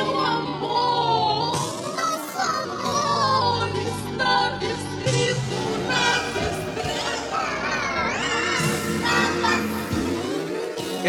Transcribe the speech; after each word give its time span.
Meu 0.00 0.18
amor, 0.18 0.40
nosso 0.94 1.09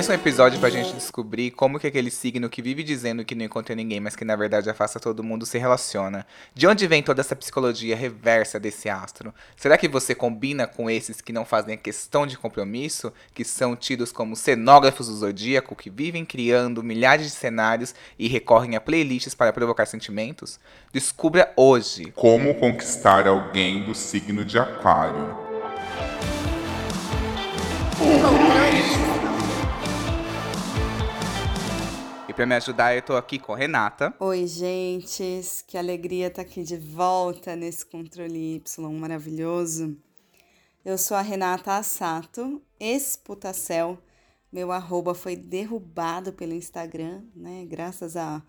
Esse 0.01 0.09
é 0.09 0.15
um 0.15 0.17
episódio 0.17 0.59
pra 0.59 0.71
gente 0.71 0.95
descobrir 0.95 1.51
como 1.51 1.79
que 1.79 1.85
aquele 1.85 2.09
signo 2.09 2.49
que 2.49 2.59
vive 2.59 2.81
dizendo 2.81 3.23
que 3.23 3.35
não 3.35 3.45
encontra 3.45 3.75
ninguém, 3.75 3.99
mas 3.99 4.15
que 4.15 4.25
na 4.25 4.35
verdade 4.35 4.67
afasta 4.67 4.99
todo 4.99 5.23
mundo, 5.23 5.45
se 5.45 5.59
relaciona. 5.59 6.25
De 6.55 6.65
onde 6.65 6.87
vem 6.87 7.03
toda 7.03 7.21
essa 7.21 7.35
psicologia 7.35 7.95
reversa 7.95 8.59
desse 8.59 8.89
astro? 8.89 9.31
Será 9.55 9.77
que 9.77 9.87
você 9.87 10.15
combina 10.15 10.65
com 10.65 10.89
esses 10.89 11.21
que 11.21 11.31
não 11.31 11.45
fazem 11.45 11.75
a 11.75 11.77
questão 11.77 12.25
de 12.25 12.35
compromisso, 12.35 13.13
que 13.31 13.43
são 13.45 13.75
tidos 13.75 14.11
como 14.11 14.35
cenógrafos 14.35 15.07
do 15.07 15.17
zodíaco, 15.17 15.75
que 15.75 15.91
vivem 15.91 16.25
criando 16.25 16.81
milhares 16.81 17.27
de 17.27 17.31
cenários 17.33 17.93
e 18.17 18.27
recorrem 18.27 18.75
a 18.75 18.81
playlists 18.81 19.35
para 19.35 19.53
provocar 19.53 19.85
sentimentos? 19.85 20.59
Descubra 20.91 21.53
hoje. 21.55 22.11
Como 22.15 22.55
conquistar 22.55 23.27
alguém 23.27 23.83
do 23.83 23.93
signo 23.93 24.43
de 24.43 24.57
Aquário? 24.57 25.37
E 32.31 32.33
pra 32.33 32.45
me 32.45 32.55
ajudar, 32.55 32.95
eu 32.95 33.01
tô 33.01 33.17
aqui 33.17 33.37
com 33.37 33.53
Renata. 33.53 34.15
Oi, 34.17 34.47
gentes, 34.47 35.61
que 35.67 35.77
alegria 35.77 36.27
estar 36.27 36.43
aqui 36.43 36.63
de 36.63 36.77
volta 36.77 37.57
nesse 37.57 37.85
controle 37.85 38.55
Y 38.55 38.89
maravilhoso. 38.93 39.97
Eu 40.85 40.97
sou 40.97 41.17
a 41.17 41.21
Renata 41.21 41.75
Assato, 41.75 42.61
ex-Putacel. 42.79 43.99
Meu 44.49 44.71
arroba 44.71 45.13
foi 45.13 45.35
derrubado 45.35 46.31
pelo 46.31 46.53
Instagram, 46.53 47.21
né? 47.35 47.65
Graças 47.67 48.15
a 48.15 48.41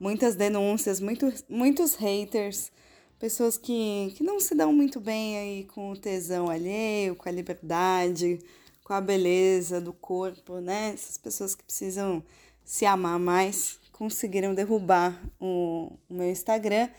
muitas 0.00 0.34
denúncias, 0.34 0.98
muitos, 0.98 1.44
muitos 1.46 1.94
haters, 1.94 2.72
pessoas 3.18 3.58
que, 3.58 4.14
que 4.16 4.24
não 4.24 4.40
se 4.40 4.54
dão 4.54 4.72
muito 4.72 4.98
bem 4.98 5.36
aí 5.36 5.64
com 5.64 5.90
o 5.90 5.96
tesão 5.96 6.48
alheio, 6.48 7.14
com 7.14 7.28
a 7.28 7.32
liberdade, 7.32 8.38
com 8.82 8.94
a 8.94 9.00
beleza 9.02 9.78
do 9.78 9.92
corpo, 9.92 10.58
né? 10.58 10.92
Essas 10.94 11.18
pessoas 11.18 11.54
que 11.54 11.64
precisam 11.64 12.24
se 12.66 12.84
amar 12.84 13.18
mais 13.18 13.78
conseguiram 13.92 14.54
derrubar 14.54 15.18
o, 15.40 15.92
o, 16.10 16.14
meu 16.14 16.28
Instagram. 16.28 16.90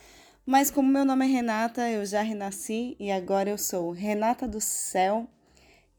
Mas 0.45 0.71
como 0.71 0.89
meu 0.89 1.03
nome 1.03 1.25
é 1.25 1.29
Renata, 1.29 1.89
eu 1.91 2.05
já 2.05 2.21
renasci 2.21 2.95
e 2.97 3.11
agora 3.11 3.49
eu 3.49 3.57
sou 3.57 3.91
Renata 3.91 4.47
do 4.47 4.61
Céu 4.61 5.27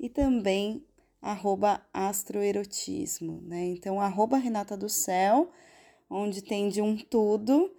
e 0.01 0.09
também 0.09 0.83
arroba 1.21 1.83
astroerotismo, 1.93 3.43
né? 3.43 3.67
Então, 3.67 4.01
arroba 4.01 4.39
Renata 4.39 4.77
do 4.77 4.89
Céu, 4.89 5.51
onde 6.09 6.41
tem 6.41 6.71
de 6.71 6.81
um 6.81 6.97
tudo, 6.97 7.71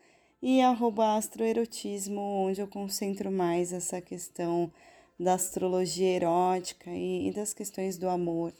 e 0.41 0.61
arroba 0.61 1.15
astroerotismo, 1.15 2.21
onde 2.21 2.61
eu 2.61 2.67
concentro 2.67 3.31
mais 3.31 3.73
essa 3.73 3.99
questão 3.99 4.71
da 5.19 5.33
astrologia 5.33 6.07
erótica 6.07 6.91
e, 6.91 7.29
e 7.29 7.33
das 7.33 7.53
questões 7.53 7.97
do 7.97 8.07
amor, 8.07 8.53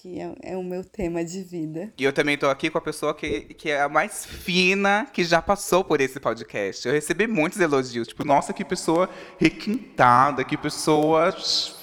que 0.00 0.18
é, 0.18 0.34
é, 0.42 0.56
o 0.56 0.62
meu 0.62 0.82
tema 0.82 1.22
de 1.22 1.42
vida. 1.42 1.92
E 1.98 2.04
eu 2.04 2.12
também 2.12 2.38
tô 2.38 2.48
aqui 2.48 2.70
com 2.70 2.78
a 2.78 2.80
pessoa 2.80 3.14
que, 3.14 3.42
que 3.54 3.70
é 3.70 3.82
a 3.82 3.88
mais 3.88 4.24
fina 4.24 5.06
que 5.12 5.22
já 5.22 5.42
passou 5.42 5.84
por 5.84 6.00
esse 6.00 6.18
podcast. 6.18 6.88
Eu 6.88 6.94
recebi 6.94 7.26
muitos 7.26 7.60
elogios, 7.60 8.08
tipo, 8.08 8.24
nossa, 8.24 8.54
que 8.54 8.64
pessoa 8.64 9.10
requintada, 9.38 10.42
que 10.42 10.56
pessoa 10.56 11.30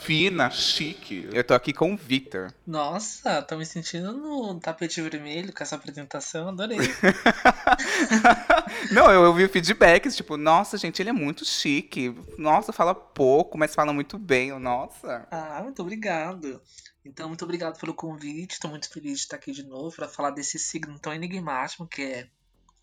fina, 0.07 0.49
chique. 0.49 1.29
Eu 1.31 1.43
tô 1.43 1.53
aqui 1.53 1.73
com 1.73 1.93
o 1.93 1.97
Victor. 1.97 2.53
Nossa, 2.65 3.41
tô 3.41 3.57
me 3.57 3.65
sentindo 3.65 4.13
no 4.13 4.57
tapete 4.59 5.01
vermelho 5.01 5.53
com 5.53 5.61
essa 5.61 5.75
apresentação, 5.75 6.47
adorei. 6.47 6.77
Não, 8.91 9.11
eu 9.11 9.23
ouvi 9.23 9.47
feedbacks, 9.47 10.15
tipo, 10.15 10.37
nossa, 10.37 10.77
gente, 10.77 11.01
ele 11.01 11.09
é 11.09 11.13
muito 11.13 11.45
chique. 11.45 12.15
Nossa, 12.37 12.71
fala 12.71 12.95
pouco, 12.95 13.57
mas 13.57 13.75
fala 13.75 13.91
muito 13.91 14.17
bem. 14.17 14.57
Nossa. 14.57 15.27
Ah, 15.29 15.59
muito 15.61 15.81
obrigado. 15.81 16.61
Então, 17.07 17.29
muito 17.29 17.45
obrigado 17.45 17.79
pelo 17.79 17.93
convite. 17.93 18.51
Estou 18.51 18.69
muito 18.69 18.89
feliz 18.89 19.13
de 19.13 19.19
estar 19.19 19.37
aqui 19.37 19.53
de 19.53 19.63
novo 19.63 19.95
para 19.95 20.09
falar 20.09 20.31
desse 20.31 20.59
signo 20.59 20.99
tão 20.99 21.13
enigmático 21.13 21.87
que 21.87 22.01
é 22.01 22.27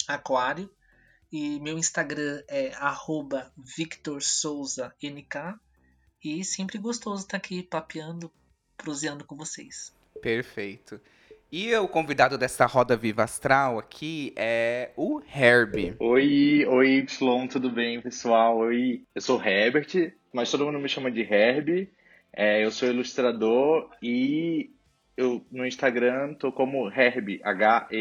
Aquário. 0.08 0.70
E 1.30 1.60
meu 1.60 1.76
Instagram 1.76 2.42
é 2.48 2.72
VictorSouzaNK. 3.76 5.58
E 6.24 6.42
sempre 6.42 6.78
gostoso 6.78 7.22
estar 7.22 7.36
aqui 7.36 7.62
papeando, 7.62 8.32
proseando 8.78 9.26
com 9.26 9.36
vocês. 9.36 9.94
Perfeito. 10.22 10.98
E 11.52 11.74
o 11.76 11.86
convidado 11.86 12.38
dessa 12.38 12.64
roda 12.64 12.96
viva 12.96 13.24
astral 13.24 13.78
aqui 13.78 14.32
é 14.36 14.90
o 14.96 15.20
Herbie. 15.20 15.94
Oi, 15.98 16.64
oi 16.66 16.98
Y, 17.00 17.46
tudo 17.48 17.70
bem, 17.70 18.00
pessoal? 18.00 18.56
Oi, 18.56 19.04
eu 19.14 19.20
sou 19.20 19.38
o 19.38 19.44
Herbert, 19.44 20.14
mas 20.32 20.50
todo 20.50 20.64
mundo 20.64 20.78
me 20.78 20.88
chama 20.88 21.10
de 21.10 21.20
Herbie. 21.20 21.92
É, 22.36 22.64
eu 22.64 22.70
sou 22.72 22.88
ilustrador 22.88 23.88
e 24.02 24.70
eu 25.16 25.46
no 25.52 25.64
Instagram 25.64 26.34
tô 26.34 26.50
como 26.50 26.90
Herb, 26.90 27.40
H-E-R-B-B-B-B, 27.44 27.98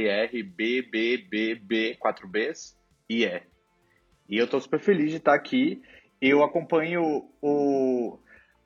4 1.99 2.27
Bs, 2.27 2.75
e 3.07 3.25
é. 3.25 3.43
E 4.27 4.35
eu 4.37 4.47
tô 4.47 4.59
super 4.59 4.79
feliz 4.79 5.11
de 5.11 5.17
estar 5.17 5.35
aqui. 5.35 5.83
Eu 6.19 6.43
acompanho 6.43 7.29
o. 7.41 8.17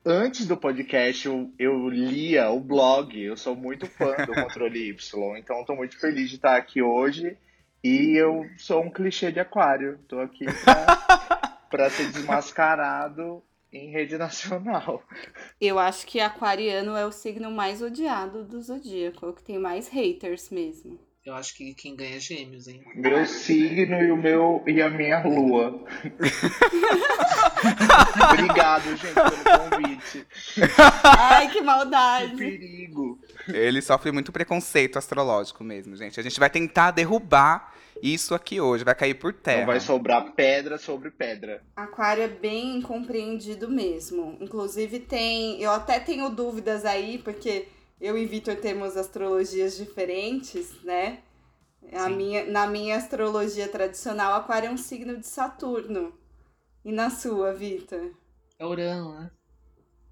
Antes 0.06 0.46
do 0.46 0.56
podcast, 0.56 1.26
eu, 1.26 1.52
eu 1.58 1.86
lia 1.90 2.48
o 2.48 2.60
blog, 2.60 3.20
eu 3.20 3.36
sou 3.36 3.54
muito 3.54 3.86
fã 3.86 4.16
do 4.24 4.32
Controle 4.40 4.88
Y, 4.88 5.36
então 5.36 5.60
estou 5.60 5.76
muito 5.76 6.00
feliz 6.00 6.30
de 6.30 6.36
estar 6.36 6.56
aqui 6.56 6.80
hoje. 6.80 7.36
E 7.84 8.16
eu 8.18 8.48
sou 8.56 8.82
um 8.82 8.90
clichê 8.90 9.30
de 9.30 9.40
aquário, 9.40 9.98
tô 10.08 10.18
aqui 10.20 10.46
para 11.68 11.90
ser 11.90 12.10
desmascarado 12.10 13.42
em 13.72 13.90
rede 13.90 14.16
nacional. 14.16 15.02
Eu 15.60 15.78
acho 15.78 16.06
que 16.06 16.20
aquariano 16.20 16.96
é 16.96 17.04
o 17.04 17.12
signo 17.12 17.50
mais 17.50 17.82
odiado 17.82 18.44
do 18.44 18.60
zodíaco, 18.60 19.26
é 19.26 19.28
o 19.28 19.32
que 19.32 19.42
tem 19.42 19.58
mais 19.58 19.88
haters 19.88 20.50
mesmo. 20.50 20.98
Eu 21.28 21.34
acho 21.34 21.54
que 21.54 21.74
quem 21.74 21.94
ganha 21.94 22.16
é 22.16 22.20
gêmeos, 22.20 22.68
hein? 22.68 22.82
Meu 22.94 23.26
signo 23.26 24.02
e 24.02 24.10
o 24.10 24.16
meu 24.16 24.64
e 24.66 24.80
a 24.80 24.88
minha 24.88 25.22
lua. 25.22 25.84
Obrigado, 28.32 28.96
gente, 28.96 29.12
pelo 29.12 29.68
convite. 29.68 30.26
Ai, 31.04 31.50
que 31.50 31.60
maldade. 31.60 32.30
Que 32.30 32.36
perigo. 32.36 33.20
Ele 33.46 33.82
sofre 33.82 34.10
muito 34.10 34.32
preconceito 34.32 34.96
astrológico 34.96 35.62
mesmo, 35.62 35.94
gente. 35.96 36.18
A 36.18 36.22
gente 36.22 36.40
vai 36.40 36.48
tentar 36.48 36.92
derrubar 36.92 37.74
isso 38.02 38.34
aqui 38.34 38.60
hoje, 38.60 38.84
vai 38.84 38.94
cair 38.94 39.14
por 39.14 39.32
terra. 39.32 39.60
Não 39.60 39.66
vai 39.66 39.80
sobrar 39.80 40.32
pedra 40.32 40.78
sobre 40.78 41.10
pedra. 41.10 41.62
Aquário 41.76 42.22
é 42.22 42.28
bem 42.28 42.78
incompreendido 42.78 43.68
mesmo. 43.68 44.36
Inclusive 44.40 45.00
tem, 45.00 45.60
eu 45.60 45.70
até 45.70 45.98
tenho 45.98 46.28
dúvidas 46.30 46.84
aí, 46.84 47.18
porque 47.18 47.68
eu 48.00 48.16
e 48.16 48.26
Vitor 48.26 48.56
temos 48.56 48.96
astrologias 48.96 49.76
diferentes, 49.76 50.82
né? 50.82 51.18
A 51.92 52.08
minha, 52.08 52.44
na 52.44 52.66
minha 52.66 52.96
astrologia 52.96 53.68
tradicional, 53.68 54.34
Aquário 54.34 54.68
é 54.68 54.70
um 54.70 54.76
signo 54.76 55.16
de 55.16 55.26
Saturno. 55.26 56.12
E 56.84 56.92
na 56.92 57.10
sua, 57.10 57.52
Vitor? 57.52 58.12
É 58.58 58.66
Urano, 58.66 59.14
né? 59.14 59.30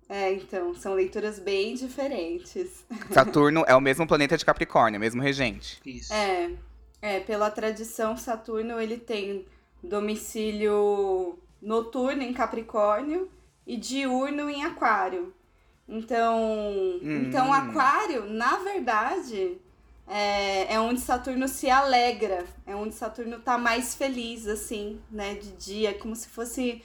É, 0.09 0.33
então, 0.33 0.75
são 0.75 0.95
leituras 0.95 1.39
bem 1.39 1.75
diferentes. 1.75 2.85
Saturno 3.11 3.65
é 3.67 3.75
o 3.75 3.81
mesmo 3.81 4.07
planeta 4.07 4.37
de 4.37 4.45
Capricórnio, 4.45 5.01
mesmo 5.01 5.21
regente. 5.21 5.81
Isso. 5.85 6.13
É, 6.13 6.51
é, 7.07 7.21
pela 7.21 7.51
tradição, 7.51 8.17
Saturno 8.17 8.81
ele 8.81 8.99
tem 8.99 9.47
domicílio 9.83 11.39
noturno 11.63 12.23
em 12.23 12.33
Capricórnio 12.33 13.31
e 13.67 13.77
diurno 13.77 14.49
em 14.51 14.65
Aquário. 14.65 15.33
Então, 15.89 16.37
Hum. 17.03 17.25
então 17.29 17.53
Aquário, 17.53 18.25
na 18.29 18.57
verdade, 18.57 19.57
é, 20.09 20.75
é 20.75 20.81
onde 20.81 21.01
Saturno 21.01 21.47
se 21.49 21.71
alegra, 21.71 22.45
é 22.67 22.75
onde 22.75 22.95
Saturno 22.95 23.39
tá 23.41 23.57
mais 23.59 23.95
feliz, 23.95 24.47
assim, 24.47 25.01
né, 25.11 25.35
de 25.35 25.53
dia, 25.53 25.95
como 25.95 26.15
se 26.17 26.29
fosse 26.29 26.83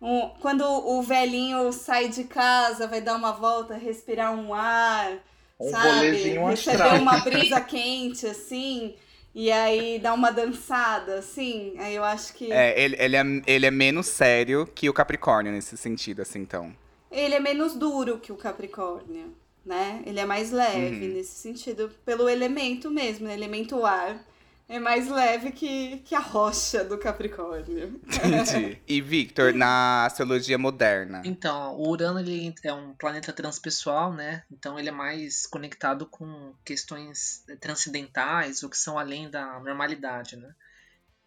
um, 0.00 0.28
quando 0.40 0.62
o 0.62 1.02
velhinho 1.02 1.72
sai 1.72 2.08
de 2.08 2.24
casa, 2.24 2.86
vai 2.86 3.00
dar 3.00 3.16
uma 3.16 3.32
volta, 3.32 3.74
respirar 3.76 4.32
um 4.32 4.54
ar, 4.54 5.18
Um 5.60 5.70
sabe? 5.70 6.38
Receber 6.50 7.00
uma 7.00 7.18
brisa 7.24 7.60
quente, 7.60 8.26
assim, 8.26 8.94
e 9.34 9.50
aí 9.52 9.98
dar 9.98 10.14
uma 10.14 10.30
dançada, 10.32 11.18
assim. 11.18 11.74
Aí 11.78 11.94
eu 11.94 12.04
acho 12.04 12.34
que 12.34 12.52
É, 12.52 12.80
ele, 12.82 12.96
ele 12.98 13.16
é, 13.16 13.22
ele 13.46 13.66
é 13.66 13.70
menos 13.70 14.06
sério 14.06 14.66
que 14.74 14.88
o 14.88 14.92
Capricórnio 14.92 15.52
nesse 15.52 15.76
sentido, 15.76 16.22
assim, 16.22 16.40
então. 16.40 16.74
ele 17.10 17.34
é 17.34 17.40
menos 17.40 17.74
duro 17.74 18.18
que 18.18 18.32
o 18.32 18.36
Capricórnio, 18.36 19.34
né? 19.64 20.02
Ele 20.06 20.20
é 20.20 20.24
mais 20.26 20.50
leve 20.50 21.08
Uhum. 21.08 21.14
nesse 21.14 21.32
sentido, 21.40 21.90
pelo 22.04 22.28
elemento 22.28 22.90
mesmo, 22.90 23.26
né? 23.26 23.34
elemento 23.34 23.84
ar. 23.84 24.24
É 24.68 24.78
mais 24.78 25.08
leve 25.08 25.50
que, 25.50 26.00
que 26.00 26.14
a 26.14 26.20
rocha 26.20 26.84
do 26.84 26.98
Capricórnio. 26.98 27.98
Entendi. 28.06 28.78
e 28.86 29.00
Victor, 29.00 29.54
na 29.54 30.04
astrologia 30.04 30.58
moderna. 30.58 31.22
Então, 31.24 31.74
o 31.74 31.88
Urano 31.88 32.20
ele 32.20 32.54
é 32.62 32.72
um 32.72 32.92
planeta 32.92 33.32
transpessoal, 33.32 34.12
né? 34.12 34.44
Então 34.52 34.78
ele 34.78 34.90
é 34.90 34.92
mais 34.92 35.46
conectado 35.46 36.04
com 36.04 36.52
questões 36.66 37.42
transcendentais, 37.58 38.62
ou 38.62 38.68
que 38.68 38.76
são 38.76 38.98
além 38.98 39.30
da 39.30 39.58
normalidade, 39.60 40.36
né? 40.36 40.54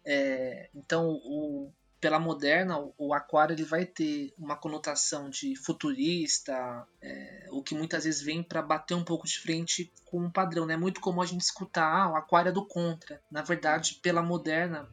É, 0.04 0.68
então, 0.72 1.08
o, 1.24 1.72
pela 2.02 2.18
moderna, 2.18 2.84
o 2.98 3.14
aquário 3.14 3.54
ele 3.54 3.62
vai 3.62 3.86
ter 3.86 4.34
uma 4.36 4.56
conotação 4.56 5.30
de 5.30 5.54
futurista, 5.54 6.84
é, 7.00 7.46
o 7.52 7.62
que 7.62 7.76
muitas 7.76 8.02
vezes 8.02 8.20
vem 8.20 8.42
para 8.42 8.60
bater 8.60 8.94
um 8.94 9.04
pouco 9.04 9.24
de 9.24 9.38
frente 9.38 9.88
com 10.04 10.18
um 10.18 10.30
padrão. 10.30 10.64
É 10.64 10.66
né? 10.66 10.76
muito 10.76 11.00
comum 11.00 11.22
a 11.22 11.26
gente 11.26 11.42
escutar 11.42 11.86
ah, 11.86 12.10
o 12.10 12.16
aquário 12.16 12.48
é 12.48 12.52
do 12.52 12.66
contra. 12.66 13.22
Na 13.30 13.40
verdade, 13.40 14.00
pela 14.02 14.20
moderna, 14.20 14.90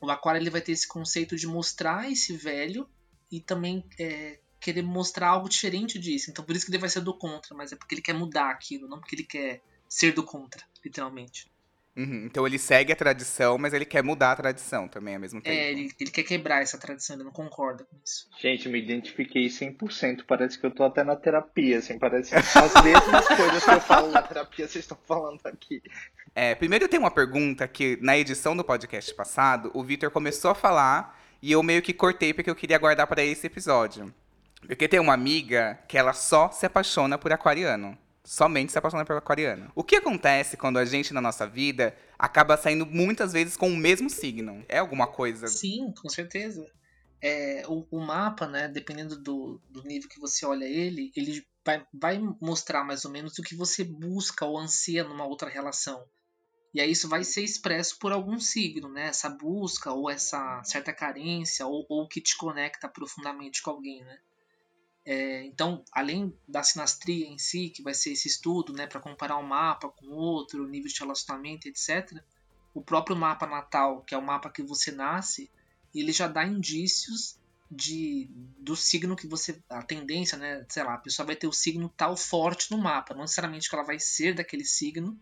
o 0.00 0.08
aquário 0.08 0.40
ele 0.40 0.48
vai 0.48 0.60
ter 0.60 0.70
esse 0.70 0.86
conceito 0.86 1.34
de 1.34 1.48
mostrar 1.48 2.08
esse 2.08 2.36
velho 2.36 2.88
e 3.32 3.40
também 3.40 3.84
é, 3.98 4.38
querer 4.60 4.82
mostrar 4.82 5.30
algo 5.30 5.48
diferente 5.48 5.98
disso. 5.98 6.30
Então 6.30 6.44
por 6.44 6.54
isso 6.54 6.66
que 6.66 6.70
ele 6.70 6.78
vai 6.78 6.88
ser 6.88 7.00
do 7.00 7.18
contra, 7.18 7.52
mas 7.52 7.72
é 7.72 7.76
porque 7.76 7.96
ele 7.96 8.02
quer 8.02 8.14
mudar 8.14 8.50
aquilo, 8.50 8.86
não 8.86 9.00
porque 9.00 9.16
ele 9.16 9.24
quer 9.24 9.60
ser 9.88 10.12
do 10.12 10.22
contra, 10.22 10.64
literalmente. 10.84 11.52
Uhum, 11.96 12.24
então 12.26 12.44
ele 12.44 12.58
segue 12.58 12.92
a 12.92 12.96
tradição, 12.96 13.56
mas 13.56 13.72
ele 13.72 13.84
quer 13.84 14.02
mudar 14.02 14.32
a 14.32 14.36
tradição 14.36 14.88
também 14.88 15.14
ao 15.14 15.20
mesmo 15.20 15.40
tempo. 15.40 15.56
É, 15.56 15.70
ele, 15.70 15.90
ele 16.00 16.10
quer 16.10 16.24
quebrar 16.24 16.60
essa 16.60 16.76
tradição, 16.76 17.14
ele 17.14 17.22
não 17.22 17.30
concorda 17.30 17.84
com 17.84 17.96
isso. 18.04 18.28
Gente, 18.40 18.68
me 18.68 18.80
identifiquei 18.80 19.46
100%. 19.46 20.24
Parece 20.26 20.58
que 20.58 20.66
eu 20.66 20.72
tô 20.72 20.82
até 20.82 21.04
na 21.04 21.14
terapia, 21.14 21.78
assim. 21.78 21.96
Parece 21.96 22.30
que 22.30 22.36
as 22.36 22.82
mesmas 22.82 23.28
coisas 23.36 23.64
que 23.64 23.70
eu 23.70 23.80
falo 23.80 24.10
na 24.10 24.22
terapia 24.22 24.66
vocês 24.66 24.84
estão 24.84 24.98
falando 25.06 25.40
aqui. 25.44 25.80
É, 26.34 26.56
primeiro 26.56 26.86
eu 26.86 26.88
tenho 26.88 27.02
uma 27.02 27.12
pergunta 27.12 27.68
que 27.68 27.96
na 28.02 28.18
edição 28.18 28.56
do 28.56 28.64
podcast 28.64 29.14
passado, 29.14 29.70
o 29.72 29.84
Victor 29.84 30.10
começou 30.10 30.50
a 30.50 30.54
falar 30.54 31.22
e 31.40 31.52
eu 31.52 31.62
meio 31.62 31.80
que 31.80 31.92
cortei 31.92 32.34
porque 32.34 32.50
eu 32.50 32.56
queria 32.56 32.78
guardar 32.78 33.06
para 33.06 33.22
esse 33.22 33.46
episódio. 33.46 34.12
Porque 34.66 34.88
tem 34.88 34.98
uma 34.98 35.14
amiga 35.14 35.78
que 35.86 35.96
ela 35.96 36.12
só 36.12 36.50
se 36.50 36.66
apaixona 36.66 37.16
por 37.16 37.32
aquariano 37.32 37.96
somente 38.24 38.72
se 38.72 38.78
apaixonar 38.78 39.04
pelo 39.04 39.18
aquariano. 39.18 39.70
O 39.74 39.84
que 39.84 39.96
acontece 39.96 40.56
quando 40.56 40.78
a 40.78 40.84
gente, 40.84 41.12
na 41.12 41.20
nossa 41.20 41.46
vida, 41.46 41.94
acaba 42.18 42.56
saindo 42.56 42.86
muitas 42.86 43.32
vezes 43.32 43.56
com 43.56 43.68
o 43.68 43.76
mesmo 43.76 44.08
signo? 44.08 44.64
É 44.68 44.78
alguma 44.78 45.06
coisa? 45.06 45.46
Sim, 45.46 45.92
com 46.00 46.08
certeza. 46.08 46.66
É, 47.20 47.62
o, 47.68 47.86
o, 47.90 48.00
mapa, 48.00 48.46
né, 48.46 48.68
dependendo 48.68 49.16
do, 49.16 49.60
do 49.70 49.82
nível 49.84 50.08
que 50.08 50.20
você 50.20 50.44
olha 50.44 50.64
ele, 50.64 51.12
ele 51.16 51.46
vai, 51.64 51.86
vai 51.92 52.18
mostrar 52.40 52.84
mais 52.84 53.04
ou 53.04 53.10
menos 53.10 53.38
o 53.38 53.42
que 53.42 53.54
você 53.54 53.84
busca 53.84 54.44
ou 54.44 54.58
anseia 54.58 55.04
numa 55.04 55.26
outra 55.26 55.48
relação. 55.48 56.04
E 56.74 56.80
aí 56.80 56.90
isso 56.90 57.08
vai 57.08 57.22
ser 57.22 57.42
expresso 57.42 57.98
por 57.98 58.12
algum 58.12 58.40
signo, 58.40 58.88
né? 58.88 59.06
Essa 59.06 59.30
busca 59.30 59.92
ou 59.92 60.10
essa 60.10 60.60
certa 60.64 60.92
carência 60.92 61.64
ou, 61.66 61.86
ou 61.88 62.08
que 62.08 62.20
te 62.20 62.36
conecta 62.36 62.88
profundamente 62.88 63.62
com 63.62 63.70
alguém, 63.70 64.02
né? 64.02 64.18
É, 65.06 65.44
então, 65.44 65.84
além 65.92 66.34
da 66.48 66.62
sinastria 66.62 67.26
em 67.26 67.36
si, 67.36 67.68
que 67.68 67.82
vai 67.82 67.92
ser 67.92 68.12
esse 68.12 68.26
estudo 68.26 68.72
né, 68.72 68.86
para 68.86 69.00
comparar 69.00 69.36
um 69.36 69.46
mapa 69.46 69.88
com 69.88 70.06
outro, 70.06 70.66
nível 70.66 70.88
de 70.88 70.98
relacionamento, 70.98 71.68
etc., 71.68 72.22
o 72.72 72.82
próprio 72.82 73.14
mapa 73.14 73.46
natal, 73.46 74.02
que 74.02 74.14
é 74.14 74.18
o 74.18 74.22
mapa 74.22 74.50
que 74.50 74.62
você 74.62 74.90
nasce, 74.90 75.50
ele 75.94 76.10
já 76.10 76.26
dá 76.26 76.44
indícios 76.44 77.38
de 77.70 78.28
do 78.58 78.74
signo 78.76 79.16
que 79.16 79.26
você. 79.26 79.62
A 79.68 79.82
tendência, 79.82 80.36
né? 80.36 80.64
Sei 80.68 80.82
lá, 80.82 80.94
a 80.94 80.98
pessoa 80.98 81.26
vai 81.26 81.36
ter 81.36 81.46
o 81.46 81.52
signo 81.52 81.88
tal 81.96 82.16
forte 82.16 82.70
no 82.70 82.78
mapa. 82.78 83.14
Não 83.14 83.22
necessariamente 83.22 83.68
que 83.68 83.74
ela 83.74 83.84
vai 83.84 83.98
ser 83.98 84.34
daquele 84.34 84.64
signo, 84.64 85.18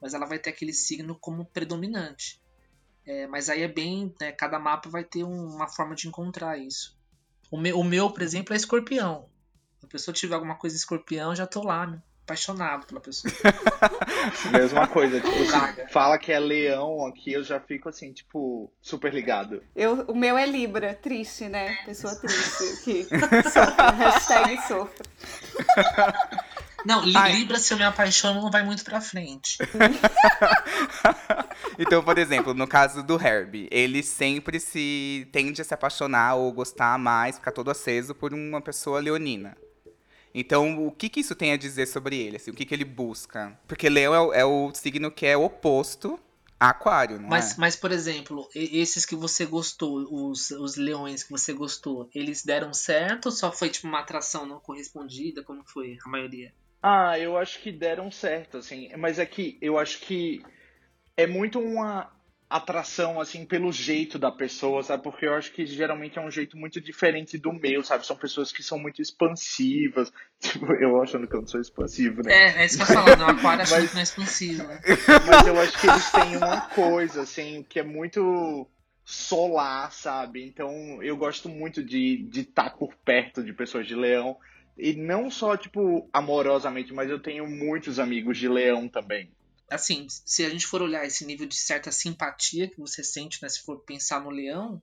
mas 0.00 0.14
ela 0.14 0.26
vai 0.26 0.38
ter 0.38 0.50
aquele 0.50 0.72
signo 0.72 1.14
como 1.14 1.44
predominante. 1.44 2.40
É, 3.04 3.26
mas 3.26 3.48
aí 3.48 3.62
é 3.62 3.68
bem. 3.68 4.12
Né, 4.20 4.32
cada 4.32 4.58
mapa 4.58 4.88
vai 4.88 5.04
ter 5.04 5.24
um, 5.24 5.54
uma 5.54 5.68
forma 5.68 5.94
de 5.94 6.08
encontrar 6.08 6.58
isso. 6.58 6.95
O 7.50 7.56
meu, 7.56 7.78
o 7.78 7.84
meu, 7.84 8.10
por 8.10 8.22
exemplo, 8.22 8.54
é 8.54 8.56
escorpião. 8.56 9.28
Se 9.78 9.86
a 9.86 9.88
pessoa 9.88 10.14
tiver 10.14 10.34
alguma 10.34 10.56
coisa 10.56 10.76
escorpião, 10.76 11.34
já 11.34 11.46
tô 11.46 11.62
lá, 11.62 11.86
né? 11.86 12.02
apaixonado 12.26 12.86
pela 12.86 13.00
pessoa. 13.00 13.32
Mesma 14.50 14.88
coisa, 14.88 15.20
tipo, 15.20 15.92
fala 15.92 16.18
que 16.18 16.32
é 16.32 16.40
leão 16.40 17.06
aqui, 17.06 17.32
eu 17.32 17.44
já 17.44 17.60
fico 17.60 17.88
assim, 17.88 18.12
tipo, 18.12 18.70
super 18.82 19.14
ligado. 19.14 19.62
Eu, 19.74 20.02
o 20.08 20.14
meu 20.14 20.36
é 20.36 20.44
Libra, 20.44 20.92
triste, 20.92 21.48
né? 21.48 21.76
Pessoa 21.86 22.16
triste 22.16 22.64
aqui. 22.80 23.04
Sofra, 23.04 23.90
hashtag 23.94 24.60
sofra. 24.66 25.06
Não, 26.84 27.04
Libra, 27.04 27.58
se 27.58 27.72
eu 27.72 27.78
me 27.78 27.84
apaixono, 27.84 28.42
não 28.42 28.50
vai 28.50 28.62
muito 28.62 28.84
pra 28.84 29.00
frente. 29.00 29.58
então, 31.78 32.02
por 32.02 32.18
exemplo, 32.18 32.54
no 32.54 32.66
caso 32.66 33.02
do 33.02 33.20
Herbie, 33.20 33.68
ele 33.70 34.02
sempre 34.02 34.60
se 34.60 35.28
tende 35.32 35.60
a 35.60 35.64
se 35.64 35.74
apaixonar 35.74 36.34
ou 36.34 36.52
gostar 36.52 36.98
mais, 36.98 37.36
ficar 37.36 37.52
todo 37.52 37.70
aceso 37.70 38.14
por 38.14 38.34
uma 38.34 38.60
pessoa 38.60 39.00
leonina. 39.00 39.56
Então, 40.34 40.86
o 40.86 40.92
que, 40.92 41.08
que 41.08 41.20
isso 41.20 41.34
tem 41.34 41.52
a 41.52 41.56
dizer 41.56 41.86
sobre 41.86 42.18
ele? 42.18 42.36
Assim, 42.36 42.50
o 42.50 42.54
que, 42.54 42.66
que 42.66 42.74
ele 42.74 42.84
busca? 42.84 43.58
Porque 43.66 43.88
Leão 43.88 44.14
é 44.14 44.20
o, 44.20 44.32
é 44.34 44.44
o 44.44 44.70
signo 44.74 45.10
que 45.10 45.24
é 45.24 45.36
oposto 45.36 46.20
a 46.60 46.70
Aquário, 46.70 47.18
não 47.18 47.28
mas, 47.28 47.52
é? 47.52 47.54
Mas, 47.58 47.74
por 47.74 47.90
exemplo, 47.90 48.46
esses 48.54 49.06
que 49.06 49.16
você 49.16 49.46
gostou, 49.46 50.06
os, 50.10 50.50
os 50.50 50.76
leões 50.76 51.22
que 51.22 51.30
você 51.30 51.54
gostou, 51.54 52.08
eles 52.14 52.44
deram 52.44 52.74
certo 52.74 53.26
ou 53.26 53.32
só 53.32 53.50
foi 53.50 53.70
tipo 53.70 53.86
uma 53.86 54.00
atração 54.00 54.44
não 54.44 54.60
correspondida? 54.60 55.42
Como 55.42 55.64
foi 55.64 55.96
a 56.04 56.08
maioria? 56.08 56.52
Ah, 56.88 57.18
eu 57.18 57.36
acho 57.36 57.58
que 57.58 57.72
deram 57.72 58.12
certo, 58.12 58.58
assim. 58.58 58.88
Mas 58.96 59.18
é 59.18 59.26
que 59.26 59.58
eu 59.60 59.76
acho 59.76 59.98
que 60.02 60.40
é 61.16 61.26
muito 61.26 61.58
uma 61.58 62.08
atração, 62.48 63.20
assim, 63.20 63.44
pelo 63.44 63.72
jeito 63.72 64.20
da 64.20 64.30
pessoa, 64.30 64.84
sabe? 64.84 65.02
Porque 65.02 65.26
eu 65.26 65.34
acho 65.34 65.50
que 65.52 65.66
geralmente 65.66 66.16
é 66.16 66.22
um 66.22 66.30
jeito 66.30 66.56
muito 66.56 66.80
diferente 66.80 67.36
do 67.36 67.52
meu, 67.52 67.82
sabe? 67.82 68.06
São 68.06 68.14
pessoas 68.14 68.52
que 68.52 68.62
são 68.62 68.78
muito 68.78 69.02
expansivas. 69.02 70.12
Tipo, 70.38 70.72
eu 70.74 71.02
achando 71.02 71.26
que 71.26 71.34
eu 71.34 71.40
não 71.40 71.48
sou 71.48 71.60
expansivo, 71.60 72.22
né? 72.22 72.32
É, 72.32 72.62
é 72.62 72.66
isso 72.66 72.76
que 72.76 72.82
eu 72.84 72.86
falo, 72.86 73.16
não, 73.16 73.30
aquário 73.30 73.62
achando 73.62 73.80
mas... 73.80 73.88
que 73.88 73.94
não 73.94 74.00
é 74.00 74.04
expansivo. 74.04 74.62
Né? 74.62 74.80
Mas 75.26 75.46
eu 75.48 75.60
acho 75.60 75.80
que 75.80 75.88
eles 75.88 76.10
têm 76.12 76.36
uma 76.36 76.60
coisa, 76.68 77.22
assim, 77.22 77.66
que 77.68 77.80
é 77.80 77.82
muito 77.82 78.68
solar, 79.04 79.90
sabe? 79.90 80.46
Então 80.46 81.02
eu 81.02 81.16
gosto 81.16 81.48
muito 81.48 81.82
de 81.82 82.28
estar 82.32 82.70
tá 82.70 82.76
por 82.76 82.94
perto 83.04 83.42
de 83.42 83.52
pessoas 83.52 83.88
de 83.88 83.96
leão. 83.96 84.36
E 84.76 84.92
não 84.94 85.30
só, 85.30 85.56
tipo, 85.56 86.08
amorosamente, 86.12 86.92
mas 86.92 87.08
eu 87.08 87.18
tenho 87.18 87.48
muitos 87.48 87.98
amigos 87.98 88.36
de 88.36 88.48
leão 88.48 88.88
também. 88.88 89.32
Assim, 89.70 90.06
se 90.08 90.44
a 90.44 90.50
gente 90.50 90.66
for 90.66 90.82
olhar 90.82 91.04
esse 91.04 91.24
nível 91.24 91.46
de 91.46 91.56
certa 91.56 91.90
simpatia 91.90 92.68
que 92.68 92.78
você 92.78 93.02
sente, 93.02 93.42
né? 93.42 93.48
Se 93.48 93.62
for 93.62 93.78
pensar 93.80 94.20
no 94.20 94.30
leão, 94.30 94.80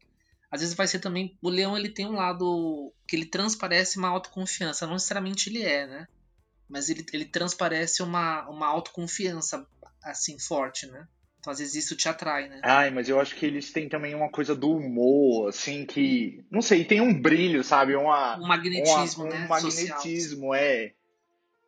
às 0.51 0.62
vezes 0.62 0.75
vai 0.75 0.88
ser 0.88 1.00
também. 1.00 1.38
O 1.42 1.50
leão 1.50 1.78
ele 1.78 1.90
tem 1.90 2.06
um 2.06 2.16
lado 2.16 2.92
que 3.07 3.16
ele 3.16 3.25
transparece 3.25 3.98
uma 3.98 4.10
autoconfiança. 4.10 4.86
Não 4.86 4.94
necessariamente 4.94 5.50
ele 5.50 5.62
é, 5.62 5.88
né? 5.88 6.07
Mas 6.68 6.90
ele, 6.90 7.06
ele 7.13 7.25
transparece 7.25 8.01
uma, 8.01 8.50
uma 8.50 8.68
autoconfiança, 8.68 9.66
assim, 10.04 10.38
forte, 10.40 10.88
né? 10.88 11.07
Então, 11.44 11.51
às 11.51 11.60
vezes 11.60 11.75
isso 11.75 11.94
te 11.98 12.07
atrai, 12.07 12.47
né? 12.47 12.62
Ai, 12.64 12.90
mas 12.90 13.09
eu 13.09 13.19
acho 13.19 13.35
que 13.35 13.45
eles 13.45 13.69
têm 13.69 13.90
também 13.90 14.16
uma 14.16 14.30
coisa 14.30 14.56
do 14.56 14.71
humor, 14.71 15.50
assim, 15.50 15.85
que. 15.85 16.42
Não 16.50 16.62
sei, 16.62 16.85
tem 16.85 17.02
um 17.02 17.14
brilho, 17.14 17.66
sabe? 17.66 17.97
Uma, 17.97 18.38
um 18.40 18.47
magnetismo, 18.47 19.26
uma, 19.26 19.30
um 19.30 19.38
né? 19.38 19.45
Um 19.45 19.50
magnetismo, 19.50 20.47
Social. 20.47 20.56
é. 20.56 20.94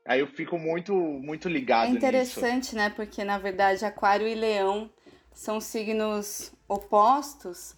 Aí 0.06 0.22
eu 0.22 0.28
fico 0.28 0.58
muito, 0.58 0.94
muito 0.96 1.50
ligado. 1.50 1.88
É 1.88 1.90
interessante, 1.90 2.58
nisso. 2.58 2.76
né? 2.78 2.90
Porque 2.90 3.22
na 3.26 3.38
verdade 3.38 3.84
Aquário 3.84 4.26
e 4.26 4.34
Leão 4.34 4.90
são 5.34 5.60
signos 5.60 6.54
opostos 6.70 7.76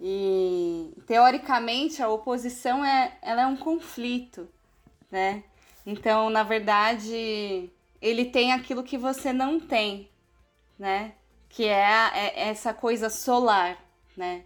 e 0.00 0.94
teoricamente 1.04 2.00
a 2.00 2.08
oposição 2.08 2.84
é, 2.84 3.18
ela 3.20 3.42
é 3.42 3.46
um 3.46 3.56
conflito, 3.56 4.48
né? 5.10 5.42
Então, 5.84 6.30
na 6.30 6.44
verdade, 6.44 7.68
ele 8.00 8.26
tem 8.26 8.52
aquilo 8.52 8.84
que 8.84 8.96
você 8.96 9.32
não 9.32 9.58
tem, 9.58 10.08
né? 10.78 11.14
Que 11.50 11.66
é, 11.66 11.82
é 12.14 12.48
essa 12.48 12.72
coisa 12.72 13.10
solar, 13.10 13.76
né? 14.16 14.44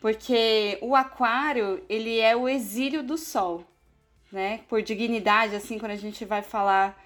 Porque 0.00 0.78
o 0.82 0.94
aquário, 0.94 1.82
ele 1.88 2.18
é 2.18 2.36
o 2.36 2.48
exílio 2.48 3.02
do 3.02 3.16
sol, 3.16 3.64
né? 4.30 4.60
Por 4.68 4.82
dignidade, 4.82 5.54
assim, 5.54 5.78
quando 5.78 5.92
a 5.92 5.96
gente 5.96 6.24
vai 6.24 6.42
falar 6.42 7.00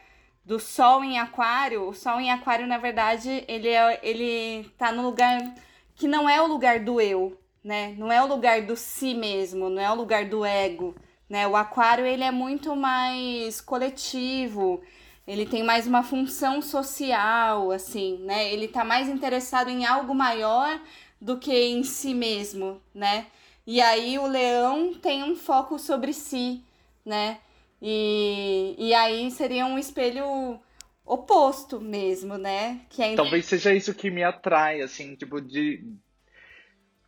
do 0.45 0.59
sol 0.59 1.05
em 1.05 1.19
aquário, 1.19 1.89
o 1.89 1.95
sol 1.95 2.21
em 2.21 2.31
aquário, 2.31 2.67
na 2.67 2.79
verdade, 2.79 3.45
ele, 3.47 3.69
é, 3.69 4.01
ele 4.03 4.69
tá 4.77 4.91
no 4.91 5.03
lugar 5.03 5.55
que 5.95 6.09
não 6.09 6.29
é 6.29 6.41
o 6.41 6.47
lugar 6.47 6.81
do 6.81 7.01
eu, 7.01 7.39
né? 7.63 7.95
Não 7.99 8.11
é 8.11 8.23
o 8.23 8.27
lugar 8.27 8.63
do 8.63 8.77
si 8.77 9.15
mesmo, 9.15 9.69
não 9.69 9.81
é 9.81 9.91
o 9.91 9.95
lugar 9.95 10.25
do 10.25 10.45
ego, 10.45 10.95
né? 11.29 11.47
O 11.47 11.55
aquário, 11.55 12.05
ele 12.07 12.25
é 12.25 12.31
muito 12.31 12.75
mais 12.75 13.61
coletivo, 13.61 14.83
ele 15.27 15.47
tem 15.47 15.63
mais 15.63 15.87
uma 15.87 16.03
função 16.03 16.61
social, 16.61 17.71
assim, 17.71 18.19
né? 18.19 18.53
Ele 18.53 18.67
tá 18.67 18.85
mais 18.85 19.09
interessado 19.09 19.69
em 19.69 19.87
algo 19.87 20.15
maior 20.15 20.81
do 21.21 21.39
que 21.39 21.53
em 21.53 21.85
si 21.85 22.13
mesmo, 22.13 22.83
né? 22.93 23.27
E 23.67 23.81
aí 23.81 24.19
o 24.19 24.27
leão 24.27 24.95
tem 24.95 25.23
um 25.23 25.37
foco 25.37 25.79
sobre 25.79 26.13
si, 26.13 26.63
né? 27.05 27.39
E, 27.81 28.75
e 28.79 28.95
aí 28.95 29.31
seria 29.31 29.65
um 29.67 29.79
espelho 29.79 30.61
oposto 31.05 31.81
mesmo, 31.81 32.37
né? 32.37 32.81
Que 32.91 33.03
é... 33.03 33.15
Talvez 33.15 33.47
seja 33.47 33.73
isso 33.73 33.95
que 33.95 34.11
me 34.11 34.25
atrai, 34.25 34.81
assim, 34.81 35.15
tipo, 35.15 35.41
de. 35.41 35.85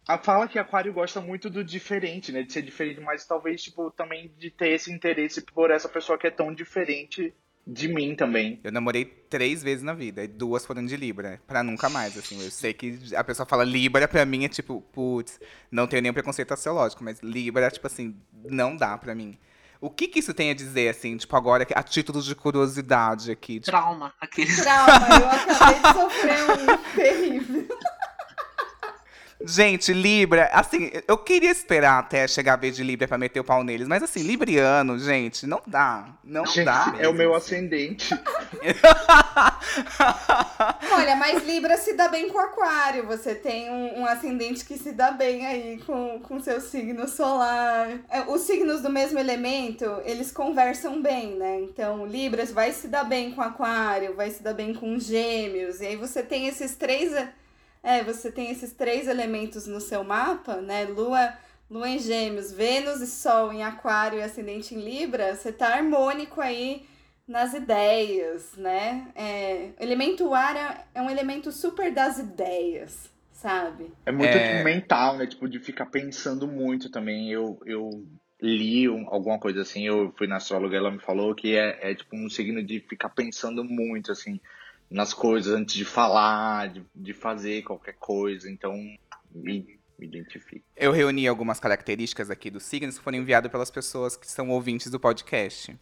A 0.07 0.19
fala 0.19 0.47
que 0.47 0.59
Aquário 0.59 0.93
gosta 0.93 1.21
muito 1.21 1.49
do 1.49 1.65
diferente, 1.65 2.31
né? 2.31 2.43
De 2.43 2.53
ser 2.53 2.63
diferente, 2.63 3.01
mas 3.01 3.27
talvez, 3.27 3.63
tipo, 3.63 3.91
também 3.91 4.33
de 4.39 4.51
ter 4.51 4.71
esse 4.71 4.93
interesse 4.93 5.43
por 5.43 5.71
essa 5.71 5.89
pessoa 5.89 6.19
que 6.19 6.27
é 6.27 6.31
tão 6.31 6.55
diferente 6.55 7.35
De 7.67 7.89
mim 7.89 8.15
também. 8.15 8.61
Eu 8.63 8.71
namorei 8.71 9.05
três 9.05 9.63
vezes 9.63 9.83
na 9.83 9.95
vida, 9.95 10.23
e 10.23 10.29
duas 10.29 10.67
foram 10.67 10.85
de 10.85 10.97
Libra, 10.97 11.41
pra 11.47 11.63
nunca 11.63 11.89
mais, 11.89 12.17
assim. 12.17 12.43
Eu 12.43 12.51
sei 12.51 12.75
que 12.75 12.99
a 13.17 13.25
pessoa 13.25 13.47
fala 13.47 13.65
Libra, 13.65 14.07
pra 14.07 14.27
mim 14.27 14.45
é 14.45 14.49
tipo, 14.49 14.83
putz, 14.93 15.41
não 15.71 15.87
tenho 15.87 16.03
nenhum 16.03 16.15
preconceito 16.15 16.53
astrológico, 16.53 17.03
mas 17.03 17.21
Libra, 17.21 17.71
tipo 17.71 17.87
assim, 17.87 18.17
não 18.45 18.77
dá 18.77 18.99
pra 18.99 19.15
mim. 19.15 19.39
O 19.81 19.91
que 19.91 20.09
que 20.09 20.19
isso 20.19 20.33
tem 20.33 20.51
a 20.51 20.55
dizer, 20.55 20.89
assim, 20.89 21.17
tipo, 21.17 21.37
agora, 21.37 21.67
a 21.75 21.83
título 21.83 22.23
de 22.23 22.35
curiosidade 22.35 23.31
aqui? 23.31 23.61
Tipo, 23.61 23.67
Trauma. 23.67 24.15
Aquele... 24.21 24.55
Trauma, 24.57 24.93
eu 25.21 25.29
acabei 25.53 25.81
de 25.81 25.93
sofrer 25.93 26.39
um 26.51 26.95
terrível. 26.95 27.69
Gente, 29.47 29.93
Libra, 29.93 30.47
assim, 30.53 30.91
eu 31.07 31.19
queria 31.19 31.51
esperar 31.51 31.99
até 31.99 32.27
chegar 32.27 32.55
a 32.55 32.57
vez 32.57 32.75
de 32.77 32.83
Libra 32.83 33.07
pra 33.07 33.19
meter 33.19 33.41
o 33.41 33.45
pau 33.45 33.63
neles, 33.63 33.87
mas 33.87 34.03
assim, 34.03 34.23
Libriano, 34.23 34.99
gente, 34.99 35.47
não 35.47 35.61
dá. 35.67 36.07
Não 36.25 36.47
Gente, 36.47 36.65
dá. 36.65 36.95
é 36.99 37.09
o 37.09 37.13
mesmo, 37.13 37.15
meu 37.15 37.35
ascendente. 37.35 38.15
Olha, 40.93 41.17
mas 41.17 41.45
Libra 41.45 41.77
se 41.77 41.95
dá 41.95 42.09
bem 42.09 42.29
com 42.31 42.39
Aquário. 42.39 43.07
Você 43.07 43.35
tem 43.35 43.71
um, 43.71 44.01
um 44.01 44.07
ascendente 44.07 44.65
que 44.65 44.79
se 44.79 44.93
dá 44.93 45.11
bem 45.11 45.47
aí 45.47 45.79
com, 45.85 46.21
com 46.21 46.41
seu 46.41 46.61
signo 46.61 47.09
solar. 47.09 47.89
É, 48.09 48.23
Os 48.23 48.43
signos 48.43 48.83
do 48.83 48.91
mesmo 48.91 49.19
elemento, 49.19 49.85
eles 50.05 50.31
conversam 50.31 51.03
bem, 51.03 51.37
né? 51.37 51.61
Então, 51.61 52.07
Libras 52.07 52.53
vai 52.53 52.73
se 52.73 52.89
dar 52.89 53.05
bem 53.05 53.33
com 53.33 53.43
Aquário, 53.43 54.15
vai 54.15 54.31
se 54.31 54.43
dar 54.43 54.55
bem 54.55 54.73
com 54.75 54.99
Gêmeos. 54.99 55.81
E 55.81 55.87
aí 55.87 55.97
você 55.97 56.23
tem 56.23 56.47
esses 56.49 56.75
três. 56.77 57.13
É, 57.85 58.03
você 58.03 58.33
tem 58.33 58.51
esses 58.51 58.73
três 58.73 59.07
elementos 59.07 59.67
no 59.67 59.81
seu 59.81 60.03
mapa, 60.03 60.57
né? 60.57 60.85
Lua. 60.87 61.35
Lua 61.71 61.89
em 61.89 61.99
Gêmeos, 61.99 62.53
Vênus 62.53 63.01
e 63.01 63.07
Sol 63.07 63.51
em 63.53 63.63
Aquário 63.65 64.19
e 64.19 64.23
Ascendente 64.23 64.75
em 64.75 64.81
Libra, 64.81 65.35
você 65.35 65.51
tá 65.51 65.69
harmônico 65.75 66.41
aí 66.41 66.85
nas 67.27 67.55
ideias, 67.55 68.53
né? 68.57 69.09
É, 69.15 69.71
elemento 69.81 70.35
ar 70.35 70.55
é, 70.57 70.85
é 70.95 71.01
um 71.03 71.09
elemento 71.09 71.51
super 71.51 71.91
das 71.91 72.19
ideias, 72.19 73.11
sabe? 73.33 73.91
É 74.05 74.13
muito 74.13 74.37
É. 74.37 74.63
mental, 74.63 75.17
né? 75.17 75.27
Tipo, 75.27 75.49
de 75.49 75.59
ficar 75.59 75.87
pensando 75.87 76.47
muito 76.47 76.91
também. 76.91 77.33
Eu, 77.33 77.59
eu 77.65 78.07
li 78.41 78.87
um- 78.89 79.09
alguma 79.09 79.39
coisa 79.39 79.63
assim, 79.63 79.87
eu 79.87 80.13
fui 80.19 80.27
na 80.27 80.37
astróloga, 80.37 80.77
ela 80.77 80.91
me 80.91 81.01
falou 81.01 81.35
que 81.35 81.57
é, 81.57 81.91
é 81.91 81.95
tipo 81.95 82.15
um 82.15 82.29
signo 82.29 82.63
de 82.63 82.79
ficar 82.81 83.09
pensando 83.09 83.65
muito, 83.65 84.13
assim, 84.13 84.39
nas 84.95 85.13
coisas 85.13 85.53
antes 85.53 85.75
de 85.75 85.85
falar, 85.85 86.69
de, 86.69 86.85
de 86.95 87.13
fazer 87.13 87.63
qualquer 87.63 87.95
coisa. 87.99 88.49
Então, 88.49 88.73
me, 89.35 89.79
me 89.99 90.07
identifico. 90.07 90.65
Eu 90.77 90.93
reuni 90.93 91.27
algumas 91.27 91.59
características 91.59 92.31
aqui 92.31 92.49
dos 92.51 92.63
signos 92.63 92.97
que 92.97 93.03
foram 93.05 93.19
enviadas 93.19 93.51
pelas 93.51 93.71
pessoas 93.71 94.17
que 94.17 94.31
são 94.31 94.51
ouvintes 94.51 94.91
do 94.91 95.01
podcast. 95.01 95.77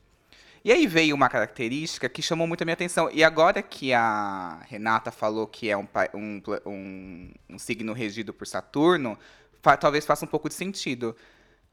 E 0.64 0.72
aí 0.72 0.86
veio 0.86 1.14
uma 1.14 1.28
característica 1.28 2.08
que 2.08 2.22
chamou 2.22 2.46
muito 2.46 2.62
a 2.62 2.64
minha 2.64 2.72
atenção. 2.74 3.10
E 3.12 3.22
agora 3.22 3.60
que 3.62 3.92
a 3.92 4.60
Renata 4.66 5.10
falou 5.10 5.46
que 5.46 5.68
é 5.68 5.76
um, 5.76 5.86
um, 6.14 6.42
um- 6.64 7.30
um 7.50 7.58
signo 7.58 7.92
regido 7.92 8.32
por 8.32 8.46
Saturno, 8.46 9.18
fa- 9.60 9.76
talvez 9.76 10.06
faça 10.06 10.24
um 10.24 10.28
pouco 10.28 10.48
de 10.48 10.54
sentido. 10.54 11.14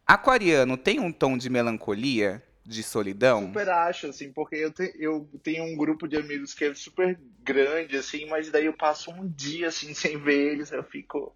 Aquariano 0.05 0.75
tem 0.75 0.99
um 0.99 1.11
tom 1.11 1.37
de 1.37 1.49
melancolia, 1.49 2.43
de 2.69 2.83
solidão? 2.83 3.47
Super 3.47 3.69
acho, 3.69 4.07
assim, 4.07 4.31
porque 4.31 4.55
eu, 4.55 4.71
te- 4.71 4.93
eu 4.99 5.27
tenho 5.43 5.63
um 5.63 5.75
grupo 5.75 6.07
de 6.07 6.15
amigos 6.17 6.53
que 6.53 6.65
é 6.65 6.73
super 6.73 7.19
grande, 7.43 7.97
assim, 7.97 8.25
mas 8.27 8.49
daí 8.51 8.65
eu 8.67 8.73
passo 8.73 9.11
um 9.11 9.27
dia, 9.27 9.67
assim, 9.69 9.93
sem 9.95 10.17
ver 10.17 10.53
eles, 10.53 10.71
eu 10.71 10.83
fico... 10.83 11.35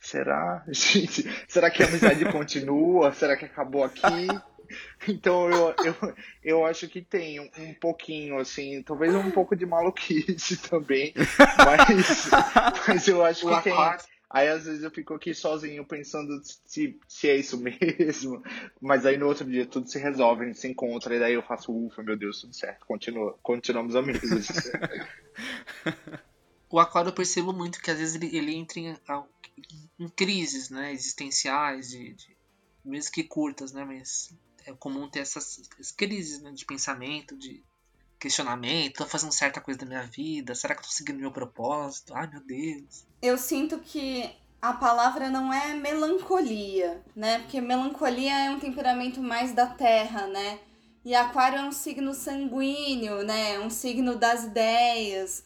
Será? 0.00 0.64
Gente, 0.72 1.24
será 1.46 1.70
que 1.70 1.82
a 1.82 1.86
amizade 1.86 2.24
continua? 2.32 3.12
Será 3.12 3.36
que 3.36 3.44
acabou 3.44 3.84
aqui? 3.84 4.26
Então 5.06 5.50
eu, 5.50 5.74
eu, 5.84 6.14
eu 6.42 6.66
acho 6.66 6.88
que 6.88 7.02
tem 7.02 7.38
um, 7.38 7.50
um 7.58 7.74
pouquinho, 7.74 8.38
assim, 8.38 8.82
talvez 8.82 9.14
um 9.14 9.30
pouco 9.30 9.54
de 9.54 9.66
maluquice 9.66 10.56
também, 10.56 11.12
mas, 11.58 12.30
mas 12.88 13.06
eu 13.08 13.22
acho 13.24 13.46
que 13.46 13.62
tem. 13.62 13.74
Aí 14.32 14.48
às 14.48 14.64
vezes 14.64 14.82
eu 14.82 14.90
fico 14.90 15.12
aqui 15.12 15.34
sozinho 15.34 15.84
pensando 15.84 16.40
se, 16.42 16.98
se 17.06 17.28
é 17.28 17.36
isso 17.36 17.58
mesmo, 17.60 18.42
mas 18.80 19.04
aí 19.04 19.18
no 19.18 19.26
outro 19.26 19.44
dia 19.44 19.66
tudo 19.66 19.88
se 19.88 19.98
resolve, 19.98 20.44
a 20.44 20.46
gente 20.46 20.58
se 20.58 20.68
encontra, 20.68 21.14
e 21.14 21.20
daí 21.20 21.34
eu 21.34 21.42
faço, 21.42 21.70
ufa, 21.70 22.02
meu 22.02 22.16
Deus, 22.16 22.40
tudo 22.40 22.54
certo, 22.54 22.86
continua, 22.86 23.38
continuamos 23.42 23.94
amigos. 23.94 24.22
o 26.70 26.80
aquário 26.80 27.10
eu 27.10 27.14
percebo 27.14 27.52
muito 27.52 27.82
que 27.82 27.90
às 27.90 27.98
vezes 27.98 28.14
ele, 28.14 28.34
ele 28.34 28.54
entra 28.54 28.80
em, 28.80 28.96
em 29.98 30.08
crises, 30.08 30.70
né? 30.70 30.92
Existenciais, 30.92 31.90
de, 31.90 32.14
de- 32.14 32.36
mesmo 32.82 33.12
que 33.12 33.24
curtas, 33.24 33.72
né? 33.72 33.84
Mas 33.84 34.34
é 34.66 34.72
comum 34.72 35.08
ter 35.08 35.20
essas, 35.20 35.58
essas 35.58 35.92
crises 35.92 36.40
né? 36.40 36.52
de 36.52 36.64
pensamento, 36.64 37.36
de 37.36 37.62
questionamento. 38.22 38.98
Tô 38.98 39.06
fazendo 39.06 39.32
certa 39.32 39.60
coisa 39.60 39.80
da 39.80 39.86
minha 39.86 40.04
vida? 40.04 40.54
Será 40.54 40.74
que 40.74 40.80
eu 40.80 40.84
tô 40.86 40.92
seguindo 40.92 41.18
meu 41.18 41.32
propósito? 41.32 42.14
Ai, 42.14 42.28
meu 42.28 42.40
Deus. 42.40 43.04
Eu 43.20 43.36
sinto 43.36 43.80
que 43.80 44.30
a 44.60 44.72
palavra 44.72 45.28
não 45.28 45.52
é 45.52 45.74
melancolia, 45.74 47.02
né? 47.16 47.40
Porque 47.40 47.60
melancolia 47.60 48.46
é 48.46 48.50
um 48.50 48.60
temperamento 48.60 49.20
mais 49.20 49.52
da 49.52 49.66
terra, 49.66 50.28
né? 50.28 50.60
E 51.04 51.16
aquário 51.16 51.58
é 51.58 51.64
um 51.64 51.72
signo 51.72 52.14
sanguíneo, 52.14 53.24
né? 53.24 53.58
Um 53.58 53.68
signo 53.68 54.14
das 54.14 54.44
ideias, 54.44 55.44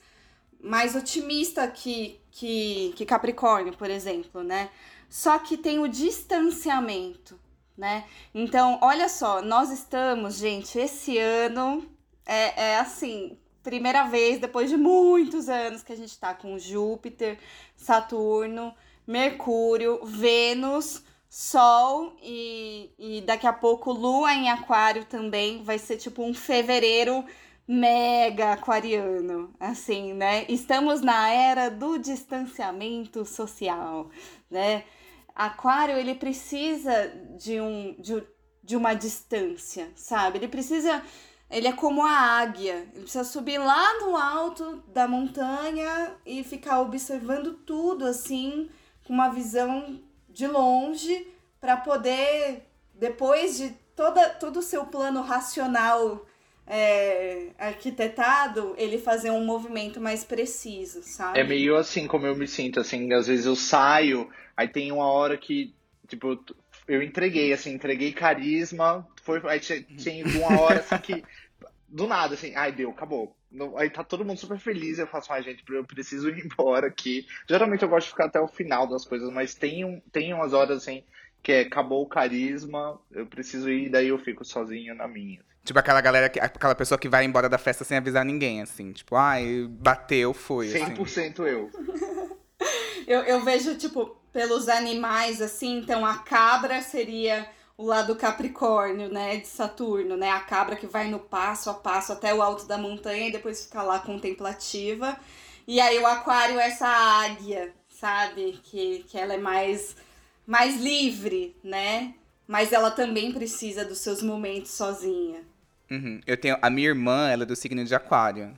mais 0.60 0.94
otimista 0.94 1.66
que, 1.66 2.20
que, 2.30 2.92
que 2.94 3.06
Capricórnio, 3.06 3.74
por 3.74 3.88
exemplo, 3.88 4.42
né? 4.42 4.68
Só 5.08 5.38
que 5.38 5.56
tem 5.56 5.78
o 5.78 5.88
distanciamento, 5.88 7.40
né? 7.74 8.04
Então, 8.34 8.78
olha 8.82 9.08
só, 9.08 9.40
nós 9.40 9.70
estamos, 9.70 10.36
gente, 10.36 10.78
esse 10.78 11.16
ano 11.16 11.95
é, 12.26 12.72
é 12.72 12.78
assim, 12.78 13.38
primeira 13.62 14.04
vez 14.04 14.40
depois 14.40 14.68
de 14.68 14.76
muitos 14.76 15.48
anos 15.48 15.82
que 15.82 15.92
a 15.92 15.96
gente 15.96 16.18
tá 16.18 16.34
com 16.34 16.58
Júpiter, 16.58 17.38
Saturno, 17.76 18.74
Mercúrio, 19.06 20.04
Vênus, 20.04 21.02
Sol 21.28 22.16
e, 22.22 22.90
e 22.98 23.20
daqui 23.22 23.46
a 23.46 23.52
pouco 23.52 23.92
Lua 23.92 24.32
em 24.32 24.48
Aquário 24.50 25.04
também. 25.04 25.62
Vai 25.62 25.78
ser 25.78 25.96
tipo 25.96 26.22
um 26.22 26.32
fevereiro 26.32 27.24
mega 27.66 28.52
aquariano, 28.52 29.52
assim, 29.58 30.14
né? 30.14 30.46
Estamos 30.48 31.00
na 31.00 31.28
era 31.30 31.68
do 31.68 31.98
distanciamento 31.98 33.24
social, 33.24 34.08
né? 34.50 34.84
Aquário, 35.34 35.96
ele 35.98 36.14
precisa 36.14 37.12
de, 37.36 37.60
um, 37.60 37.94
de, 37.98 38.22
de 38.62 38.76
uma 38.76 38.94
distância, 38.94 39.90
sabe? 39.94 40.38
Ele 40.38 40.48
precisa. 40.48 41.02
Ele 41.50 41.68
é 41.68 41.72
como 41.72 42.04
a 42.04 42.10
águia. 42.10 42.86
Ele 42.92 43.02
precisa 43.02 43.24
subir 43.24 43.58
lá 43.58 44.00
no 44.00 44.16
alto 44.16 44.82
da 44.88 45.06
montanha 45.06 46.14
e 46.24 46.42
ficar 46.42 46.80
observando 46.80 47.54
tudo 47.54 48.04
assim, 48.04 48.68
com 49.04 49.12
uma 49.12 49.28
visão 49.28 50.00
de 50.28 50.46
longe, 50.46 51.26
para 51.60 51.76
poder, 51.76 52.66
depois 52.94 53.56
de 53.56 53.70
toda, 53.94 54.28
todo 54.30 54.58
o 54.58 54.62
seu 54.62 54.84
plano 54.84 55.22
racional 55.22 56.26
é, 56.66 57.48
arquitetado, 57.58 58.74
ele 58.76 58.98
fazer 58.98 59.30
um 59.30 59.44
movimento 59.44 60.00
mais 60.00 60.24
preciso, 60.24 61.02
sabe? 61.02 61.38
É 61.38 61.44
meio 61.44 61.76
assim 61.76 62.06
como 62.06 62.26
eu 62.26 62.36
me 62.36 62.46
sinto, 62.46 62.80
assim, 62.80 63.12
às 63.12 63.26
vezes 63.26 63.46
eu 63.46 63.56
saio, 63.56 64.28
aí 64.56 64.68
tem 64.68 64.90
uma 64.90 65.06
hora 65.06 65.36
que, 65.36 65.72
tipo, 66.08 66.38
eu 66.88 67.02
entreguei, 67.02 67.52
assim, 67.52 67.72
entreguei 67.72 68.12
carisma, 68.12 69.06
foi, 69.26 69.42
aí 69.50 69.58
tinha, 69.58 69.82
tinha 69.82 70.24
uma 70.24 70.58
hora 70.60 70.78
assim 70.78 70.96
que, 70.98 71.24
do 71.88 72.06
nada, 72.06 72.34
assim, 72.34 72.54
ai, 72.54 72.70
deu, 72.70 72.90
acabou. 72.90 73.36
Não- 73.50 73.76
Aí 73.76 73.90
tá 73.90 74.04
todo 74.04 74.24
mundo 74.24 74.38
super 74.38 74.58
feliz, 74.58 74.98
eu 74.98 75.06
faço, 75.06 75.32
ai, 75.32 75.42
gente, 75.42 75.64
eu 75.68 75.84
preciso 75.84 76.30
ir 76.30 76.38
embora 76.46 76.86
aqui. 76.86 77.26
Geralmente 77.48 77.82
eu 77.82 77.88
gosto 77.88 78.06
de 78.06 78.12
ficar 78.12 78.26
até 78.26 78.40
o 78.40 78.46
final 78.48 78.86
das 78.86 79.04
coisas, 79.04 79.28
mas 79.32 79.54
tem, 79.54 79.84
um, 79.84 80.00
tem 80.12 80.32
umas 80.32 80.52
horas, 80.52 80.78
assim, 80.78 81.02
que 81.42 81.50
é, 81.52 81.60
acabou 81.62 82.02
o 82.02 82.08
carisma, 82.08 83.00
eu 83.10 83.26
preciso 83.26 83.68
ir, 83.68 83.88
daí 83.90 84.08
eu 84.08 84.18
fico 84.18 84.44
sozinho 84.44 84.94
na 84.94 85.08
minha. 85.08 85.40
Tipo 85.64 85.80
aquela 85.80 86.00
galera, 86.00 86.28
que, 86.28 86.38
aquela 86.38 86.76
pessoa 86.76 86.96
que 86.96 87.08
vai 87.08 87.24
embora 87.24 87.48
da 87.48 87.58
festa 87.58 87.82
sem 87.82 87.98
avisar 87.98 88.24
ninguém, 88.24 88.62
assim. 88.62 88.92
Tipo, 88.92 89.16
ai, 89.16 89.66
bateu, 89.68 90.32
foi. 90.32 90.68
Assim. 90.68 90.94
100% 90.94 91.40
eu. 91.46 91.70
Eu, 93.06 93.20
eu 93.22 93.44
vejo, 93.44 93.76
tipo, 93.76 94.16
pelos 94.32 94.68
animais, 94.68 95.40
assim, 95.40 95.78
então 95.78 96.04
a 96.04 96.18
cabra 96.18 96.82
seria 96.82 97.48
o 97.78 97.84
lado 97.84 98.16
Capricórnio, 98.16 99.12
né, 99.12 99.36
de 99.36 99.46
Saturno, 99.46 100.16
né, 100.16 100.30
a 100.30 100.40
cabra 100.40 100.76
que 100.76 100.86
vai 100.86 101.08
no 101.08 101.18
passo 101.18 101.68
a 101.68 101.74
passo 101.74 102.12
até 102.12 102.34
o 102.34 102.40
alto 102.40 102.66
da 102.66 102.78
montanha 102.78 103.28
e 103.28 103.32
depois 103.32 103.64
fica 103.64 103.82
lá 103.82 103.98
contemplativa. 103.98 105.16
E 105.66 105.80
aí 105.80 105.98
o 105.98 106.06
aquário 106.06 106.58
é 106.58 106.68
essa 106.68 106.86
águia, 106.86 107.74
sabe, 107.88 108.58
que, 108.62 109.04
que 109.08 109.18
ela 109.18 109.34
é 109.34 109.38
mais, 109.38 109.96
mais 110.46 110.80
livre, 110.80 111.56
né, 111.62 112.14
mas 112.46 112.72
ela 112.72 112.90
também 112.90 113.32
precisa 113.32 113.84
dos 113.84 113.98
seus 113.98 114.22
momentos 114.22 114.70
sozinha. 114.70 115.40
Uhum. 115.90 116.20
Eu 116.26 116.36
tenho. 116.36 116.58
A 116.60 116.70
minha 116.70 116.88
irmã, 116.88 117.28
ela 117.28 117.44
é 117.44 117.46
do 117.46 117.54
signo 117.54 117.84
de 117.84 117.94
Aquário. 117.94 118.56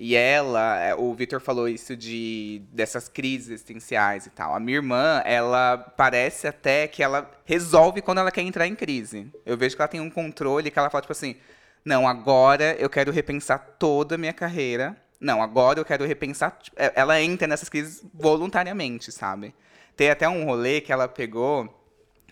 E 0.00 0.14
ela, 0.14 0.78
é, 0.80 0.94
o 0.94 1.12
Victor 1.12 1.40
falou 1.40 1.68
isso 1.68 1.96
de 1.96 2.62
dessas 2.72 3.08
crises 3.08 3.48
existenciais 3.50 4.26
e 4.26 4.30
tal. 4.30 4.54
A 4.54 4.60
minha 4.60 4.76
irmã, 4.76 5.20
ela 5.24 5.76
parece 5.96 6.46
até 6.46 6.86
que 6.86 7.02
ela 7.02 7.28
resolve 7.44 8.00
quando 8.00 8.18
ela 8.18 8.30
quer 8.30 8.42
entrar 8.42 8.68
em 8.68 8.76
crise. 8.76 9.26
Eu 9.44 9.56
vejo 9.56 9.74
que 9.74 9.82
ela 9.82 9.88
tem 9.88 10.00
um 10.00 10.08
controle 10.08 10.70
que 10.70 10.78
ela 10.78 10.88
fala, 10.88 11.02
tipo 11.02 11.10
assim, 11.12 11.34
Não, 11.84 12.06
agora 12.06 12.76
eu 12.78 12.88
quero 12.88 13.10
repensar 13.10 13.58
toda 13.76 14.14
a 14.14 14.18
minha 14.18 14.32
carreira. 14.32 14.96
Não, 15.20 15.42
agora 15.42 15.80
eu 15.80 15.84
quero 15.84 16.06
repensar. 16.06 16.56
é, 16.76 16.92
Ela 16.94 17.20
entra 17.20 17.48
nessas 17.48 17.68
crises 17.68 18.04
voluntariamente, 18.14 19.10
sabe? 19.10 19.52
Tem 19.96 20.10
até 20.10 20.28
um 20.28 20.44
rolê 20.44 20.80
que 20.80 20.92
ela 20.92 21.08
pegou. 21.08 21.74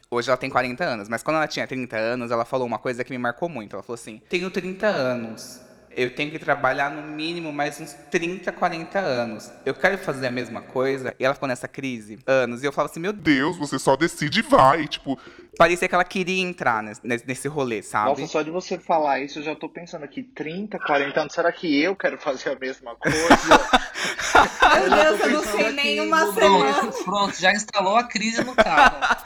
Hoje 0.08 0.28
ela 0.30 0.36
tem 0.36 0.48
40 0.48 0.84
anos, 0.84 1.08
mas 1.08 1.20
quando 1.20 1.38
ela 1.38 1.48
tinha 1.48 1.66
30 1.66 1.96
anos, 1.96 2.30
ela 2.30 2.44
falou 2.44 2.64
uma 2.64 2.78
coisa 2.78 3.02
que 3.02 3.10
me 3.10 3.18
marcou 3.18 3.48
muito. 3.48 3.74
Ela 3.74 3.82
falou 3.82 3.96
assim: 3.96 4.22
Tenho 4.28 4.48
30 4.52 4.86
anos. 4.86 5.65
Eu 5.96 6.14
tenho 6.14 6.30
que 6.30 6.38
trabalhar 6.38 6.90
no 6.90 7.00
mínimo 7.00 7.50
mais 7.50 7.80
uns 7.80 7.94
30, 8.10 8.52
40 8.52 8.98
anos. 8.98 9.50
Eu 9.64 9.74
quero 9.74 9.96
fazer 9.96 10.26
a 10.26 10.30
mesma 10.30 10.60
coisa. 10.60 11.16
E 11.18 11.24
ela 11.24 11.32
ficou 11.32 11.48
nessa 11.48 11.66
crise 11.66 12.18
anos. 12.26 12.62
E 12.62 12.66
eu 12.66 12.72
falava 12.72 12.90
assim: 12.92 13.00
Meu 13.00 13.14
Deus, 13.14 13.56
você 13.56 13.78
só 13.78 13.96
decide 13.96 14.40
e 14.40 14.42
vai. 14.42 14.86
Tipo, 14.86 15.18
parecia 15.56 15.88
que 15.88 15.94
ela 15.94 16.04
queria 16.04 16.42
entrar 16.42 16.82
nesse, 16.82 17.00
nesse 17.26 17.48
rolê, 17.48 17.82
sabe? 17.82 18.10
Nossa, 18.10 18.26
só 18.26 18.42
de 18.42 18.50
você 18.50 18.78
falar 18.78 19.20
isso, 19.20 19.38
eu 19.38 19.42
já 19.42 19.56
tô 19.56 19.70
pensando 19.70 20.04
aqui, 20.04 20.22
30, 20.22 20.78
40 20.78 21.18
anos, 21.18 21.32
será 21.32 21.50
que 21.50 21.82
eu 21.82 21.96
quero 21.96 22.18
fazer 22.18 22.50
a 22.50 22.58
mesma 22.58 22.94
coisa? 22.94 23.16
Meu 24.78 24.90
Deus, 24.90 25.20
eu 25.20 25.30
não 25.30 25.42
sei 25.44 25.72
nem 25.72 26.00
uma 26.00 26.30
semana. 26.34 26.92
Pronto, 27.04 27.40
já 27.40 27.52
instalou 27.52 27.96
a 27.96 28.04
crise 28.04 28.44
no 28.44 28.54
cara. 28.54 29.18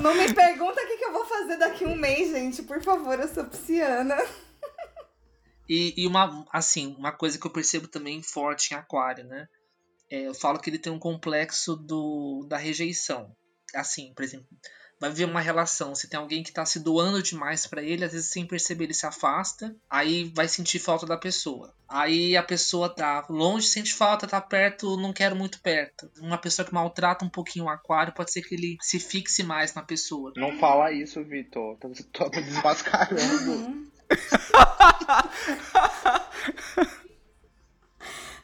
Não 0.00 0.12
me 0.12 0.32
pergunta 0.32 0.82
o 0.82 0.86
que, 0.88 0.96
que 0.96 1.04
eu 1.04 1.12
vou 1.12 1.24
fazer 1.24 1.56
daqui 1.56 1.84
a 1.84 1.88
um 1.88 1.94
mês, 1.94 2.32
gente. 2.32 2.62
Por 2.62 2.82
favor, 2.82 3.18
eu 3.20 3.28
sou 3.28 3.44
pisciana. 3.44 4.16
E, 5.68 5.94
e 5.96 6.06
uma, 6.06 6.46
assim, 6.52 6.94
uma 6.98 7.12
coisa 7.12 7.38
que 7.38 7.46
eu 7.46 7.52
percebo 7.52 7.88
também 7.88 8.22
forte 8.22 8.72
em 8.72 8.76
Aquário, 8.76 9.24
né? 9.24 9.46
É, 10.10 10.22
eu 10.26 10.34
falo 10.34 10.58
que 10.58 10.70
ele 10.70 10.78
tem 10.78 10.92
um 10.92 10.98
complexo 10.98 11.76
do, 11.76 12.46
da 12.48 12.56
rejeição. 12.56 13.36
Assim, 13.74 14.14
por 14.14 14.24
exemplo, 14.24 14.48
vai 14.98 15.10
ver 15.10 15.26
uma 15.26 15.40
relação, 15.40 15.94
se 15.94 16.08
tem 16.08 16.18
alguém 16.18 16.42
que 16.42 16.52
tá 16.52 16.64
se 16.64 16.80
doando 16.80 17.22
demais 17.22 17.66
pra 17.66 17.82
ele, 17.82 18.04
às 18.04 18.12
vezes 18.12 18.30
sem 18.30 18.46
perceber 18.46 18.84
ele 18.84 18.94
se 18.94 19.06
afasta, 19.06 19.74
aí 19.88 20.24
vai 20.34 20.48
sentir 20.48 20.78
falta 20.78 21.06
da 21.06 21.16
pessoa. 21.16 21.74
Aí 21.88 22.36
a 22.36 22.42
pessoa 22.42 22.88
tá 22.88 23.24
longe, 23.28 23.66
sente 23.66 23.94
falta, 23.94 24.26
tá 24.26 24.40
perto, 24.40 24.96
não 24.96 25.12
quero 25.12 25.36
muito 25.36 25.60
perto. 25.60 26.10
Uma 26.18 26.38
pessoa 26.38 26.66
que 26.66 26.74
maltrata 26.74 27.24
um 27.24 27.30
pouquinho 27.30 27.66
o 27.66 27.68
aquário, 27.68 28.14
pode 28.14 28.32
ser 28.32 28.42
que 28.42 28.54
ele 28.54 28.76
se 28.80 28.98
fixe 28.98 29.42
mais 29.42 29.74
na 29.74 29.82
pessoa. 29.82 30.32
Não 30.36 30.58
fala 30.58 30.90
isso, 30.92 31.22
Vitor. 31.22 31.76
Tô, 31.78 31.90
tô 32.12 32.30
me 32.30 32.42
desmascarando. 32.42 33.88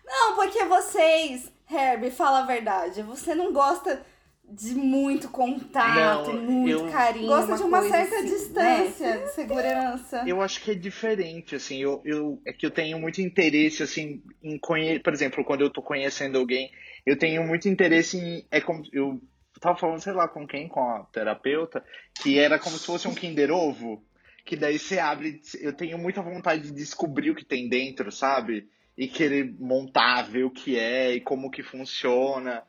Não, 0.07 0.35
porque 0.37 0.65
vocês, 0.65 1.51
Herbie, 1.71 2.11
fala 2.11 2.41
a 2.41 2.47
verdade. 2.47 3.03
Você 3.03 3.35
não 3.35 3.53
gosta 3.53 4.05
de 4.47 4.75
muito 4.75 5.29
contato, 5.31 6.33
Não, 6.33 6.43
muito 6.43 6.71
eu- 6.87 6.93
carinho. 6.93 7.27
Gosta 7.29 7.57
de 7.57 7.63
uma 7.63 7.83
certa 7.83 8.17
assim, 8.17 8.27
distância, 8.27 9.19
de 9.19 9.33
segurança. 9.33 10.23
Eu 10.27 10.43
acho 10.43 10.61
que 10.63 10.73
é 10.73 10.75
diferente, 10.75 11.57
assim, 11.57 11.79
eu, 11.81 12.03
eu 12.05 12.41
é 12.47 12.53
que 12.53 12.67
eu 12.67 12.71
tenho 12.71 12.99
muito 12.99 13.21
interesse, 13.23 13.83
assim, 13.83 14.23
em 14.43 14.59
conhecer, 14.59 15.03
por 15.03 15.13
exemplo, 15.15 15.45
quando 15.45 15.63
eu 15.63 15.71
tô 15.71 15.81
conhecendo 15.83 16.39
alguém, 16.39 16.71
eu 17.07 17.19
tenho 17.19 17.43
muito 17.45 17.69
interesse 17.69 18.19
em, 18.19 18.47
é 18.51 18.61
como, 18.61 18.83
eu 18.93 19.19
tava 19.61 19.79
falando, 19.79 20.01
sei 20.01 20.13
lá, 20.13 20.29
com 20.29 20.47
quem, 20.47 20.69
com 20.69 20.81
a 20.91 21.05
terapeuta, 21.11 21.83
que 22.21 22.39
era 22.39 22.59
como 22.59 22.77
se 22.77 22.85
fosse 22.85 23.09
um 23.09 23.15
Kinder 23.15 23.51
Ovo, 23.51 24.05
que 24.45 24.57
daí 24.57 24.79
você 24.79 24.99
abre, 24.99 25.41
eu 25.61 25.73
tenho 25.73 25.99
muita 25.99 26.21
vontade 26.23 26.63
de 26.63 26.73
descobrir 26.73 27.31
o 27.31 27.35
que 27.35 27.45
tem 27.45 27.69
dentro, 27.69 28.13
sabe? 28.13 28.69
E 28.97 29.09
querer 29.09 29.55
montar, 29.59 30.23
ver 30.23 30.45
o 30.45 30.51
que 30.51 30.79
é 30.79 31.15
e 31.15 31.21
como 31.21 31.51
que 31.51 31.63
funciona, 31.63 32.63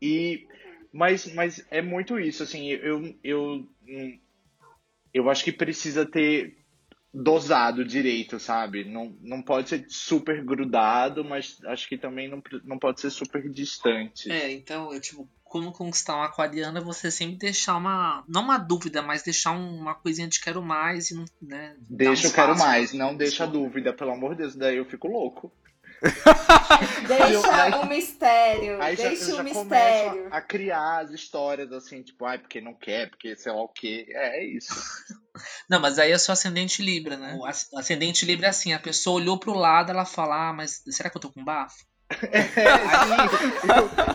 e, 0.00 0.46
mas, 0.92 1.32
mas 1.34 1.64
é 1.70 1.82
muito 1.82 2.18
isso, 2.18 2.42
assim, 2.42 2.68
eu, 2.68 3.14
eu, 3.22 3.68
eu 5.12 5.30
acho 5.30 5.44
que 5.44 5.52
precisa 5.52 6.06
ter 6.06 6.56
dosado 7.12 7.84
direito, 7.84 8.38
sabe? 8.38 8.84
Não, 8.84 9.16
não 9.20 9.42
pode 9.42 9.68
ser 9.68 9.84
super 9.88 10.44
grudado, 10.44 11.24
mas 11.24 11.58
acho 11.64 11.88
que 11.88 11.98
também 11.98 12.28
não, 12.28 12.42
não 12.64 12.78
pode 12.78 13.00
ser 13.00 13.10
super 13.10 13.48
distante. 13.50 14.30
É, 14.30 14.50
então, 14.52 14.92
eu, 14.92 15.00
tipo, 15.00 15.28
como 15.50 15.72
conquistar 15.72 16.16
um 16.16 16.22
aquariano 16.22 16.78
é 16.78 16.80
você 16.80 17.10
sempre 17.10 17.36
deixar 17.36 17.76
uma. 17.76 18.22
Não 18.28 18.42
uma 18.42 18.56
dúvida, 18.56 19.02
mas 19.02 19.24
deixar 19.24 19.50
um- 19.50 19.78
uma 19.80 19.96
coisinha 19.96 20.28
de 20.28 20.38
quero 20.40 20.62
mais 20.62 21.10
e 21.10 21.14
não. 21.14 21.24
Né, 21.42 21.74
Deixa 21.80 22.28
um 22.28 22.30
eu 22.30 22.34
quero 22.34 22.56
mais, 22.56 22.92
não 22.92 23.16
deixa 23.16 23.46
dúvida, 23.48 23.92
pelo 23.92 24.12
amor 24.12 24.30
de 24.36 24.42
Deus, 24.42 24.54
daí 24.54 24.76
eu 24.76 24.84
fico 24.84 25.08
louco. 25.08 25.52
Deixa 27.06 27.76
o 27.78 27.86
mistério. 27.88 28.80
Aí 28.80 28.96
já, 28.96 29.08
deixa 29.08 29.24
eu 29.24 29.34
o 29.34 29.36
já 29.36 29.42
mistério. 29.42 30.28
a, 30.30 30.36
a 30.38 30.40
criar 30.40 31.00
as 31.00 31.10
histórias 31.10 31.70
assim, 31.72 32.02
tipo, 32.02 32.24
ai, 32.24 32.38
porque 32.38 32.60
não 32.60 32.72
quer, 32.74 33.10
porque 33.10 33.36
sei 33.36 33.52
lá 33.52 33.60
o 33.62 33.68
quê. 33.68 34.06
É, 34.10 34.40
é 34.40 34.44
isso. 34.46 34.72
Não, 35.68 35.80
mas 35.80 35.98
aí 35.98 36.10
é 36.12 36.18
só 36.18 36.32
ascendente 36.32 36.82
Libra, 36.82 37.16
né? 37.16 37.36
O 37.38 37.44
as- 37.46 37.68
ascendente 37.74 38.24
Libra 38.26 38.46
é 38.46 38.50
assim, 38.50 38.72
a 38.72 38.78
pessoa 38.78 39.16
olhou 39.20 39.38
pro 39.38 39.54
lado, 39.54 39.90
ela 39.90 40.04
fala, 40.04 40.48
ah, 40.48 40.52
mas 40.52 40.82
será 40.88 41.08
que 41.10 41.16
eu 41.16 41.20
tô 41.20 41.30
com 41.30 41.44
bafo? 41.44 41.76
É, 42.32 42.42
sim, 43.28 43.60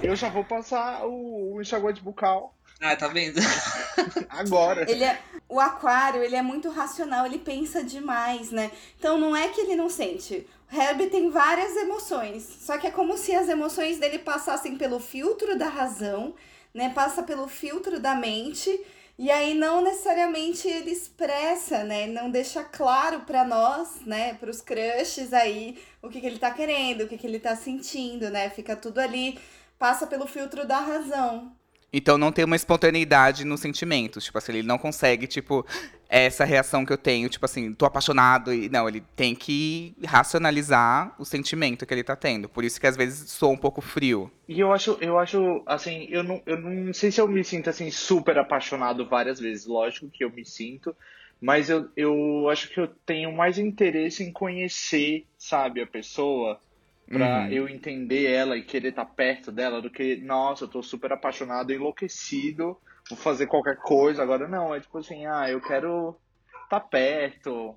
eu, 0.01 0.09
eu 0.11 0.15
já 0.15 0.29
vou 0.29 0.43
passar 0.43 1.05
o, 1.05 1.55
o 1.55 1.61
enxaguante 1.61 2.01
bucal 2.01 2.53
Ah, 2.81 2.95
tá 2.95 3.07
vendo? 3.07 3.39
agora. 4.29 4.89
Ele 4.89 5.03
é, 5.03 5.19
o 5.47 5.59
aquário, 5.59 6.21
ele 6.23 6.35
é 6.35 6.41
muito 6.41 6.69
racional, 6.69 7.25
ele 7.25 7.39
pensa 7.39 7.83
demais, 7.83 8.51
né? 8.51 8.71
Então 8.99 9.17
não 9.17 9.35
é 9.35 9.47
que 9.49 9.61
ele 9.61 9.75
não 9.75 9.89
sente. 9.89 10.45
O 10.71 10.75
Herbie 10.75 11.07
tem 11.07 11.29
várias 11.29 11.75
emoções, 11.77 12.43
só 12.61 12.77
que 12.77 12.87
é 12.87 12.91
como 12.91 13.17
se 13.17 13.33
as 13.35 13.47
emoções 13.47 13.99
dele 13.99 14.19
passassem 14.19 14.77
pelo 14.77 14.99
filtro 14.99 15.57
da 15.57 15.69
razão, 15.69 16.35
né? 16.73 16.91
Passa 16.93 17.23
pelo 17.23 17.47
filtro 17.47 17.99
da 17.99 18.15
mente, 18.15 18.77
e 19.17 19.31
aí 19.31 19.53
não 19.53 19.81
necessariamente 19.81 20.67
ele 20.67 20.91
expressa, 20.91 21.83
né? 21.83 22.07
Não 22.07 22.29
deixa 22.29 22.63
claro 22.63 23.21
pra 23.21 23.45
nós, 23.45 24.01
né? 24.05 24.33
Pros 24.33 24.59
crushes 24.59 25.31
aí, 25.31 25.77
o 26.05 26.09
que, 26.09 26.21
que 26.21 26.27
ele 26.27 26.39
tá 26.39 26.51
querendo, 26.51 27.01
o 27.01 27.07
que, 27.07 27.17
que 27.17 27.27
ele 27.27 27.39
tá 27.39 27.55
sentindo, 27.55 28.29
né? 28.29 28.49
Fica 28.49 28.75
tudo 28.75 28.99
ali, 28.99 29.39
passa 29.77 30.05
pelo 30.05 30.27
filtro 30.27 30.65
da 30.65 30.79
razão. 30.79 31.51
Então 31.97 32.17
não 32.17 32.29
tem 32.29 32.43
uma 32.43 32.57
espontaneidade 32.57 33.45
nos 33.45 33.61
sentimentos. 33.61 34.25
Tipo 34.25 34.37
assim, 34.37 34.51
ele 34.51 34.67
não 34.67 34.77
consegue, 34.77 35.27
tipo, 35.27 35.65
essa 36.09 36.43
reação 36.43 36.85
que 36.85 36.91
eu 36.91 36.97
tenho, 36.97 37.29
tipo 37.29 37.45
assim, 37.45 37.73
tô 37.73 37.85
apaixonado. 37.85 38.53
E, 38.53 38.67
não, 38.67 38.89
ele 38.89 39.01
tem 39.15 39.33
que 39.33 39.95
racionalizar 40.03 41.15
o 41.17 41.23
sentimento 41.23 41.85
que 41.85 41.93
ele 41.93 42.03
tá 42.03 42.15
tendo. 42.15 42.49
Por 42.49 42.65
isso 42.65 42.81
que 42.81 42.87
às 42.87 42.97
vezes 42.97 43.31
sou 43.31 43.53
um 43.53 43.57
pouco 43.57 43.79
frio. 43.79 44.29
E 44.45 44.59
eu 44.59 44.73
acho, 44.73 44.97
eu 44.99 45.17
acho, 45.17 45.63
assim, 45.65 46.05
eu 46.09 46.21
não, 46.21 46.41
eu 46.45 46.59
não 46.59 46.93
sei 46.93 47.11
se 47.11 47.21
eu 47.21 47.29
me 47.29 47.43
sinto, 47.45 47.69
assim, 47.69 47.89
super 47.89 48.37
apaixonado 48.37 49.07
várias 49.07 49.39
vezes. 49.39 49.65
Lógico 49.65 50.09
que 50.09 50.25
eu 50.25 50.29
me 50.29 50.45
sinto, 50.45 50.93
mas 51.45 51.69
eu, 51.69 51.89
eu 51.95 52.49
acho 52.49 52.69
que 52.73 52.79
eu 52.79 52.87
tenho 53.05 53.31
mais 53.31 53.57
interesse 53.59 54.23
em 54.23 54.33
conhecer, 54.33 55.27
sabe, 55.37 55.81
a 55.81 55.87
pessoa, 55.87 56.59
pra 57.11 57.47
Uhum. 57.47 57.51
eu 57.51 57.69
entender 57.69 58.25
ela 58.31 58.57
e 58.57 58.63
querer 58.65 58.89
estar 58.89 59.05
perto 59.05 59.51
dela, 59.51 59.81
do 59.81 59.89
que, 59.91 60.17
nossa, 60.17 60.65
eu 60.65 60.67
tô 60.69 60.81
super 60.83 61.11
apaixonado, 61.13 61.71
enlouquecido, 61.71 62.77
vou 63.09 63.17
fazer 63.17 63.47
qualquer 63.47 63.77
coisa. 63.77 64.23
Agora, 64.23 64.47
não, 64.47 64.73
é 64.73 64.79
tipo 64.81 64.97
assim, 64.97 65.25
ah, 65.27 65.49
eu 65.49 65.61
quero 65.61 66.19
estar 66.63 66.79
perto 66.81 67.75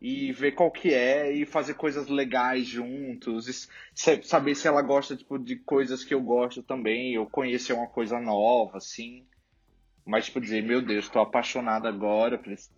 e 0.00 0.32
ver 0.32 0.52
qual 0.52 0.70
que 0.70 0.92
é 0.92 1.32
e 1.32 1.46
fazer 1.46 1.74
coisas 1.74 2.08
legais 2.08 2.66
juntos, 2.66 3.68
sa- 3.94 4.22
saber 4.22 4.54
se 4.54 4.68
ela 4.68 4.82
gosta 4.82 5.16
tipo 5.16 5.38
de 5.38 5.56
coisas 5.56 6.04
que 6.04 6.12
eu 6.14 6.20
gosto 6.22 6.62
também, 6.62 7.16
ou 7.18 7.26
conhecer 7.30 7.72
uma 7.72 7.88
coisa 7.88 8.20
nova, 8.20 8.76
assim. 8.78 9.26
Mas 10.06 10.26
tipo 10.26 10.40
dizer, 10.40 10.62
meu 10.62 10.82
Deus, 10.82 11.08
tô 11.08 11.20
apaixonado 11.20 11.86
agora, 11.88 12.38
preciso- 12.38 12.75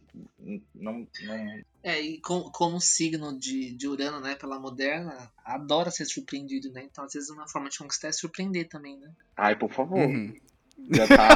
não, 0.75 1.07
não, 1.23 1.63
É, 1.83 2.01
e 2.01 2.21
com, 2.21 2.51
como 2.51 2.81
signo 2.81 3.39
de, 3.39 3.73
de 3.73 3.89
Urano, 3.89 4.21
né, 4.21 4.35
pela 4.35 4.59
moderna, 4.59 5.31
adora 5.45 5.91
ser 5.91 6.07
surpreendido, 6.07 6.71
né? 6.73 6.83
Então, 6.85 7.05
às 7.05 7.13
vezes, 7.13 7.31
uma 7.31 7.49
forma 7.49 7.69
de 7.69 7.79
conquistar 7.79 8.09
é 8.09 8.13
surpreender 8.13 8.69
também, 8.69 8.99
né? 8.99 9.11
Ai, 9.37 9.57
por 9.57 9.73
favor. 9.73 9.99
Uhum. 9.99 10.35
Já 10.91 11.07
tá, 11.07 11.29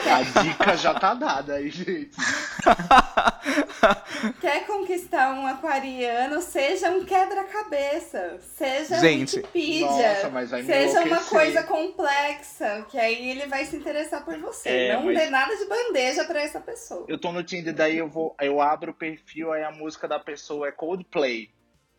já- 0.00 0.16
a 0.16 0.22
dica 0.42 0.76
já 0.76 0.94
tá 0.94 1.14
dada 1.14 1.54
aí, 1.54 1.70
gente. 1.70 2.10
Quer 4.40 4.66
conquistar 4.66 5.32
um 5.34 5.46
aquariano, 5.46 6.40
seja 6.42 6.90
um 6.90 7.04
quebra-cabeça, 7.04 8.38
seja 8.56 8.98
Gente, 8.98 9.36
Wikipedia, 9.36 9.86
nossa, 9.86 10.28
mas 10.30 10.50
vai 10.50 10.62
me 10.62 10.66
seja 10.66 11.02
uma 11.04 11.22
coisa 11.22 11.62
complexa, 11.62 12.84
que 12.90 12.98
aí 12.98 13.30
ele 13.30 13.46
vai 13.46 13.64
se 13.64 13.76
interessar 13.76 14.24
por 14.24 14.36
você. 14.38 14.68
É, 14.68 14.96
não 14.96 15.04
mas- 15.04 15.16
dê 15.18 15.30
nada 15.30 15.54
de 15.56 15.64
bandeja 15.66 16.24
pra 16.24 16.40
essa 16.40 16.58
pessoa. 16.60 17.04
Eu 17.08 17.18
tô 17.18 17.30
no 17.32 17.42
Tinder, 17.44 17.74
daí 17.74 17.98
eu 17.98 18.08
vou, 18.08 18.34
eu 18.40 18.60
abro 18.60 18.90
o 18.92 18.94
perfil, 18.94 19.52
aí 19.52 19.62
a 19.62 19.70
música 19.70 20.08
da 20.08 20.18
pessoa 20.18 20.68
é 20.68 20.72
Coldplay. 20.72 21.50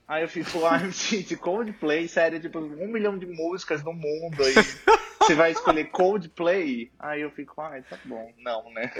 Aí 0.08 0.24
eu 0.24 0.30
fico, 0.30 0.66
ai, 0.66 0.90
gente, 0.92 1.36
Coldplay, 1.36 2.08
sério, 2.08 2.40
tipo, 2.40 2.60
um 2.60 2.88
milhão 2.88 3.18
de 3.18 3.26
músicas 3.26 3.84
no 3.84 3.94
mundo 3.94 4.44
aí. 4.44 4.56
Você 5.20 5.36
vai 5.36 5.52
escolher 5.52 5.92
Coldplay? 5.92 6.90
Aí 6.98 7.22
eu 7.22 7.30
fico, 7.32 7.60
ai, 7.60 7.82
tá 7.82 7.98
bom. 8.06 8.32
Não, 8.38 8.72
né? 8.72 8.90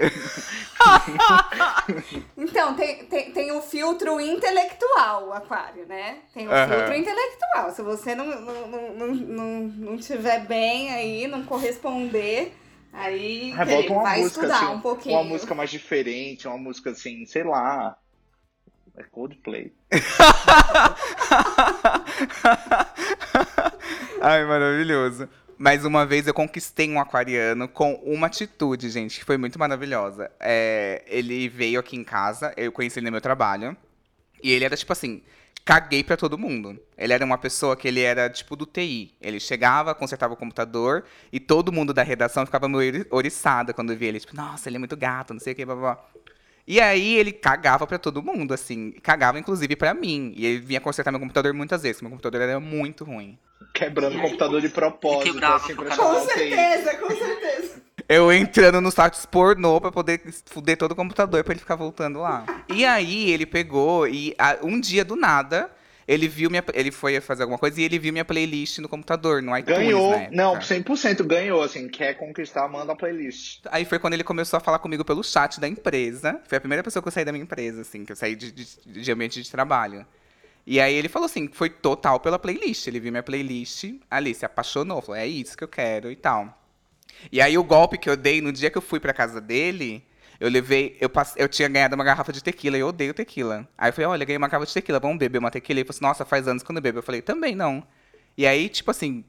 Então, 2.36 2.74
tem, 2.74 3.04
tem, 3.06 3.32
tem 3.32 3.52
o 3.52 3.60
filtro 3.60 4.20
intelectual, 4.20 5.32
aquário, 5.32 5.86
né? 5.86 6.18
Tem 6.34 6.46
o 6.46 6.50
Aham. 6.50 6.68
filtro 6.68 6.94
intelectual. 6.94 7.70
Se 7.72 7.82
você 7.82 8.14
não, 8.14 8.26
não, 8.26 8.68
não, 8.68 9.14
não, 9.14 9.60
não, 9.62 9.96
tiver 9.96 10.46
bem 10.46 10.90
aí, 10.90 11.26
não 11.26 11.44
corresponder, 11.44 12.52
aí 12.92 13.52
Aí 13.52 13.66
bota 13.66 13.92
uma 13.92 14.02
vai 14.02 14.20
música, 14.20 14.40
estudar 14.40 14.64
assim, 14.64 14.74
um 14.74 14.80
pouquinho. 14.80 15.14
uma 15.16 15.24
música 15.24 15.54
mais 15.54 15.70
diferente, 15.70 16.46
uma 16.46 16.58
música 16.58 16.90
assim, 16.90 17.24
sei 17.26 17.44
lá. 17.44 17.96
É 18.98 19.02
Coldplay. 19.04 19.72
Ai, 24.20 24.44
maravilhoso. 24.44 25.28
Mas 25.56 25.84
uma 25.84 26.04
vez 26.06 26.26
eu 26.26 26.34
conquistei 26.34 26.88
um 26.90 27.00
aquariano 27.00 27.66
com 27.68 27.94
uma 28.04 28.26
atitude, 28.28 28.88
gente, 28.90 29.18
que 29.18 29.24
foi 29.24 29.36
muito 29.36 29.58
maravilhosa. 29.58 30.30
É, 30.38 31.02
ele 31.06 31.48
veio 31.48 31.80
aqui 31.80 31.96
em 31.96 32.04
casa, 32.04 32.52
eu 32.56 32.70
conheci 32.70 32.98
ele 32.98 33.06
no 33.06 33.12
meu 33.12 33.20
trabalho. 33.20 33.76
E 34.42 34.52
ele 34.52 34.64
era 34.64 34.76
tipo 34.76 34.92
assim, 34.92 35.20
caguei 35.64 36.04
pra 36.04 36.16
todo 36.16 36.38
mundo. 36.38 36.78
Ele 36.96 37.12
era 37.12 37.24
uma 37.24 37.38
pessoa 37.38 37.76
que 37.76 37.88
ele 37.88 38.00
era 38.00 38.30
tipo 38.30 38.54
do 38.54 38.66
TI. 38.66 39.14
Ele 39.20 39.40
chegava, 39.40 39.94
consertava 39.96 40.34
o 40.34 40.36
computador 40.36 41.04
e 41.32 41.40
todo 41.40 41.72
mundo 41.72 41.92
da 41.92 42.04
redação 42.04 42.46
ficava 42.46 42.68
meio 42.68 42.94
ori- 42.94 43.06
oriçada 43.10 43.74
quando 43.74 43.96
via 43.96 44.08
ele. 44.08 44.20
Tipo, 44.20 44.36
nossa, 44.36 44.68
ele 44.68 44.76
é 44.76 44.78
muito 44.78 44.96
gato, 44.96 45.32
não 45.34 45.40
sei 45.40 45.54
o 45.54 45.56
que, 45.56 45.64
blá. 45.64 45.74
blá. 45.74 46.04
E 46.70 46.80
aí 46.82 47.16
ele 47.16 47.32
cagava 47.32 47.86
pra 47.86 47.98
todo 47.98 48.22
mundo, 48.22 48.52
assim. 48.52 48.92
Cagava 49.02 49.38
inclusive 49.38 49.74
pra 49.74 49.94
mim. 49.94 50.34
E 50.36 50.44
ele 50.44 50.58
vinha 50.60 50.80
consertar 50.82 51.10
meu 51.10 51.18
computador 51.18 51.54
muitas 51.54 51.80
vezes, 51.82 51.96
porque 51.96 52.04
meu 52.04 52.10
computador 52.10 52.42
era 52.42 52.60
muito 52.60 53.04
ruim. 53.04 53.38
Quebrando 53.72 54.18
o 54.18 54.20
computador 54.20 54.60
de 54.60 54.68
propósito, 54.68 55.32
quebrava 55.32 55.56
assim, 55.56 55.74
pra 55.74 55.96
Com 55.96 56.20
certeza, 56.26 56.94
com 56.96 57.08
certeza. 57.08 57.82
Eu 58.08 58.30
entrando 58.32 58.80
nos 58.82 58.94
sites 58.94 59.24
pornô 59.26 59.80
pra 59.80 59.90
poder 59.90 60.20
fuder 60.46 60.76
todo 60.76 60.92
o 60.92 60.96
computador 60.96 61.42
pra 61.42 61.52
ele 61.52 61.60
ficar 61.60 61.74
voltando 61.76 62.20
lá. 62.20 62.44
E 62.68 62.84
aí 62.84 63.30
ele 63.30 63.46
pegou 63.46 64.06
e 64.06 64.34
a- 64.38 64.58
um 64.62 64.78
dia 64.80 65.04
do 65.04 65.16
nada, 65.16 65.70
ele 66.08 66.26
viu 66.26 66.48
minha. 66.48 66.64
Ele 66.72 66.90
foi 66.90 67.20
fazer 67.20 67.42
alguma 67.42 67.58
coisa 67.58 67.78
e 67.78 67.84
ele 67.84 67.98
viu 67.98 68.10
minha 68.10 68.24
playlist 68.24 68.78
no 68.78 68.88
computador, 68.88 69.42
no 69.42 69.56
iTunes. 69.56 69.78
Ganhou. 69.78 70.10
na 70.10 70.16
época. 70.16 70.36
Não, 70.36 70.54
100% 70.58 71.22
ganhou, 71.24 71.62
assim. 71.62 71.86
Quer 71.86 72.14
conquistar, 72.14 72.66
manda 72.66 72.94
a 72.94 72.96
playlist. 72.96 73.60
Aí 73.70 73.84
foi 73.84 73.98
quando 73.98 74.14
ele 74.14 74.24
começou 74.24 74.56
a 74.56 74.60
falar 74.60 74.78
comigo 74.78 75.04
pelo 75.04 75.22
chat 75.22 75.60
da 75.60 75.68
empresa. 75.68 76.40
Foi 76.48 76.56
a 76.56 76.60
primeira 76.60 76.82
pessoa 76.82 77.02
que 77.02 77.08
eu 77.08 77.12
saí 77.12 77.26
da 77.26 77.32
minha 77.32 77.44
empresa, 77.44 77.82
assim, 77.82 78.06
que 78.06 78.12
eu 78.12 78.16
saí 78.16 78.34
de, 78.34 78.50
de, 78.50 78.64
de 78.86 79.12
ambiente 79.12 79.42
de 79.42 79.50
trabalho. 79.50 80.06
E 80.66 80.80
aí 80.80 80.94
ele 80.94 81.08
falou 81.08 81.26
assim, 81.26 81.48
foi 81.52 81.68
total 81.68 82.18
pela 82.20 82.38
playlist. 82.38 82.86
Ele 82.86 83.00
viu 83.00 83.12
minha 83.12 83.22
playlist, 83.22 83.84
ali, 84.10 84.34
se 84.34 84.46
apaixonou, 84.46 85.02
falou, 85.02 85.16
é 85.16 85.26
isso 85.26 85.56
que 85.56 85.64
eu 85.64 85.68
quero 85.68 86.10
e 86.10 86.16
tal. 86.16 86.58
E 87.30 87.40
aí 87.40 87.58
o 87.58 87.64
golpe 87.64 87.98
que 87.98 88.08
eu 88.08 88.16
dei 88.16 88.40
no 88.40 88.50
dia 88.52 88.70
que 88.70 88.78
eu 88.78 88.82
fui 88.82 88.98
pra 88.98 89.12
casa 89.12 89.40
dele, 89.40 90.02
eu 90.40 90.48
levei, 90.48 90.96
eu, 91.00 91.08
passe- 91.08 91.38
eu 91.40 91.48
tinha 91.48 91.68
ganhado 91.68 91.94
uma 91.94 92.04
garrafa 92.04 92.32
de 92.32 92.42
tequila 92.42 92.76
e 92.76 92.80
eu 92.80 92.88
odeio 92.88 93.12
tequila. 93.12 93.68
Aí 93.76 93.88
eu 93.90 93.92
falei, 93.92 94.08
olha, 94.08 94.24
ganhei 94.24 94.38
uma 94.38 94.48
garrafa 94.48 94.66
de 94.66 94.74
tequila, 94.74 95.00
vamos 95.00 95.18
beber 95.18 95.38
uma 95.38 95.50
tequila. 95.50 95.78
E 95.78 95.82
ele 95.82 95.86
falou 95.86 95.96
assim, 95.96 96.04
nossa, 96.04 96.24
faz 96.24 96.46
anos 96.46 96.62
que 96.62 96.70
eu 96.70 96.74
não 96.74 96.80
bebo. 96.82 96.98
Eu 96.98 97.02
falei, 97.02 97.20
também 97.20 97.54
não. 97.56 97.82
E 98.36 98.46
aí, 98.46 98.68
tipo 98.68 98.90
assim, 98.90 99.24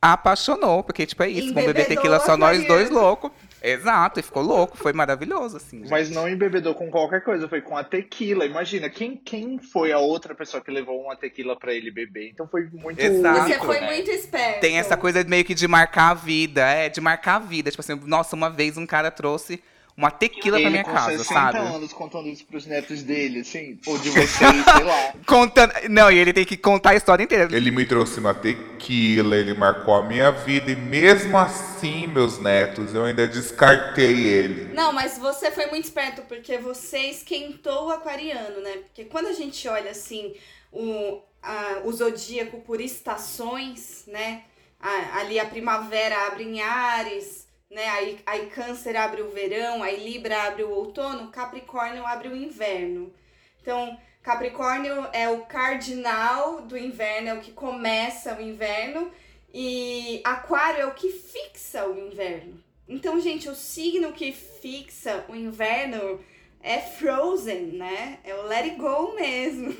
apaixonou, 0.00 0.82
porque, 0.82 1.06
tipo, 1.06 1.22
é 1.22 1.28
isso, 1.28 1.52
vamos 1.54 1.66
beber 1.66 1.86
tequila 1.86 2.20
só 2.20 2.36
nós 2.36 2.64
dois 2.66 2.90
loucos. 2.90 3.30
Exato, 3.62 4.18
e 4.18 4.22
ficou 4.24 4.42
louco, 4.42 4.76
foi 4.76 4.92
maravilhoso, 4.92 5.56
assim. 5.56 5.78
gente. 5.78 5.90
Mas 5.90 6.10
não 6.10 6.28
embebedou 6.28 6.74
com 6.74 6.90
qualquer 6.90 7.22
coisa, 7.22 7.48
foi 7.48 7.60
com 7.60 7.76
a 7.76 7.84
tequila. 7.84 8.44
Imagina, 8.44 8.90
quem, 8.90 9.16
quem 9.16 9.58
foi 9.58 9.92
a 9.92 9.98
outra 10.00 10.34
pessoa 10.34 10.60
que 10.62 10.70
levou 10.70 11.00
uma 11.00 11.14
tequila 11.14 11.56
pra 11.56 11.72
ele 11.72 11.90
beber? 11.92 12.28
Então 12.30 12.48
foi 12.48 12.68
muito 12.72 12.98
Exato. 13.00 13.48
Você 13.48 13.58
foi 13.60 13.80
né? 13.80 13.86
muito 13.86 14.10
esperto. 14.10 14.60
Tem 14.60 14.78
essa 14.78 14.96
coisa 14.96 15.22
meio 15.22 15.44
que 15.44 15.54
de 15.54 15.68
marcar 15.68 16.10
a 16.10 16.14
vida, 16.14 16.62
é, 16.68 16.88
de 16.88 17.00
marcar 17.00 17.36
a 17.36 17.38
vida. 17.38 17.70
Tipo 17.70 17.82
assim, 17.82 17.94
nossa, 18.04 18.34
uma 18.34 18.50
vez 18.50 18.76
um 18.76 18.84
cara 18.86 19.12
trouxe 19.12 19.62
uma 19.96 20.10
tequila 20.10 20.56
pra 20.56 20.60
Ele 20.62 20.70
minha 20.70 20.84
com 20.84 20.92
casa, 20.92 21.18
60 21.18 21.34
sabe? 21.34 21.58
anos 21.58 21.92
contando 21.92 22.28
isso 22.28 22.44
pros 22.46 22.66
netos 22.66 23.02
dele, 23.02 23.40
assim. 23.40 23.78
Ou 23.86 23.98
de 23.98 24.08
vocês, 24.10 24.30
sei 24.64 24.84
lá. 24.84 25.14
Contando. 25.26 25.72
Não, 25.90 26.10
e 26.10 26.18
ele 26.18 26.32
tem 26.32 26.44
que 26.44 26.56
contar 26.56 26.90
a 26.90 26.94
história 26.96 27.22
inteira. 27.22 27.54
Ele 27.54 27.70
me 27.70 27.84
trouxe 27.84 28.18
uma 28.18 28.32
tequila, 28.34 29.36
ele 29.36 29.52
marcou 29.54 29.94
a 29.94 30.02
minha 30.02 30.30
vida 30.30 30.70
e 30.70 30.76
mesmo 30.76 31.36
assim, 31.36 32.06
meus 32.06 32.38
netos, 32.38 32.94
eu 32.94 33.04
ainda 33.04 33.26
descartei 33.28 34.24
ele. 34.26 34.72
Não, 34.74 34.92
mas 34.92 35.18
você 35.18 35.50
foi 35.50 35.66
muito 35.66 35.84
esperto 35.84 36.22
porque 36.22 36.56
você 36.58 36.98
esquentou 37.10 37.88
o 37.88 37.90
aquariano, 37.90 38.60
né? 38.60 38.78
Porque 38.86 39.04
quando 39.04 39.26
a 39.26 39.32
gente 39.32 39.68
olha 39.68 39.90
assim 39.90 40.34
o, 40.72 41.20
a- 41.42 41.80
o 41.84 41.92
zodíaco 41.92 42.60
por 42.62 42.80
estações, 42.80 44.04
né? 44.06 44.42
A- 44.80 45.18
ali 45.20 45.38
a 45.38 45.44
primavera 45.44 46.26
abre 46.26 46.44
em 46.44 46.60
Ares, 46.60 47.41
né? 47.72 47.88
Aí, 47.88 48.20
aí 48.26 48.46
Câncer 48.50 48.96
abre 48.96 49.22
o 49.22 49.30
verão, 49.30 49.82
aí 49.82 50.04
Libra 50.04 50.42
abre 50.44 50.62
o 50.62 50.70
outono, 50.70 51.30
Capricórnio 51.30 52.06
abre 52.06 52.28
o 52.28 52.36
inverno. 52.36 53.12
Então, 53.60 53.98
Capricórnio 54.22 55.08
é 55.12 55.28
o 55.28 55.40
cardinal 55.46 56.62
do 56.62 56.76
inverno, 56.76 57.28
é 57.28 57.34
o 57.34 57.40
que 57.40 57.50
começa 57.50 58.36
o 58.36 58.42
inverno, 58.42 59.10
e 59.52 60.20
Aquário 60.22 60.82
é 60.82 60.86
o 60.86 60.94
que 60.94 61.10
fixa 61.10 61.86
o 61.86 61.98
inverno. 61.98 62.62
Então, 62.88 63.18
gente, 63.20 63.48
o 63.48 63.54
signo 63.54 64.12
que 64.12 64.32
fixa 64.32 65.24
o 65.28 65.34
inverno 65.34 66.20
é 66.62 66.78
Frozen, 66.78 67.72
né? 67.72 68.18
É 68.22 68.34
o 68.34 68.42
Let 68.42 68.64
It 68.64 68.76
Go 68.76 69.14
mesmo. 69.14 69.74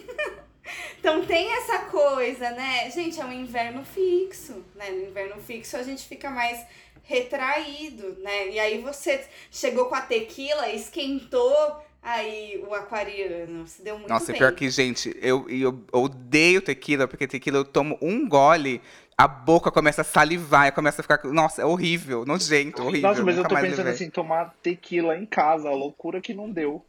então 0.99 1.25
tem 1.25 1.53
essa 1.53 1.81
coisa, 1.87 2.51
né? 2.51 2.91
Gente, 2.91 3.21
é 3.21 3.25
um 3.25 3.33
inverno 3.33 3.85
fixo, 3.85 4.65
né? 4.75 4.91
No 4.91 5.05
inverno 5.09 5.41
fixo 5.41 5.77
a 5.77 5.83
gente 5.83 6.07
fica 6.07 6.31
mais 6.31 6.65
retraído, 7.03 8.17
né? 8.21 8.49
E 8.49 8.59
aí 8.59 8.81
você 8.81 9.25
chegou 9.51 9.87
com 9.87 9.95
a 9.95 10.01
tequila, 10.01 10.69
esquentou 10.71 11.83
aí 12.03 12.63
o 12.67 12.75
aquariano. 12.75 13.67
Se 13.67 13.83
deu 13.83 13.99
muito 13.99 14.09
Nossa, 14.09 14.33
bem. 14.33 14.39
pior 14.39 14.53
que, 14.53 14.69
gente, 14.71 15.17
eu, 15.21 15.47
eu 15.49 15.85
odeio 15.93 16.61
tequila, 16.63 17.07
porque 17.07 17.27
tequila 17.27 17.59
eu 17.59 17.65
tomo 17.65 17.99
um 18.01 18.29
gole, 18.29 18.81
a 19.17 19.29
boca 19.29 19.71
começa 19.71 20.01
a 20.03 20.05
salivar, 20.05 20.69
e 20.69 20.73
começa 20.73 21.01
a 21.01 21.05
ficar. 21.05 21.23
Nossa, 21.25 21.63
é 21.63 21.65
horrível, 21.65 22.25
nojento, 22.25 22.83
horrível. 22.83 23.11
Nossa, 23.11 23.23
mas 23.23 23.37
eu 23.37 23.47
tô 23.47 23.57
pensando 23.57 23.87
levei. 23.87 23.93
assim, 23.93 24.11
tomar 24.11 24.55
tequila 24.63 25.17
em 25.17 25.27
casa, 25.27 25.69
a 25.69 25.75
loucura 25.75 26.21
que 26.21 26.35
não 26.35 26.51
deu. 26.51 26.85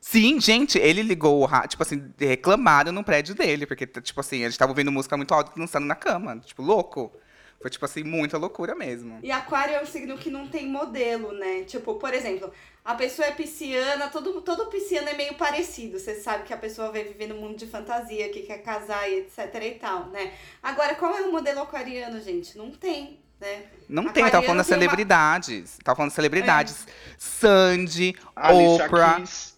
Sim, 0.00 0.40
gente, 0.40 0.78
ele 0.78 1.02
ligou 1.02 1.40
o 1.40 1.44
rádio, 1.46 1.70
tipo 1.70 1.82
assim, 1.82 2.12
reclamaram 2.18 2.92
no 2.92 3.02
prédio 3.02 3.34
dele, 3.34 3.66
porque, 3.66 3.86
tipo 3.86 4.20
assim, 4.20 4.44
a 4.44 4.48
gente 4.48 4.58
tava 4.58 4.70
ouvindo 4.70 4.92
música 4.92 5.16
muito 5.16 5.34
alta 5.34 5.50
dançando 5.56 5.84
na 5.84 5.96
cama, 5.96 6.38
tipo, 6.38 6.62
louco. 6.62 7.12
Foi, 7.60 7.70
tipo 7.70 7.84
assim, 7.84 8.04
muita 8.04 8.36
loucura 8.38 8.74
mesmo. 8.74 9.18
E 9.22 9.30
aquário 9.30 9.74
é 9.74 9.82
um 9.82 9.86
signo 9.86 10.16
que 10.18 10.30
não 10.30 10.46
tem 10.46 10.66
modelo, 10.68 11.32
né? 11.32 11.64
Tipo, 11.64 11.94
por 11.94 12.12
exemplo, 12.12 12.52
a 12.84 12.94
pessoa 12.94 13.26
é 13.26 13.32
pisciana, 13.32 14.08
todo, 14.08 14.40
todo 14.42 14.66
pisciano 14.66 15.08
é 15.08 15.14
meio 15.14 15.34
parecido. 15.34 15.98
Você 15.98 16.14
sabe 16.20 16.44
que 16.44 16.52
a 16.52 16.56
pessoa 16.56 16.92
vai 16.92 17.02
viver 17.02 17.26
no 17.26 17.34
mundo 17.36 17.56
de 17.56 17.66
fantasia, 17.66 18.28
que 18.28 18.42
quer 18.42 18.58
casar 18.58 19.08
e 19.10 19.20
etc 19.20 19.54
e 19.62 19.70
tal, 19.72 20.06
né? 20.08 20.32
Agora, 20.62 20.94
qual 20.94 21.16
é 21.16 21.22
o 21.22 21.32
modelo 21.32 21.60
aquariano, 21.62 22.20
gente? 22.20 22.56
Não 22.58 22.70
tem, 22.70 23.18
né? 23.40 23.64
Não 23.88 24.08
tem, 24.12 24.22
eu 24.24 24.30
tava 24.30 24.44
falando 24.44 24.58
das 24.58 24.66
tem 24.66 24.76
uma- 24.76 24.82
celebridades. 24.82 25.78
Tava 25.82 25.96
falando 25.96 26.10
das 26.10 26.14
celebridades. 26.14 26.86
Sandy, 27.18 28.14
Alicia 28.36 28.84
Oprah, 28.86 29.16
Keys, 29.16 29.56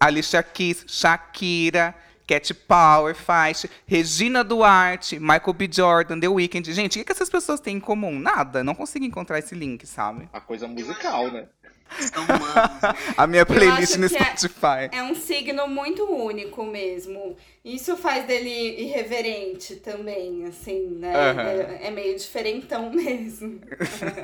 Alicia 0.00 0.42
Keys, 0.42 0.84
Shakira, 0.88 1.94
Cat 2.26 2.52
Power, 2.54 3.14
Faixa, 3.14 3.68
Regina 3.86 4.42
Duarte, 4.42 5.18
Michael 5.18 5.52
B. 5.52 5.68
Jordan, 5.70 6.18
The 6.20 6.28
Weeknd. 6.28 6.72
Gente, 6.72 7.00
o 7.00 7.04
que, 7.04 7.12
essas 7.12 7.28
pessoas 7.28 7.60
têm 7.60 7.76
em 7.76 7.80
comum? 7.80 8.18
Nada. 8.18 8.64
Não 8.64 8.74
consigo 8.74 9.04
encontrar 9.04 9.38
esse 9.38 9.54
link, 9.54 9.86
sabe? 9.86 10.28
a 10.32 10.40
coisa 10.40 10.66
musical, 10.66 11.30
né? 11.30 11.40
Né? 11.40 11.48
A 13.16 13.26
minha 13.26 13.46
playlist 13.46 13.96
no 13.96 14.06
é- 14.06 14.08
Spotify. 14.08 14.88
É 14.90 15.02
um 15.02 15.14
signo 15.14 15.68
muito 15.68 16.02
único 16.04 16.64
mesmo. 16.64 17.36
Isso 17.64 17.96
faz 17.96 18.26
dele 18.26 18.80
irreverente 18.82 19.76
também, 19.76 20.44
assim, 20.46 20.88
né? 20.98 21.14
Aham. 21.14 21.42
É, 21.42 21.86
é 21.86 21.90
meio 21.90 22.16
diferentão 22.16 22.90
mesmo. 22.92 23.60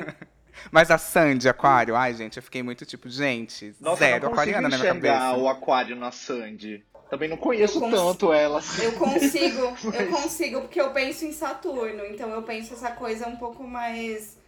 Mas 0.70 0.90
a 0.90 0.98
Sandy, 0.98 1.48
Aquário, 1.48 1.96
ai, 1.96 2.12
gente, 2.12 2.36
eu 2.36 2.42
fiquei 2.42 2.62
muito 2.62 2.84
tipo, 2.84 3.08
gente, 3.08 3.74
Nossa, 3.80 3.98
zero 4.04 4.26
aquariana 4.26 4.68
na 4.68 4.76
minha 4.76 4.94
cabeça. 4.94 5.32
o 5.36 5.48
aquário 5.48 5.96
na 5.96 6.10
Sandy. 6.10 6.84
Também 7.10 7.28
não 7.28 7.36
conheço 7.36 7.78
Eu 7.78 7.80
cons- 7.82 7.90
tanto 7.92 8.32
ela. 8.32 8.58
assim. 8.60 8.82
Eu 8.86 8.92
consigo, 8.92 9.60
eu 9.84 10.10
Mas- 10.10 10.22
consigo, 10.22 10.60
porque 10.62 10.80
eu 10.80 10.90
penso 10.92 11.24
em 11.24 11.32
Saturno, 11.32 12.04
então 12.06 12.30
eu 12.30 12.42
penso 12.42 12.72
essa 12.72 12.92
coisa 12.92 13.26
um 13.28 13.36
pouco 13.36 13.64
mais. 13.64 14.38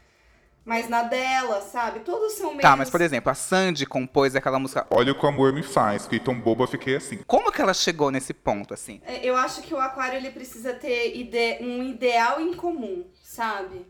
mais 0.65 0.89
na 0.89 1.03
dela, 1.03 1.61
sabe? 1.61 2.01
Todos 2.01 2.35
são 2.35 2.51
meio. 2.51 2.61
Tá, 2.63 2.77
mas 2.77 2.89
por 2.89 3.01
exemplo, 3.01 3.31
a 3.31 3.35
Sandy 3.35 3.85
compôs 3.85 4.37
aquela 4.37 4.61
música. 4.61 4.87
Olha 4.91 5.11
o 5.11 5.19
que 5.19 5.27
o 5.27 5.29
amor 5.29 5.53
me 5.53 5.63
faz, 5.65 6.05
fiquei 6.05 6.21
tão 6.21 6.39
boba, 6.39 6.69
fiquei 6.69 6.95
assim. 6.95 7.19
Como 7.27 7.51
que 7.51 7.61
ela 7.61 7.75
chegou 7.75 8.13
nesse 8.13 8.33
ponto, 8.33 8.73
assim? 8.73 9.01
É, 9.05 9.27
Eu 9.27 9.35
acho 9.37 9.61
que 9.63 9.75
o 9.75 9.81
aquário 9.81 10.17
ele 10.17 10.31
precisa 10.31 10.73
ter 10.73 11.17
ide- 11.17 11.59
um 11.61 11.83
ideal 11.83 12.41
em 12.41 12.55
comum, 12.55 13.05
sabe? 13.25 13.85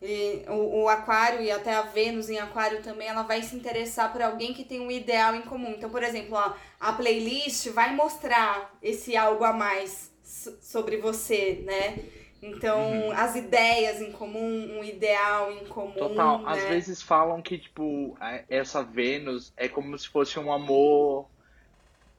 E 0.00 0.44
o, 0.48 0.82
o 0.84 0.88
aquário 0.88 1.42
e 1.42 1.50
até 1.50 1.74
a 1.74 1.82
Vênus 1.82 2.30
em 2.30 2.38
aquário 2.38 2.82
também, 2.82 3.08
ela 3.08 3.22
vai 3.24 3.42
se 3.42 3.56
interessar 3.56 4.12
por 4.12 4.22
alguém 4.22 4.54
que 4.54 4.64
tem 4.64 4.80
um 4.80 4.90
ideal 4.90 5.34
em 5.34 5.42
comum. 5.42 5.70
Então, 5.76 5.90
por 5.90 6.02
exemplo, 6.02 6.36
ó, 6.36 6.52
a 6.78 6.92
playlist 6.92 7.68
vai 7.70 7.94
mostrar 7.94 8.76
esse 8.82 9.16
algo 9.16 9.42
a 9.44 9.52
mais 9.52 10.12
so- 10.22 10.56
sobre 10.60 10.98
você, 10.98 11.62
né? 11.64 11.98
Então, 12.40 13.10
as 13.16 13.34
ideias 13.34 14.00
em 14.00 14.12
comum, 14.12 14.78
um 14.78 14.84
ideal 14.84 15.50
em 15.50 15.64
comum. 15.66 15.94
Total. 15.94 16.38
né? 16.42 16.50
Às 16.52 16.64
vezes 16.64 17.02
falam 17.02 17.42
que, 17.42 17.58
tipo, 17.58 18.16
a- 18.20 18.44
essa 18.48 18.82
Vênus 18.84 19.52
é 19.56 19.68
como 19.68 19.98
se 19.98 20.08
fosse 20.08 20.38
um 20.38 20.52
amor 20.52 21.28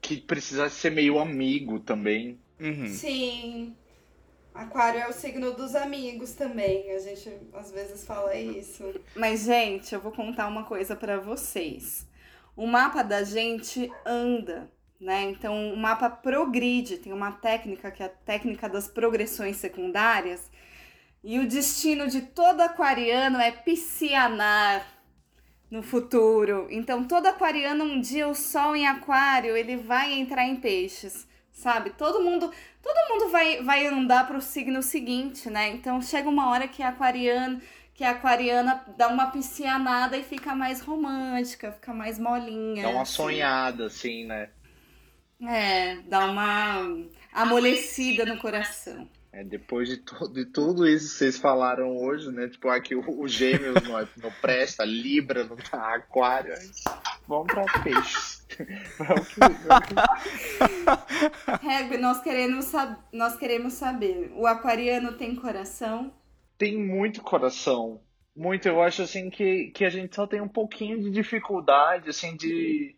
que 0.01 0.17
precisa 0.17 0.69
ser 0.69 0.91
meio 0.91 1.19
amigo 1.19 1.79
também. 1.79 2.39
Uhum. 2.59 2.87
Sim. 2.87 3.75
Aquário 4.59 4.99
é 4.99 5.07
o 5.07 5.13
signo 5.13 5.53
dos 5.53 5.73
amigos 5.73 6.33
também. 6.33 6.91
A 6.91 6.99
gente 6.99 7.31
às 7.53 7.71
vezes 7.71 8.05
fala 8.05 8.35
isso. 8.35 8.83
Mas, 9.15 9.45
gente, 9.45 9.95
eu 9.95 10.01
vou 10.01 10.11
contar 10.11 10.47
uma 10.47 10.65
coisa 10.65 10.97
pra 10.97 11.17
vocês. 11.17 12.05
O 12.57 12.67
mapa 12.67 13.01
da 13.01 13.23
gente 13.23 13.89
anda, 14.05 14.69
né? 14.99 15.29
Então 15.31 15.73
o 15.73 15.77
mapa 15.77 16.09
progride, 16.09 16.97
tem 16.97 17.13
uma 17.13 17.31
técnica 17.31 17.89
que 17.89 18.03
é 18.03 18.07
a 18.07 18.09
técnica 18.09 18.67
das 18.67 18.85
progressões 18.85 19.55
secundárias. 19.55 20.51
E 21.23 21.39
o 21.39 21.47
destino 21.47 22.07
de 22.07 22.21
todo 22.21 22.59
aquariano 22.59 23.37
é 23.39 23.51
piscianar 23.51 24.85
no 25.71 25.81
futuro. 25.81 26.67
Então 26.69 27.05
todo 27.05 27.27
aquariano 27.27 27.85
um 27.85 28.01
dia 28.01 28.27
o 28.27 28.35
sol 28.35 28.75
em 28.75 28.85
aquário, 28.85 29.55
ele 29.55 29.77
vai 29.77 30.11
entrar 30.11 30.43
em 30.43 30.57
peixes, 30.57 31.28
sabe? 31.59 31.91
Todo 31.91 32.23
mundo, 32.23 32.51
todo 32.81 33.09
mundo 33.09 33.31
vai 33.31 33.61
vai 33.63 33.85
andar 33.85 34.25
para 34.25 34.37
o 34.37 34.41
signo 34.41 34.81
seguinte, 34.81 35.49
né? 35.49 35.69
Então 35.69 36.01
chega 36.01 36.27
uma 36.27 36.49
hora 36.49 36.67
que 36.67 36.81
aquariano 36.81 37.61
que 37.93 38.03
a 38.05 38.11
aquariana 38.11 38.81
dá 38.97 39.09
uma 39.09 39.29
piscianada 39.29 40.17
e 40.17 40.23
fica 40.23 40.55
mais 40.55 40.79
romântica, 40.79 41.73
fica 41.73 41.93
mais 41.93 42.17
molinha. 42.17 42.83
Dá 42.83 42.89
uma 42.89 43.01
assim. 43.01 43.13
sonhada, 43.13 43.87
assim, 43.87 44.23
né? 44.23 44.49
É, 45.45 45.97
dá 46.07 46.25
uma 46.25 46.87
amolecida 47.33 48.25
no 48.25 48.37
coração. 48.37 49.05
É, 49.33 49.43
depois 49.43 49.89
de, 49.89 49.97
to 49.97 50.27
de 50.29 50.45
tudo 50.45 50.87
isso 50.87 51.09
que 51.09 51.17
vocês 51.17 51.37
falaram 51.37 51.97
hoje, 51.97 52.31
né? 52.31 52.47
Tipo, 52.47 52.69
aqui 52.69 52.95
o, 52.95 53.03
o 53.21 53.27
gêmeos 53.27 53.75
não, 53.83 54.07
não 54.23 54.31
presta, 54.41 54.85
Libra 54.85 55.43
não 55.43 55.57
tá, 55.57 55.95
Aquário. 55.95 56.53
Vamos 57.27 57.47
pra 57.47 57.65
peixes. 57.83 58.38
Vamos 58.97 59.27
que- 59.27 59.39
vamos 59.39 59.87
que- 61.61 61.67
Reg, 61.67 61.97
nós 61.97 62.21
queremos, 62.21 62.65
sab- 62.65 62.97
nós 63.13 63.35
queremos 63.37 63.73
saber, 63.73 64.31
o 64.35 64.45
aquariano 64.47 65.17
tem 65.17 65.35
coração? 65.35 66.13
tem 66.57 66.77
muito 66.77 67.21
coração. 67.21 68.01
Muito, 68.35 68.67
eu 68.67 68.81
acho 68.81 69.01
assim 69.01 69.29
que, 69.29 69.71
que 69.71 69.85
a 69.85 69.89
gente 69.89 70.15
só 70.15 70.27
tem 70.27 70.41
um 70.41 70.47
pouquinho 70.47 70.99
de 71.01 71.09
dificuldade, 71.09 72.09
assim, 72.09 72.35
de, 72.35 72.97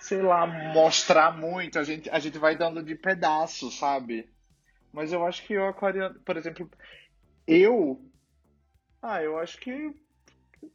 sei 0.00 0.22
lá, 0.22 0.46
mostrar 0.72 1.36
muito. 1.36 1.78
A 1.78 1.84
gente, 1.84 2.10
a 2.10 2.18
gente 2.18 2.36
vai 2.38 2.56
dando 2.56 2.82
de 2.82 2.94
pedaço, 2.96 3.70
sabe? 3.70 4.28
Mas 4.92 5.12
eu 5.12 5.24
acho 5.24 5.44
que 5.46 5.56
o 5.56 5.66
aquariano, 5.66 6.18
por 6.20 6.36
exemplo, 6.36 6.68
eu. 7.46 8.00
Ah, 9.02 9.22
eu 9.22 9.38
acho 9.38 9.58
que. 9.58 9.92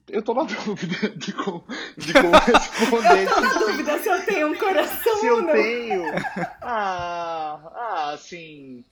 Eu 0.09 0.21
tô 0.21 0.33
na 0.33 0.43
dúvida 0.65 1.09
de 1.09 1.33
como, 1.33 1.65
de 1.97 2.13
como 2.13 2.31
responder. 2.33 3.23
Eu 3.23 3.33
tô 3.33 3.41
na 3.41 3.53
dúvida 3.53 3.99
se 3.99 4.09
eu 4.09 4.25
tenho 4.25 4.47
um 4.47 4.55
coração 4.55 5.15
se 5.17 5.29
ou 5.29 5.37
eu 5.37 5.41
não. 5.41 5.53
tenho. 5.53 6.03
Ah, 6.61 7.59
ah, 7.75 8.11
assim. 8.13 8.83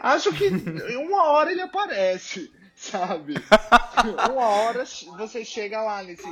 Acho 0.00 0.32
que 0.32 0.48
uma 0.96 1.24
hora 1.30 1.52
ele 1.52 1.62
aparece, 1.62 2.52
sabe? 2.74 3.34
Uma 4.30 4.46
hora 4.46 4.84
você 4.84 5.44
chega 5.44 5.80
lá 5.82 6.02
nesse. 6.02 6.24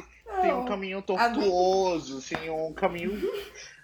Tem 0.42 0.53
um 0.53 0.64
caminho 0.64 1.01
tortuoso, 1.03 2.18
assim, 2.18 2.51
um 2.51 2.72
caminho 2.72 3.20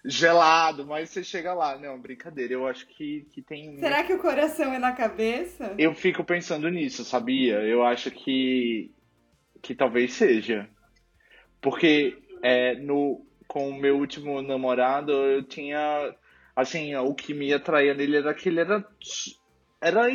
gelado, 0.05 0.87
mas 0.87 1.11
você 1.11 1.25
chega 1.25 1.55
lá. 1.55 1.79
Não, 1.79 1.99
brincadeira, 1.99 2.53
eu 2.53 2.67
acho 2.67 2.87
que, 2.87 3.27
que 3.33 3.41
tem. 3.41 3.79
Será 3.79 4.05
que 4.05 4.13
o 4.13 4.19
coração 4.19 4.73
é 4.73 4.79
na 4.79 4.93
cabeça? 4.93 5.75
Eu 5.79 5.95
fico 5.95 6.23
pensando 6.23 6.69
nisso, 6.69 7.05
sabia? 7.05 7.55
Eu 7.63 7.83
acho 7.85 8.11
que. 8.11 8.91
Que 9.65 9.75
talvez 9.75 10.13
seja. 10.13 10.69
Porque 11.61 12.19
é, 12.43 12.75
no, 12.75 13.27
com 13.49 13.71
o 13.71 13.81
meu 13.81 13.97
último 13.97 14.41
namorado, 14.43 15.11
eu 15.11 15.43
tinha. 15.43 16.15
Assim, 16.55 16.95
o 16.95 17.15
que 17.15 17.35
me 17.35 17.53
atraía 17.53 17.95
nele 17.95 18.19
era 18.19 18.35
que 18.35 18.51
ele 18.51 18.61
era. 18.61 18.87
Era. 19.81 20.07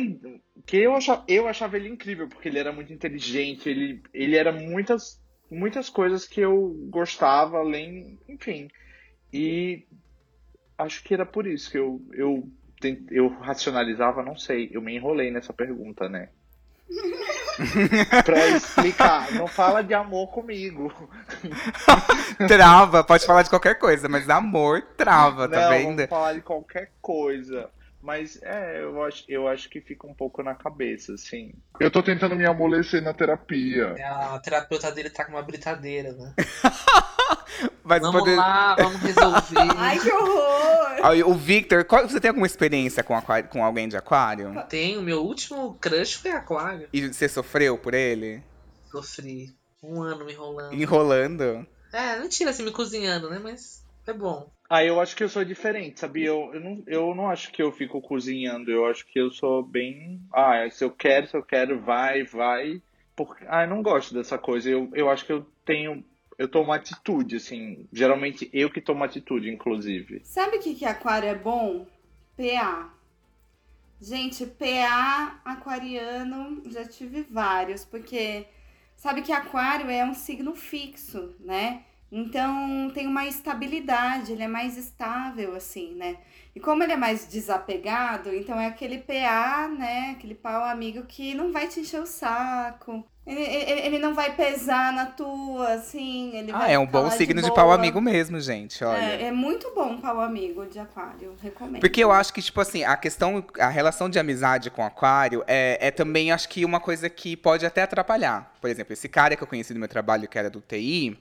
Que 0.64 0.76
eu 0.76 0.94
achava, 0.94 1.24
eu 1.26 1.48
achava 1.48 1.76
ele 1.76 1.88
incrível, 1.88 2.28
porque 2.28 2.48
ele 2.48 2.60
era 2.60 2.72
muito 2.72 2.92
inteligente, 2.92 3.68
ele, 3.68 4.00
ele 4.14 4.36
era 4.36 4.52
muitas, 4.52 5.20
muitas 5.50 5.90
coisas 5.90 6.26
que 6.26 6.40
eu 6.40 6.72
gostava, 6.88 7.58
além. 7.58 8.18
Enfim. 8.28 8.68
E 9.32 9.84
acho 10.78 11.02
que 11.02 11.12
era 11.12 11.26
por 11.26 11.46
isso 11.46 11.70
que 11.70 11.78
eu, 11.78 12.00
eu, 12.12 12.48
eu 13.10 13.28
racionalizava, 13.28 14.22
não 14.22 14.36
sei, 14.36 14.70
eu 14.72 14.80
me 14.80 14.94
enrolei 14.94 15.30
nessa 15.30 15.52
pergunta, 15.52 16.08
né? 16.08 16.30
pra 18.24 18.48
explicar, 18.48 19.32
não 19.32 19.46
fala 19.46 19.82
de 19.82 19.94
amor 19.94 20.28
comigo. 20.28 20.92
Trava, 22.48 23.04
pode 23.04 23.26
falar 23.26 23.42
de 23.42 23.50
qualquer 23.50 23.74
coisa, 23.78 24.08
mas 24.08 24.28
amor 24.28 24.82
trava, 24.96 25.48
tá 25.48 25.62
não, 25.62 25.70
vendo? 25.70 25.96
vamos 25.96 26.10
falar 26.10 26.32
de 26.34 26.40
qualquer 26.40 26.92
coisa. 27.00 27.68
Mas 28.02 28.40
é, 28.42 28.82
eu 28.82 29.02
acho, 29.04 29.24
eu 29.28 29.46
acho 29.46 29.68
que 29.68 29.78
fica 29.80 30.06
um 30.06 30.14
pouco 30.14 30.42
na 30.42 30.54
cabeça, 30.54 31.12
assim. 31.12 31.52
Eu 31.78 31.90
tô 31.90 32.02
tentando 32.02 32.34
me 32.34 32.46
amolecer 32.46 33.02
na 33.02 33.12
terapia. 33.12 33.94
É, 33.98 34.04
A 34.04 34.38
terapeuta 34.38 34.90
dele 34.90 35.10
tá 35.10 35.24
com 35.24 35.32
uma 35.32 35.42
britadeira, 35.42 36.12
né? 36.12 36.34
Mas 37.82 38.00
Vamos 38.02 38.20
poder- 38.20 38.36
lá, 38.36 38.76
vamos 38.76 39.00
resolver. 39.00 39.56
Ai, 39.76 39.98
que 39.98 40.10
horror! 40.12 41.28
O 41.30 41.34
Victor, 41.34 41.84
qual- 41.84 42.08
você 42.08 42.20
tem 42.20 42.28
alguma 42.28 42.46
experiência 42.46 43.02
com, 43.02 43.14
aquário- 43.16 43.48
com 43.48 43.64
alguém 43.64 43.88
de 43.88 43.96
aquário? 43.96 44.52
Tem, 44.68 44.96
o 44.98 45.02
meu 45.02 45.22
último 45.22 45.74
crush 45.80 46.14
foi 46.14 46.30
aquário. 46.30 46.88
E 46.92 47.08
você 47.12 47.28
sofreu 47.28 47.76
por 47.78 47.94
ele? 47.94 48.42
Sofri 48.90 49.54
um 49.82 50.02
ano 50.02 50.24
me 50.24 50.32
enrolando. 50.32 50.74
Enrolando? 50.74 51.66
É, 51.92 52.18
mentira, 52.20 52.50
assim, 52.50 52.62
me 52.62 52.70
cozinhando, 52.70 53.28
né? 53.30 53.40
Mas 53.42 53.84
é 54.06 54.12
bom. 54.12 54.50
Ah, 54.68 54.84
eu 54.84 55.00
acho 55.00 55.16
que 55.16 55.24
eu 55.24 55.28
sou 55.28 55.44
diferente, 55.44 55.98
sabia? 55.98 56.26
Eu, 56.28 56.50
eu, 56.54 56.60
não, 56.60 56.82
eu 56.86 57.14
não 57.14 57.28
acho 57.30 57.50
que 57.50 57.60
eu 57.60 57.72
fico 57.72 58.00
cozinhando, 58.00 58.70
eu 58.70 58.86
acho 58.86 59.04
que 59.06 59.18
eu 59.18 59.30
sou 59.30 59.64
bem. 59.64 60.20
Ah, 60.32 60.68
se 60.70 60.84
eu 60.84 60.90
quero, 60.90 61.26
se 61.26 61.36
eu 61.36 61.42
quero, 61.42 61.80
vai, 61.80 62.22
vai. 62.22 62.80
Porque, 63.16 63.44
ah, 63.48 63.64
eu 63.64 63.68
não 63.68 63.82
gosto 63.82 64.14
dessa 64.14 64.38
coisa. 64.38 64.70
Eu, 64.70 64.88
eu 64.94 65.10
acho 65.10 65.24
que 65.26 65.32
eu 65.32 65.44
tenho. 65.64 66.04
Eu 66.40 66.48
tomo 66.48 66.72
atitude, 66.72 67.36
assim. 67.36 67.86
Geralmente 67.92 68.48
eu 68.50 68.70
que 68.70 68.80
tomo 68.80 69.04
atitude, 69.04 69.50
inclusive. 69.50 70.22
Sabe 70.24 70.56
o 70.56 70.60
que, 70.60 70.74
que 70.74 70.86
aquário 70.86 71.28
é 71.28 71.34
bom? 71.34 71.86
PA. 72.34 72.94
Gente, 74.00 74.46
PA 74.46 75.38
aquariano, 75.44 76.62
já 76.64 76.82
tive 76.86 77.20
vários, 77.24 77.84
porque 77.84 78.46
sabe 78.96 79.20
que 79.20 79.30
aquário 79.30 79.90
é 79.90 80.02
um 80.02 80.14
signo 80.14 80.56
fixo, 80.56 81.34
né? 81.40 81.84
Então 82.10 82.90
tem 82.94 83.06
uma 83.06 83.26
estabilidade, 83.26 84.32
ele 84.32 84.42
é 84.42 84.48
mais 84.48 84.78
estável, 84.78 85.54
assim, 85.54 85.94
né? 85.94 86.16
E 86.54 86.58
como 86.58 86.82
ele 86.82 86.92
é 86.92 86.96
mais 86.96 87.28
desapegado, 87.28 88.34
então 88.34 88.58
é 88.58 88.66
aquele 88.66 88.98
PA, 88.98 89.68
né? 89.68 90.14
Aquele 90.16 90.34
pau 90.34 90.64
amigo 90.64 91.04
que 91.06 91.32
não 91.34 91.52
vai 91.52 91.68
te 91.68 91.80
encher 91.80 92.00
o 92.00 92.06
saco. 92.06 93.04
Ele, 93.24 93.40
ele, 93.40 93.80
ele 93.86 93.98
não 93.98 94.12
vai 94.12 94.34
pesar 94.34 94.92
na 94.92 95.06
tua, 95.06 95.74
assim. 95.74 96.34
Ele 96.36 96.50
Ah, 96.52 96.68
é 96.68 96.76
um 96.76 96.86
bom 96.86 97.08
signo 97.10 97.40
de, 97.40 97.48
boa. 97.48 97.54
pau 97.54 97.70
amigo 97.70 98.00
mesmo, 98.00 98.40
gente, 98.40 98.82
olha. 98.82 99.00
É, 99.00 99.26
é 99.26 99.32
muito 99.32 99.72
bom 99.72 100.00
pau 100.00 100.20
amigo 100.20 100.66
de 100.66 100.80
aquário, 100.80 101.36
recomendo. 101.40 101.80
Porque 101.80 102.02
eu 102.02 102.10
acho 102.10 102.32
que, 102.32 102.42
tipo 102.42 102.60
assim, 102.60 102.82
a 102.82 102.96
questão, 102.96 103.44
a 103.60 103.68
relação 103.68 104.10
de 104.10 104.18
amizade 104.18 104.70
com 104.70 104.84
aquário 104.84 105.44
é, 105.46 105.78
é 105.80 105.90
também, 105.92 106.32
acho 106.32 106.48
que, 106.48 106.64
uma 106.64 106.80
coisa 106.80 107.08
que 107.08 107.36
pode 107.36 107.64
até 107.64 107.82
atrapalhar. 107.82 108.52
Por 108.60 108.68
exemplo, 108.68 108.92
esse 108.92 109.08
cara 109.08 109.36
que 109.36 109.42
eu 109.42 109.46
conheci 109.46 109.72
no 109.72 109.78
meu 109.78 109.88
trabalho, 109.88 110.26
que 110.26 110.38
era 110.38 110.50
do 110.50 110.60
TI, 110.60 111.16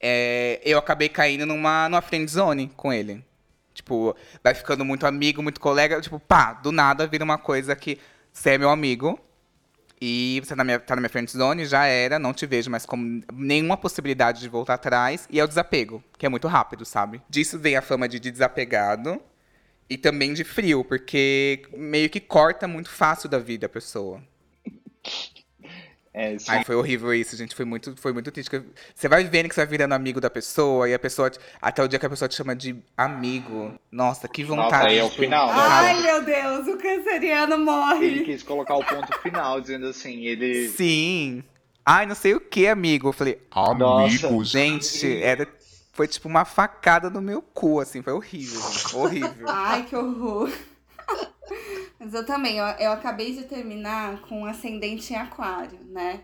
é, 0.00 0.60
eu 0.64 0.78
acabei 0.78 1.10
caindo 1.10 1.44
numa, 1.44 1.88
numa 1.90 2.00
friend 2.00 2.30
zone 2.30 2.72
com 2.74 2.90
ele. 2.90 3.22
Tipo, 3.74 4.16
vai 4.42 4.54
ficando 4.54 4.84
muito 4.84 5.06
amigo, 5.06 5.42
muito 5.42 5.60
colega, 5.60 6.00
tipo, 6.00 6.18
pá, 6.20 6.52
do 6.54 6.70
nada 6.70 7.06
vira 7.06 7.24
uma 7.24 7.36
coisa 7.36 7.74
que 7.74 7.98
você 8.32 8.50
é 8.50 8.58
meu 8.58 8.70
amigo 8.70 9.18
e 10.00 10.40
você 10.42 10.50
tá 10.50 10.56
na 10.56 10.64
minha, 10.64 10.78
tá 10.78 10.94
na 10.94 11.00
minha 11.00 11.08
friend 11.08 11.30
zone, 11.30 11.64
já 11.66 11.86
era, 11.86 12.18
não 12.18 12.32
te 12.32 12.46
vejo 12.46 12.70
mais 12.70 12.84
como 12.84 13.22
nenhuma 13.32 13.76
possibilidade 13.76 14.40
de 14.40 14.48
voltar 14.48 14.74
atrás. 14.74 15.26
E 15.30 15.40
é 15.40 15.44
o 15.44 15.48
desapego, 15.48 16.02
que 16.18 16.26
é 16.26 16.28
muito 16.28 16.46
rápido, 16.46 16.84
sabe? 16.84 17.22
Disso 17.28 17.58
vem 17.58 17.76
a 17.76 17.82
fama 17.82 18.08
de 18.08 18.20
desapegado 18.20 19.20
e 19.88 19.96
também 19.96 20.34
de 20.34 20.44
frio, 20.44 20.84
porque 20.84 21.62
meio 21.72 22.10
que 22.10 22.20
corta 22.20 22.68
muito 22.68 22.90
fácil 22.90 23.28
da 23.28 23.38
vida 23.38 23.66
a 23.66 23.68
pessoa. 23.68 24.22
É, 26.16 26.36
Ai, 26.46 26.62
foi 26.64 26.76
horrível 26.76 27.12
isso, 27.12 27.36
gente. 27.36 27.56
Foi 27.56 27.64
muito, 27.64 27.92
foi 27.96 28.12
muito 28.12 28.30
triste. 28.30 28.48
Você 28.94 29.08
vai 29.08 29.24
vendo 29.24 29.48
que 29.48 29.54
você 29.56 29.62
vai 29.62 29.66
virando 29.66 29.94
amigo 29.94 30.20
da 30.20 30.30
pessoa 30.30 30.88
e 30.88 30.94
a 30.94 30.98
pessoa. 30.98 31.28
te- 31.28 31.40
Até 31.60 31.82
o 31.82 31.88
dia 31.88 31.98
que 31.98 32.06
a 32.06 32.10
pessoa 32.10 32.28
te 32.28 32.36
chama 32.36 32.54
de 32.54 32.76
amigo. 32.96 33.74
Nossa, 33.90 34.28
que 34.28 34.44
vontade. 34.44 34.70
Nossa, 34.72 34.86
aí 34.86 34.98
é 34.98 35.02
o 35.02 35.10
final, 35.10 35.48
né? 35.48 35.52
Ai, 35.56 36.00
meu 36.02 36.22
Deus, 36.24 36.68
o 36.68 36.78
canceriano 36.78 37.54
Ele 37.54 37.64
morre. 37.64 38.20
quis 38.24 38.44
colocar 38.44 38.76
o 38.76 38.84
ponto 38.84 39.12
final, 39.22 39.60
dizendo 39.60 39.88
assim, 39.88 40.24
ele. 40.24 40.68
Sim. 40.68 41.42
Ai, 41.84 42.06
não 42.06 42.14
sei 42.14 42.32
o 42.34 42.40
que, 42.40 42.68
amigo. 42.68 43.08
Eu 43.08 43.12
falei, 43.12 43.40
Amigos. 43.50 44.48
gente, 44.48 45.20
era. 45.20 45.48
Foi 45.92 46.06
tipo 46.06 46.28
uma 46.28 46.44
facada 46.44 47.10
no 47.10 47.20
meu 47.20 47.42
cu, 47.42 47.80
assim. 47.80 48.02
Foi 48.02 48.12
horrível. 48.12 48.60
gente, 48.60 48.96
Horrível. 48.96 49.48
Ai, 49.48 49.82
que 49.82 49.96
horror. 49.96 50.48
Mas 52.04 52.12
eu 52.12 52.26
também, 52.26 52.58
eu, 52.58 52.66
eu 52.66 52.92
acabei 52.92 53.34
de 53.34 53.44
terminar 53.44 54.20
com 54.28 54.42
um 54.42 54.46
ascendente 54.46 55.12
em 55.14 55.16
aquário, 55.16 55.78
né? 55.88 56.20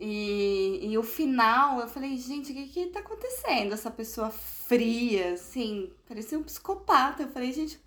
E, 0.00 0.78
e 0.92 0.96
o 0.96 1.02
final, 1.02 1.80
eu 1.80 1.88
falei, 1.88 2.16
gente, 2.16 2.52
o 2.52 2.54
que 2.54 2.66
que 2.68 2.86
tá 2.86 3.00
acontecendo? 3.00 3.72
Essa 3.72 3.90
pessoa 3.90 4.30
fria, 4.30 5.32
assim, 5.32 5.90
parecia 6.06 6.38
um 6.38 6.42
psicopata. 6.44 7.24
Eu 7.24 7.28
falei, 7.30 7.52
gente, 7.52 7.80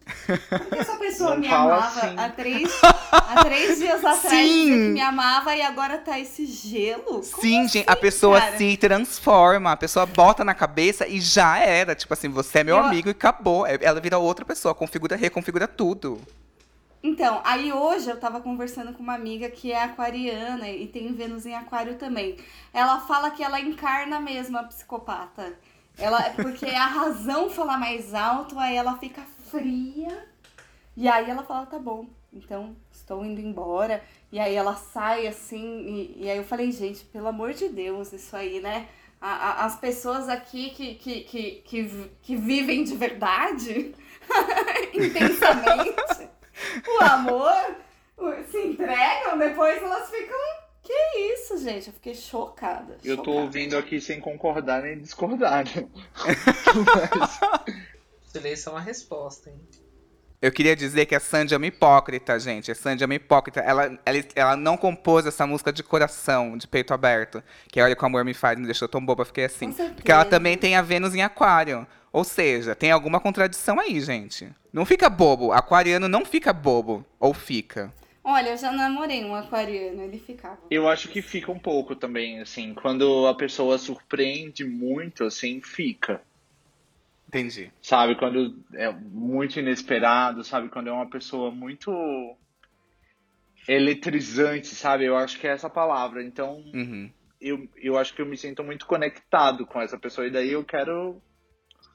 como 0.50 0.70
que 0.72 0.80
essa 0.80 0.98
pessoa 0.98 1.38
me 1.38 1.48
amava 1.48 1.86
assim. 1.86 2.16
há 2.18 2.30
três, 2.30 2.70
há 3.14 3.44
três 3.46 3.78
dias 3.78 4.04
atrás 4.04 4.30
Sim. 4.50 4.90
me 4.90 5.00
amava 5.00 5.56
e 5.56 5.62
agora 5.62 6.00
tá 6.00 6.20
esse 6.20 6.46
gelo? 6.46 7.22
Como 7.22 7.24
Sim, 7.24 7.68
gente, 7.70 7.88
a 7.88 7.94
assim, 7.94 8.02
pessoa 8.02 8.42
cara? 8.42 8.58
se 8.58 8.76
transforma, 8.76 9.72
a 9.72 9.78
pessoa 9.78 10.06
bota 10.06 10.44
na 10.44 10.54
cabeça 10.54 11.08
e 11.08 11.22
já 11.22 11.60
era. 11.60 11.96
Tipo 11.96 12.14
assim, 12.14 12.28
você 12.28 12.60
é 12.60 12.64
meu 12.66 12.76
Eu- 12.76 12.84
amigo 12.84 13.08
e 13.08 13.12
acabou. 13.12 13.66
É- 13.66 13.78
Ela 13.82 14.02
vira 14.02 14.18
outra 14.18 14.44
pessoa, 14.44 14.76
configura, 14.76 15.16
reconfigura 15.16 15.66
tudo. 15.66 16.20
Então, 17.04 17.42
aí 17.44 17.74
hoje 17.74 18.10
eu 18.10 18.20
tava 18.20 18.42
conversando 18.42 18.94
com 18.94 19.02
uma 19.02 19.16
amiga 19.16 19.50
que 19.50 19.72
é 19.72 19.84
aquariana 19.84 20.70
e 20.70 20.88
tem 20.88 21.12
Vênus 21.14 21.46
em 21.46 21.56
aquário 21.56 21.98
também. 21.98 22.38
Ela 22.72 23.00
fala 23.02 23.32
que 23.32 23.44
ela 23.44 23.60
encarna 23.60 24.20
mesmo 24.20 24.58
a 24.58 24.64
psicopata. 24.64 25.58
Ela, 25.98 26.22
porque 26.32 26.66
a 26.68 26.86
razão 26.86 27.50
fala 27.50 27.76
mais 27.78 28.14
alto, 28.14 28.58
aí 28.60 28.76
ela 28.76 28.98
fica 28.98 29.22
fria. 29.50 30.28
E 30.96 31.08
aí 31.08 31.30
ela 31.30 31.44
fala, 31.44 31.66
tá 31.66 31.80
bom, 31.80 32.06
então 32.32 32.76
estou 32.92 33.26
indo 33.26 33.42
embora. 33.42 34.04
E 34.32 34.40
aí 34.40 34.54
ela 34.56 34.76
sai 34.76 35.26
assim, 35.28 35.64
e, 36.18 36.24
e 36.26 36.30
aí 36.30 36.38
eu 36.38 36.44
falei, 36.44 36.72
gente, 36.72 37.04
pelo 37.06 37.28
amor 37.28 37.54
de 37.54 37.68
Deus, 37.70 38.14
isso 38.14 38.36
aí, 38.36 38.60
né? 38.62 38.88
A- 39.20 39.36
a- 39.64 39.66
as 39.66 39.76
pessoas 39.80 40.30
aqui 40.30 40.70
que, 40.72 40.96
que, 40.96 41.22
que, 41.22 41.52
que, 41.66 42.12
que 42.22 42.36
vivem 42.36 42.84
de 42.84 42.96
verdade, 42.96 43.96
intensamente, 44.94 46.30
o 46.88 47.04
amor, 47.04 47.76
se 48.50 48.58
entregam, 48.58 49.38
depois 49.38 49.82
elas 49.82 50.10
ficam. 50.10 50.38
Que 50.84 50.94
isso, 51.34 51.58
gente? 51.58 51.88
Eu 51.88 51.94
fiquei 51.94 52.16
chocada. 52.16 52.98
Eu 53.04 53.18
tô 53.18 53.26
chocada. 53.26 53.44
ouvindo 53.44 53.78
aqui 53.78 54.02
sem 54.02 54.20
concordar 54.20 54.82
nem 54.82 54.98
discordar. 54.98 55.64
né? 55.76 55.88
Silêncio 58.26 58.70
é 58.70 58.72
uma 58.72 58.82
resposta, 58.82 59.50
hein? 59.50 59.60
Eu 60.42 60.52
queria 60.52 60.76
dizer 60.76 61.06
que 61.06 61.14
a 61.14 61.20
Sandy 61.20 61.54
é 61.54 61.58
uma 61.58 61.68
hipócrita, 61.68 62.40
gente. 62.40 62.72
A 62.72 62.76
Sandy 62.76 63.04
é 63.04 63.06
uma 63.06 63.14
hipócrita. 63.14 63.60
Ela, 63.60 64.00
ela, 64.04 64.24
ela 64.34 64.56
não 64.56 64.76
compôs 64.76 65.28
essa 65.28 65.46
música 65.46 65.72
de 65.72 65.84
coração, 65.84 66.58
de 66.58 66.68
peito 66.68 66.96
aberto. 66.96 67.44
Que 67.68 67.80
é 67.80 67.84
Olha 67.84 67.96
que 67.96 68.02
o 68.02 68.06
amor 68.08 68.26
me 68.26 68.34
faz, 68.34 68.58
me 68.58 68.66
deixou 68.66 68.88
tão 68.88 69.06
boba, 69.06 69.24
fiquei 69.24 69.46
assim. 69.46 69.72
Porque 69.72 70.12
ela 70.12 70.26
também 70.26 70.58
tem 70.58 70.76
a 70.76 70.82
Vênus 70.82 71.14
em 71.14 71.22
aquário. 71.22 71.86
Ou 72.12 72.24
seja, 72.24 72.76
tem 72.76 72.92
alguma 72.92 73.20
contradição 73.20 73.80
aí, 73.80 74.00
gente. 74.02 74.50
Não 74.74 74.86
fica 74.86 75.10
bobo. 75.10 75.52
Aquariano 75.52 76.08
não 76.08 76.26
fica 76.26 76.52
bobo. 76.52 77.06
Ou 77.20 77.34
fica. 77.34 77.94
Olha, 78.24 78.50
eu 78.50 78.58
já 78.58 78.72
namorei 78.72 79.24
um 79.24 79.34
aquariano, 79.34 80.04
ele 80.04 80.20
ficava. 80.20 80.60
Eu 80.70 80.88
acho 80.88 81.08
que 81.10 81.22
fica 81.22 81.52
um 81.52 81.58
pouco 81.58 81.96
também, 81.96 82.40
assim, 82.40 82.74
quando 82.74 83.26
a 83.28 83.34
pessoa 83.34 83.78
surpreende 83.78 84.64
muito, 84.64 85.24
assim, 85.24 85.60
fica. 85.62 86.22
Entendi. 87.28 87.72
Sabe, 87.82 88.16
quando 88.16 88.56
é 88.74 88.92
muito 88.92 89.58
inesperado, 89.60 90.44
sabe, 90.44 90.70
quando 90.70 90.90
é 90.90 90.92
uma 90.92 91.10
pessoa 91.10 91.50
muito 91.50 91.92
eletrizante, 93.68 94.68
sabe? 94.68 95.06
Eu 95.06 95.16
acho 95.16 95.40
que 95.40 95.48
é 95.48 95.52
essa 95.52 95.70
palavra. 95.70 96.24
Então, 96.24 96.64
Uhum. 96.74 97.10
eu, 97.40 97.68
eu 97.78 97.98
acho 97.98 98.14
que 98.14 98.22
eu 98.22 98.26
me 98.26 98.38
sinto 98.38 98.64
muito 98.64 98.86
conectado 98.86 99.66
com 99.66 99.82
essa 99.82 99.98
pessoa 99.98 100.28
e 100.28 100.32
daí 100.32 100.52
eu 100.52 100.64
quero, 100.64 101.22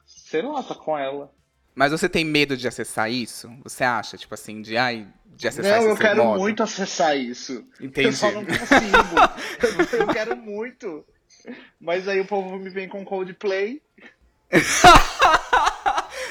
sei 0.07 0.41
lá, 0.41 0.63
tá 0.63 0.73
com 0.73 0.97
ela. 0.97 1.31
Mas 1.75 1.91
você 1.91 2.09
tem 2.09 2.25
medo 2.25 2.57
de 2.57 2.67
acessar 2.67 3.11
isso? 3.11 3.47
Você 3.63 3.83
acha, 3.83 4.17
tipo 4.17 4.33
assim, 4.33 4.63
de, 4.63 4.75
ai, 4.77 5.05
de 5.35 5.47
acessar 5.47 5.73
Não, 5.73 5.79
esse 5.81 5.89
eu 5.89 5.95
quero 5.97 6.23
modo? 6.23 6.39
muito 6.39 6.63
acessar 6.63 7.15
isso. 7.15 7.63
Entendi. 7.79 8.07
Eu 8.07 8.13
só 8.13 8.31
não 8.31 8.43
consigo. 8.43 8.65
eu, 9.93 9.99
eu 9.99 10.07
quero 10.07 10.35
muito. 10.35 11.05
Mas 11.79 12.07
aí 12.07 12.19
o 12.19 12.25
povo 12.25 12.57
me 12.57 12.69
vem 12.71 12.89
com 12.89 13.05
Coldplay. 13.05 13.81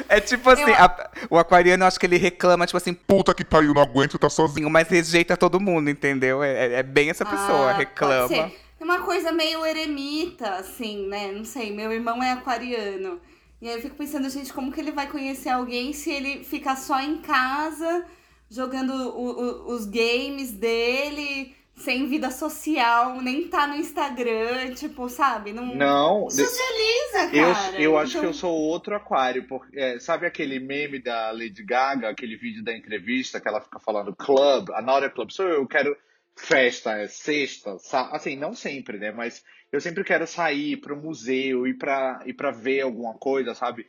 É 0.09 0.21
tipo 0.21 0.49
assim, 0.51 0.62
Eu- 0.62 0.75
a- 0.75 1.11
o 1.31 1.39
aquariano, 1.39 1.83
eu 1.83 1.89
acho 1.89 1.99
que 1.99 2.07
ele 2.07 2.17
reclama, 2.17 2.67
tipo 2.67 2.77
assim, 2.77 2.93
Puta 2.95 3.35
que 3.35 3.45
pariu, 3.45 3.73
não 3.75 3.83
aguento, 3.83 4.19
tá 4.19 4.29
sozinho. 4.29 4.69
mas 4.71 4.87
rejeita 4.89 5.37
todo 5.37 5.59
mundo, 5.59 5.89
entendeu? 5.91 6.43
É, 6.45 6.67
é- 6.67 6.73
é 6.75 6.83
bem 6.83 7.11
essa 7.11 7.25
pessoa, 7.25 7.71
Ah, 7.71 7.77
reclama. 7.77 8.53
É 8.79 8.85
uma 8.85 9.01
coisa 9.03 9.33
meio 9.33 9.65
eremita, 9.65 10.51
assim, 10.57 11.09
né? 11.09 11.33
Não 11.33 11.45
sei, 11.45 11.73
meu 11.75 11.91
irmão 11.91 12.23
é 12.23 12.33
aquariano. 12.33 13.21
E 13.61 13.69
aí 13.69 13.75
eu 13.75 13.81
fico 13.83 13.97
pensando, 13.97 14.29
gente, 14.29 14.53
como 14.53 14.71
que 14.73 14.81
ele 14.81 14.92
vai 14.92 15.09
conhecer 15.09 15.49
alguém 15.49 15.92
se 15.92 16.11
ele 16.11 16.45
fica 16.45 16.77
só 16.77 17.01
em 17.01 17.19
casa, 17.19 18.05
jogando 18.51 18.92
o- 18.92 19.40
o- 19.71 19.75
os 19.75 19.87
games 19.87 20.53
dele, 20.53 21.55
sem 21.75 22.07
vida 22.07 22.31
social, 22.31 23.21
nem 23.21 23.49
tá 23.49 23.66
no 23.66 23.75
Instagram, 23.75 24.73
tipo, 24.75 25.09
sabe? 25.09 25.53
Não, 25.53 25.75
Não, 25.75 26.31
socializa, 26.31 27.37
eu, 27.37 27.53
cara. 27.55 27.81
eu 27.83 27.99
acho 27.99 28.11
Então- 28.12 28.21
que 28.23 28.27
eu 28.29 28.35
sou 28.35 28.53
outro 28.55 28.95
aquário. 28.95 29.47
Porque, 29.47 29.79
é, 29.79 29.99
sabe 29.99 30.27
aquele 30.27 30.59
meme 30.59 30.99
da 31.03 31.31
Lady 31.33 31.62
Gaga, 31.62 32.09
aquele 32.11 32.37
vídeo 32.37 32.64
da 32.64 32.75
entrevista 32.77 33.40
que 33.40 33.49
ela 33.49 33.61
fica 33.61 33.79
falando 33.79 34.14
club, 34.16 34.71
a 34.73 34.81
Nora 34.81 35.11
Club, 35.11 35.31
sou 35.31 35.47
eu, 35.47 35.57
eu 35.57 35.66
quero 35.66 35.95
festa, 36.38 36.92
é 36.99 37.09
sexta, 37.09 37.79
sa- 37.79 38.11
assim, 38.12 38.37
não 38.37 38.55
sempre, 38.55 38.99
né? 38.99 39.11
Mas 39.11 39.42
eu 39.72 39.81
sempre 39.81 40.05
quero 40.05 40.26
sair 40.26 40.76
pro 40.79 40.96
museu, 40.96 41.66
ir 41.66 41.74
pra, 41.74 42.22
ir 42.26 42.35
pra 42.35 42.50
ver 42.50 42.83
alguma 42.83 43.14
coisa, 43.14 43.55
sabe? 43.55 43.87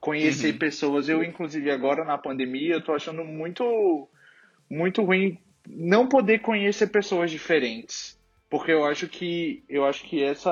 Conhecer 0.00 0.54
pessoas. 0.58 1.08
Eu, 1.08 1.24
inclusive, 1.24 1.70
agora 1.70 2.04
na 2.04 2.16
pandemia, 2.18 2.74
eu 2.74 2.84
tô 2.84 2.92
achando 2.92 3.24
muito, 3.24 4.08
muito 4.70 5.02
ruim 5.02 5.38
não 5.68 6.08
poder 6.08 6.40
conhecer 6.40 6.86
pessoas 6.88 7.30
diferentes. 7.30 8.16
Porque 8.48 8.72
eu 8.72 8.84
acho 8.84 9.08
que 9.08 9.64
eu 9.68 9.84
acho 9.84 10.04
que 10.04 10.22
essa 10.22 10.50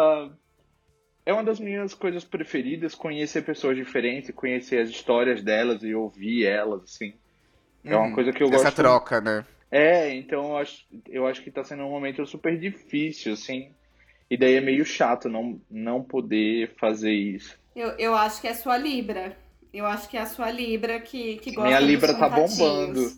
é 1.24 1.33
uma 1.33 1.42
das 1.42 1.59
minhas 1.59 1.94
coisas 1.94 2.24
preferidas, 2.24 2.94
conhecer 2.94 3.42
pessoas 3.42 3.76
diferentes, 3.76 4.31
conhecer 4.35 4.81
as 4.81 4.90
histórias 4.90 5.42
delas 5.42 5.83
e 5.83 5.94
ouvir 5.94 6.44
elas, 6.44 6.83
assim. 6.83 7.14
É 7.85 7.96
uma 7.96 8.09
Uhum. 8.09 8.14
coisa 8.14 8.33
que 8.33 8.42
eu 8.42 8.48
Essa 8.48 8.64
gosto. 8.64 8.76
troca, 8.76 9.20
né? 9.20 9.44
É, 9.70 10.14
então 10.14 10.50
eu 10.50 10.57
acho, 10.59 10.85
eu 11.09 11.26
acho 11.26 11.42
que 11.42 11.50
tá 11.50 11.64
sendo 11.64 11.85
um 11.85 11.90
momento 11.90 12.24
super 12.26 12.59
difícil, 12.59 13.33
assim. 13.33 13.74
E 14.29 14.37
daí 14.37 14.55
é 14.55 14.61
meio 14.61 14.85
chato 14.85 15.29
não, 15.29 15.61
não 15.71 16.03
poder 16.03 16.75
fazer 16.79 17.12
isso. 17.12 17.57
Eu, 17.75 17.91
eu 17.91 18.15
acho 18.15 18.41
que 18.41 18.49
é 18.49 18.51
a 18.51 18.57
sua 18.57 18.77
Libra. 18.77 19.37
Eu 19.73 19.87
acho 19.87 20.09
que 20.09 20.17
é 20.17 20.21
a 20.21 20.27
sua 20.27 20.51
Libra 20.51 20.99
que, 21.01 21.37
que 21.37 21.53
gosta 21.53 21.69
Minha 21.69 21.81
dos 21.81 21.89
Libra 21.89 22.15
tá 22.15 22.29
bombando. 22.29 23.12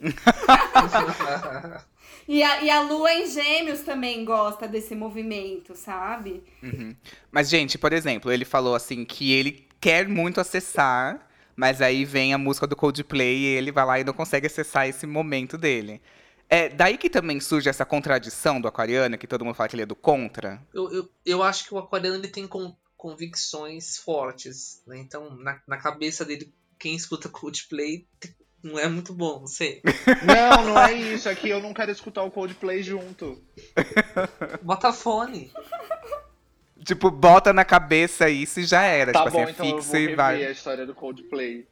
E 2.28 2.44
a, 2.44 2.62
e 2.62 2.70
a 2.70 2.80
lua 2.82 3.12
em 3.12 3.26
gêmeos 3.28 3.80
também 3.80 4.24
gosta 4.24 4.68
desse 4.68 4.94
movimento, 4.94 5.74
sabe? 5.74 6.44
Mas, 7.28 7.48
gente, 7.48 7.76
por 7.76 7.92
exemplo, 7.92 8.30
ele 8.30 8.44
falou 8.44 8.76
assim 8.76 9.04
que 9.04 9.32
ele 9.32 9.66
quer 9.80 10.06
muito 10.06 10.40
acessar, 10.40 11.28
mas 11.56 11.82
aí 11.82 12.04
vem 12.04 12.32
a 12.32 12.38
música 12.38 12.68
do 12.68 12.76
Coldplay 12.76 13.36
e 13.36 13.46
ele 13.46 13.72
vai 13.72 13.84
lá 13.84 13.98
e 13.98 14.04
não 14.04 14.12
consegue 14.12 14.46
acessar 14.46 14.86
esse 14.88 15.08
momento 15.08 15.58
dele. 15.58 16.00
É 16.52 16.68
daí 16.68 16.98
que 16.98 17.08
também 17.08 17.38
surge 17.38 17.68
essa 17.68 17.84
contradição 17.86 18.60
do 18.60 18.66
aquariano, 18.66 19.16
que 19.16 19.26
todo 19.28 19.44
mundo 19.44 19.54
fala 19.54 19.68
que 19.68 19.76
ele 19.76 19.82
é 19.84 19.86
do 19.86 19.94
contra. 19.94 20.60
Eu, 20.74 20.92
eu, 20.92 21.08
eu 21.24 21.42
acho 21.44 21.64
que 21.64 21.72
o 21.72 21.78
aquariano 21.78 22.16
ele 22.16 22.26
tem 22.26 22.48
con- 22.48 22.74
convicções 22.96 23.96
fortes, 23.98 24.82
né? 24.84 24.98
Então, 24.98 25.30
na, 25.36 25.60
na 25.66 25.76
cabeça 25.78 26.24
dele, 26.24 26.52
quem 26.76 26.96
escuta 26.96 27.28
Coldplay 27.30 28.04
não 28.62 28.78
é 28.78 28.88
muito 28.88 29.14
bom, 29.14 29.40
não 29.40 29.46
sei. 29.46 29.80
Não, 30.26 30.64
não 30.66 30.78
é 30.80 30.92
isso. 30.92 31.28
Aqui 31.28 31.48
eu 31.48 31.62
não 31.62 31.72
quero 31.72 31.92
escutar 31.92 32.24
o 32.24 32.30
Coldplay 32.32 32.82
junto. 32.82 33.40
Bota 34.60 34.92
fone. 34.92 35.52
Tipo, 36.84 37.10
bota 37.10 37.52
na 37.52 37.64
cabeça 37.64 38.28
isso 38.28 38.60
e 38.60 38.64
já 38.64 38.82
era. 38.82 39.12
Tá 39.12 39.24
tipo 39.24 39.32
bom, 39.36 39.42
assim, 39.42 39.50
é 39.50 39.52
então 39.52 39.66
eu 39.66 39.72
fixo 39.76 39.88
vou 39.90 39.96
e 39.98 40.00
rever 40.02 40.16
vai. 40.16 40.44
a 40.46 40.50
história 40.50 40.86
do 40.86 40.94
Coldplay. 40.94 41.66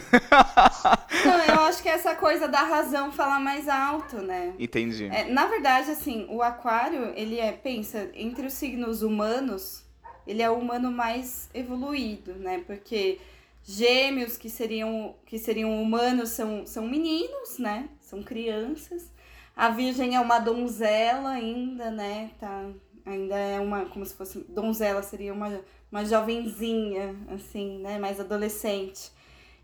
Não, 1.24 1.44
eu 1.54 1.60
acho 1.62 1.82
que 1.82 1.88
essa 1.88 2.14
coisa 2.14 2.46
da 2.48 2.62
razão 2.62 3.10
falar 3.12 3.40
mais 3.40 3.68
alto, 3.68 4.18
né? 4.18 4.54
Entendi. 4.58 5.06
É, 5.06 5.24
na 5.24 5.46
verdade, 5.46 5.90
assim, 5.90 6.26
o 6.30 6.42
aquário, 6.42 7.12
ele 7.16 7.38
é, 7.38 7.52
pensa, 7.52 8.10
entre 8.14 8.46
os 8.46 8.52
signos 8.52 9.02
humanos, 9.02 9.84
ele 10.26 10.42
é 10.42 10.50
o 10.50 10.58
humano 10.58 10.90
mais 10.90 11.48
evoluído, 11.54 12.34
né? 12.34 12.62
Porque 12.66 13.18
gêmeos, 13.62 14.36
que 14.36 14.48
seriam, 14.48 15.14
que 15.26 15.38
seriam 15.38 15.82
humanos, 15.82 16.30
são, 16.30 16.66
são 16.66 16.86
meninos, 16.86 17.58
né? 17.58 17.88
São 18.00 18.22
crianças. 18.22 19.10
A 19.56 19.70
virgem 19.70 20.14
é 20.14 20.20
uma 20.20 20.38
donzela 20.38 21.30
ainda, 21.30 21.90
né? 21.90 22.30
Tá, 22.38 22.68
ainda 23.04 23.36
é 23.36 23.58
uma, 23.58 23.86
como 23.86 24.04
se 24.04 24.14
fosse, 24.14 24.40
donzela 24.48 25.02
seria 25.02 25.32
uma, 25.32 25.60
uma 25.90 26.04
jovenzinha, 26.04 27.16
assim, 27.28 27.78
né? 27.78 27.98
Mais 27.98 28.20
adolescente. 28.20 29.10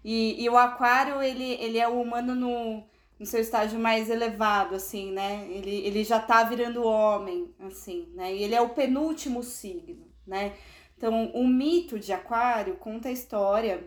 E, 0.05 0.42
e 0.42 0.48
o 0.48 0.57
aquário, 0.57 1.22
ele, 1.22 1.55
ele 1.61 1.78
é 1.78 1.88
o 1.88 2.00
humano 2.00 2.34
no, 2.34 2.82
no 3.18 3.26
seu 3.26 3.40
estágio 3.40 3.78
mais 3.78 4.11
elevado, 4.11 4.74
assim, 4.74 5.12
né? 5.12 5.46
Ele, 5.48 5.76
ele 5.86 6.05
já 6.05 6.18
tá 6.18 6.42
virando 6.42 6.84
homem, 6.84 7.55
assim, 7.61 8.09
né? 8.14 8.34
E 8.34 8.42
ele 8.42 8.55
é 8.55 8.61
o 8.61 8.70
penúltimo 8.70 9.42
signo, 9.42 10.07
né? 10.26 10.55
Então, 10.96 11.30
o 11.34 11.46
mito 11.46 11.98
de 11.98 12.12
aquário 12.12 12.76
conta 12.76 13.09
a 13.09 13.12
história 13.12 13.84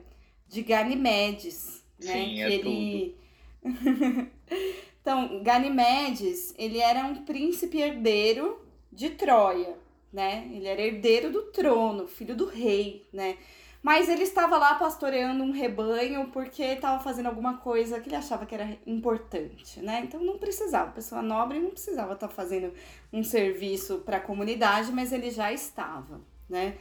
de 0.47 0.61
Ganimedes, 0.61 1.83
né? 2.01 2.13
Sim, 2.13 2.41
é 2.41 2.51
ele... 2.51 3.15
então, 5.01 5.41
Ganimedes, 5.43 6.53
ele 6.57 6.79
era 6.79 7.05
um 7.05 7.25
príncipe 7.25 7.79
herdeiro 7.79 8.65
de 8.91 9.09
Troia, 9.09 9.77
né? 10.13 10.49
Ele 10.53 10.67
era 10.67 10.81
herdeiro 10.81 11.31
do 11.31 11.43
trono, 11.51 12.07
filho 12.07 12.35
do 12.35 12.45
rei, 12.45 13.05
né? 13.11 13.37
Mas 13.85 14.09
ele 14.09 14.23
estava 14.23 14.57
lá 14.57 14.73
pastoreando 14.73 15.43
um 15.43 15.51
rebanho 15.51 16.31
porque 16.33 16.63
estava 16.63 16.99
fazendo 17.03 17.27
alguma 17.27 17.57
coisa 17.57 17.99
que 17.99 18.09
ele 18.09 18.15
achava 18.15 18.43
que 18.43 18.55
era 18.55 18.79
importante, 18.83 19.79
né? 19.79 20.01
Então 20.03 20.23
não 20.23 20.39
precisava, 20.39 20.89
pessoa 20.89 21.21
nobre 21.21 21.59
não 21.59 21.69
precisava 21.69 22.13
estar 22.13 22.27
fazendo 22.27 22.73
um 23.13 23.23
serviço 23.23 23.99
para 23.99 24.17
a 24.17 24.19
comunidade, 24.19 24.91
mas 24.91 25.13
ele 25.13 25.29
já 25.29 25.53
estava, 25.53 26.19
né? 26.49 26.77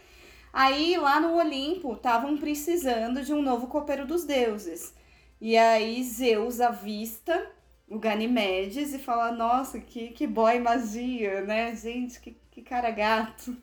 Aí 0.51 0.97
lá 0.97 1.21
no 1.21 1.37
Olimpo 1.37 1.93
estavam 1.93 2.39
precisando 2.39 3.23
de 3.23 3.35
um 3.35 3.43
novo 3.43 3.67
copeiro 3.67 4.07
dos 4.07 4.25
deuses. 4.25 4.95
E 5.39 5.59
aí 5.59 6.03
Zeus 6.03 6.59
avista 6.59 7.51
o 7.87 7.99
Ganimedes 7.99 8.95
e 8.95 8.99
fala: 8.99 9.31
Nossa, 9.31 9.79
que, 9.79 10.09
que 10.09 10.27
boy 10.27 10.59
magia, 10.59 11.43
né? 11.43 11.77
Gente, 11.77 12.19
que, 12.19 12.35
que 12.51 12.63
cara 12.63 12.91
gato. 12.91 13.55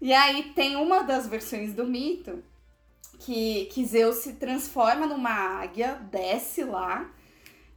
E 0.00 0.12
aí 0.12 0.52
tem 0.54 0.76
uma 0.76 1.02
das 1.02 1.26
versões 1.26 1.74
do 1.74 1.84
mito 1.84 2.40
que, 3.18 3.66
que 3.66 3.84
Zeus 3.84 4.16
se 4.16 4.34
transforma 4.34 5.06
numa 5.06 5.30
águia, 5.30 5.94
desce 6.10 6.64
lá 6.64 7.10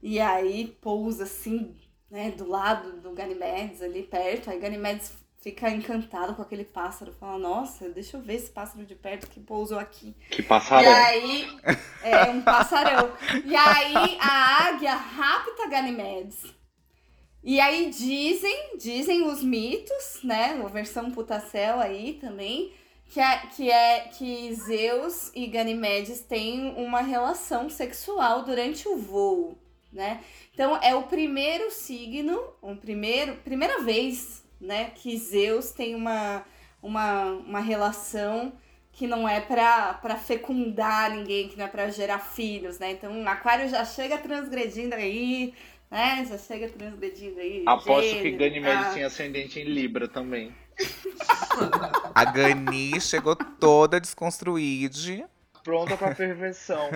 e 0.01 0.19
aí 0.19 0.67
pousa 0.81 1.23
assim, 1.23 1.75
né, 2.09 2.31
do 2.31 2.47
lado 2.47 3.01
do 3.01 3.11
Ganimedes, 3.13 3.81
ali 3.81 4.03
perto. 4.03 4.49
Aí 4.49 4.59
Ganimedes 4.59 5.11
fica 5.41 5.69
encantado 5.69 6.35
com 6.35 6.41
aquele 6.41 6.65
pássaro, 6.65 7.11
fala: 7.13 7.37
Nossa, 7.39 7.89
deixa 7.89 8.17
eu 8.17 8.21
ver 8.21 8.35
esse 8.35 8.49
pássaro 8.51 8.85
de 8.85 8.95
perto 8.95 9.29
que 9.29 9.39
pousou 9.39 9.79
aqui. 9.79 10.15
Que 10.29 10.41
E 10.41 10.43
passarão. 10.43 10.91
aí, 10.93 11.47
é 12.01 12.23
um 12.25 12.41
passarão. 12.41 13.11
E 13.45 13.55
aí 13.55 14.17
a 14.19 14.67
águia 14.67 14.95
rapta 14.95 15.67
Ganimedes. 15.67 16.55
E 17.43 17.59
aí 17.59 17.89
dizem, 17.89 18.77
dizem 18.77 19.23
os 19.27 19.41
mitos, 19.43 20.19
né? 20.23 20.61
A 20.63 20.67
versão 20.67 21.11
putacel 21.11 21.79
aí 21.79 22.13
também, 22.15 22.73
que 23.09 23.19
é, 23.19 23.37
que 23.55 23.71
é 23.71 23.99
que 24.17 24.53
Zeus 24.53 25.31
e 25.33 25.47
Ganimedes 25.47 26.19
têm 26.21 26.73
uma 26.75 27.01
relação 27.01 27.69
sexual 27.69 28.43
durante 28.43 28.87
o 28.87 28.97
voo, 28.97 29.57
né? 29.91 30.21
Então 30.53 30.77
é 30.81 30.93
o 30.93 31.03
primeiro 31.03 31.71
signo, 31.71 32.39
um 32.61 32.75
primeiro, 32.75 33.35
primeira 33.37 33.81
vez, 33.81 34.43
né, 34.59 34.91
que 34.95 35.17
Zeus 35.17 35.71
tem 35.71 35.95
uma, 35.95 36.43
uma, 36.81 37.25
uma 37.25 37.59
relação 37.59 38.53
que 38.91 39.05
não 39.05 39.29
é 39.29 39.39
pra 39.39 39.93
pra 39.93 40.15
fecundar 40.15 41.11
ninguém, 41.11 41.47
que 41.47 41.55
não 41.55 41.65
é 41.65 41.67
pra 41.67 41.89
gerar 41.89 42.17
filhos, 42.17 42.79
né? 42.79 42.91
Então 42.91 43.27
aquário 43.27 43.69
já 43.69 43.85
chega 43.85 44.17
transgredindo 44.17 44.95
aí, 44.95 45.53
né? 45.89 46.25
Já 46.27 46.37
chega 46.37 46.67
transgredindo 46.67 47.39
aí. 47.39 47.63
Aposto 47.67 48.09
que 48.09 48.23
gênero, 48.23 48.37
Ganymedes 48.37 48.87
ah. 48.87 48.93
tinha 48.93 49.07
ascendente 49.07 49.59
em 49.59 49.65
Libra 49.65 50.07
também. 50.07 50.51
A 52.13 52.25
Gani 52.25 52.99
chegou 52.99 53.35
toda 53.35 53.99
desconstruída. 53.99 55.29
Pronta 55.63 55.97
pra 55.97 56.13
perversão. 56.15 56.89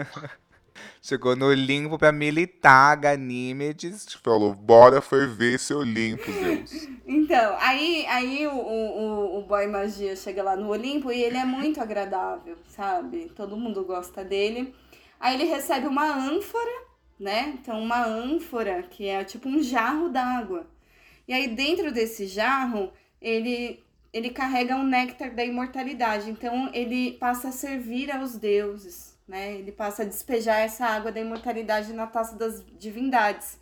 Chegou 1.02 1.36
no 1.36 1.52
limbo 1.54 1.98
pra 1.98 2.12
militar 2.12 2.96
Ganímedes. 2.96 4.14
Falou, 4.24 4.54
bora 4.54 5.02
ferver 5.02 5.56
esse 5.56 5.74
Olimpo, 5.74 6.32
Deus. 6.32 6.88
Então, 7.06 7.56
aí, 7.60 8.06
aí 8.08 8.48
o, 8.48 8.54
o, 8.54 9.00
o- 9.36 9.40
o 9.40 9.46
boy 9.46 9.68
magia 9.68 10.16
chega 10.16 10.42
lá 10.42 10.56
no 10.56 10.70
Olimpo 10.70 11.12
e 11.12 11.22
ele 11.22 11.38
é 11.38 11.46
muito 11.46 11.82
agradável, 11.82 12.58
sabe? 12.70 13.32
Todo 13.36 13.58
mundo 13.58 13.84
gosta 13.84 14.24
dele. 14.24 14.74
Aí 15.20 15.36
ele 15.36 15.44
recebe 15.46 15.86
uma 15.88 16.06
ânfora, 16.16 16.72
né? 17.20 17.54
Então, 17.60 17.80
uma 17.82 18.04
ânfora 18.06 18.84
que 18.84 19.08
é 19.08 19.24
tipo 19.24 19.50
um 19.50 19.62
jarro 19.62 20.10
d'água. 20.10 20.66
E 21.28 21.34
aí, 21.34 21.48
dentro 21.48 21.92
desse 21.92 22.26
jarro, 22.28 22.92
ele, 23.22 23.84
ele 24.14 24.30
carrega 24.30 24.76
um 24.76 24.84
néctar 24.84 25.34
da 25.34 25.44
imortalidade. 25.44 26.30
Então, 26.30 26.70
ele 26.74 27.14
passa 27.14 27.50
a 27.50 27.52
servir 27.52 28.12
aos 28.12 28.36
deuses, 28.36 29.18
né? 29.28 29.54
Ele 29.56 29.72
passa 29.72 30.04
a 30.04 30.06
despejar 30.06 30.60
essa 30.60 30.86
água 30.86 31.12
da 31.12 31.20
imortalidade 31.20 31.94
na 31.94 32.08
taça 32.08 32.36
das 32.36 32.64
divindades. 32.78 33.60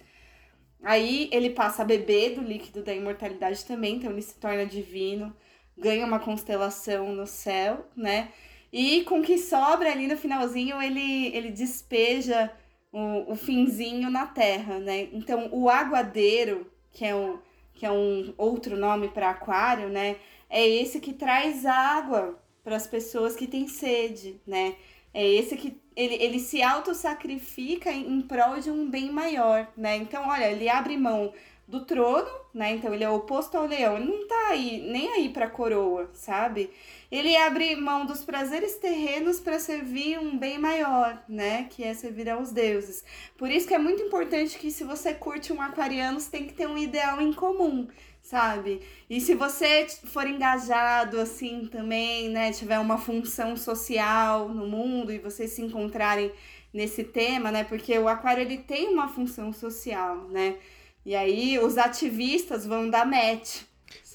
Aí 0.83 1.29
ele 1.31 1.49
passa 1.49 1.81
a 1.81 1.85
beber 1.85 2.35
do 2.35 2.41
líquido 2.41 2.83
da 2.83 2.93
imortalidade 2.93 3.65
também, 3.65 3.97
então 3.97 4.11
ele 4.11 4.21
se 4.21 4.35
torna 4.35 4.65
divino, 4.65 5.35
ganha 5.77 6.05
uma 6.05 6.19
constelação 6.19 7.13
no 7.13 7.27
céu, 7.27 7.85
né? 7.95 8.29
E 8.71 9.03
com 9.03 9.19
o 9.19 9.23
que 9.23 9.37
sobra 9.37 9.91
ali 9.91 10.07
no 10.07 10.15
finalzinho, 10.15 10.81
ele, 10.81 11.27
ele 11.35 11.51
despeja 11.51 12.51
o, 12.91 13.33
o 13.33 13.35
finzinho 13.35 14.09
na 14.09 14.25
terra, 14.25 14.79
né? 14.79 15.09
Então 15.11 15.49
o 15.51 15.69
aguadeiro, 15.69 16.71
que 16.91 17.05
é 17.05 17.15
um, 17.15 17.39
que 17.73 17.85
é 17.85 17.91
um 17.91 18.33
outro 18.37 18.77
nome 18.77 19.09
para 19.09 19.31
aquário, 19.31 19.89
né? 19.89 20.15
É 20.49 20.67
esse 20.67 20.99
que 20.99 21.13
traz 21.13 21.65
água 21.65 22.39
para 22.63 22.75
as 22.75 22.87
pessoas 22.87 23.35
que 23.35 23.47
têm 23.47 23.67
sede, 23.67 24.41
né? 24.45 24.75
É 25.13 25.27
esse 25.27 25.55
que 25.57 25.79
ele, 25.95 26.15
ele 26.15 26.39
se 26.39 26.61
auto-sacrifica 26.61 27.91
em 27.91 28.07
em 28.13 28.21
prol 28.21 28.59
de 28.59 28.69
um 28.71 28.89
bem 28.89 29.11
maior, 29.11 29.67
né? 29.77 29.97
Então, 29.97 30.27
olha, 30.27 30.51
ele 30.51 30.69
abre 30.69 30.97
mão 30.97 31.33
do 31.69 31.85
trono, 31.85 32.27
né? 32.51 32.71
Então 32.71 32.91
ele 32.91 33.03
é 33.03 33.09
oposto 33.09 33.55
ao 33.55 33.67
leão. 33.67 33.95
Ele 33.95 34.05
não 34.05 34.27
tá 34.27 34.47
aí 34.49 34.81
nem 34.91 35.07
aí 35.13 35.29
pra 35.29 35.47
coroa, 35.47 36.09
sabe? 36.13 36.71
Ele 37.11 37.35
abre 37.37 37.75
mão 37.75 38.07
dos 38.07 38.23
prazeres 38.23 38.75
terrenos 38.77 39.39
para 39.39 39.59
servir 39.59 40.19
um 40.19 40.35
bem 40.37 40.57
maior, 40.57 41.23
né? 41.29 41.67
Que 41.69 41.83
é 41.83 41.93
servir 41.93 42.27
aos 42.27 42.51
deuses. 42.51 43.03
Por 43.37 43.51
isso 43.51 43.67
que 43.67 43.73
é 43.75 43.77
muito 43.77 44.01
importante 44.01 44.57
que 44.57 44.71
se 44.71 44.83
você 44.83 45.13
curte 45.13 45.53
um 45.53 45.61
aquariano, 45.61 46.19
você 46.19 46.31
tem 46.31 46.47
que 46.47 46.53
ter 46.53 46.67
um 46.67 46.77
ideal 46.77 47.21
em 47.21 47.31
comum, 47.33 47.87
sabe? 48.29 48.81
E 49.09 49.19
se 49.19 49.33
você 49.33 49.87
for 50.05 50.27
engajado 50.27 51.19
assim 51.19 51.65
também, 51.65 52.29
né, 52.29 52.51
tiver 52.51 52.77
uma 52.77 52.97
função 52.97 53.57
social 53.57 54.47
no 54.49 54.67
mundo 54.67 55.11
e 55.11 55.17
vocês 55.17 55.51
se 55.51 55.63
encontrarem 55.63 56.31
nesse 56.71 57.03
tema, 57.03 57.51
né? 57.51 57.63
Porque 57.63 57.97
o 57.97 58.07
aquário 58.07 58.41
ele 58.41 58.59
tem 58.59 58.93
uma 58.93 59.07
função 59.07 59.51
social, 59.51 60.27
né? 60.29 60.55
E 61.03 61.15
aí 61.15 61.57
os 61.57 61.77
ativistas 61.77 62.67
vão 62.67 62.87
dar 62.87 63.05
match. 63.05 63.61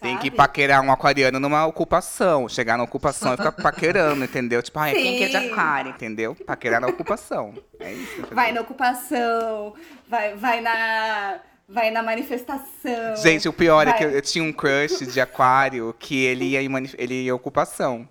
Tem 0.01 0.17
que 0.19 0.27
sabe? 0.27 0.37
paquerar 0.37 0.85
um 0.85 0.93
aquariano 0.93 1.41
numa 1.41 1.67
ocupação. 1.67 2.49
Chegar 2.49 2.79
na 2.79 2.85
ocupação 2.85 3.35
e 3.35 3.37
ficar 3.37 3.51
paquerando, 3.61 4.23
entendeu? 4.23 4.63
Tipo, 4.63 4.79
ah, 4.79 4.93
quem 4.93 5.17
que 5.17 5.25
é 5.25 5.29
de 5.29 5.37
aquário, 5.37 5.91
entendeu? 5.91 6.37
Paquerar 6.47 6.81
na 6.81 6.87
ocupação. 6.87 7.55
É 7.81 7.93
isso. 7.93 8.27
Vai 8.31 8.53
na 8.53 8.61
ocupação, 8.61 9.75
vai, 10.07 10.37
vai 10.37 10.61
na. 10.61 11.41
Vai 11.69 11.91
na 11.91 12.03
manifestação. 12.03 13.17
Gente, 13.17 13.49
o 13.49 13.53
pior 13.53 13.83
é 13.83 13.91
Vai. 13.91 13.99
que 13.99 14.05
eu, 14.05 14.11
eu 14.11 14.23
tinha 14.23 14.45
um 14.45 14.53
crush 14.53 15.07
de 15.07 15.21
aquário 15.21 15.95
que 15.99 16.25
ele 16.25 16.45
ia 16.45 16.63
em, 16.63 16.71
ele 16.99 17.15
ia 17.15 17.29
em 17.29 17.33
ocupação. 17.33 18.09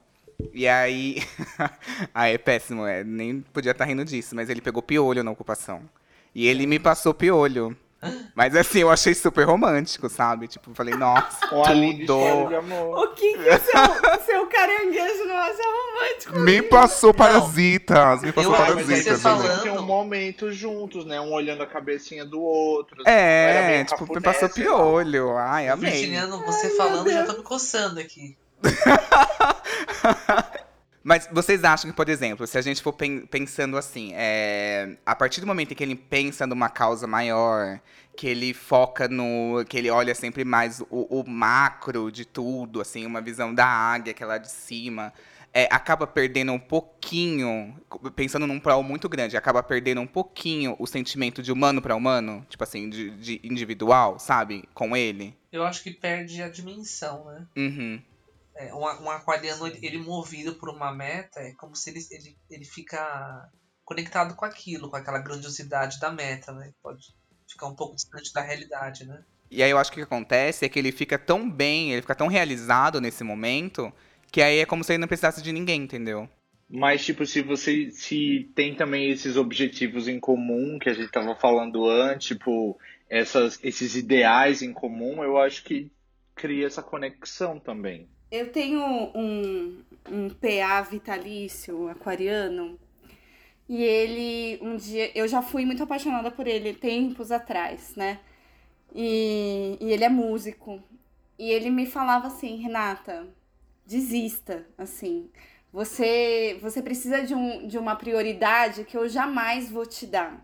E 0.54 0.68
aí. 0.68 1.24
ah, 2.14 2.28
é 2.28 2.38
péssimo, 2.38 2.86
é, 2.86 3.04
nem 3.04 3.42
podia 3.54 3.72
estar 3.72 3.86
rindo 3.86 4.04
disso, 4.04 4.36
mas 4.36 4.50
ele 4.50 4.62
pegou 4.62 4.82
piolho 4.82 5.24
na 5.24 5.32
ocupação. 5.32 5.82
E 6.34 6.48
ele 6.48 6.66
me 6.66 6.80
passou 6.80 7.14
piolho. 7.14 7.78
Mas 8.36 8.56
assim, 8.56 8.80
eu 8.80 8.90
achei 8.92 9.14
super 9.14 9.46
romântico, 9.46 10.10
sabe? 10.10 10.48
Tipo, 10.48 10.72
eu 10.72 10.76
falei, 10.76 10.96
nossa, 10.96 11.48
de 11.74 12.06
tudo. 12.06 12.56
amor. 12.56 13.00
O 13.00 13.08
que, 13.16 13.34
que 13.34 13.50
o 13.50 13.60
seu, 13.60 13.82
o 13.82 14.22
seu 14.26 14.48
caranguejo 14.48 15.26
não 15.26 15.38
acha 15.38 15.62
romântico? 15.64 16.40
Me 16.40 16.62
passou 16.62 17.14
parasitas, 17.14 18.22
me 18.22 18.32
passou 18.32 18.52
Eu- 18.52 18.58
parasitas. 18.58 19.22
falando- 19.22 19.62
tinham 19.62 19.78
um 19.78 19.82
momento 19.84 20.52
juntos, 20.52 21.06
né? 21.06 21.20
Um 21.22 21.32
olhando 21.34 21.64
a 21.64 21.68
cabecinha 21.68 22.26
do 22.26 22.42
outro. 22.42 23.02
assim, 23.02 23.10
É, 23.12 23.68
meio 23.68 23.86
tipo, 23.86 24.14
me 24.14 24.22
passou 24.22 24.50
piolho. 24.50 25.36
Ai, 25.38 25.68
amei. 25.70 25.92
Virginiano, 25.92 26.44
você 26.46 26.70
falando, 26.76 27.10
já 27.12 27.26
tô 27.26 27.34
me 27.34 27.44
coçando 27.44 28.00
aqui. 28.00 28.36
Mas 31.04 31.28
vocês 31.32 31.64
acham 31.66 31.90
que, 31.92 31.96
por 31.96 32.08
exemplo, 32.08 32.48
se 32.48 32.58
a 32.58 32.62
gente 32.62 32.82
for 32.82 32.94
pen- 32.94 33.26
pensando 33.26 33.76
assim, 33.78 34.12
é, 34.14 34.96
a 35.06 35.14
partir 35.14 35.42
do 35.42 35.48
momento 35.48 35.74
em 35.74 35.76
que 35.76 35.84
ele 35.84 35.96
pensa 35.96 36.48
numa 36.48 36.70
causa 36.70 37.06
maior, 37.06 37.80
que 38.16 38.26
ele 38.26 38.54
foca 38.54 39.08
no. 39.10 39.66
que 39.68 39.78
ele 39.78 39.90
olha 39.90 40.16
sempre 40.16 40.46
mais 40.46 40.80
o, 40.90 41.20
o 41.20 41.30
macro 41.30 42.10
de 42.10 42.24
tudo, 42.24 42.80
assim, 42.80 43.06
uma 43.06 43.20
visão 43.20 43.54
da 43.54 43.66
águia 43.66 44.14
que 44.14 44.24
é 44.24 44.26
lá 44.26 44.38
de 44.38 44.50
cima, 44.50 45.12
é, 45.54 45.68
acaba 45.70 46.08
perdendo 46.08 46.54
um 46.54 46.60
pouquinho, 46.60 47.76
pensando 48.16 48.48
num 48.48 48.60
prol 48.60 48.82
muito 48.82 49.10
grande, 49.10 49.36
acaba 49.36 49.62
perdendo 49.62 50.00
um 50.02 50.08
pouquinho 50.08 50.76
o 50.80 50.88
sentimento 50.88 51.44
de 51.44 51.52
humano 51.52 51.82
para 51.82 51.96
humano, 51.96 52.46
tipo 52.50 52.64
assim, 52.64 52.90
de, 52.90 53.10
de 53.12 53.42
individual, 53.44 54.20
sabe? 54.20 54.64
Com 54.74 54.96
ele. 54.96 55.36
Eu 55.52 55.64
acho 55.66 55.84
que 55.84 55.92
perde 55.92 56.42
a 56.42 56.50
dimensão, 56.50 57.26
né? 57.26 57.46
Uhum. 57.58 58.02
É, 58.56 58.74
um, 58.74 58.82
um 58.82 59.10
aquariano, 59.10 59.68
ele, 59.68 59.80
ele 59.86 59.98
movido 59.98 60.56
por 60.56 60.70
uma 60.70 60.94
meta, 60.94 61.40
é 61.40 61.54
como 61.54 61.76
se 61.76 61.90
ele, 61.90 62.00
ele, 62.12 62.38
ele 62.50 62.66
fica 62.66 63.50
conectado 63.84 64.36
com 64.36 64.46
aquilo, 64.46 64.90
com 64.90 64.96
aquela 64.96 65.20
grandiosidade 65.20 66.00
da 66.00 66.12
meta, 66.12 66.52
né? 66.52 66.72
Pode 66.82 67.14
ficar 67.48 67.68
um 67.68 67.76
pouco 67.76 67.96
distante 67.96 68.32
da 68.34 68.42
realidade, 68.42 69.06
né? 69.06 69.24
E 69.50 69.62
aí 69.62 69.70
eu 69.70 69.78
acho 69.78 69.92
que 69.92 70.02
o 70.02 70.06
que 70.06 70.14
acontece 70.14 70.66
é 70.66 70.70
que 70.70 70.80
ele 70.80 70.92
fica 70.92 71.18
tão 71.18 71.50
bem, 71.50 71.92
ele 71.92 72.02
fica 72.02 72.16
tão 72.16 72.28
realizado 72.28 73.00
nesse 73.00 73.24
momento, 73.24 73.94
que 74.32 74.42
aí 74.42 74.60
é 74.60 74.66
como 74.66 74.84
se 74.84 74.94
ele 74.94 75.00
não 75.00 75.08
precisasse 75.08 75.42
de 75.42 75.52
ninguém, 75.52 75.84
entendeu? 75.84 76.28
Mas, 76.68 77.06
tipo, 77.06 77.24
se 77.24 77.42
você 77.44 77.92
se 77.92 78.52
tem 78.56 78.74
também 78.74 79.12
esses 79.12 79.38
objetivos 79.38 80.08
em 80.08 80.20
comum 80.20 80.80
que 80.80 80.90
a 80.90 80.94
gente 80.94 81.12
tava 81.12 81.36
falando 81.36 81.88
antes, 81.88 82.30
tipo, 82.30 82.80
essas, 83.08 83.60
esses 83.64 83.96
ideais 83.96 84.64
em 84.64 84.74
comum, 84.74 85.24
eu 85.24 85.38
acho 85.38 85.64
que 85.64 85.92
cria 86.34 86.66
essa 86.66 86.82
conexão 86.82 87.60
também. 87.60 88.10
Eu 88.34 88.52
tenho 88.52 88.82
um, 89.14 89.84
um 90.12 90.28
PA 90.28 90.82
vitalício 90.82 91.88
aquariano 91.88 92.80
e 93.70 93.84
ele 93.84 94.60
um 94.60 94.76
dia 94.76 95.12
eu 95.14 95.28
já 95.28 95.44
fui 95.44 95.64
muito 95.66 95.84
apaixonada 95.84 96.32
por 96.32 96.48
ele 96.48 96.74
tempos 96.74 97.32
atrás, 97.32 97.96
né? 97.96 98.20
E, 98.92 99.78
e 99.80 99.92
ele 99.92 100.04
é 100.04 100.10
músico 100.10 100.82
e 101.38 101.52
ele 101.52 101.70
me 101.70 101.86
falava 101.86 102.26
assim, 102.26 102.56
Renata, 102.56 103.28
desista, 103.86 104.66
assim. 104.80 105.30
Você 105.72 106.58
você 106.60 106.82
precisa 106.82 107.22
de, 107.22 107.36
um, 107.36 107.68
de 107.68 107.78
uma 107.78 107.96
prioridade 107.96 108.84
que 108.84 108.98
eu 108.98 109.08
jamais 109.08 109.70
vou 109.70 109.86
te 109.86 110.08
dar, 110.08 110.44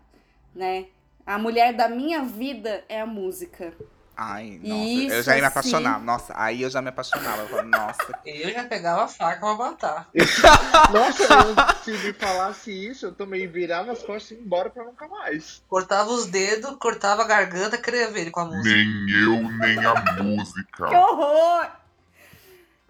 né? 0.54 0.86
A 1.26 1.38
mulher 1.40 1.74
da 1.74 1.88
minha 1.88 2.22
vida 2.22 2.84
é 2.88 3.00
a 3.00 3.06
música. 3.06 3.74
Ai, 4.22 4.60
nossa, 4.62 4.84
Isso, 4.84 5.14
eu 5.14 5.22
já 5.22 5.34
ia 5.34 5.40
me 5.40 5.46
apaixonar. 5.46 5.98
Nossa, 5.98 6.34
aí 6.36 6.60
eu 6.60 6.68
já 6.68 6.82
me 6.82 6.90
apaixonava. 6.90 7.40
Eu 7.40 7.48
falava, 7.48 7.68
nossa. 7.68 8.18
Eu 8.26 8.52
já 8.52 8.64
pegava 8.64 9.04
a 9.04 9.08
faca 9.08 9.40
pra 9.40 9.54
matar. 9.54 10.10
Nossa, 10.92 11.22
eu, 11.22 11.74
se 11.82 12.06
me 12.06 12.12
falasse 12.12 12.70
isso, 12.70 13.06
eu 13.06 13.14
também 13.14 13.46
virava 13.48 13.92
as 13.92 14.02
costas 14.02 14.32
e 14.32 14.34
ia 14.34 14.40
embora 14.40 14.68
pra 14.68 14.84
nunca 14.84 15.08
mais. 15.08 15.62
Cortava 15.66 16.10
os 16.10 16.26
dedos, 16.26 16.76
cortava 16.76 17.22
a 17.22 17.26
garganta, 17.26 17.78
queria 17.78 18.10
ver 18.10 18.20
ele 18.20 18.30
com 18.30 18.40
a 18.40 18.44
música. 18.44 18.76
Nem 18.76 19.10
eu, 19.10 19.50
nem 19.58 19.86
a 19.86 20.22
música. 20.22 20.86
Que 20.86 20.94
horror! 20.94 21.70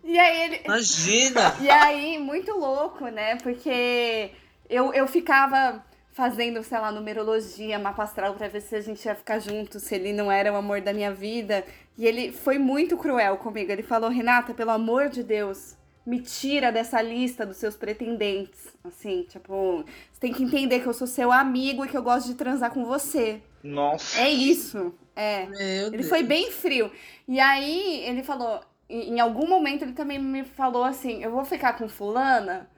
E 0.03 0.19
aí 0.19 0.43
ele, 0.43 0.63
Imagina! 0.65 1.55
E 1.61 1.71
aí, 1.71 2.19
muito 2.19 2.59
louco, 2.59 3.07
né? 3.07 3.37
Porque 3.37 4.33
eu, 4.69 4.93
eu 4.93 5.07
ficava 5.07 5.81
fazendo, 6.21 6.63
sei 6.63 6.79
lá, 6.79 6.93
numerologia, 6.93 7.79
mapa 7.79 8.03
astral 8.03 8.35
pra 8.35 8.47
ver 8.47 8.61
se 8.61 8.77
a 8.77 8.81
gente 8.83 9.03
ia 9.07 9.15
ficar 9.15 9.39
junto, 9.39 9.81
se 9.81 9.95
ele 9.95 10.13
não 10.13 10.31
era 10.31 10.53
o 10.53 10.57
amor 10.57 10.83
da 10.83 10.93
minha 10.93 11.11
vida. 11.11 11.65
E 11.97 12.07
ele 12.07 12.31
foi 12.31 12.59
muito 12.59 12.95
cruel 12.99 13.39
comigo. 13.39 13.73
Ele 13.73 13.83
falou: 13.83 14.11
Renata, 14.11 14.53
pelo 14.53 14.71
amor 14.71 15.09
de 15.09 15.23
Deus, 15.23 15.79
me 16.05 16.21
tira 16.21 16.71
dessa 16.71 17.01
lista 17.01 17.47
dos 17.47 17.57
seus 17.57 17.75
pretendentes. 17.75 18.69
Assim, 18.85 19.23
tipo, 19.31 19.83
você 20.13 20.21
tem 20.21 20.31
que 20.31 20.43
entender 20.43 20.81
que 20.81 20.87
eu 20.87 20.93
sou 20.93 21.07
seu 21.07 21.33
amigo 21.33 21.87
e 21.87 21.89
que 21.89 21.97
eu 21.97 22.03
gosto 22.03 22.27
de 22.27 22.35
transar 22.35 22.71
com 22.71 22.85
você. 22.85 23.41
Nossa. 23.65 24.21
É 24.21 24.29
isso. 24.29 24.95
É. 25.17 25.47
Meu 25.47 25.87
Ele 25.87 25.91
Deus. 25.99 26.09
foi 26.11 26.23
bem 26.23 26.51
frio. 26.51 26.93
E 27.27 27.41
aí 27.41 28.03
ele 28.05 28.23
falou, 28.23 28.61
em 28.91 29.19
algum 29.21 29.49
momento 29.49 29.85
ele 29.85 29.93
também 29.93 30.19
me 30.19 30.45
falou 30.45 30.85
assim, 30.85 31.25
eu 31.25 31.31
vou 31.31 31.47
ficar 31.47 31.79
com 31.79 31.89
fulana 31.89 32.69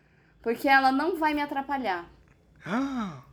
porque 0.40 0.68
ela 0.68 0.93
não 0.93 1.16
vai 1.16 1.34
me 1.34 1.43
atrapalhar. 1.43 2.09
É. 2.64 3.31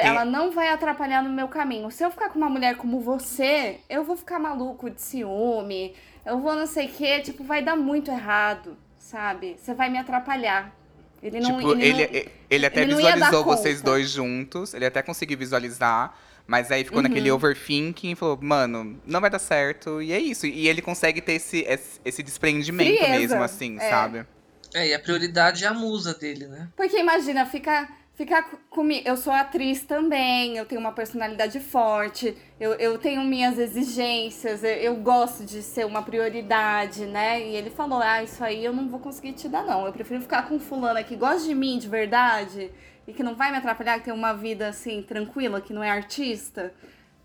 Ela 0.00 0.24
não 0.24 0.50
vai 0.50 0.68
atrapalhar 0.68 1.22
no 1.22 1.30
meu 1.30 1.48
caminho. 1.48 1.90
Se 1.90 2.04
eu 2.04 2.10
ficar 2.10 2.28
com 2.30 2.38
uma 2.38 2.48
mulher 2.48 2.76
como 2.76 3.00
você, 3.00 3.78
eu 3.88 4.04
vou 4.04 4.16
ficar 4.16 4.38
maluco 4.38 4.88
de 4.90 5.00
ciúme. 5.00 5.94
Eu 6.24 6.38
vou 6.40 6.54
não 6.54 6.66
sei 6.66 6.86
o 6.86 6.90
que, 6.90 7.20
tipo, 7.20 7.42
vai 7.44 7.62
dar 7.62 7.76
muito 7.76 8.10
errado, 8.10 8.76
sabe? 8.98 9.56
Você 9.58 9.74
vai 9.74 9.88
me 9.90 9.98
atrapalhar. 9.98 10.74
Ele 11.22 11.40
não, 11.40 11.56
tipo, 11.58 11.72
ele, 11.72 11.82
ele, 11.84 11.92
não- 11.92 12.00
ele, 12.14 12.28
ele 12.50 12.66
até 12.66 12.82
ele 12.82 12.94
visualizou 12.94 13.44
vocês 13.44 13.78
conta. 13.78 13.90
dois 13.90 14.10
juntos. 14.10 14.74
Ele 14.74 14.86
até 14.86 15.02
conseguiu 15.02 15.36
visualizar. 15.38 16.14
Mas 16.44 16.72
aí 16.72 16.82
ficou 16.82 16.98
Uhum. 16.98 17.04
naquele 17.04 17.30
overthinking 17.30 18.10
e 18.10 18.14
falou, 18.16 18.36
mano, 18.42 19.00
não 19.06 19.20
vai 19.20 19.30
dar 19.30 19.38
certo. 19.38 20.02
E 20.02 20.12
é 20.12 20.18
isso. 20.18 20.44
E 20.46 20.66
ele 20.68 20.82
consegue 20.82 21.20
ter 21.20 21.34
esse, 21.34 21.64
esse, 22.04 22.22
desprendimento 22.22 22.96
Frieza, 22.98 23.18
mesmo, 23.18 23.42
assim, 23.42 23.76
é. 23.78 23.88
sabe? 23.90 24.26
É, 24.74 24.88
e 24.88 24.94
a 24.94 24.98
prioridade 24.98 25.64
é 25.64 25.68
a 25.68 25.72
musa 25.74 26.12
dele, 26.14 26.48
né? 26.48 26.68
Porque 26.76 26.98
imagina, 26.98 27.46
ficar 27.46 28.01
ficar 28.24 28.42
comigo. 28.70 29.02
Eu 29.06 29.16
sou 29.16 29.32
atriz 29.32 29.82
também, 29.84 30.56
eu 30.56 30.64
tenho 30.64 30.80
uma 30.80 30.92
personalidade 30.92 31.58
forte, 31.60 32.36
eu, 32.60 32.72
eu 32.74 32.98
tenho 32.98 33.22
minhas 33.24 33.58
exigências, 33.58 34.62
eu, 34.62 34.70
eu 34.70 34.96
gosto 34.96 35.44
de 35.44 35.62
ser 35.62 35.84
uma 35.86 36.02
prioridade, 36.02 37.04
né? 37.06 37.40
E 37.40 37.56
ele 37.56 37.70
falou: 37.70 38.00
ah, 38.00 38.22
isso 38.22 38.42
aí 38.44 38.64
eu 38.64 38.72
não 38.72 38.88
vou 38.88 39.00
conseguir 39.00 39.32
te 39.32 39.48
dar, 39.48 39.64
não. 39.64 39.86
Eu 39.86 39.92
prefiro 39.92 40.20
ficar 40.20 40.48
com 40.48 40.58
fulana 40.60 41.02
que 41.02 41.16
gosta 41.16 41.46
de 41.46 41.54
mim 41.54 41.78
de 41.78 41.88
verdade 41.88 42.70
e 43.06 43.12
que 43.12 43.22
não 43.22 43.34
vai 43.34 43.50
me 43.50 43.56
atrapalhar, 43.58 43.98
que 43.98 44.04
tem 44.04 44.14
uma 44.14 44.32
vida 44.32 44.68
assim, 44.68 45.02
tranquila, 45.02 45.60
que 45.60 45.72
não 45.72 45.82
é 45.82 45.90
artista, 45.90 46.72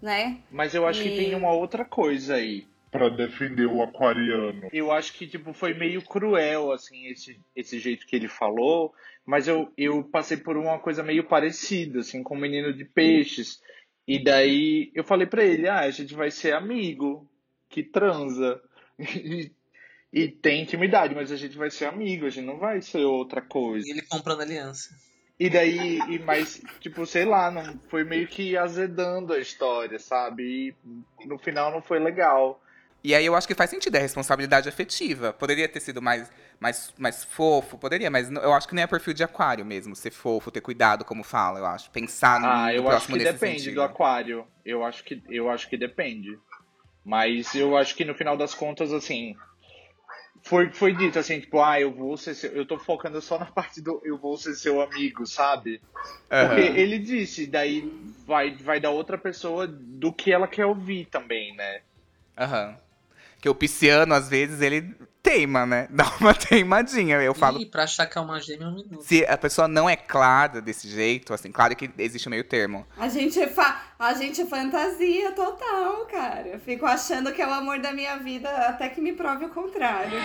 né? 0.01 0.37
Mas 0.49 0.73
eu 0.73 0.87
acho 0.87 1.01
que 1.01 1.09
E- 1.09 1.15
tem 1.15 1.35
uma 1.35 1.51
outra 1.51 1.85
coisa 1.85 2.35
aí. 2.35 2.65
Pra 2.89 3.09
defender 3.09 3.65
o 3.67 3.83
aquariano. 3.83 4.69
Eu 4.71 4.91
acho 4.93 5.13
que, 5.13 5.27
tipo, 5.27 5.53
foi 5.53 5.73
meio 5.73 6.01
cruel, 6.01 6.71
assim, 6.71 7.07
esse, 7.07 7.37
esse 7.53 7.77
jeito 7.79 8.07
que 8.07 8.15
ele 8.15 8.29
falou. 8.29 8.93
Mas 9.27 9.45
eu, 9.45 9.69
eu 9.77 10.05
passei 10.05 10.37
por 10.37 10.55
uma 10.55 10.79
coisa 10.79 11.03
meio 11.03 11.25
parecida, 11.25 11.99
assim, 11.99 12.23
com 12.23 12.33
o 12.33 12.39
menino 12.39 12.73
de 12.73 12.85
peixes. 12.85 13.61
E 14.07 14.23
daí 14.23 14.89
eu 14.95 15.03
falei 15.03 15.27
pra 15.27 15.43
ele, 15.43 15.67
ah, 15.67 15.81
a 15.81 15.91
gente 15.91 16.13
vai 16.13 16.31
ser 16.31 16.53
amigo, 16.53 17.29
que 17.69 17.83
transa. 17.83 18.59
E, 18.99 19.51
e 20.11 20.27
tem 20.29 20.63
intimidade, 20.63 21.13
mas 21.13 21.31
a 21.31 21.35
gente 21.35 21.55
vai 21.55 21.69
ser 21.69 21.85
amigo, 21.85 22.25
a 22.25 22.29
gente 22.29 22.45
não 22.45 22.57
vai 22.57 22.81
ser 22.81 23.03
outra 23.03 23.41
coisa. 23.41 23.85
E 23.85 23.91
ele 23.91 24.01
comprando 24.01 24.41
aliança. 24.41 24.95
E 25.39 25.49
daí, 25.49 25.99
e, 26.09 26.17
mas, 26.17 26.63
tipo, 26.79 27.05
sei 27.05 27.25
lá, 27.25 27.51
não, 27.51 27.79
foi 27.89 28.03
meio 28.03 28.27
que 28.27 28.57
azedando 28.57 29.33
a 29.33 29.39
história, 29.39 29.99
sabe? 29.99 30.73
E 31.21 31.27
no 31.27 31.37
final 31.37 31.71
não 31.71 31.81
foi 31.81 31.99
legal. 31.99 32.59
E 33.07 33.15
aí 33.15 33.25
eu 33.25 33.35
acho 33.37 33.47
que 33.47 33.55
faz 33.55 33.69
sentido, 33.69 33.95
é 33.95 33.99
responsabilidade 33.99 34.67
afetiva. 34.67 35.31
Poderia 35.31 35.69
ter 35.69 35.79
sido 35.79 36.01
mais, 36.01 36.29
mais, 36.59 36.93
mais 36.97 37.23
fofo, 37.23 37.77
poderia, 37.77 38.11
mas 38.11 38.29
eu 38.29 38.53
acho 38.53 38.67
que 38.67 38.75
nem 38.75 38.83
é 38.83 38.87
perfil 38.87 39.13
de 39.13 39.23
aquário 39.23 39.63
mesmo, 39.63 39.95
ser 39.95 40.11
fofo, 40.11 40.51
ter 40.51 40.59
cuidado, 40.59 41.05
como 41.05 41.23
fala, 41.23 41.57
eu 41.57 41.65
acho. 41.65 41.89
Pensar 41.89 42.37
no, 42.37 42.47
Ah, 42.47 42.67
no 42.67 42.73
eu 42.73 42.81
acho 42.89 43.07
próximo 43.07 43.15
que 43.15 43.23
nesse 43.23 43.31
depende 43.31 43.59
sentido. 43.61 43.75
do 43.75 43.81
aquário. 43.81 44.45
Eu 44.65 44.83
acho 44.83 45.05
que 45.05 45.23
eu 45.29 45.49
acho 45.49 45.69
que 45.69 45.77
depende. 45.77 46.37
Mas 47.05 47.55
eu 47.55 47.77
acho 47.77 47.95
que 47.95 48.03
no 48.03 48.13
final 48.13 48.35
das 48.35 48.53
contas, 48.53 48.91
assim, 48.91 49.33
foi, 50.43 50.69
foi 50.73 50.91
dito 50.93 51.17
assim, 51.17 51.39
tipo, 51.39 51.61
ah, 51.61 51.79
eu 51.79 51.93
vou 51.93 52.17
ser 52.17 52.35
seu, 52.35 52.51
eu 52.51 52.65
tô 52.67 52.77
focando 52.77 53.21
só 53.21 53.39
na 53.39 53.45
parte 53.55 53.81
do 53.81 54.01
eu 54.03 54.17
vou 54.17 54.35
ser 54.35 54.53
seu 54.55 54.81
amigo, 54.81 55.25
sabe? 55.25 55.79
Porque 56.29 56.59
Aham. 56.59 56.77
ele 56.77 56.99
disse, 56.99 57.47
daí 57.47 57.89
vai, 58.25 58.53
vai 58.57 58.81
da 58.81 58.89
outra 58.89 59.17
pessoa 59.17 59.65
do 59.65 60.11
que 60.11 60.29
ela 60.29 60.45
quer 60.45 60.65
ouvir 60.65 61.05
também, 61.05 61.55
né? 61.55 61.79
Aham. 62.37 62.77
Que 63.47 63.49
o 63.49 63.55
pisciano, 63.55 64.13
às 64.13 64.27
vezes, 64.27 64.59
ele 64.59 64.93
teima, 65.23 65.65
né? 65.65 65.87
Dá 65.91 66.03
uma 66.19 66.33
teimadinha. 66.33 67.15
Eu 67.21 67.33
falo, 67.33 67.61
E 67.61 67.65
pra 67.65 67.83
achar 67.83 68.05
que 68.05 68.17
é 68.17 68.21
uma 68.21 68.41
gêmea 68.41 68.65
é 68.65 68.67
um 68.67 68.75
minuto. 68.75 69.01
se 69.01 69.25
a 69.25 69.37
pessoa 69.37 69.69
não 69.69 69.89
é 69.89 69.95
clara 69.95 70.59
desse 70.61 70.89
jeito, 70.89 71.33
assim, 71.33 71.49
claro 71.49 71.73
que 71.73 71.89
existe 71.97 72.27
um 72.27 72.31
meio 72.31 72.43
termo. 72.43 72.85
A 72.97 73.07
gente, 73.07 73.39
é 73.39 73.47
fa 73.47 73.83
a 73.97 74.13
gente 74.15 74.41
é 74.41 74.45
fantasia 74.45 75.31
total, 75.31 76.05
cara. 76.07 76.45
Eu 76.49 76.59
fico 76.59 76.85
achando 76.85 77.31
que 77.31 77.41
é 77.41 77.47
o 77.47 77.53
amor 77.53 77.79
da 77.79 77.93
minha 77.93 78.17
vida 78.17 78.49
até 78.67 78.89
que 78.89 78.99
me 78.99 79.13
prove 79.13 79.45
o 79.45 79.49
contrário. 79.49 80.19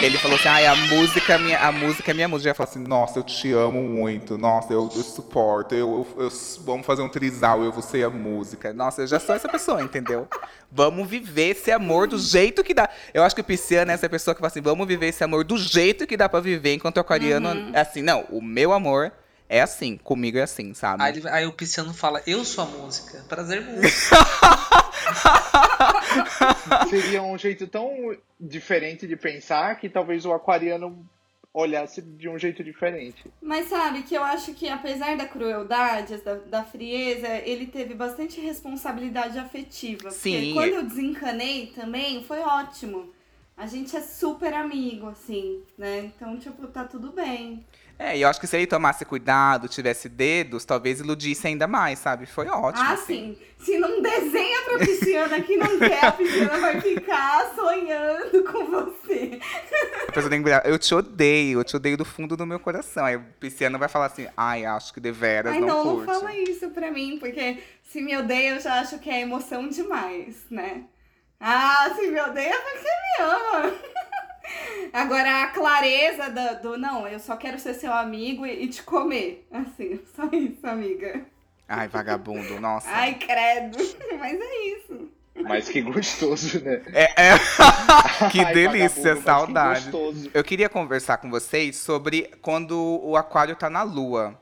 Ele 0.00 0.16
falou 0.18 0.36
assim, 0.38 0.46
ai, 0.48 0.64
a 0.66 0.76
música, 0.76 1.34
é 1.34 1.38
minha, 1.38 1.58
a 1.58 1.72
música 1.72 2.10
é 2.12 2.14
minha 2.14 2.28
música. 2.28 2.50
Eu 2.50 2.54
falo 2.54 2.68
assim, 2.70 2.78
nossa, 2.78 3.18
eu 3.18 3.22
te 3.24 3.52
amo 3.52 3.82
muito, 3.82 4.38
nossa, 4.38 4.72
eu, 4.72 4.88
eu 4.94 5.02
suporto, 5.02 5.74
eu, 5.74 6.06
eu- 6.16 6.24
eu- 6.24 6.32
vamos 6.64 6.86
fazer 6.86 7.02
um 7.02 7.08
trisal, 7.08 7.62
eu 7.64 7.72
vou 7.72 7.82
ser 7.82 8.04
a 8.04 8.10
música. 8.10 8.72
Nossa, 8.72 9.02
eu 9.02 9.06
já 9.08 9.18
sou 9.18 9.34
essa 9.34 9.48
pessoa, 9.48 9.82
entendeu? 9.82 10.28
Vamos 10.70 11.08
viver 11.08 11.50
esse 11.50 11.72
amor 11.72 12.06
do 12.06 12.16
jeito 12.16 12.62
que 12.62 12.72
dá. 12.72 12.88
Eu 13.12 13.24
acho 13.24 13.34
que 13.34 13.40
o 13.40 13.44
pisciano 13.44 13.90
é 13.90 13.94
essa 13.94 14.08
pessoa 14.08 14.34
que 14.34 14.40
fala 14.40 14.48
assim, 14.48 14.60
vamos 14.60 14.86
viver 14.86 15.06
esse 15.08 15.24
amor 15.24 15.42
do 15.42 15.58
jeito 15.58 16.06
que 16.06 16.16
dá 16.16 16.28
pra 16.28 16.38
viver, 16.38 16.74
enquanto 16.74 16.98
o 16.98 17.00
aquariano 17.00 17.48
é 17.74 17.80
assim, 17.80 18.00
não, 18.00 18.24
o 18.30 18.40
meu 18.40 18.72
amor 18.72 19.10
é 19.48 19.60
assim, 19.62 19.96
comigo 19.96 20.38
é 20.38 20.42
assim, 20.42 20.74
sabe? 20.74 21.02
Aí, 21.02 21.16
ele- 21.16 21.28
aí 21.28 21.46
o 21.46 21.52
pisciano 21.52 21.92
fala, 21.92 22.22
eu 22.24 22.44
sou 22.44 22.62
a 22.64 22.66
música. 22.68 23.24
Prazer 23.28 23.62
música. 23.66 24.16
Seria 26.88 27.22
um 27.22 27.36
jeito 27.38 27.66
tão 27.66 28.16
diferente 28.38 29.06
de 29.06 29.16
pensar 29.16 29.78
que 29.78 29.88
talvez 29.88 30.24
o 30.24 30.32
aquariano 30.32 31.06
olhasse 31.52 32.02
de 32.02 32.28
um 32.28 32.38
jeito 32.38 32.62
diferente. 32.62 33.24
Mas 33.40 33.68
sabe 33.68 34.02
que 34.02 34.14
eu 34.14 34.22
acho 34.22 34.54
que 34.54 34.68
apesar 34.68 35.16
da 35.16 35.26
crueldade, 35.26 36.18
da, 36.18 36.34
da 36.34 36.64
frieza, 36.64 37.28
ele 37.44 37.66
teve 37.66 37.94
bastante 37.94 38.40
responsabilidade 38.40 39.38
afetiva. 39.38 40.10
Sim. 40.10 40.32
Porque 40.32 40.52
quando 40.52 40.74
eu 40.74 40.82
desencanei 40.84 41.68
também, 41.68 42.22
foi 42.22 42.40
ótimo. 42.40 43.12
A 43.56 43.66
gente 43.66 43.96
é 43.96 44.00
super 44.00 44.54
amigo, 44.54 45.08
assim, 45.08 45.62
né? 45.76 46.12
Então, 46.14 46.38
tipo, 46.38 46.68
tá 46.68 46.84
tudo 46.84 47.10
bem. 47.10 47.64
É, 47.98 48.16
e 48.16 48.22
eu 48.22 48.28
acho 48.28 48.40
que 48.40 48.46
se 48.46 48.56
ele 48.56 48.66
tomasse 48.66 49.04
cuidado, 49.04 49.66
tivesse 49.66 50.08
dedos, 50.08 50.64
talvez 50.64 51.00
iludisse 51.00 51.48
ainda 51.48 51.66
mais, 51.66 51.98
sabe? 51.98 52.26
Foi 52.26 52.46
ótimo. 52.46 52.84
ah, 52.86 52.92
assim. 52.92 53.36
sim. 53.36 53.38
Se 53.58 53.76
não 53.76 54.00
desenha 54.00 54.62
pra 54.62 54.78
pisciana 54.78 55.40
que 55.40 55.56
não 55.56 55.78
quer, 55.80 56.04
a 56.04 56.12
pisciana 56.12 56.58
vai 56.58 56.80
ficar 56.80 57.52
sonhando 57.56 58.44
com 58.44 58.66
você. 58.66 59.40
A 60.08 60.28
tem 60.28 60.38
que 60.38 60.44
virar, 60.44 60.62
eu 60.64 60.78
te 60.78 60.94
odeio, 60.94 61.58
eu 61.58 61.64
te 61.64 61.74
odeio 61.74 61.96
do 61.96 62.04
fundo 62.04 62.36
do 62.36 62.46
meu 62.46 62.60
coração. 62.60 63.04
Aí 63.04 63.16
o 63.16 63.24
pisciano 63.40 63.78
vai 63.80 63.88
falar 63.88 64.06
assim, 64.06 64.28
ai, 64.36 64.64
acho 64.64 64.94
que 64.94 65.00
deveras 65.00 65.52
Ai, 65.52 65.60
não, 65.60 65.66
não, 65.66 65.84
não 65.84 65.94
curte. 65.96 66.06
fala 66.06 66.36
isso 66.36 66.70
pra 66.70 66.92
mim, 66.92 67.18
porque 67.18 67.58
se 67.82 68.00
me 68.00 68.16
odeia, 68.16 68.54
eu 68.54 68.60
já 68.60 68.80
acho 68.80 69.00
que 69.00 69.10
é 69.10 69.22
emoção 69.22 69.68
demais, 69.68 70.44
né? 70.48 70.84
Ah, 71.40 71.90
se 71.96 72.06
me 72.06 72.20
odeia 72.20 72.54
porque 72.60 72.88
me 72.88 73.24
ama. 73.24 73.72
Agora, 74.92 75.42
a 75.42 75.46
clareza 75.48 76.30
do, 76.30 76.62
do, 76.62 76.78
não, 76.78 77.06
eu 77.06 77.18
só 77.18 77.36
quero 77.36 77.58
ser 77.58 77.74
seu 77.74 77.92
amigo 77.92 78.46
e, 78.46 78.64
e 78.64 78.68
te 78.68 78.82
comer. 78.82 79.46
Assim, 79.50 80.00
só 80.14 80.28
isso, 80.32 80.66
amiga. 80.66 81.24
Ai, 81.68 81.88
vagabundo, 81.88 82.60
nossa. 82.60 82.88
Ai, 82.88 83.14
credo. 83.14 83.76
Mas 84.18 84.40
é 84.40 84.66
isso. 84.68 85.08
Mas 85.42 85.68
que 85.68 85.82
gostoso, 85.82 86.60
né? 86.64 86.82
É, 86.92 87.28
é... 87.28 87.38
que 88.32 88.40
Ai, 88.40 88.54
delícia, 88.54 89.20
saudade. 89.22 89.84
Que 89.84 89.90
gostoso. 89.90 90.30
Eu 90.34 90.42
queria 90.42 90.68
conversar 90.68 91.18
com 91.18 91.30
vocês 91.30 91.76
sobre 91.76 92.30
quando 92.42 93.00
o 93.02 93.16
aquário 93.16 93.54
tá 93.54 93.70
na 93.70 93.82
lua. 93.82 94.38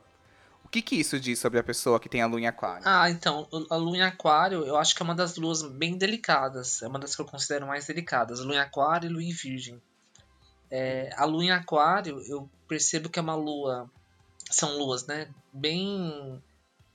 O 0.65 0.69
que 0.69 0.83
que 0.83 0.97
isso 0.97 1.21
diz 1.21 1.39
sobre 1.39 1.59
a 1.59 1.63
pessoa 1.63 2.01
que 2.01 2.09
tem 2.09 2.23
a 2.23 2.27
lua 2.27 2.41
em 2.41 2.47
aquário? 2.47 2.83
Ah, 2.85 3.09
então, 3.09 3.47
a 3.71 3.77
lua 3.77 3.97
em 3.97 4.03
aquário, 4.03 4.65
eu 4.65 4.77
acho 4.77 4.97
que 4.97 5.03
é 5.03 5.05
uma 5.05 5.15
das 5.15 5.37
luas 5.37 5.63
bem 5.63 5.97
delicadas. 5.97 6.83
É 6.83 6.89
uma 6.89 6.99
das 6.99 7.15
que 7.15 7.23
eu 7.23 7.27
considero 7.27 7.67
mais 7.67 7.87
delicadas. 7.87 8.41
Lua 8.41 8.57
em 8.57 8.59
aquário 8.59 9.09
e 9.09 9.13
lua 9.13 9.23
em 9.23 9.33
virgem. 9.33 9.81
É, 10.77 11.11
a 11.17 11.25
lua 11.25 11.45
em 11.45 11.51
aquário, 11.51 12.23
eu 12.27 12.49
percebo 12.69 13.09
que 13.09 13.19
é 13.19 13.23
uma 13.23 13.35
lua... 13.35 13.91
São 14.51 14.77
luas, 14.79 15.07
né? 15.07 15.29
Bem... 15.53 16.43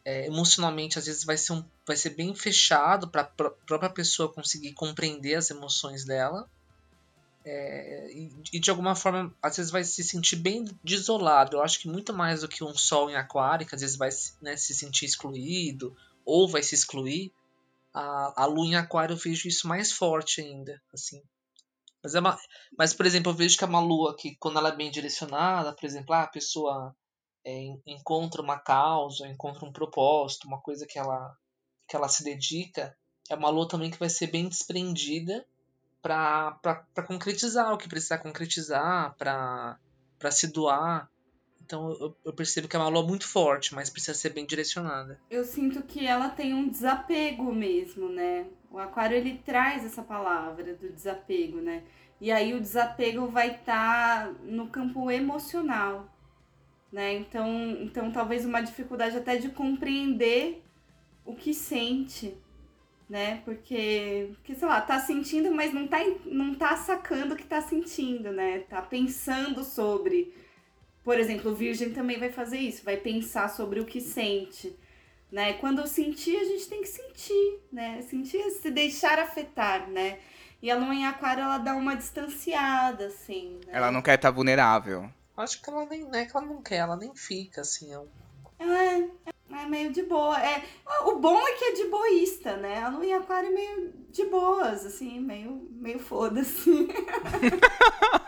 é, 0.06 0.28
emocionalmente, 0.28 1.00
às 1.00 1.06
vezes, 1.06 1.24
vai 1.24 1.38
ser, 1.38 1.54
um, 1.54 1.64
vai 1.86 1.96
ser 1.96 2.12
bem 2.12 2.34
fechado 2.36 3.08
para 3.08 3.22
a 3.22 3.50
própria 3.70 3.90
pessoa 3.90 4.34
conseguir 4.34 4.74
compreender 4.74 5.36
as 5.36 5.50
emoções 5.50 6.06
dela. 6.06 6.48
É, 7.44 8.12
e, 8.14 8.32
e 8.54 8.60
de 8.60 8.70
alguma 8.70 8.96
forma, 8.96 9.34
às 9.42 9.58
vezes 9.58 9.72
vai 9.72 9.84
se 9.84 10.04
sentir 10.04 10.36
bem 10.36 10.66
desolado. 10.84 11.58
Eu 11.58 11.62
acho 11.64 11.80
que 11.80 11.88
muito 11.88 12.14
mais 12.14 12.42
do 12.42 12.48
que 12.48 12.64
um 12.64 12.76
sol 12.76 13.10
em 13.10 13.16
aquário, 13.16 13.66
que 13.66 13.76
às 13.76 13.82
vezes 13.82 13.96
vai 13.96 14.10
né, 14.42 14.56
se 14.58 14.74
sentir 14.76 15.06
excluído 15.06 15.96
ou 16.24 16.48
vai 16.48 16.62
se 16.62 16.76
excluir. 16.76 17.32
A, 17.94 18.44
a 18.44 18.46
lua 18.46 18.68
em 18.68 18.76
aquário 18.76 19.14
eu 19.14 19.18
vejo 19.18 19.48
isso 19.48 19.68
mais 19.68 19.92
forte 19.92 20.40
ainda, 20.40 20.82
assim. 20.94 21.22
Mas, 22.04 22.16
é 22.16 22.20
uma, 22.20 22.38
mas, 22.78 22.94
por 22.94 23.06
exemplo, 23.06 23.32
eu 23.32 23.36
vejo 23.36 23.58
que 23.58 23.64
é 23.64 23.68
uma 23.68 23.80
lua 23.80 24.16
que, 24.16 24.36
quando 24.38 24.58
ela 24.58 24.70
é 24.70 24.76
bem 24.76 24.90
direcionada, 24.92 25.74
por 25.74 25.86
exemplo, 25.86 26.14
ah, 26.16 26.24
a 26.24 26.28
pessoa 26.28 26.96
é, 27.46 27.52
en- 27.54 27.82
encontra 27.86 28.42
uma 28.42 28.60
causa, 28.60 29.28
encontra 29.28 29.66
um 29.66 29.72
propósito, 29.74 30.48
uma 30.48 30.62
coisa 30.62 30.88
que 30.88 30.98
ela, 30.98 31.36
que 31.88 31.96
ela 31.96 32.10
se 32.10 32.24
dedica, 32.24 32.98
é 33.30 33.36
uma 33.36 33.50
lua 33.50 33.68
também 33.68 33.92
que 33.92 34.00
vai 34.00 34.10
ser 34.10 34.28
bem 34.28 34.50
desprendida 34.50 35.46
para 36.02 36.86
concretizar 37.08 37.74
o 37.74 37.78
que 37.78 37.90
precisar 37.90 38.20
concretizar, 38.20 39.16
para 39.18 39.78
se 40.32 40.48
doar. 40.48 41.11
Então 41.72 42.16
eu, 42.26 42.34
percebo 42.34 42.68
que 42.68 42.76
é 42.76 42.80
uma 42.80 42.90
lua 42.90 43.08
muito 43.08 43.26
forte, 43.26 43.74
mas 43.74 43.90
precisa 43.90 44.14
ser 44.14 44.32
bem 44.32 44.46
direcionada. 44.46 45.18
Eu 45.30 45.46
sinto 45.46 45.82
que 45.84 46.06
ela 46.06 46.28
tem 46.28 46.54
um 46.54 46.68
desapego 46.68 47.54
mesmo, 47.56 48.10
né? 48.10 48.46
O 48.70 48.78
aquário 48.78 49.16
ele 49.16 49.42
traz 49.46 49.86
essa 49.86 50.04
palavra 50.04 50.76
do 50.76 50.90
desapego, 50.90 51.62
né? 51.62 51.84
E 52.20 52.30
aí 52.30 52.54
o 52.54 52.60
desapego 52.60 53.28
vai 53.28 53.56
estar 53.56 54.34
no 54.44 54.68
campo 54.68 55.10
emocional, 55.10 56.14
né? 56.92 57.14
Então, 57.14 57.48
então 57.80 58.12
talvez 58.12 58.44
uma 58.44 58.60
dificuldade 58.60 59.16
até 59.16 59.38
de 59.38 59.48
compreender 59.48 60.62
o 61.24 61.34
que 61.34 61.54
sente, 61.54 62.36
né? 63.10 63.42
Porque, 63.46 64.32
porque 64.34 64.56
sei 64.56 64.68
lá, 64.68 64.82
tá 64.82 65.00
sentindo, 65.00 65.56
mas 65.56 65.74
não 65.74 65.88
tá, 65.88 66.00
não 66.26 66.54
tá 66.54 66.76
sacando 66.76 67.34
o 67.34 67.38
que 67.38 67.46
tá 67.46 67.62
sentindo, 67.62 68.30
né? 68.34 68.60
Tá 68.60 68.82
pensando 68.82 69.64
sobre. 69.64 70.34
Por 71.04 71.20
exemplo, 71.20 71.52
o 71.52 71.56
virgem 71.56 71.92
também 71.92 72.20
vai 72.20 72.32
fazer 72.32 72.58
isso, 72.60 72.84
vai 72.84 72.98
pensar 72.98 73.50
sobre 73.50 73.80
o 73.80 73.86
que 73.86 74.00
sente, 74.00 74.76
né? 75.32 75.54
Quando 75.54 75.86
sentir, 75.88 76.38
a 76.38 76.44
gente 76.46 76.68
tem 76.68 76.82
que 76.82 76.88
sentir, 76.88 77.60
né? 77.72 78.02
Sentir, 78.04 78.38
é 78.38 78.50
se 78.52 78.70
deixar 78.70 79.18
afetar, 79.20 79.90
né? 79.90 80.20
E 80.62 80.70
a 80.70 80.76
lua 80.78 80.94
em 80.94 81.06
aquário, 81.08 81.42
ela 81.44 81.58
dá 81.58 81.74
uma 81.76 81.96
distanciada, 81.96 83.08
assim, 83.08 83.60
né? 83.66 83.74
Ela 83.74 83.92
não 83.92 84.02
quer 84.02 84.14
estar 84.16 84.30
vulnerável. 84.30 85.10
Acho 85.36 85.60
que 85.60 85.70
ela 85.72 85.86
nem, 85.88 86.02
não 86.04 86.14
é 86.14 86.26
que 86.26 86.38
ela 86.38 86.46
não 86.46 86.62
quer, 86.62 86.76
ela 86.78 86.96
nem 86.96 87.16
fica 87.16 87.62
assim. 87.62 87.92
É 87.92 87.98
um- 87.98 88.08
Ela 88.60 88.84
é, 88.84 89.10
é 89.64 89.66
meio 89.66 89.92
de 89.92 90.04
boa. 90.04 90.40
É, 90.40 90.62
o 91.06 91.16
bom 91.16 91.40
é 91.48 91.54
que 91.54 91.64
é 91.66 91.72
de 91.74 91.86
boísta, 91.86 92.58
né? 92.58 92.84
A 92.84 92.90
lua 92.90 93.04
em 93.04 93.14
aquário 93.14 93.48
é 93.50 93.52
meio 93.52 93.92
de 94.12 94.26
boas, 94.26 94.86
assim, 94.86 95.20
meio, 95.20 95.68
meio 95.72 95.98
foda-se. 95.98 96.70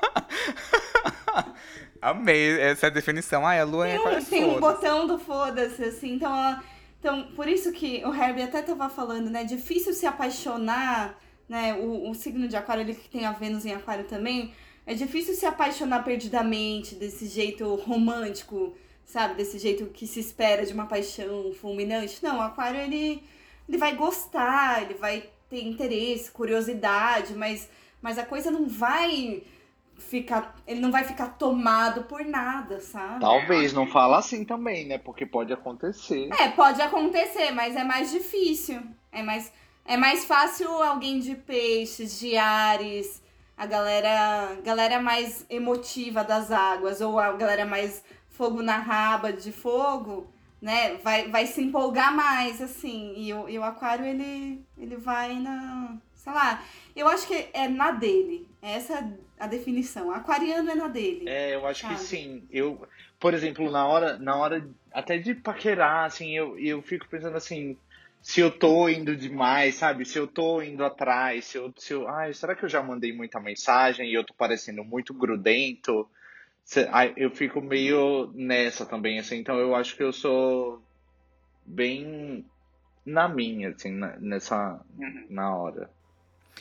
Amei 2.03 2.59
essa 2.59 2.91
definição. 2.91 3.45
Ai, 3.47 3.61
a 3.61 3.63
lua 3.63 3.87
é 3.87 3.91
Tem, 3.91 3.99
aquário 3.99 4.19
um, 4.19 4.25
tem 4.25 4.43
um 4.43 4.59
botão 4.59 5.07
do 5.07 5.17
foda-se, 5.17 5.83
assim, 5.85 6.15
então 6.15 6.29
ela. 6.29 6.63
Então, 6.99 7.27
por 7.35 7.47
isso 7.47 7.71
que 7.71 8.03
o 8.05 8.13
Herbie 8.13 8.43
até 8.43 8.61
tava 8.61 8.89
falando, 8.89 9.29
né? 9.29 9.43
Difícil 9.45 9.93
se 9.93 10.05
apaixonar, 10.05 11.17
né? 11.47 11.73
O, 11.73 12.09
o 12.09 12.13
signo 12.13 12.47
de 12.47 12.57
aquário, 12.57 12.81
ele 12.81 12.93
que 12.93 13.09
tem 13.09 13.25
a 13.25 13.31
Vênus 13.31 13.65
em 13.65 13.73
aquário 13.73 14.03
também, 14.03 14.53
é 14.85 14.93
difícil 14.93 15.33
se 15.33 15.45
apaixonar 15.45 16.03
perdidamente, 16.03 16.95
desse 16.95 17.25
jeito 17.25 17.73
romântico, 17.75 18.75
sabe? 19.05 19.35
Desse 19.35 19.57
jeito 19.57 19.85
que 19.85 20.05
se 20.05 20.19
espera 20.19 20.65
de 20.65 20.73
uma 20.73 20.85
paixão 20.85 21.53
fulminante. 21.53 22.21
Não, 22.21 22.39
o 22.39 22.41
aquário, 22.41 22.81
ele, 22.81 23.23
ele 23.67 23.77
vai 23.77 23.95
gostar, 23.95 24.83
ele 24.83 24.95
vai 24.95 25.29
ter 25.49 25.63
interesse, 25.63 26.31
curiosidade, 26.31 27.33
mas, 27.33 27.69
mas 28.01 28.17
a 28.17 28.25
coisa 28.25 28.51
não 28.51 28.67
vai 28.67 29.43
ficar. 29.97 30.55
Ele 30.67 30.79
não 30.79 30.91
vai 30.91 31.03
ficar 31.03 31.29
tomado 31.29 32.03
por 32.03 32.23
nada, 32.25 32.79
sabe? 32.79 33.19
Talvez, 33.19 33.73
não 33.73 33.87
fala 33.87 34.19
assim 34.19 34.45
também, 34.45 34.85
né? 34.85 34.97
Porque 34.97 35.25
pode 35.25 35.51
acontecer. 35.53 36.29
É, 36.39 36.49
pode 36.49 36.81
acontecer, 36.81 37.51
mas 37.51 37.75
é 37.75 37.83
mais 37.83 38.11
difícil. 38.11 38.81
É 39.11 39.21
mais, 39.21 39.51
é 39.85 39.97
mais 39.97 40.25
fácil 40.25 40.69
alguém 40.81 41.19
de 41.19 41.35
peixes, 41.35 42.19
de 42.19 42.35
ares, 42.37 43.21
a 43.57 43.65
galera, 43.65 44.57
galera 44.63 45.01
mais 45.01 45.45
emotiva 45.49 46.23
das 46.23 46.51
águas, 46.51 47.01
ou 47.01 47.19
a 47.19 47.31
galera 47.33 47.65
mais 47.65 48.03
fogo 48.29 48.61
na 48.61 48.77
raba 48.77 49.31
de 49.31 49.51
fogo, 49.51 50.27
né? 50.61 50.95
Vai, 51.03 51.29
vai 51.29 51.45
se 51.45 51.61
empolgar 51.61 52.15
mais, 52.15 52.61
assim. 52.61 53.13
E 53.17 53.33
o, 53.33 53.47
e 53.47 53.59
o 53.59 53.63
aquário, 53.63 54.05
ele, 54.05 54.65
ele 54.77 54.95
vai 54.95 55.35
na. 55.39 55.97
Sei 56.15 56.31
lá. 56.31 56.63
Eu 56.95 57.07
acho 57.07 57.27
que 57.27 57.49
é 57.53 57.67
na 57.67 57.91
dele. 57.91 58.47
Essa 58.61 59.11
a 59.43 59.47
definição. 59.47 60.09
Aquariano 60.09 60.71
é 60.71 60.75
na 60.75 60.87
dele. 60.87 61.27
É, 61.27 61.55
eu 61.55 61.67
acho 61.67 61.81
que 61.81 61.93
Sabe? 61.95 62.05
sim. 62.05 62.47
Eu, 62.49 62.87
por 63.19 63.33
exemplo, 63.33 63.69
na 63.69 63.85
hora, 63.85 64.17
na 64.17 64.35
hora 64.37 64.65
até 64.91 65.17
de 65.17 65.35
paquerar, 65.35 66.05
assim, 66.05 66.31
eu, 66.31 66.57
eu 66.57 66.81
fico 66.81 67.07
pensando 67.09 67.35
assim, 67.35 67.77
se 68.21 68.39
eu 68.39 68.49
tô 68.49 68.87
indo 68.87 69.15
demais, 69.17 69.75
sabe? 69.75 70.05
Se 70.05 70.17
eu 70.17 70.27
tô 70.27 70.61
indo 70.61 70.85
atrás, 70.85 71.43
se 71.45 71.57
eu, 71.57 71.73
se 71.77 71.93
eu, 71.93 72.07
ai, 72.07 72.33
será 72.33 72.55
que 72.55 72.63
eu 72.63 72.69
já 72.69 72.81
mandei 72.81 73.11
muita 73.11 73.37
mensagem 73.39 74.09
e 74.09 74.13
eu 74.13 74.23
tô 74.23 74.33
parecendo 74.33 74.81
muito 74.83 75.13
grudento? 75.13 76.07
Eu 77.17 77.29
fico 77.29 77.61
meio 77.61 78.31
nessa 78.33 78.85
também, 78.85 79.19
assim, 79.19 79.37
então 79.39 79.59
eu 79.59 79.75
acho 79.75 79.97
que 79.97 80.03
eu 80.03 80.13
sou 80.13 80.81
bem 81.65 82.45
na 83.05 83.27
minha, 83.27 83.71
assim, 83.71 83.91
nessa, 84.21 84.79
na 85.29 85.53
hora. 85.53 85.89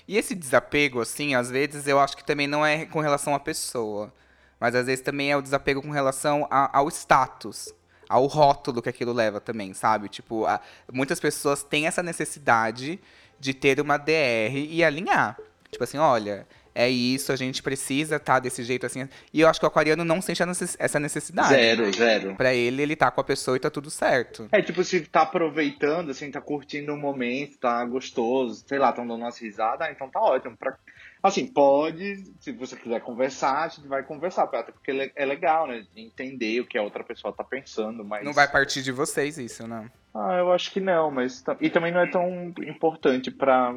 E 0.07 0.17
esse 0.17 0.35
desapego, 0.35 1.01
assim, 1.01 1.35
às 1.35 1.51
vezes 1.51 1.87
eu 1.87 1.99
acho 2.01 2.17
que 2.17 2.25
também 2.25 2.47
não 2.47 2.65
é 2.65 2.85
com 2.87 3.01
relação 3.01 3.35
à 3.35 3.41
pessoa. 3.41 4.13
Mas 4.59 4.75
às 4.75 4.87
vezes 4.87 5.05
também 5.05 5.31
é 5.31 5.37
o 5.37 5.43
desapego 5.43 5.83
com 5.83 5.91
relação 5.91 6.47
a- 6.51 6.77
ao 6.79 6.89
status. 6.89 7.73
Ao 8.09 8.27
rótulo 8.27 8.83
que 8.83 8.89
aquilo 8.89 9.13
leva 9.13 9.41
também, 9.41 9.73
sabe? 9.75 10.09
Tipo, 10.09 10.47
a- 10.47 10.61
muitas 10.93 11.19
pessoas 11.19 11.63
têm 11.63 11.87
essa 11.87 12.03
necessidade 12.03 13.01
de 13.41 13.55
ter 13.55 13.81
uma 13.81 13.97
DR 13.97 14.67
e 14.71 14.85
alinhar. 14.85 15.37
Tipo 15.71 15.83
assim, 15.85 15.99
olha, 15.99 16.47
é 16.75 16.89
isso, 16.89 17.33
a 17.33 17.37
gente 17.37 17.63
precisa 17.63 18.17
estar 18.17 18.39
desse 18.41 18.63
jeito 18.63 18.87
assim. 18.87 19.09
E 19.33 19.41
eu 19.41 19.49
acho 19.49 19.61
que 19.61 19.67
o 19.67 19.69
aquariano 19.69 20.05
não 20.05 20.21
sente 20.23 20.43
essa 20.79 21.01
necessidade. 21.01 21.49
Zero, 21.49 21.93
zero. 21.93 22.35
Pra 22.35 22.55
ele, 22.55 22.83
ele 22.83 22.97
tá 22.97 23.11
com 23.11 23.21
a 23.21 23.25
pessoa 23.25 23.57
e 23.57 23.61
tá 23.61 23.71
tudo 23.71 23.91
certo. 23.91 24.49
É 24.53 24.63
tipo, 24.63 24.83
se 24.85 25.01
tá 25.03 25.23
aproveitando, 25.23 26.11
assim, 26.11 26.31
tá 26.31 26.41
curtindo 26.41 26.93
o 26.95 26.97
momento, 26.97 27.59
tá 27.59 27.85
gostoso, 27.85 28.65
sei 28.67 28.79
lá, 28.79 28.93
tão 28.93 29.07
dando 29.07 29.21
umas 29.23 29.39
risadas, 29.39 29.89
então 29.91 30.09
tá 30.09 30.21
ótimo. 30.21 30.57
Pra... 30.57 30.77
Assim, 31.23 31.47
pode, 31.47 32.25
se 32.41 32.51
você 32.53 32.75
quiser 32.75 33.01
conversar, 33.01 33.63
a 33.63 33.69
gente 33.69 33.87
vai 33.87 34.03
conversar, 34.03 34.43
até 34.45 34.73
porque 34.73 34.91
le- 34.93 35.13
é 35.15 35.25
legal, 35.25 35.69
né? 35.69 35.85
Entender 35.97 36.61
o 36.61 36.67
que 36.67 36.77
a 36.77 36.83
outra 36.83 37.05
pessoa 37.05 37.33
tá 37.33 37.45
pensando, 37.45 38.05
mas. 38.05 38.25
Não 38.25 38.33
vai 38.33 38.51
partir 38.51 38.83
de 38.83 38.91
vocês 38.91 39.39
isso, 39.39 39.67
né? 39.69 39.89
Ah, 40.13 40.35
eu 40.39 40.53
acho 40.53 40.73
que 40.73 40.81
não, 40.81 41.11
mas. 41.13 41.45
E 41.61 41.71
também 41.71 41.93
não 41.93 42.01
é 42.01 42.11
tão 42.11 42.53
importante 42.67 43.31
pra, 43.31 43.77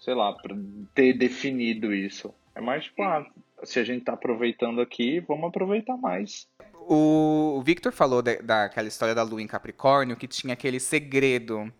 sei 0.00 0.14
lá, 0.14 0.32
pra 0.32 0.56
ter 0.94 1.12
definido 1.12 1.94
isso. 1.94 2.34
É 2.54 2.60
mais 2.60 2.84
tipo, 2.84 3.02
ah, 3.02 3.24
se 3.62 3.78
a 3.78 3.84
gente 3.84 4.04
tá 4.04 4.14
aproveitando 4.14 4.80
aqui, 4.80 5.20
vamos 5.20 5.48
aproveitar 5.48 5.96
mais. 5.96 6.48
O 6.92 7.62
Victor 7.64 7.92
falou 7.92 8.20
da- 8.22 8.40
daquela 8.42 8.88
história 8.88 9.14
da 9.14 9.22
lua 9.22 9.40
em 9.40 9.46
Capricórnio 9.46 10.16
que 10.16 10.26
tinha 10.26 10.54
aquele 10.54 10.80
segredo, 10.80 11.72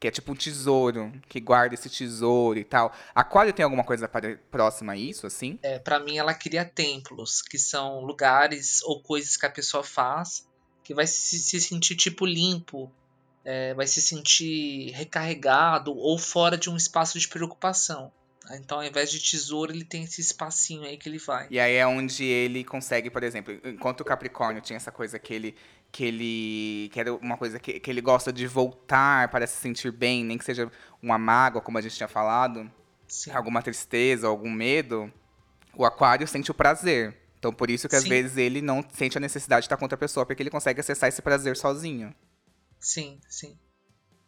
que 0.00 0.08
é 0.08 0.10
tipo 0.10 0.32
um 0.32 0.34
tesouro, 0.34 1.12
que 1.28 1.38
guarda 1.40 1.74
esse 1.74 1.88
tesouro 1.88 2.58
e 2.58 2.64
tal. 2.64 2.92
Aquário 3.14 3.52
tem 3.52 3.62
alguma 3.62 3.84
coisa 3.84 4.10
próxima 4.50 4.94
a 4.94 4.96
isso, 4.96 5.26
assim? 5.26 5.58
É, 5.62 5.78
para 5.78 6.00
mim, 6.00 6.18
ela 6.18 6.34
cria 6.34 6.64
templos, 6.64 7.42
que 7.42 7.58
são 7.58 8.00
lugares 8.00 8.82
ou 8.82 9.00
coisas 9.02 9.36
que 9.36 9.46
a 9.46 9.50
pessoa 9.50 9.84
faz 9.84 10.46
que 10.82 10.94
vai 10.94 11.06
se, 11.06 11.38
se 11.38 11.60
sentir 11.60 11.94
tipo 11.96 12.24
limpo, 12.24 12.90
é, 13.50 13.72
vai 13.72 13.86
se 13.86 14.02
sentir 14.02 14.90
recarregado 14.90 15.96
ou 15.96 16.18
fora 16.18 16.58
de 16.58 16.68
um 16.68 16.76
espaço 16.76 17.18
de 17.18 17.26
preocupação. 17.26 18.12
Então, 18.50 18.78
ao 18.78 18.84
invés 18.84 19.10
de 19.10 19.18
tesouro, 19.18 19.72
ele 19.72 19.84
tem 19.84 20.04
esse 20.04 20.20
espacinho 20.20 20.84
aí 20.84 20.98
que 20.98 21.08
ele 21.08 21.16
vai. 21.16 21.46
E 21.50 21.58
aí 21.58 21.74
é 21.74 21.86
onde 21.86 22.24
ele 22.24 22.62
consegue, 22.62 23.08
por 23.08 23.22
exemplo, 23.22 23.58
enquanto 23.64 24.02
o 24.02 24.04
Capricórnio 24.04 24.60
tinha 24.60 24.76
essa 24.76 24.92
coisa 24.92 25.18
que 25.18 25.32
ele 25.32 25.54
que 25.90 26.04
ele 26.04 26.90
que 26.92 27.00
era 27.00 27.14
uma 27.14 27.38
coisa 27.38 27.58
que, 27.58 27.80
que 27.80 27.90
ele 27.90 28.02
gosta 28.02 28.30
de 28.30 28.46
voltar 28.46 29.28
para 29.28 29.46
se 29.46 29.56
sentir 29.56 29.92
bem, 29.92 30.24
nem 30.24 30.36
que 30.36 30.44
seja 30.44 30.70
uma 31.02 31.16
mágoa, 31.16 31.62
como 31.62 31.78
a 31.78 31.80
gente 31.80 31.96
tinha 31.96 32.08
falado, 32.08 32.70
Sim. 33.06 33.30
alguma 33.30 33.62
tristeza, 33.62 34.26
algum 34.26 34.50
medo, 34.50 35.10
o 35.74 35.86
aquário 35.86 36.28
sente 36.28 36.50
o 36.50 36.54
prazer. 36.54 37.16
Então 37.38 37.50
por 37.50 37.70
isso 37.70 37.88
que 37.88 37.96
às 37.96 38.02
Sim. 38.02 38.10
vezes 38.10 38.36
ele 38.36 38.60
não 38.60 38.84
sente 38.92 39.16
a 39.16 39.20
necessidade 39.20 39.62
de 39.62 39.66
estar 39.66 39.78
com 39.78 39.86
outra 39.86 39.96
pessoa, 39.96 40.26
porque 40.26 40.42
ele 40.42 40.50
consegue 40.50 40.80
acessar 40.80 41.08
esse 41.08 41.22
prazer 41.22 41.56
sozinho. 41.56 42.14
Sim, 42.80 43.18
sim. 43.28 43.56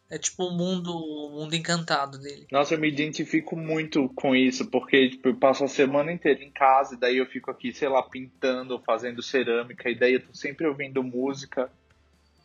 É 0.09 0.17
tipo 0.17 0.43
o 0.45 0.51
mundo, 0.51 0.93
o 0.93 1.29
mundo 1.29 1.55
encantado 1.55 2.19
dele. 2.19 2.45
Nossa, 2.51 2.75
eu 2.75 2.79
me 2.79 2.89
identifico 2.89 3.55
muito 3.55 4.09
com 4.13 4.35
isso, 4.35 4.69
porque 4.69 5.09
tipo, 5.11 5.29
eu 5.29 5.35
passo 5.37 5.63
a 5.63 5.69
semana 5.69 6.11
inteira 6.11 6.43
em 6.43 6.51
casa, 6.51 6.95
e 6.95 6.99
daí 6.99 7.17
eu 7.17 7.25
fico 7.25 7.49
aqui, 7.49 7.73
sei 7.73 7.87
lá, 7.87 8.03
pintando, 8.03 8.77
fazendo 8.85 9.23
cerâmica, 9.23 9.89
e 9.89 9.97
daí 9.97 10.13
eu 10.15 10.25
tô 10.25 10.33
sempre 10.33 10.67
ouvindo 10.67 11.01
música. 11.01 11.71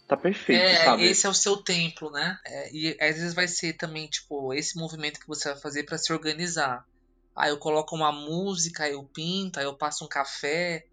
Tá 0.06 0.16
perfeito, 0.16 0.62
É, 0.62 0.84
sabe? 0.84 1.02
esse 1.06 1.26
é 1.26 1.28
o 1.28 1.34
seu 1.34 1.56
templo, 1.56 2.08
né? 2.12 2.38
É, 2.46 2.72
e 2.72 2.96
às 3.00 3.16
vezes 3.16 3.34
vai 3.34 3.48
ser 3.48 3.72
também, 3.72 4.06
tipo, 4.06 4.54
esse 4.54 4.78
movimento 4.78 5.18
que 5.18 5.26
você 5.26 5.50
vai 5.52 5.60
fazer 5.60 5.82
pra 5.82 5.98
se 5.98 6.12
organizar. 6.12 6.86
Aí 7.34 7.50
eu 7.50 7.58
coloco 7.58 7.96
uma 7.96 8.12
música, 8.12 8.84
aí 8.84 8.92
eu 8.92 9.02
pinto, 9.02 9.58
aí 9.58 9.64
eu 9.66 9.76
passo 9.76 10.04
um 10.04 10.08
café. 10.08 10.86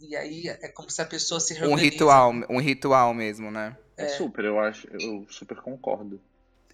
E 0.00 0.14
aí 0.14 0.48
é 0.48 0.68
como 0.68 0.90
se 0.90 1.00
a 1.00 1.06
pessoa 1.06 1.40
se 1.40 1.54
Um 1.54 1.58
reorganiza. 1.58 1.90
ritual, 1.90 2.32
um 2.50 2.60
ritual 2.60 3.14
mesmo, 3.14 3.50
né? 3.50 3.74
É 3.98 4.08
super, 4.08 4.44
eu 4.44 4.60
acho, 4.60 4.88
eu 4.92 5.26
super 5.28 5.56
concordo. 5.58 6.20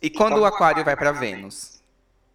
E 0.00 0.10
quando 0.10 0.38
o 0.38 0.44
aquário 0.44 0.84
vai 0.84 0.94
para 0.94 1.12
Vênus? 1.12 1.82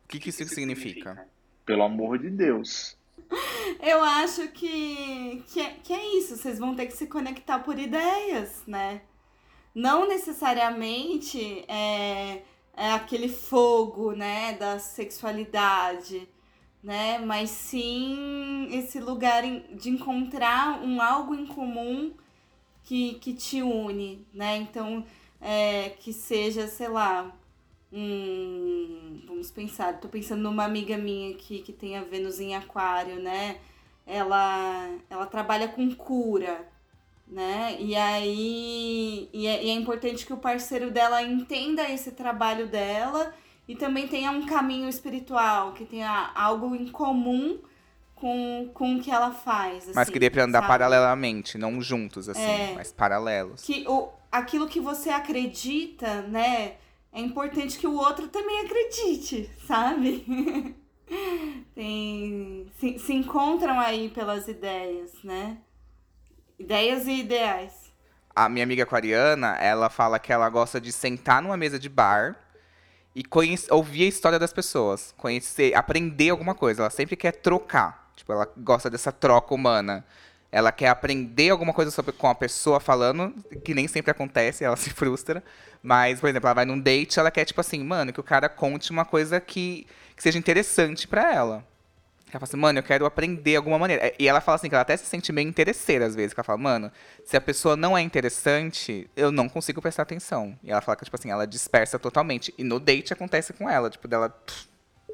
O 0.05 0.07
que, 0.07 0.19
que 0.19 0.29
isso 0.29 0.43
significa? 0.47 1.27
Pelo 1.65 1.83
amor 1.83 2.17
de 2.17 2.29
Deus. 2.31 2.97
Eu 3.79 4.03
acho 4.03 4.47
que, 4.49 5.43
que, 5.47 5.61
é, 5.61 5.75
que 5.83 5.93
é 5.93 6.17
isso, 6.17 6.35
vocês 6.35 6.57
vão 6.57 6.75
ter 6.75 6.87
que 6.87 6.93
se 6.93 7.05
conectar 7.05 7.59
por 7.59 7.77
ideias, 7.77 8.63
né? 8.65 9.01
Não 9.73 10.07
necessariamente 10.07 11.63
é, 11.67 12.41
é 12.75 12.91
aquele 12.91 13.29
fogo, 13.29 14.13
né, 14.13 14.53
da 14.53 14.79
sexualidade, 14.79 16.27
né? 16.83 17.19
Mas 17.19 17.51
sim 17.51 18.67
esse 18.71 18.99
lugar 18.99 19.43
de 19.43 19.89
encontrar 19.89 20.81
um 20.81 20.99
algo 21.01 21.35
em 21.35 21.45
comum 21.45 22.13
que, 22.89 23.13
que 23.19 23.33
te 23.35 23.61
une, 23.61 24.25
né? 24.33 24.57
Então, 24.57 25.05
é, 25.39 25.89
que 25.99 26.11
seja, 26.11 26.67
sei 26.67 26.87
lá, 26.87 27.31
um. 27.93 29.21
Vamos 29.27 29.51
pensar, 29.51 29.99
tô 29.99 30.09
pensando 30.09 30.41
numa 30.41 30.65
amiga 30.65 30.97
minha 30.97 31.35
aqui 31.35 31.59
que 31.59 31.71
tem 31.71 31.95
a 31.95 32.01
Vênus 32.01 32.39
em 32.39 32.55
Aquário, 32.55 33.21
né? 33.21 33.59
Ela, 34.07 34.89
ela 35.07 35.27
trabalha 35.27 35.67
com 35.67 35.93
cura, 35.93 36.67
né? 37.27 37.77
E 37.79 37.95
aí. 37.95 39.29
E 39.31 39.45
é, 39.45 39.63
e 39.65 39.69
é 39.69 39.73
importante 39.73 40.25
que 40.25 40.33
o 40.33 40.37
parceiro 40.37 40.89
dela 40.89 41.21
entenda 41.21 41.87
esse 41.87 42.13
trabalho 42.13 42.67
dela 42.67 43.35
e 43.67 43.75
também 43.75 44.07
tenha 44.07 44.31
um 44.31 44.47
caminho 44.47 44.89
espiritual, 44.89 45.73
que 45.73 45.85
tenha 45.85 46.31
algo 46.33 46.75
em 46.75 46.87
comum 46.87 47.59
com, 48.19 48.69
com 48.73 48.95
o 48.95 49.01
que 49.01 49.09
ela 49.11 49.31
faz. 49.31 49.85
Mas 49.87 49.97
assim, 49.97 50.11
queria 50.11 50.29
pra 50.29 50.43
andar 50.43 50.59
sabe? 50.59 50.67
paralelamente, 50.67 51.57
não 51.57 51.81
juntos, 51.81 52.27
assim, 52.29 52.41
É. 52.41 52.73
mas 52.75 52.91
paralelos. 52.91 53.61
que 53.61 53.85
o, 53.87 54.09
aquilo 54.31 54.67
que 54.67 54.79
você 54.79 55.09
acredita, 55.09 56.21
né? 56.23 56.73
É 57.11 57.19
importante 57.19 57.79
que 57.79 57.87
o 57.87 57.95
outro 57.95 58.27
também 58.27 58.59
acredite, 58.65 59.49
sabe? 59.65 60.75
Tem, 61.73 62.71
se, 62.79 62.99
se 62.99 63.13
encontram 63.13 63.79
aí 63.79 64.09
pelas 64.09 64.47
ideias, 64.47 65.11
né? 65.23 65.57
Ideias 66.59 67.07
e 67.07 67.21
ideais. 67.21 67.89
A 68.35 68.47
minha 68.47 68.63
amiga 68.63 68.83
aquariana, 68.83 69.55
ela 69.55 69.89
fala 69.89 70.19
que 70.19 70.31
ela 70.31 70.47
gosta 70.49 70.79
de 70.79 70.91
sentar 70.91 71.41
numa 71.41 71.57
mesa 71.57 71.79
de 71.79 71.89
bar 71.89 72.37
e 73.15 73.23
ouvir 73.71 74.03
a 74.03 74.07
história 74.07 74.37
das 74.37 74.53
pessoas, 74.53 75.13
conhecer, 75.17 75.73
aprender 75.75 76.29
alguma 76.29 76.53
coisa. 76.53 76.83
Ela 76.83 76.89
sempre 76.89 77.15
quer 77.15 77.31
trocar. 77.33 78.08
Tipo, 78.19 78.33
ela 78.33 78.47
gosta 78.57 78.89
dessa 78.89 79.13
troca 79.13 79.55
humana. 79.55 80.05
Ela 80.51 80.73
quer 80.73 80.89
aprender 80.89 81.49
alguma 81.51 81.71
coisa 81.73 81.89
sobre, 81.89 82.11
com 82.11 82.27
a 82.27 82.35
pessoa 82.35 82.79
falando, 82.79 83.33
que 83.63 83.73
nem 83.73 83.87
sempre 83.87 84.11
acontece, 84.11 84.63
ela 84.63 84.75
se 84.77 84.89
frustra. 84.89 85.41
Mas, 85.81 86.19
por 86.19 86.29
exemplo, 86.29 86.47
ela 86.47 86.53
vai 86.53 86.65
num 86.65 86.77
date, 86.79 87.17
ela 87.17 87.31
quer, 87.31 87.45
tipo 87.45 87.61
assim, 87.61 87.81
mano, 87.81 88.11
que 88.11 88.19
o 88.19 88.23
cara 88.23 88.49
conte 88.49 88.91
uma 88.91 89.05
coisa 89.05 89.39
que, 89.39 89.87
que 90.17 90.21
seja 90.21 90.37
interessante 90.37 91.07
pra 91.07 91.33
ela. 91.33 91.65
Ela 92.29 92.39
fala 92.39 92.43
assim, 92.43 92.57
mano, 92.57 92.79
eu 92.79 92.83
quero 92.83 93.05
aprender 93.05 93.55
alguma 93.55 93.79
maneira. 93.79 94.13
E 94.19 94.27
ela 94.27 94.41
fala 94.41 94.57
assim, 94.57 94.67
que 94.67 94.75
ela 94.75 94.81
até 94.81 94.97
se 94.97 95.05
sente 95.05 95.31
meio 95.31 95.47
interesseira 95.47 96.05
às 96.05 96.13
vezes. 96.13 96.33
Que 96.33 96.41
ela 96.41 96.45
fala, 96.45 96.59
mano, 96.59 96.91
se 97.23 97.37
a 97.37 97.41
pessoa 97.41 97.77
não 97.77 97.97
é 97.97 98.01
interessante, 98.01 99.09
eu 99.15 99.31
não 99.31 99.47
consigo 99.47 99.81
prestar 99.81 100.03
atenção. 100.03 100.59
E 100.61 100.71
ela 100.71 100.81
fala 100.81 100.97
que, 100.97 101.05
tipo 101.05 101.15
assim, 101.15 101.31
ela 101.31 101.47
dispersa 101.47 101.97
totalmente. 101.97 102.53
E 102.57 102.65
no 102.65 102.81
date 102.81 103.13
acontece 103.13 103.53
com 103.53 103.69
ela, 103.69 103.89
tipo, 103.89 104.09
dela 104.09 104.29
pff, 104.29 104.67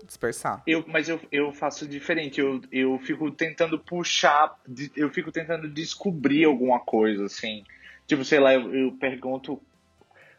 dispersar. 0.03 0.63
Eu, 0.65 0.83
mas 0.87 1.07
eu, 1.07 1.19
eu 1.31 1.51
faço 1.51 1.87
diferente, 1.87 2.39
eu, 2.39 2.61
eu 2.71 2.97
fico 2.99 3.31
tentando 3.31 3.79
puxar, 3.79 4.59
eu 4.95 5.09
fico 5.09 5.31
tentando 5.31 5.69
descobrir 5.69 6.45
alguma 6.45 6.79
coisa, 6.79 7.25
assim. 7.25 7.63
Tipo, 8.07 8.23
sei 8.23 8.39
lá, 8.39 8.53
eu, 8.53 8.73
eu 8.73 8.91
pergunto 8.93 9.61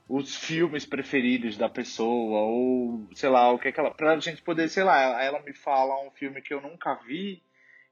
os 0.09 0.37
filmes 0.37 0.87
preferidos 0.87 1.57
da 1.57 1.69
pessoa, 1.69 2.41
ou 2.41 3.07
sei 3.15 3.29
lá, 3.29 3.51
o 3.51 3.59
que 3.59 3.69
é 3.69 3.73
que 3.73 3.81
ela. 3.81 3.91
Pra 3.91 4.19
gente 4.21 4.43
poder, 4.43 4.69
sei 4.69 4.85
lá, 4.85 5.01
ela, 5.01 5.25
ela 5.25 5.43
me 5.43 5.53
fala 5.53 6.07
um 6.07 6.11
filme 6.11 6.41
que 6.41 6.55
eu 6.55 6.61
nunca 6.61 6.95
vi, 7.07 7.43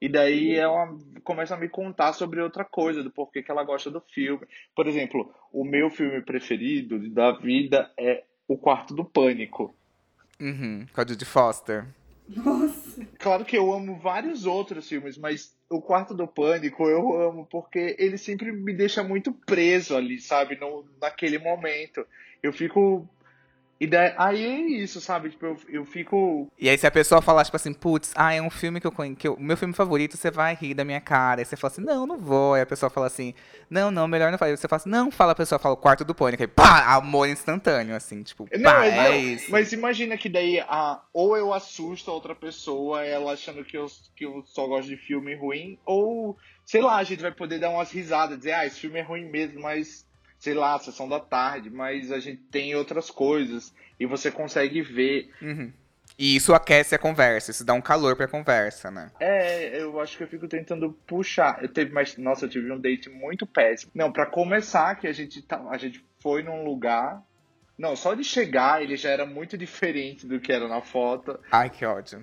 e 0.01 0.09
daí 0.09 0.55
ela 0.55 0.97
começa 1.23 1.55
a 1.55 1.59
me 1.59 1.69
contar 1.69 2.13
sobre 2.13 2.41
outra 2.41 2.65
coisa, 2.65 3.03
do 3.03 3.11
porquê 3.11 3.43
que 3.43 3.51
ela 3.51 3.65
gosta 3.65 3.91
do 3.91 4.01
filme. 4.01 4.47
Por 4.75 4.87
exemplo, 4.87 5.33
o 5.53 5.65
meu 5.65 5.91
filme 5.91 6.21
preferido 6.21 6.99
da 7.11 7.33
vida 7.33 7.91
é 7.97 8.23
O 8.47 8.57
Quarto 8.57 8.95
do 8.95 9.05
Pânico. 9.05 9.75
Uhum, 10.41 10.87
com 10.93 11.01
a 11.01 11.07
Judy 11.07 11.25
Foster. 11.25 11.87
Nossa. 12.29 13.07
Claro 13.19 13.45
que 13.45 13.57
eu 13.57 13.73
amo 13.73 13.99
vários 13.99 14.47
outros 14.47 14.89
filmes, 14.89 15.19
mas 15.19 15.55
o 15.69 15.81
Quarto 15.81 16.15
do 16.15 16.27
Pânico 16.27 16.89
eu 16.89 17.21
amo 17.21 17.47
porque 17.47 17.97
ele 17.99 18.17
sempre 18.17 18.51
me 18.51 18.73
deixa 18.73 19.03
muito 19.03 19.33
preso 19.33 19.97
ali, 19.97 20.21
sabe? 20.21 20.57
No, 20.59 20.87
naquele 21.01 21.39
momento. 21.39 22.07
Eu 22.43 22.53
fico. 22.53 23.09
E 23.85 23.87
daí, 23.87 24.15
aí 24.17 24.45
é 24.45 24.61
isso, 24.83 25.01
sabe? 25.01 25.29
Tipo, 25.31 25.47
eu, 25.47 25.57
eu 25.69 25.85
fico. 25.85 26.51
E 26.59 26.69
aí, 26.71 26.79
se 26.79 26.87
a 26.87 26.91
pessoa 26.91 27.21
falar, 27.21 27.45
tipo 27.45 27.57
assim, 27.57 27.73
putz, 27.75 28.13
ah, 28.17 28.33
é 28.33 28.41
um 28.41 28.49
filme 28.49 28.81
que 28.81 28.87
eu 28.87 28.93
conheço, 28.93 29.17
que 29.17 29.29
eu- 29.29 29.35
o 29.35 29.43
meu 29.43 29.57
filme 29.57 29.75
favorito, 29.75 30.17
você 30.17 30.31
vai 30.31 30.55
rir 30.55 30.73
da 30.75 30.85
minha 30.85 31.01
cara. 31.01 31.41
Aí 31.41 31.45
você 31.45 31.57
fala 31.57 31.71
assim, 31.73 31.83
não, 31.83 32.07
não 32.07 32.19
vou. 32.19 32.55
Aí 32.55 32.63
a 32.63 32.67
pessoa 32.67 32.89
fala 32.89 33.07
assim, 33.07 33.35
não, 33.69 33.91
não, 33.91 34.09
melhor 34.09 34.31
não 34.31 34.39
falar. 34.39 34.57
Você 34.57 34.67
fala 34.67 34.79
assim, 34.81 34.89
não, 34.91 35.11
fala, 35.11 35.33
a 35.33 35.35
pessoa 35.35 35.59
fala 35.59 35.75
o 35.75 35.77
quarto 35.79 36.05
do 36.05 36.15
pânico. 36.15 36.43
Aí, 36.43 36.47
pá, 36.47 36.95
amor 36.95 37.29
instantâneo, 37.29 37.95
assim, 37.95 38.23
tipo, 38.23 38.47
pá, 38.47 38.57
Não, 38.59 38.73
mas, 38.73 38.93
é 38.95 39.09
não, 39.09 39.15
isso. 39.15 39.51
mas 39.51 39.73
imagina 39.73 40.17
que 40.17 40.29
daí 40.29 40.61
a, 40.61 41.01
ou 41.13 41.37
eu 41.37 41.53
assusto 41.53 42.11
a 42.11 42.15
outra 42.15 42.35
pessoa, 42.35 43.05
ela 43.05 43.33
achando 43.33 43.65
que 43.65 43.77
eu, 43.77 43.87
que 44.17 44.25
eu 44.25 44.43
só 44.47 44.67
gosto 44.67 44.89
de 44.89 44.97
filme 44.97 45.35
ruim, 45.35 45.79
ou 45.85 46.37
sei 46.65 46.81
lá, 46.81 46.97
a 46.97 47.05
gente 47.05 47.21
vai 47.21 47.33
poder 47.33 47.59
dar 47.59 47.69
umas 47.71 47.91
risadas, 47.91 48.39
dizer, 48.39 48.53
ah, 48.53 48.65
esse 48.67 48.81
filme 48.81 48.99
é 48.99 49.03
ruim 49.03 49.31
mesmo, 49.31 49.61
mas 49.61 50.07
sei 50.39 50.55
lá, 50.55 50.79
sessão 50.79 51.09
da 51.09 51.21
tarde, 51.21 51.71
mas 51.71 52.13
a 52.13 52.19
gente 52.19 52.43
tem 52.43 52.75
outras 52.75 53.11
coisas 53.11 53.75
e 53.99 54.07
você 54.07 54.31
consegue 54.31 54.83
ver. 54.83 55.31
Uhum. 55.41 55.73
E 56.19 56.37
isso 56.37 56.55
aquece 56.55 56.95
a 56.95 56.99
conversa, 56.99 57.51
isso 57.51 57.65
dá 57.65 57.75
um 57.75 57.81
calor 57.81 58.15
pra 58.15 58.29
conversa, 58.29 58.91
né? 58.91 59.11
É, 59.19 59.81
eu 59.81 59.99
acho 60.01 60.17
que 60.17 60.23
eu 60.23 60.29
fico 60.29 60.47
tentando 60.47 60.93
puxar. 61.07 61.61
Eu 61.61 61.69
teve 61.69 61.93
mais, 61.93 62.17
nossa, 62.17 62.45
eu 62.45 62.49
tive 62.49 62.71
um 62.71 62.79
date 62.79 63.11
muito 63.11 63.47
péssimo. 63.47 63.91
Não, 63.95 64.13
pra 64.13 64.27
começar 64.27 64.95
que 64.95 65.09
a 65.09 65.13
gente 65.13 65.43
tá, 65.43 65.65
a 65.69 65.77
gente 65.77 66.05
foi 66.21 66.43
num 66.43 66.65
lugar 66.65 67.21
não, 67.77 67.97
só 67.97 68.15
de 68.15 68.23
chegar 68.23 68.83
ele 68.83 68.97
já 68.97 69.11
era 69.11 69.27
muito 69.27 69.59
diferente 69.59 70.27
do 70.27 70.41
que 70.41 70.53
era 70.53 70.69
na 70.69 70.81
foto. 70.81 71.39
Ai, 71.51 71.69
que 71.69 71.85
ódio. 71.85 72.21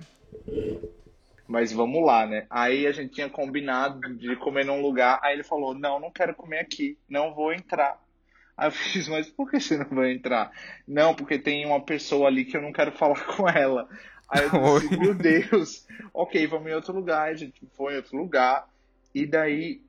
Mas 1.46 1.72
vamos 1.72 2.04
lá, 2.04 2.26
né? 2.26 2.46
Aí 2.48 2.86
a 2.86 2.92
gente 2.92 3.12
tinha 3.12 3.28
combinado 3.28 4.14
de 4.14 4.34
comer 4.36 4.64
num 4.64 4.80
lugar. 4.80 5.20
Aí 5.22 5.34
ele 5.34 5.42
falou: 5.42 5.74
Não, 5.74 6.00
não 6.00 6.10
quero 6.10 6.34
comer 6.34 6.60
aqui. 6.60 6.96
Não 7.08 7.34
vou 7.34 7.52
entrar. 7.52 8.01
Aí 8.56 8.68
eu 8.68 8.72
fiz: 8.72 9.08
Mas 9.08 9.28
por 9.28 9.50
que 9.50 9.58
você 9.60 9.76
não 9.78 9.86
vai 9.90 10.12
entrar? 10.12 10.50
Não, 10.86 11.14
porque 11.14 11.38
tem 11.38 11.64
uma 11.66 11.80
pessoa 11.80 12.28
ali 12.28 12.44
que 12.44 12.56
eu 12.56 12.62
não 12.62 12.72
quero 12.72 12.92
falar 12.92 13.20
com 13.36 13.48
ela. 13.48 13.88
Aí 14.28 14.42
eu 14.44 14.50
disse: 14.50 14.88
Oi. 14.94 14.96
Meu 15.00 15.14
Deus. 15.14 15.86
Ok, 16.12 16.46
vamos 16.46 16.70
em 16.70 16.74
outro 16.74 16.92
lugar. 16.94 17.28
A 17.30 17.34
gente 17.34 17.60
foi 17.76 17.94
em 17.94 17.96
outro 17.96 18.16
lugar. 18.16 18.68
E 19.14 19.26
daí. 19.26 19.80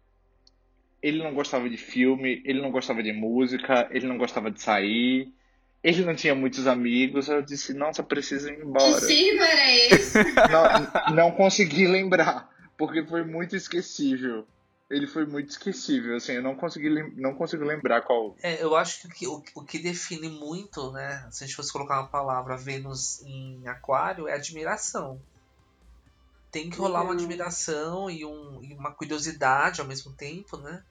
Ele 1.02 1.22
não 1.22 1.34
gostava 1.34 1.70
de 1.70 1.76
filme, 1.76 2.42
ele 2.46 2.62
não 2.62 2.72
gostava 2.72 3.04
de 3.04 3.12
música, 3.12 3.90
ele 3.92 4.08
não 4.08 4.18
gostava 4.18 4.50
de 4.50 4.62
sair, 4.62 5.30
ele 5.84 6.06
não 6.06 6.16
tinha 6.16 6.34
muitos 6.34 6.66
amigos. 6.66 7.28
Eu 7.28 7.42
disse: 7.42 7.74
Nossa, 7.74 8.02
preciso 8.02 8.48
ir 8.50 8.56
Que 8.56 8.62
embora. 8.62 8.94
signo 9.02 9.42
era 9.44 9.72
esse? 9.74 10.18
Não, 10.50 11.14
não 11.16 11.32
consegui 11.32 11.88
lembrar, 11.88 12.50
porque 12.78 13.04
foi 13.04 13.22
muito 13.26 13.54
esquecível. 13.54 14.48
Ele 14.96 15.08
foi 15.08 15.26
muito 15.26 15.50
esquecível, 15.50 16.16
assim, 16.16 16.34
eu 16.34 16.42
não 16.44 16.56
consegui, 16.56 16.90
lem- 16.90 17.14
não 17.16 17.34
consigo 17.36 17.64
lembrar 17.64 18.02
qual. 18.02 18.36
É, 18.42 18.62
eu 18.64 18.76
acho 18.76 19.08
que 19.10 19.28
o, 19.28 19.42
o 19.56 19.64
que 19.66 19.80
define 19.80 20.30
muito, 20.30 20.92
né? 20.92 21.28
Se 21.32 21.44
a 21.44 21.48
gente 21.48 21.56
fosse 21.56 21.72
colocar 21.74 22.00
uma 22.02 22.10
palavra 22.10 22.56
Vênus 22.58 23.22
em 23.24 23.68
aquário, 23.68 24.28
é 24.28 24.34
admiração. 24.34 25.22
Tem 26.52 26.70
que 26.70 26.78
rolar 26.78 27.02
uma 27.02 27.12
Legal. 27.14 27.24
admiração 27.24 28.10
e, 28.10 28.24
um, 28.24 28.64
e 28.64 28.74
uma 28.76 28.92
curiosidade 28.94 29.82
ao 29.82 29.88
mesmo 29.88 30.16
tempo, 30.16 30.58
né? 30.58 30.84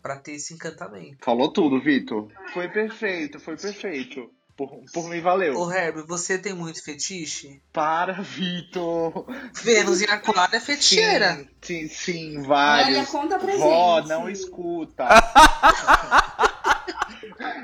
Pra 0.00 0.18
ter 0.18 0.32
esse 0.32 0.54
encantamento. 0.54 1.22
Falou 1.24 1.52
tudo, 1.52 1.80
Vitor. 1.80 2.30
Foi 2.52 2.68
perfeito, 2.68 3.38
foi 3.38 3.56
perfeito. 3.56 4.30
Por, 4.56 4.70
por 4.92 5.08
mim 5.08 5.20
valeu. 5.20 5.58
Ô 5.58 5.72
Herbie, 5.72 6.02
você 6.02 6.38
tem 6.38 6.54
muito 6.54 6.82
fetiche? 6.82 7.60
Para, 7.72 8.12
Vitor. 8.22 9.26
Vênus 9.52 10.00
em 10.00 10.06
aquário 10.06 10.54
é 10.54 10.60
feticheira. 10.60 11.34
Sim, 11.60 11.60
sim, 11.60 11.88
sim, 11.88 12.42
vários. 12.42 12.98
Olha, 12.98 13.06
conta 13.06 13.38
pra 13.38 13.56
Vó, 13.56 13.96
gente. 13.98 14.08
não 14.08 14.30
escuta. 14.30 15.08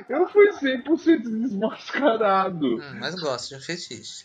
Eu 0.09 0.27
fui 0.29 0.51
100% 0.51 1.23
desmascarado. 1.23 2.67
Hum, 2.79 2.99
mas 2.99 3.15
gosto 3.15 3.51
de 3.51 3.55
um 3.57 3.61
fetiche. 3.61 4.25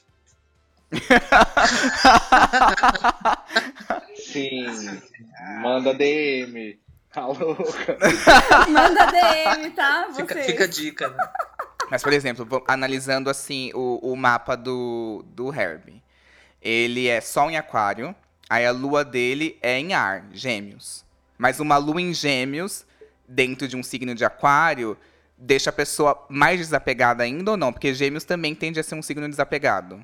Sim, 4.16 4.66
manda 5.62 5.94
DM. 5.94 6.80
Tá 7.12 7.28
louca? 7.28 7.98
Manda 8.70 9.06
DM, 9.06 9.70
tá? 9.72 10.08
Fica, 10.16 10.36
fica 10.44 10.64
a 10.64 10.68
dica, 10.68 11.10
né? 11.10 11.18
Mas, 11.90 12.02
por 12.02 12.14
exemplo, 12.14 12.64
analisando 12.68 13.30
assim 13.30 13.72
o, 13.74 14.00
o 14.02 14.16
mapa 14.16 14.56
do, 14.56 15.24
do 15.30 15.54
Herbie. 15.54 16.02
Ele 16.62 17.08
é 17.08 17.22
Sol 17.22 17.52
em 17.52 17.58
Aquário, 17.58 18.16
aí 18.50 18.66
a 18.66 18.72
lua 18.72 19.06
dele 19.06 19.58
é 19.62 19.80
em 19.80 19.94
ar, 19.94 20.26
Gêmeos. 20.32 21.06
Mas 21.38 21.60
uma 21.60 21.78
lua 21.78 22.02
em 22.02 22.14
Gêmeos, 22.14 22.86
dentro 23.28 23.68
de 23.68 23.76
um 23.76 23.84
signo 23.84 24.16
de 24.16 24.26
Aquário, 24.26 24.98
deixa 25.38 25.70
a 25.70 25.74
pessoa 25.74 26.26
mais 26.30 26.60
desapegada 26.60 27.24
ainda 27.24 27.52
ou 27.52 27.58
não? 27.58 27.72
Porque 27.72 27.94
Gêmeos 27.94 28.24
também 28.24 28.56
tende 28.56 28.80
a 28.80 28.84
ser 28.84 28.96
um 28.96 29.02
signo 29.02 29.30
desapegado. 29.30 30.04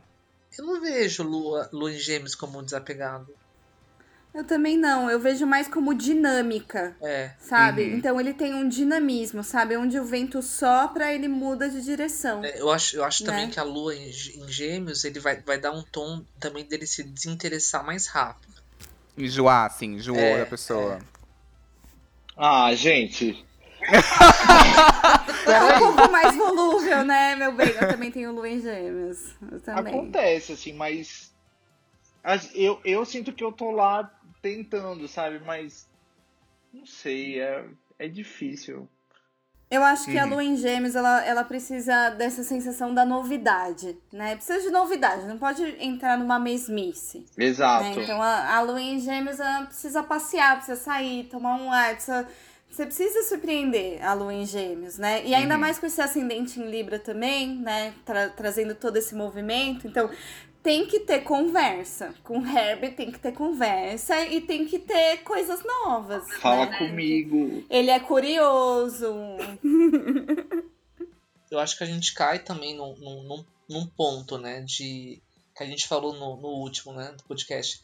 Eu 0.58 0.66
não 0.66 0.82
vejo 0.82 1.24
Lua, 1.24 1.70
Lua 1.72 1.94
em 1.94 1.98
Gêmeos 1.98 2.36
como 2.36 2.60
um 2.60 2.64
desapegado. 2.64 3.34
Eu 4.34 4.46
também 4.46 4.78
não, 4.78 5.10
eu 5.12 5.20
vejo 5.20 5.46
mais 5.46 5.68
como 5.68 5.94
dinâmica, 5.94 6.96
É. 7.02 7.32
sabe? 7.40 7.84
Uhum. 7.84 7.98
Então 7.98 8.20
ele 8.20 8.34
tem 8.34 8.54
um 8.56 8.68
dinamismo, 8.68 9.44
sabe? 9.44 9.76
Onde 9.76 10.00
o 10.00 10.06
vento 10.06 10.42
sopra, 10.42 11.14
ele 11.14 11.28
muda 11.28 11.70
de 11.70 11.82
direção. 11.82 12.44
É, 12.44 12.60
Eu 12.62 12.72
acho, 12.72 12.96
eu 12.96 13.04
acho 13.04 13.26
também 13.26 13.48
Né? 13.48 13.52
que 13.52 13.60
a 13.60 13.64
Lua 13.64 13.94
em, 13.94 14.08
em 14.10 14.48
Gêmeos 14.48 15.04
ele 15.04 15.20
vai, 15.20 15.42
vai 15.42 15.60
dar 15.60 15.72
um 15.74 15.84
tom 15.84 16.24
também 16.40 16.64
dele 16.64 16.88
se 16.88 17.04
desinteressar 17.04 17.86
mais 17.86 18.08
rápido. 18.08 18.54
Enjoar, 19.18 19.66
assim, 19.66 19.96
enjoou 19.96 20.18
É, 20.18 20.40
da 20.40 20.46
pessoa. 20.46 21.00
Ah, 22.38 22.74
gente. 22.74 23.46
É 25.48 25.76
um 25.76 25.94
pouco 25.96 26.12
mais 26.12 26.36
volúvel, 26.36 27.04
né, 27.04 27.36
meu 27.36 27.52
bem? 27.52 27.70
Eu 27.70 27.88
também 27.90 28.12
tenho 28.12 28.32
lua 28.32 28.48
em 28.48 28.62
gêmeos. 28.62 29.18
Eu 29.52 29.60
também. 29.60 29.94
Acontece, 29.94 30.54
assim, 30.54 30.72
mas. 30.74 31.32
as- 32.24 32.50
Eu, 32.54 32.80
eu 32.86 33.04
sinto 33.06 33.34
que 33.34 33.44
eu 33.44 33.52
tô 33.52 33.72
lá 33.72 34.10
tentando, 34.42 35.08
sabe? 35.08 35.40
Mas. 35.40 35.88
Não 36.74 36.86
sei, 36.86 37.40
é, 37.42 37.66
é 38.00 38.08
difícil. 38.08 38.88
Eu 39.70 39.84
acho 39.84 40.06
que 40.06 40.18
a 40.18 40.24
Uhum. 40.26 40.32
lua 40.32 40.44
em 40.44 40.58
gêmeos, 40.58 40.96
ela, 40.98 41.24
ela 41.26 41.44
precisa 41.46 42.10
dessa 42.10 42.44
sensação 42.44 42.94
da 42.94 43.06
novidade, 43.06 43.98
né? 44.12 44.36
Precisa 44.36 44.60
de 44.62 44.70
novidade, 44.70 45.26
não 45.28 45.38
pode 45.38 45.64
entrar 45.80 46.18
numa 46.18 46.38
mesmice. 46.38 47.26
Exato. 47.38 47.86
né? 47.86 48.04
Então 48.04 48.22
a, 48.22 48.56
a 48.58 48.62
lua 48.62 48.82
em 48.82 49.00
gêmeos 49.00 49.40
ela 49.40 49.66
precisa 49.66 50.04
passear, 50.04 50.58
precisa 50.58 50.78
sair, 50.78 51.26
tomar 51.30 51.56
um 51.56 51.72
ar, 51.72 51.94
precisa, 51.94 52.28
você 52.70 52.86
precisa 52.86 53.24
surpreender 53.24 54.04
a 54.06 54.14
lua 54.14 54.34
em 54.34 54.46
gêmeos, 54.46 54.98
né? 54.98 55.26
E 55.26 55.34
ainda 55.34 55.58
mais 55.58 55.80
com 55.80 55.86
esse 55.86 56.02
ascendente 56.02 56.60
em 56.60 56.70
Libra 56.70 57.00
também, 57.00 57.56
né? 57.60 57.94
Tra- 58.06 58.30
trazendo 58.30 58.76
todo 58.76 58.98
esse 58.98 59.16
movimento. 59.16 59.88
Então 59.88 60.10
tem 60.64 60.86
que 60.86 61.00
ter 61.02 61.22
conversa. 61.24 62.14
Com 62.24 62.46
Herbie 62.46 62.92
tem 62.92 63.12
que 63.12 63.20
ter 63.20 63.32
conversa 63.34 64.26
e 64.26 64.42
tem 64.42 64.66
que 64.66 64.80
ter 64.80 65.18
coisas 65.24 65.64
novas. 65.64 66.24
Fala 66.40 66.68
né? 66.68 66.78
comigo. 66.78 67.64
Ele 67.70 67.90
é 67.90 68.00
curioso. 68.00 69.14
Eu 71.50 71.60
acho 71.60 71.78
que 71.78 71.84
a 71.84 71.88
gente 71.88 72.14
cai 72.14 72.40
também 72.40 72.76
num, 72.76 72.96
num, 72.98 73.24
num- 73.24 73.46
num 73.70 73.86
ponto, 73.86 74.38
né? 74.38 74.62
De. 74.62 75.22
Que 75.56 75.64
a 75.64 75.66
gente 75.66 75.88
falou 75.88 76.14
no, 76.14 76.38
no 76.38 76.48
último, 76.48 76.94
né? 76.94 77.14
Do 77.18 77.24
podcast. 77.24 77.82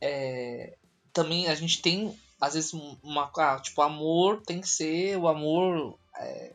É, 0.00 0.74
também 1.12 1.46
a 1.48 1.54
gente 1.54 1.82
tem, 1.82 2.16
às 2.40 2.54
vezes, 2.54 2.72
um- 2.72 2.96
uma. 3.02 3.30
ah, 3.36 3.58
tipo, 3.60 3.82
amor 3.82 4.40
tem 4.42 4.60
que 4.60 4.68
ser 4.68 5.16
o 5.18 5.28
amor 5.28 5.98
é, 6.16 6.52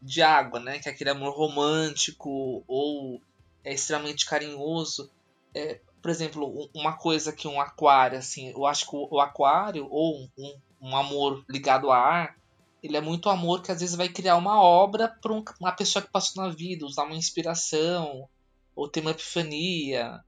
de 0.00 0.22
água, 0.22 0.60
né? 0.60 0.78
Que 0.78 0.88
é 0.88 0.92
aquele 0.92 1.10
amor 1.10 1.34
romântico 1.34 2.62
ou 2.68 3.20
é 3.66 3.74
extremamente 3.74 4.24
carinhoso. 4.24 5.10
É, 5.52 5.80
por 6.00 6.08
exemplo, 6.10 6.46
um- 6.46 6.80
uma 6.80 6.96
coisa 6.96 7.32
que 7.32 7.48
um 7.48 7.60
aquário, 7.60 8.16
assim, 8.16 8.50
eu 8.52 8.64
acho 8.64 8.88
que 8.88 8.94
o, 8.94 9.20
aquário, 9.20 9.88
ou 9.90 10.20
um, 10.38 10.60
um, 10.80 10.96
amor 10.96 11.44
ligado 11.48 11.90
a 11.90 11.98
ar, 11.98 12.36
ele 12.80 12.96
é 12.96 13.00
muito 13.00 13.28
amor 13.28 13.62
que 13.62 13.72
às 13.72 13.80
vezes 13.80 13.96
vai 13.96 14.08
criar 14.08 14.36
uma 14.36 14.62
obra 14.62 15.08
para 15.08 15.32
uma 15.32 15.72
pessoa 15.72 16.00
que 16.00 16.12
passou 16.12 16.44
na 16.44 16.50
vida, 16.50 16.86
usar 16.86 17.02
uma 17.02 17.16
inspiração, 17.16 18.28
ou 18.76 18.88
ter 18.88 19.00
uma 19.00 19.10
epifania. 19.10 20.20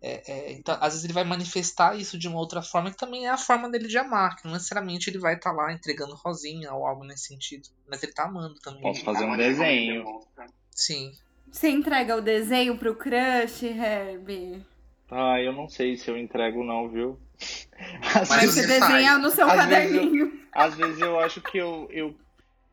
É, 0.00 0.30
é, 0.30 0.52
então, 0.52 0.76
às 0.80 0.92
vezes 0.92 1.04
ele 1.04 1.14
vai 1.14 1.24
manifestar 1.24 1.98
isso 1.98 2.16
de 2.16 2.28
uma 2.28 2.38
outra 2.38 2.62
forma, 2.62 2.92
que 2.92 2.96
também 2.96 3.26
é 3.26 3.30
a 3.30 3.38
forma 3.38 3.68
dele 3.68 3.88
de 3.88 3.98
amar, 3.98 4.36
que 4.36 4.44
não 4.44 4.52
necessariamente 4.52 5.10
ele 5.10 5.18
vai 5.18 5.34
estar 5.34 5.50
lá 5.50 5.72
entregando 5.72 6.14
rosinha 6.14 6.72
ou 6.72 6.86
algo 6.86 7.02
nesse 7.02 7.26
sentido, 7.26 7.68
mas 7.88 8.02
ele 8.02 8.12
tá 8.12 8.24
amando 8.24 8.54
também. 8.60 8.82
Posso 8.82 9.02
fazer 9.02 9.24
um 9.24 9.36
desenho. 9.36 10.04
Sim. 10.70 11.12
Você 11.54 11.70
entrega 11.70 12.16
o 12.16 12.20
desenho 12.20 12.76
pro 12.76 12.96
crush, 12.96 13.62
Herbie? 13.62 14.60
Ah, 15.08 15.40
eu 15.40 15.52
não 15.52 15.68
sei 15.68 15.96
se 15.96 16.10
eu 16.10 16.18
entrego 16.18 16.64
não, 16.64 16.88
viu? 16.88 17.16
Às 18.12 18.28
Mas 18.28 18.40
vezes, 18.40 18.54
você 18.54 18.66
desenha 18.80 19.18
no 19.18 19.30
seu 19.30 19.48
Às 19.48 19.64
vezes 19.66 19.92
eu- 19.94 20.00
caderninho. 20.00 20.40
às 20.52 20.74
vezes 20.74 21.00
eu 21.00 21.20
acho 21.20 21.40
que 21.40 21.56
eu, 21.58 21.86
eu. 21.92 22.12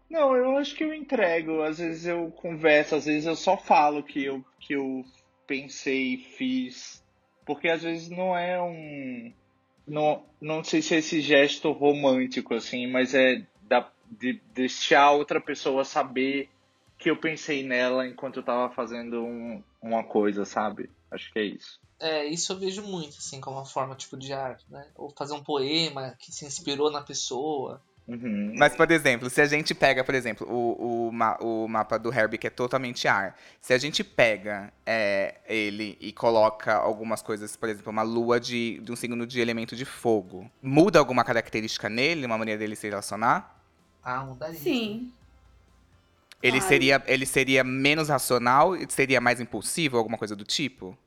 Não, 0.10 0.36
eu 0.36 0.58
acho 0.58 0.74
que 0.74 0.84
eu 0.84 0.92
entrego. 0.96 1.62
Às 1.62 1.78
vezes 1.78 2.08
eu 2.08 2.32
converso, 2.32 2.96
às 2.96 3.06
vezes 3.06 3.28
eu 3.28 3.36
só 3.36 3.56
falo 3.56 4.02
que 4.02 4.26
eu, 4.26 4.44
que 4.60 4.74
eu 4.74 5.06
pensei 5.46 6.16
e 6.16 6.18
fiz. 6.18 7.04
Porque 7.46 7.68
às 7.70 7.84
vezes 7.84 8.10
não 8.10 8.36
é 8.36 8.60
um. 8.60 9.32
Não, 9.88 10.24
não 10.42 10.64
sei 10.64 10.82
se 10.82 10.96
é 10.96 10.98
esse 10.98 11.22
gesto 11.22 11.72
romântico, 11.72 12.56
assim, 12.56 12.88
mas 12.88 13.14
é 13.14 13.44
da, 13.62 13.88
de 14.10 14.42
deixar 14.56 15.02
a 15.04 15.12
outra 15.12 15.40
pessoa 15.40 15.86
saber 15.86 16.50
que 17.02 17.10
eu 17.10 17.18
pensei 17.18 17.64
nela 17.64 18.08
enquanto 18.08 18.38
eu 18.38 18.44
tava 18.44 18.72
fazendo 18.74 19.24
um- 19.24 19.62
uma 19.82 20.04
coisa, 20.04 20.46
sabe? 20.46 20.90
Acho 21.10 21.34
que 21.34 21.40
é 21.40 21.44
isso. 21.44 21.80
É, 22.00 22.26
isso 22.26 22.54
eu 22.54 22.60
vejo 22.60 22.84
muito, 22.84 23.18
assim, 23.18 23.42
como 23.42 23.58
uma 23.58 23.66
forma 23.66 23.96
tipo 23.96 24.16
de 24.18 24.32
arte, 24.34 24.64
né? 24.70 24.86
Ou 24.96 25.10
fazer 25.18 25.34
um 25.34 25.44
poema 25.44 26.16
que 26.20 26.32
se 26.32 26.46
inspirou 26.46 26.92
na 26.92 27.02
pessoa. 27.02 27.82
Uhum. 28.08 28.54
Mas, 28.56 28.76
por 28.76 28.90
exemplo, 28.92 29.30
se 29.30 29.42
a 29.42 29.46
gente 29.46 29.74
pega, 29.74 30.04
por 30.04 30.14
exemplo, 30.14 30.48
o, 30.48 31.08
o, 31.08 31.12
ma- 31.12 31.38
o 31.40 31.68
mapa 31.68 31.98
do 31.98 32.14
Herbie, 32.14 32.38
que 32.38 32.48
é 32.48 32.50
totalmente 32.50 33.08
ar. 33.08 33.36
Se 33.60 33.74
a 33.74 33.78
gente 33.78 34.04
pega 34.04 34.72
é, 34.86 35.36
ele 35.48 35.98
e 36.00 36.12
coloca 36.12 36.74
algumas 36.76 37.22
coisas, 37.22 37.56
por 37.56 37.70
exemplo, 37.70 37.92
uma 37.92 38.02
lua 38.04 38.40
de, 38.40 38.80
de 38.80 38.92
um 38.92 38.96
signo 38.96 39.26
de 39.26 39.40
elemento 39.40 39.76
de 39.76 39.86
fogo, 39.86 40.50
muda 40.62 41.00
alguma 41.00 41.24
característica 41.24 41.90
nele, 41.90 42.26
uma 42.26 42.38
maneira 42.38 42.60
dele 42.60 42.76
se 42.76 42.88
relacionar? 42.90 43.60
Ah, 44.04 44.24
mudaria. 44.26 44.60
Sim. 44.60 45.12
Ele, 46.42 46.60
seria, 46.62 47.02
ele 47.06 47.26
seria 47.26 47.64
menos 47.64 48.10
racional? 48.10 48.74
Seria 48.90 49.22
mais 49.22 49.40
impulsivo, 49.40 49.98
alguma 49.98 50.18
coisa 50.18 50.36
do 50.36 50.44
tipo? 50.44 50.98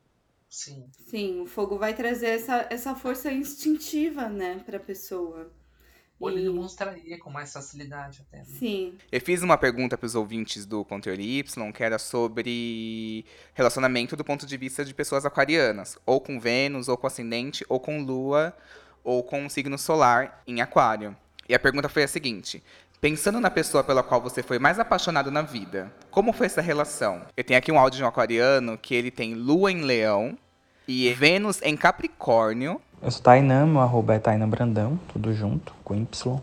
Sim. 0.49 0.85
Sim, 1.09 1.41
o 1.41 1.45
fogo 1.45 1.77
vai 1.77 1.93
trazer 1.93 2.27
essa, 2.27 2.67
essa 2.69 2.95
força 2.95 3.31
instintiva, 3.31 4.29
né, 4.29 4.61
pra 4.65 4.79
pessoa. 4.79 5.51
Ou 6.17 6.29
ele 6.29 6.39
E- 6.39 6.43
demonstraria 6.45 7.19
com 7.19 7.29
mais 7.29 7.51
facilidade 7.51 8.21
até. 8.25 8.37
né? 8.37 8.45
Sim. 8.45 8.97
Eu 9.11 9.19
fiz 9.19 9.41
uma 9.43 9.57
pergunta 9.57 9.97
para 9.97 10.05
os 10.07 10.15
ouvintes 10.15 10.65
do 10.65 10.85
Controle 10.85 11.39
Y, 11.39 11.73
que 11.73 11.83
era 11.83 11.99
sobre 11.99 13.25
relacionamento 13.53 14.15
do 14.15 14.23
ponto 14.23 14.45
de 14.45 14.55
vista 14.55 14.85
de 14.85 14.93
pessoas 14.93 15.25
aquarianas, 15.25 15.97
ou 16.05 16.21
com 16.21 16.39
Vênus, 16.39 16.87
ou 16.87 16.95
com 16.95 17.05
ascendente, 17.07 17.65
ou 17.67 17.79
com 17.81 18.01
Lua, 18.01 18.55
ou 19.03 19.23
com 19.23 19.43
um 19.43 19.49
signo 19.49 19.77
solar 19.77 20.41
em 20.47 20.61
Aquário. 20.61 21.15
E 21.49 21.53
a 21.53 21.59
pergunta 21.59 21.89
foi 21.89 22.03
a 22.03 22.07
seguinte: 22.07 22.63
pensando 22.99 23.39
na 23.39 23.49
pessoa 23.49 23.83
pela 23.83 24.03
qual 24.03 24.21
você 24.21 24.41
foi 24.41 24.59
mais 24.59 24.79
apaixonado 24.79 25.29
na 25.29 25.41
vida, 25.41 25.91
como 26.09 26.33
foi 26.33 26.47
essa 26.47 26.61
relação? 26.61 27.21
Eu 27.35 27.43
tenho 27.43 27.57
aqui 27.57 27.71
um 27.71 27.79
áudio 27.79 27.97
de 27.97 28.03
um 28.03 28.07
aquariano 28.07 28.77
que 28.77 28.95
ele 28.95 29.11
tem 29.11 29.33
Lua 29.33 29.71
em 29.71 29.81
Leão 29.81 30.37
e 30.87 31.11
Vênus 31.13 31.61
em 31.61 31.75
Capricórnio. 31.75 32.79
Eu 33.01 33.11
sou 33.11 33.21
Tainan, 33.21 33.67
meu 33.67 33.81
arroba 33.81 34.15
é 34.15 34.19
Tainan 34.19 34.49
Brandão, 34.49 34.99
tudo 35.11 35.33
junto, 35.33 35.73
com 35.83 35.95
Y. 35.95 36.41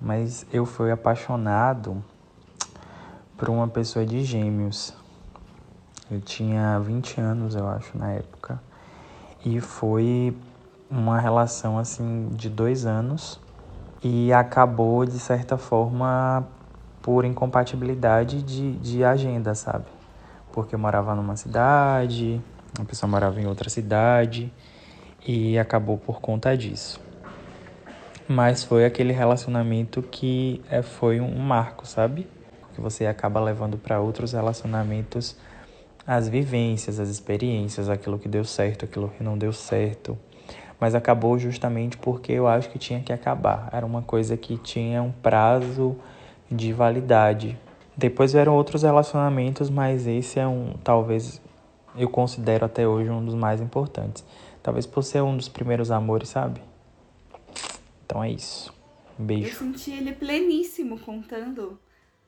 Mas 0.00 0.46
eu 0.52 0.64
fui 0.64 0.90
apaixonado 0.90 2.02
por 3.36 3.48
uma 3.48 3.68
pessoa 3.68 4.06
de 4.06 4.24
gêmeos. 4.24 4.94
Eu 6.10 6.20
tinha 6.20 6.78
20 6.78 7.20
anos, 7.20 7.54
eu 7.54 7.68
acho, 7.68 7.96
na 7.98 8.12
época. 8.12 8.60
E 9.44 9.60
foi 9.60 10.34
uma 10.90 11.20
relação, 11.20 11.78
assim, 11.78 12.28
de 12.32 12.48
dois 12.48 12.86
anos. 12.86 13.40
E 14.02 14.32
acabou, 14.32 15.04
de 15.04 15.18
certa 15.18 15.56
forma, 15.56 16.46
por 17.02 17.24
incompatibilidade 17.24 18.42
de, 18.42 18.72
de 18.76 19.04
agenda, 19.04 19.54
sabe? 19.54 19.86
Porque 20.52 20.74
eu 20.74 20.78
morava 20.78 21.14
numa 21.14 21.36
cidade, 21.36 22.40
a 22.78 22.84
pessoa 22.84 23.10
morava 23.10 23.40
em 23.40 23.46
outra 23.46 23.68
cidade 23.68 24.52
e 25.26 25.58
acabou 25.58 25.98
por 25.98 26.20
conta 26.20 26.56
disso. 26.56 27.00
Mas 28.28 28.62
foi 28.62 28.84
aquele 28.84 29.12
relacionamento 29.12 30.02
que 30.02 30.62
é, 30.70 30.82
foi 30.82 31.20
um 31.20 31.38
marco, 31.38 31.86
sabe? 31.86 32.28
Que 32.74 32.80
você 32.80 33.06
acaba 33.06 33.40
levando 33.40 33.78
para 33.78 34.00
outros 34.00 34.32
relacionamentos 34.32 35.36
as 36.06 36.28
vivências, 36.28 36.98
as 36.98 37.08
experiências, 37.08 37.88
aquilo 37.88 38.18
que 38.18 38.28
deu 38.28 38.44
certo, 38.44 38.84
aquilo 38.84 39.08
que 39.10 39.22
não 39.22 39.36
deu 39.36 39.52
certo. 39.52 40.18
Mas 40.80 40.94
acabou 40.94 41.38
justamente 41.38 41.96
porque 41.96 42.32
eu 42.32 42.46
acho 42.46 42.70
que 42.70 42.78
tinha 42.78 43.00
que 43.00 43.12
acabar. 43.12 43.68
Era 43.72 43.84
uma 43.84 44.02
coisa 44.02 44.36
que 44.36 44.56
tinha 44.56 45.02
um 45.02 45.10
prazo 45.10 45.96
de 46.50 46.72
validade. 46.72 47.58
Depois 47.96 48.32
vieram 48.32 48.54
outros 48.54 48.82
relacionamentos, 48.82 49.68
mas 49.68 50.06
esse 50.06 50.38
é 50.38 50.46
um, 50.46 50.74
talvez 50.84 51.40
eu 51.96 52.08
considero 52.08 52.64
até 52.64 52.86
hoje 52.86 53.10
um 53.10 53.24
dos 53.24 53.34
mais 53.34 53.60
importantes. 53.60 54.24
Talvez 54.62 54.86
por 54.86 55.02
ser 55.02 55.20
um 55.22 55.36
dos 55.36 55.48
primeiros 55.48 55.90
amores, 55.90 56.28
sabe? 56.28 56.60
Então 58.06 58.22
é 58.22 58.30
isso. 58.30 58.72
Um 59.18 59.22
Eu 59.22 59.26
beijo. 59.26 59.58
senti 59.58 59.90
ele 59.90 60.12
pleníssimo 60.12 60.98
contando. 61.00 61.78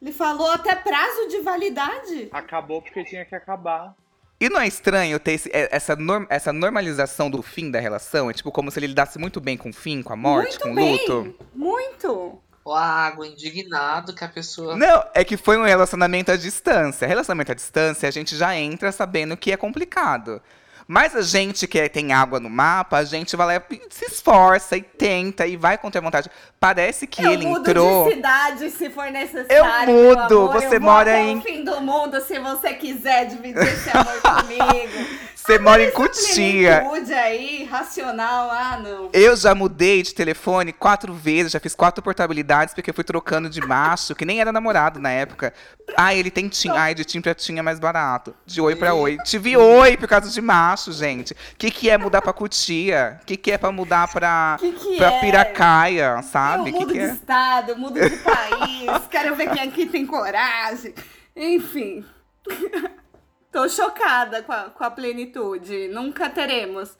Ele 0.02 0.12
falou 0.12 0.50
até 0.50 0.74
prazo 0.74 1.28
de 1.28 1.40
validade. 1.40 2.28
Acabou 2.32 2.82
porque 2.82 3.04
tinha 3.04 3.24
que 3.24 3.34
acabar. 3.34 3.94
E 4.40 4.48
não 4.48 4.58
é 4.60 4.66
estranho 4.66 5.18
ter 5.20 5.32
esse- 5.32 5.50
é- 5.52 5.68
essa, 5.70 5.94
norm- 5.94 6.24
essa 6.30 6.52
normalização 6.52 7.30
do 7.30 7.42
fim 7.42 7.70
da 7.70 7.78
relação? 7.78 8.30
É 8.30 8.32
tipo 8.32 8.50
como 8.50 8.70
se 8.70 8.78
ele 8.78 8.86
lidasse 8.86 9.18
muito 9.18 9.40
bem 9.40 9.56
com 9.56 9.68
o 9.68 9.72
fim, 9.72 10.02
com 10.02 10.12
a 10.12 10.16
morte, 10.16 10.48
Muito 10.52 10.60
com 10.60 10.70
o 10.72 10.74
bem. 10.74 10.92
luto? 10.92 11.36
Muito. 11.54 12.38
O 12.64 12.72
água, 12.74 13.26
indignado 13.26 14.14
que 14.14 14.24
a 14.24 14.28
pessoa. 14.28 14.76
Não, 14.76 15.04
é 15.14 15.24
que 15.24 15.36
foi 15.36 15.58
um 15.58 15.64
relacionamento 15.64 16.30
à 16.30 16.36
distância. 16.36 17.06
Relacionamento 17.06 17.52
à 17.52 17.54
distância, 17.54 18.08
a 18.08 18.12
gente 18.12 18.36
já 18.36 18.54
entra 18.56 18.90
sabendo 18.92 19.36
que 19.36 19.52
é 19.52 19.56
complicado. 19.56 20.40
Mas 20.92 21.14
a 21.14 21.22
gente 21.22 21.68
que 21.68 21.88
tem 21.88 22.12
água 22.12 22.40
no 22.40 22.50
mapa, 22.50 22.96
a 22.96 23.04
gente 23.04 23.36
vai 23.36 23.46
lá 23.46 23.62
e 23.70 23.80
se 23.90 24.06
esforça 24.06 24.76
e 24.76 24.82
tenta 24.82 25.46
e 25.46 25.56
vai 25.56 25.78
contra 25.78 26.00
a 26.00 26.02
vontade. 26.02 26.28
Parece 26.58 27.06
que 27.06 27.24
eu 27.24 27.30
ele 27.30 27.46
mudo 27.46 27.70
entrou. 27.70 28.08
de 28.08 28.14
cidade 28.16 28.70
se 28.70 28.90
for 28.90 29.08
necessário. 29.08 29.94
Eu 29.94 30.16
mudo, 30.16 30.48
você 30.48 30.78
eu 30.78 30.80
mora 30.80 31.16
em- 31.20 31.40
fim 31.42 31.62
do 31.62 31.80
mundo 31.80 32.20
se 32.20 32.40
você 32.40 32.74
quiser 32.74 33.26
dividir 33.26 33.62
esse 33.62 33.88
amor 33.96 34.20
comigo. 34.20 35.06
Você 35.44 35.58
mora 35.58 35.82
em 35.82 35.90
Cutia. 35.90 36.84
aí, 37.16 37.64
racional, 37.64 38.50
ah, 38.50 38.78
não. 38.82 39.10
Eu 39.12 39.34
já 39.34 39.54
mudei 39.54 40.02
de 40.02 40.14
telefone 40.14 40.72
quatro 40.72 41.14
vezes, 41.14 41.52
já 41.52 41.58
fiz 41.58 41.74
quatro 41.74 42.02
portabilidades 42.02 42.74
porque 42.74 42.90
eu 42.90 42.94
fui 42.94 43.02
trocando 43.04 43.48
de 43.48 43.60
macho, 43.60 44.14
que 44.14 44.24
nem 44.24 44.40
era 44.40 44.52
namorado 44.52 45.00
na 45.00 45.10
época. 45.10 45.52
Ah, 45.96 46.14
ele 46.14 46.30
tem 46.30 46.48
Tim. 46.48 46.68
Ai, 46.70 46.94
de 46.94 47.04
Tim 47.04 47.20
pra 47.20 47.34
Tim 47.34 47.58
é 47.58 47.62
mais 47.62 47.80
barato. 47.80 48.34
De 48.44 48.60
oi 48.60 48.76
pra 48.76 48.92
oi. 48.94 49.16
Tive 49.24 49.56
oi 49.56 49.96
por 49.96 50.06
causa 50.06 50.28
de 50.30 50.40
macho, 50.40 50.92
gente. 50.92 51.32
O 51.32 51.36
que, 51.58 51.70
que 51.70 51.88
é 51.90 51.96
mudar 51.96 52.20
pra 52.22 52.32
Cutia? 52.32 53.18
O 53.22 53.26
que, 53.26 53.36
que 53.36 53.50
é 53.50 53.58
pra 53.58 53.72
mudar 53.72 54.08
pra, 54.12 54.56
Que 54.60 54.72
que 54.72 54.96
pra 54.98 55.12
é? 55.14 55.20
Piracaia, 55.20 56.22
sabe? 56.22 56.70
Eu 56.70 56.72
Que 56.74 56.80
mudo 56.80 56.92
que 56.92 56.98
de 56.98 57.04
é? 57.04 57.12
estado, 57.12 57.76
mudo 57.76 57.98
de 57.98 58.16
país, 58.18 59.06
quero 59.10 59.34
ver 59.34 59.50
quem 59.50 59.62
aqui 59.62 59.86
tem 59.86 60.04
coragem. 60.06 60.94
Enfim. 61.34 62.04
Tô 63.50 63.68
chocada 63.68 64.42
com 64.42 64.52
a, 64.52 64.70
com 64.70 64.84
a 64.84 64.90
plenitude. 64.90 65.88
Nunca 65.88 66.30
teremos. 66.30 66.96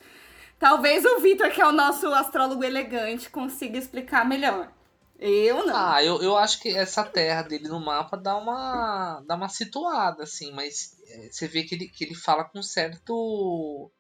Talvez 0.59 1.05
o 1.05 1.21
Vitor, 1.21 1.51
que 1.51 1.61
é 1.61 1.67
o 1.67 1.73
nosso 1.73 2.07
astrólogo 2.09 2.63
elegante, 2.63 3.31
consiga 3.31 3.79
explicar 3.79 4.27
melhor. 4.27 4.71
Eu 5.19 5.67
não. 5.67 5.77
Ah, 5.77 6.03
eu, 6.03 6.23
eu 6.23 6.37
acho 6.37 6.61
que 6.61 6.71
essa 6.71 7.05
terra 7.05 7.43
dele 7.43 7.69
no 7.69 7.79
mapa 7.79 8.17
dá 8.17 8.37
uma, 8.37 9.23
dá 9.27 9.35
uma 9.37 9.49
situada, 9.49 10.23
assim, 10.23 10.51
mas 10.53 10.97
é, 11.09 11.29
você 11.31 11.47
vê 11.47 11.63
que 11.63 11.75
ele, 11.75 11.89
que 11.89 12.05
ele 12.05 12.15
fala 12.15 12.45
com 12.45 12.63
certo. 12.63 13.91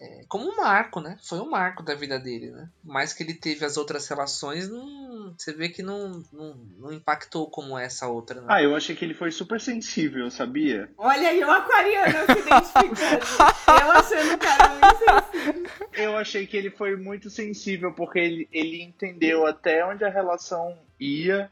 É, 0.00 0.24
como 0.28 0.48
um 0.48 0.56
marco, 0.56 1.00
né? 1.00 1.18
Foi 1.22 1.40
um 1.40 1.50
marco 1.50 1.82
da 1.82 1.94
vida 1.94 2.20
dele, 2.20 2.50
né? 2.52 2.68
Mais 2.84 3.12
que 3.12 3.22
ele 3.24 3.34
teve 3.34 3.64
as 3.64 3.76
outras 3.76 4.06
relações, 4.08 4.68
não, 4.68 5.34
você 5.36 5.52
vê 5.52 5.68
que 5.68 5.82
não, 5.82 6.22
não, 6.32 6.54
não 6.78 6.92
impactou 6.92 7.50
como 7.50 7.76
essa 7.76 8.06
outra, 8.06 8.40
né? 8.40 8.46
Ah, 8.48 8.62
eu 8.62 8.76
achei 8.76 8.94
que 8.94 9.04
ele 9.04 9.14
foi 9.14 9.32
super 9.32 9.60
sensível, 9.60 10.30
sabia? 10.30 10.88
Olha 10.96 11.28
aí 11.28 11.42
o 11.42 11.50
aquariano 11.50 12.26
se 12.26 12.38
identificando. 12.38 13.24
eu 13.82 13.90
achando 13.90 14.34
o 14.34 14.38
cara 14.38 14.68
muito 14.68 14.98
sensível. 14.98 15.70
Eu 15.92 16.16
achei 16.16 16.46
que 16.46 16.56
ele 16.56 16.70
foi 16.70 16.96
muito 16.96 17.28
sensível 17.28 17.92
porque 17.92 18.20
ele, 18.20 18.48
ele 18.52 18.82
entendeu 18.82 19.46
até 19.46 19.84
onde 19.84 20.04
a 20.04 20.10
relação 20.10 20.78
ia 21.00 21.50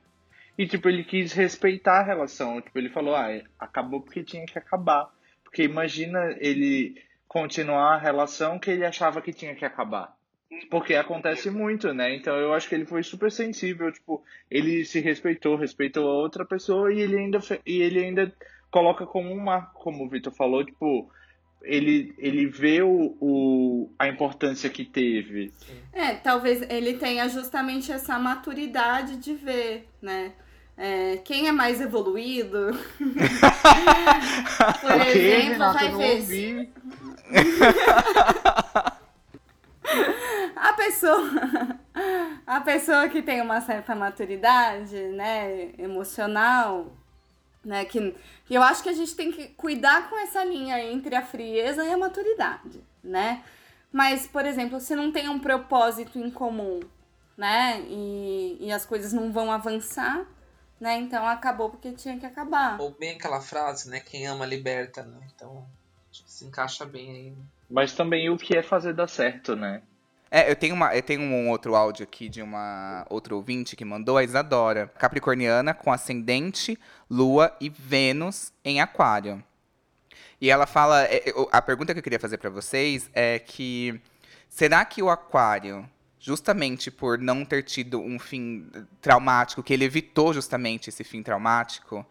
e, 0.56 0.66
tipo, 0.66 0.88
ele 0.88 1.02
quis 1.02 1.32
respeitar 1.32 2.00
a 2.00 2.04
relação. 2.04 2.60
Tipo, 2.60 2.78
ele 2.78 2.90
falou, 2.90 3.16
ah, 3.16 3.28
acabou 3.58 4.00
porque 4.00 4.22
tinha 4.22 4.46
que 4.46 4.58
acabar. 4.58 5.12
Porque 5.42 5.64
imagina 5.64 6.36
ele 6.38 6.96
continuar 7.28 7.94
a 7.94 7.98
relação 7.98 8.58
que 8.58 8.70
ele 8.70 8.84
achava 8.84 9.20
que 9.20 9.32
tinha 9.32 9.54
que 9.54 9.64
acabar. 9.64 10.16
Porque 10.70 10.94
acontece 10.94 11.50
muito, 11.50 11.92
né? 11.92 12.14
Então 12.14 12.36
eu 12.36 12.52
acho 12.54 12.68
que 12.68 12.74
ele 12.74 12.86
foi 12.86 13.02
super 13.02 13.30
sensível, 13.30 13.92
tipo, 13.92 14.22
ele 14.50 14.84
se 14.84 15.00
respeitou, 15.00 15.56
respeitou 15.56 16.08
a 16.08 16.14
outra 16.14 16.44
pessoa 16.44 16.92
e 16.92 17.00
ele 17.00 17.18
ainda, 17.18 17.40
e 17.66 17.82
ele 17.82 18.04
ainda 18.04 18.32
coloca 18.70 19.04
como 19.06 19.32
um 19.32 19.40
marco, 19.40 19.80
como 19.80 20.04
o 20.04 20.08
Vitor 20.08 20.32
falou, 20.32 20.64
tipo, 20.64 21.10
ele, 21.62 22.14
ele 22.18 22.46
vê 22.46 22.82
o, 22.82 23.16
o, 23.20 23.90
a 23.98 24.08
importância 24.08 24.70
que 24.70 24.84
teve. 24.84 25.52
É, 25.92 26.14
talvez 26.14 26.62
ele 26.70 26.94
tenha 26.94 27.28
justamente 27.28 27.90
essa 27.90 28.18
maturidade 28.18 29.16
de 29.16 29.34
ver, 29.34 29.88
né? 30.00 30.32
É, 30.78 31.16
quem 31.24 31.48
é 31.48 31.52
mais 31.52 31.80
evoluído, 31.80 32.68
por 34.80 34.92
O 34.92 35.00
quê, 35.00 35.18
exemplo, 35.18 35.52
Renato? 35.52 35.96
vai 35.96 36.20
ver. 36.20 36.72
A 40.54 40.72
pessoa, 40.72 41.30
a 42.46 42.60
pessoa 42.60 43.08
que 43.08 43.22
tem 43.22 43.40
uma 43.40 43.60
certa 43.60 43.94
maturidade, 43.94 44.96
né, 45.08 45.70
emocional, 45.78 46.92
né, 47.64 47.84
que, 47.84 48.14
que 48.46 48.54
eu 48.54 48.62
acho 48.62 48.82
que 48.82 48.88
a 48.88 48.92
gente 48.92 49.14
tem 49.14 49.30
que 49.32 49.48
cuidar 49.48 50.08
com 50.08 50.18
essa 50.18 50.44
linha 50.44 50.82
entre 50.82 51.14
a 51.14 51.22
frieza 51.22 51.84
e 51.84 51.92
a 51.92 51.96
maturidade, 51.98 52.82
né? 53.02 53.42
Mas, 53.92 54.26
por 54.26 54.44
exemplo, 54.44 54.78
se 54.80 54.94
não 54.94 55.10
tem 55.12 55.28
um 55.28 55.38
propósito 55.38 56.18
em 56.18 56.30
comum, 56.30 56.80
né, 57.36 57.80
e, 57.88 58.56
e 58.60 58.72
as 58.72 58.84
coisas 58.86 59.12
não 59.12 59.32
vão 59.32 59.50
avançar, 59.52 60.24
né, 60.80 60.98
então 60.98 61.26
acabou 61.26 61.70
porque 61.70 61.92
tinha 61.92 62.18
que 62.18 62.26
acabar. 62.26 62.80
Ou 62.80 62.90
bem 62.90 63.12
aquela 63.12 63.40
frase, 63.40 63.88
né? 63.88 64.00
Quem 64.00 64.26
ama 64.26 64.44
liberta, 64.44 65.02
né? 65.02 65.18
Então, 65.34 65.66
acho 66.10 66.24
que 66.24 66.30
se 66.30 66.44
encaixa 66.44 66.84
bem 66.84 67.10
aí. 67.10 67.30
né? 67.30 67.42
Mas 67.70 67.94
também 67.94 68.30
o 68.30 68.36
que 68.36 68.56
é 68.56 68.62
fazer 68.62 68.92
dar 68.92 69.08
certo, 69.08 69.56
né? 69.56 69.82
É, 70.30 70.50
eu 70.50 70.56
tenho, 70.56 70.74
uma, 70.74 70.94
eu 70.94 71.02
tenho 71.02 71.20
um 71.20 71.48
outro 71.48 71.76
áudio 71.76 72.02
aqui 72.04 72.28
de 72.28 72.42
uma 72.42 73.06
outra 73.08 73.34
ouvinte 73.34 73.76
que 73.76 73.84
mandou, 73.84 74.18
a 74.18 74.24
Isadora. 74.24 74.88
Capricorniana 74.98 75.72
com 75.72 75.92
ascendente, 75.92 76.78
lua 77.08 77.56
e 77.60 77.68
Vênus 77.68 78.52
em 78.64 78.80
aquário. 78.80 79.42
E 80.40 80.50
ela 80.50 80.66
fala, 80.66 81.04
é, 81.04 81.32
a 81.50 81.62
pergunta 81.62 81.92
que 81.94 82.00
eu 82.00 82.02
queria 82.02 82.20
fazer 82.20 82.38
pra 82.38 82.50
vocês 82.50 83.08
é 83.14 83.38
que 83.38 83.98
será 84.48 84.84
que 84.84 85.02
o 85.02 85.08
aquário, 85.08 85.88
justamente 86.26 86.90
por 86.90 87.18
não 87.18 87.44
ter 87.44 87.62
tido 87.62 88.00
um 88.00 88.18
fim 88.18 88.66
traumático, 89.00 89.62
que 89.62 89.72
ele 89.72 89.84
evitou 89.84 90.34
justamente 90.34 90.88
esse 90.88 91.04
fim 91.04 91.22
traumático, 91.22 92.04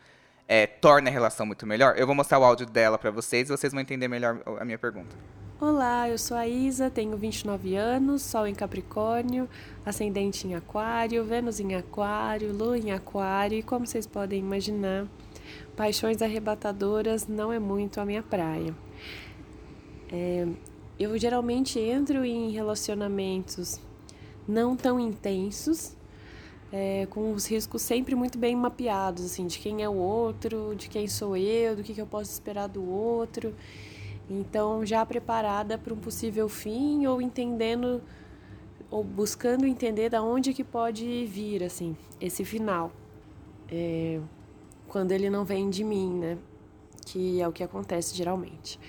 é, 0.47 0.66
torna 0.66 1.09
a 1.09 1.11
relação 1.11 1.45
muito 1.45 1.68
melhor? 1.68 1.95
Eu 1.97 2.05
vou 2.05 2.16
mostrar 2.16 2.39
o 2.39 2.43
áudio 2.45 2.66
dela 2.66 2.97
pra 2.97 3.11
vocês 3.11 3.49
e 3.49 3.51
vocês 3.51 3.74
vão 3.74 3.82
entender 3.82 4.07
melhor 4.07 4.41
a 4.57 4.63
minha 4.63 4.80
pergunta. 4.80 5.13
Olá, 5.59 6.07
eu 6.07 6.18
sou 6.18 6.38
a 6.38 6.47
Isa, 6.47 6.89
tenho 6.89 7.18
29 7.18 7.76
anos, 7.76 8.22
Sol 8.22 8.47
em 8.47 8.55
Capricórnio, 8.55 9.49
Ascendente 9.86 10.47
em 10.47 10.55
Aquário, 10.55 11.26
Vênus 11.26 11.59
em 11.59 11.76
Aquário, 11.76 12.53
Lua 12.53 12.78
em 12.78 12.93
Aquário 12.93 13.57
e, 13.59 13.63
como 13.63 13.86
vocês 13.86 14.07
podem 14.07 14.39
imaginar, 14.39 15.07
paixões 15.76 16.22
arrebatadoras 16.22 17.28
não 17.28 17.51
é 17.51 17.59
muito 17.59 17.99
a 17.99 18.05
minha 18.05 18.24
praia. 18.24 18.74
É, 20.09 20.47
eu 20.97 21.18
geralmente 21.18 21.78
entro 21.80 22.24
em 22.24 22.51
relacionamentos 22.51 23.82
não 24.48 24.76
tão 24.76 25.00
intensos, 25.00 25.96
é, 26.72 27.06
com 27.10 27.32
os 27.32 27.46
riscos 27.46 27.82
sempre 27.82 28.16
muito 28.16 28.38
bem 28.38 28.56
mapeados, 28.56 29.26
assim, 29.26 29.48
de 29.48 29.60
quem 29.60 29.84
é 29.84 29.89
o 29.89 29.96
outro, 29.96 30.74
de 30.76 30.89
quem 30.89 31.08
sou 31.08 31.38
eu, 31.38 31.76
do 31.76 31.84
que, 31.84 31.93
que 31.93 32.02
eu 32.02 32.08
posso 32.08 32.32
esperar 32.32 32.68
do 32.68 32.84
outro. 32.88 33.56
Então, 34.30 34.86
já 34.86 35.06
preparada 35.06 35.78
para 35.78 35.93
um 35.93 35.98
possível 35.98 36.50
fim 36.50 37.06
ou 37.06 37.22
entendendo 37.22 38.02
ou 38.89 39.04
buscando 39.04 39.66
entender 39.66 40.10
da 40.10 40.22
onde 40.22 40.54
que 40.54 40.64
pode 40.64 41.26
vir 41.26 41.64
assim 41.64 41.96
esse 42.20 42.43
final. 42.43 42.91
É, 43.70 44.20
quando 44.88 45.12
ele 45.12 45.30
não 45.30 45.43
vem 45.43 45.70
de 45.70 45.84
mim, 45.84 46.14
né? 46.14 46.38
Que 47.06 47.41
é 47.41 47.48
o 47.48 47.52
que 47.52 47.64
acontece 47.64 48.16
geralmente. 48.16 48.80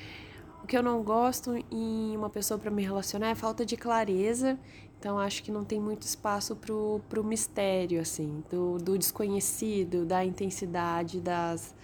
O 0.63 0.67
que 0.67 0.77
eu 0.77 0.83
não 0.83 1.03
gosto 1.03 1.55
em 1.71 2.17
uma 2.17 2.29
pessoa 2.29 2.59
para 2.59 2.71
me 2.71 2.83
relacionar 2.83 3.29
é 3.29 3.35
falta 3.35 3.65
de 3.65 3.77
clareza 3.77 4.59
Então 4.99 5.19
acho 5.19 5.43
que 5.43 5.53
não 5.53 5.65
tem 5.65 5.79
muito 5.79 6.03
espaço 6.03 6.57
pro, 6.57 7.01
pro 7.09 7.23
mistério, 7.23 8.01
assim, 8.01 8.43
do, 8.51 8.79
do 8.79 8.99
desconhecido, 8.99 10.05
da 10.05 10.25
intensidade 10.25 11.21
das, 11.21 11.75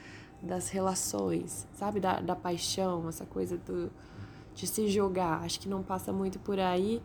das 0.42 0.70
relações, 0.70 1.66
sabe? 1.74 2.00
Da, 2.00 2.20
da 2.20 2.34
paixão, 2.34 3.08
essa 3.08 3.26
coisa 3.26 3.56
do, 3.58 3.90
de 4.54 4.66
se 4.66 4.88
jogar. 4.88 5.42
Acho 5.42 5.60
que 5.60 5.68
não 5.68 5.82
passa 5.82 6.12
muito 6.12 6.38
por 6.38 6.58
aí. 6.58 7.02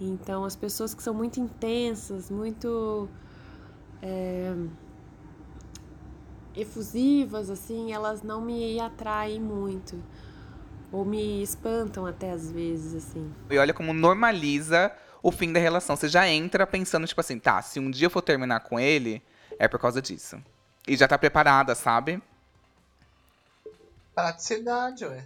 Então 0.00 0.44
as 0.44 0.56
pessoas 0.56 0.94
que 0.94 1.02
são 1.02 1.14
muito 1.14 1.40
intensas, 1.40 2.30
muito 2.30 3.08
é, 4.02 4.54
efusivas, 6.54 7.50
assim, 7.50 7.92
elas 7.92 8.22
não 8.22 8.40
me 8.40 8.78
atraem 8.80 9.40
muito. 9.40 10.02
Ou 10.92 11.04
me 11.04 11.42
espantam 11.42 12.04
até 12.04 12.30
às 12.30 12.50
vezes, 12.50 12.94
assim. 12.94 13.32
E 13.50 13.58
olha 13.58 13.72
como 13.72 13.92
normaliza 13.92 14.92
o 15.26 15.32
fim 15.32 15.52
da 15.52 15.58
relação. 15.58 15.96
Você 15.96 16.08
já 16.08 16.28
entra 16.28 16.64
pensando, 16.64 17.04
tipo 17.04 17.20
assim, 17.20 17.36
tá, 17.36 17.60
se 17.60 17.80
um 17.80 17.90
dia 17.90 18.06
eu 18.06 18.10
for 18.10 18.22
terminar 18.22 18.60
com 18.60 18.78
ele, 18.78 19.20
é 19.58 19.66
por 19.66 19.80
causa 19.80 20.00
disso. 20.00 20.40
E 20.86 20.96
já 20.96 21.08
tá 21.08 21.18
preparada, 21.18 21.74
sabe? 21.74 22.22
Praticidade, 24.14 25.04
ué. 25.04 25.24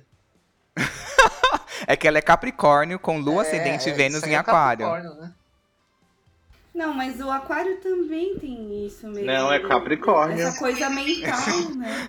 É 1.87 1.97
que 1.97 2.07
ela 2.07 2.19
é 2.19 2.23
Capricórnio 2.23 2.99
com 2.99 3.19
Lua, 3.19 3.43
É, 3.43 3.49
Ascendente 3.49 3.89
e 3.89 3.93
é, 3.93 3.95
Vênus 3.95 4.23
em 4.23 4.35
é 4.35 4.37
Aquário. 4.37 4.87
Né? 4.87 5.33
Não, 6.75 6.93
mas 6.93 7.19
o 7.21 7.31
aquário 7.31 7.81
também 7.81 8.39
tem 8.39 8.87
isso 8.87 9.07
mesmo. 9.07 9.25
Não, 9.25 9.51
é 9.51 9.59
Capricórnio. 9.61 10.47
Essa 10.47 10.59
coisa 10.59 10.91
mental, 10.91 11.71
né? 11.77 12.09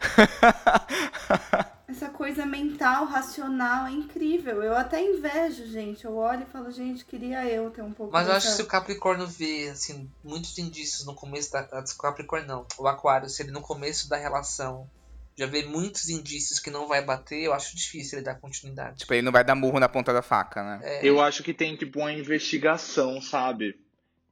Essa 2.01 2.09
coisa 2.09 2.47
mental, 2.47 3.05
racional, 3.05 3.85
é 3.85 3.91
incrível. 3.91 4.63
Eu 4.63 4.75
até 4.75 4.99
invejo, 5.03 5.67
gente. 5.67 6.03
Eu 6.03 6.15
olho 6.17 6.41
e 6.41 6.51
falo, 6.51 6.71
gente, 6.71 7.05
queria 7.05 7.45
eu 7.45 7.69
ter 7.69 7.83
um 7.83 7.91
pouco 7.91 8.11
Mas 8.11 8.27
eu 8.27 8.33
acho 8.33 8.47
que 8.47 8.53
se 8.53 8.61
o 8.63 8.65
Capricórnio 8.65 9.27
vê, 9.27 9.69
assim, 9.69 10.09
muitos 10.23 10.57
indícios 10.57 11.05
no 11.05 11.13
começo 11.13 11.51
da. 11.51 11.59
ah, 11.71 11.83
O 11.87 12.01
Capricórnio 12.01 12.47
não, 12.47 12.65
o 12.79 12.87
Aquário, 12.87 13.29
se 13.29 13.43
ele 13.43 13.51
no 13.51 13.61
começo 13.61 14.09
da 14.09 14.17
relação 14.17 14.89
já 15.37 15.45
vê 15.45 15.63
muitos 15.63 16.09
indícios 16.09 16.59
que 16.59 16.71
não 16.71 16.87
vai 16.87 17.05
bater, 17.05 17.43
eu 17.43 17.53
acho 17.53 17.75
difícil 17.75 18.17
ele 18.17 18.25
dar 18.25 18.35
continuidade. 18.39 18.97
Tipo, 18.97 19.13
ele 19.13 19.21
não 19.21 19.31
vai 19.31 19.43
dar 19.43 19.53
murro 19.53 19.79
na 19.79 19.87
ponta 19.87 20.11
da 20.11 20.23
faca, 20.23 20.63
né? 20.63 20.79
É, 20.81 21.07
Eu 21.07 21.21
acho 21.21 21.43
que 21.43 21.53
tem 21.53 21.75
tipo 21.77 21.99
uma 21.99 22.11
investigação, 22.11 23.21
sabe? 23.21 23.79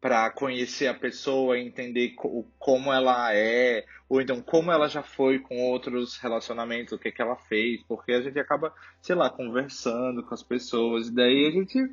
Pra 0.01 0.31
conhecer 0.31 0.87
a 0.87 0.93
pessoa, 0.95 1.59
entender 1.59 2.15
co- 2.15 2.47
como 2.57 2.91
ela 2.91 3.31
é, 3.33 3.85
ou 4.09 4.19
então 4.19 4.41
como 4.41 4.71
ela 4.71 4.89
já 4.89 5.03
foi 5.03 5.37
com 5.37 5.61
outros 5.61 6.17
relacionamentos, 6.17 6.93
o 6.93 6.97
que 6.97 7.11
que 7.11 7.21
ela 7.21 7.35
fez, 7.35 7.81
porque 7.87 8.11
a 8.11 8.21
gente 8.21 8.39
acaba, 8.39 8.73
sei 9.01 9.15
lá, 9.15 9.29
conversando 9.29 10.23
com 10.23 10.33
as 10.33 10.41
pessoas, 10.41 11.07
e 11.07 11.11
daí 11.13 11.47
a 11.47 11.51
gente 11.51 11.87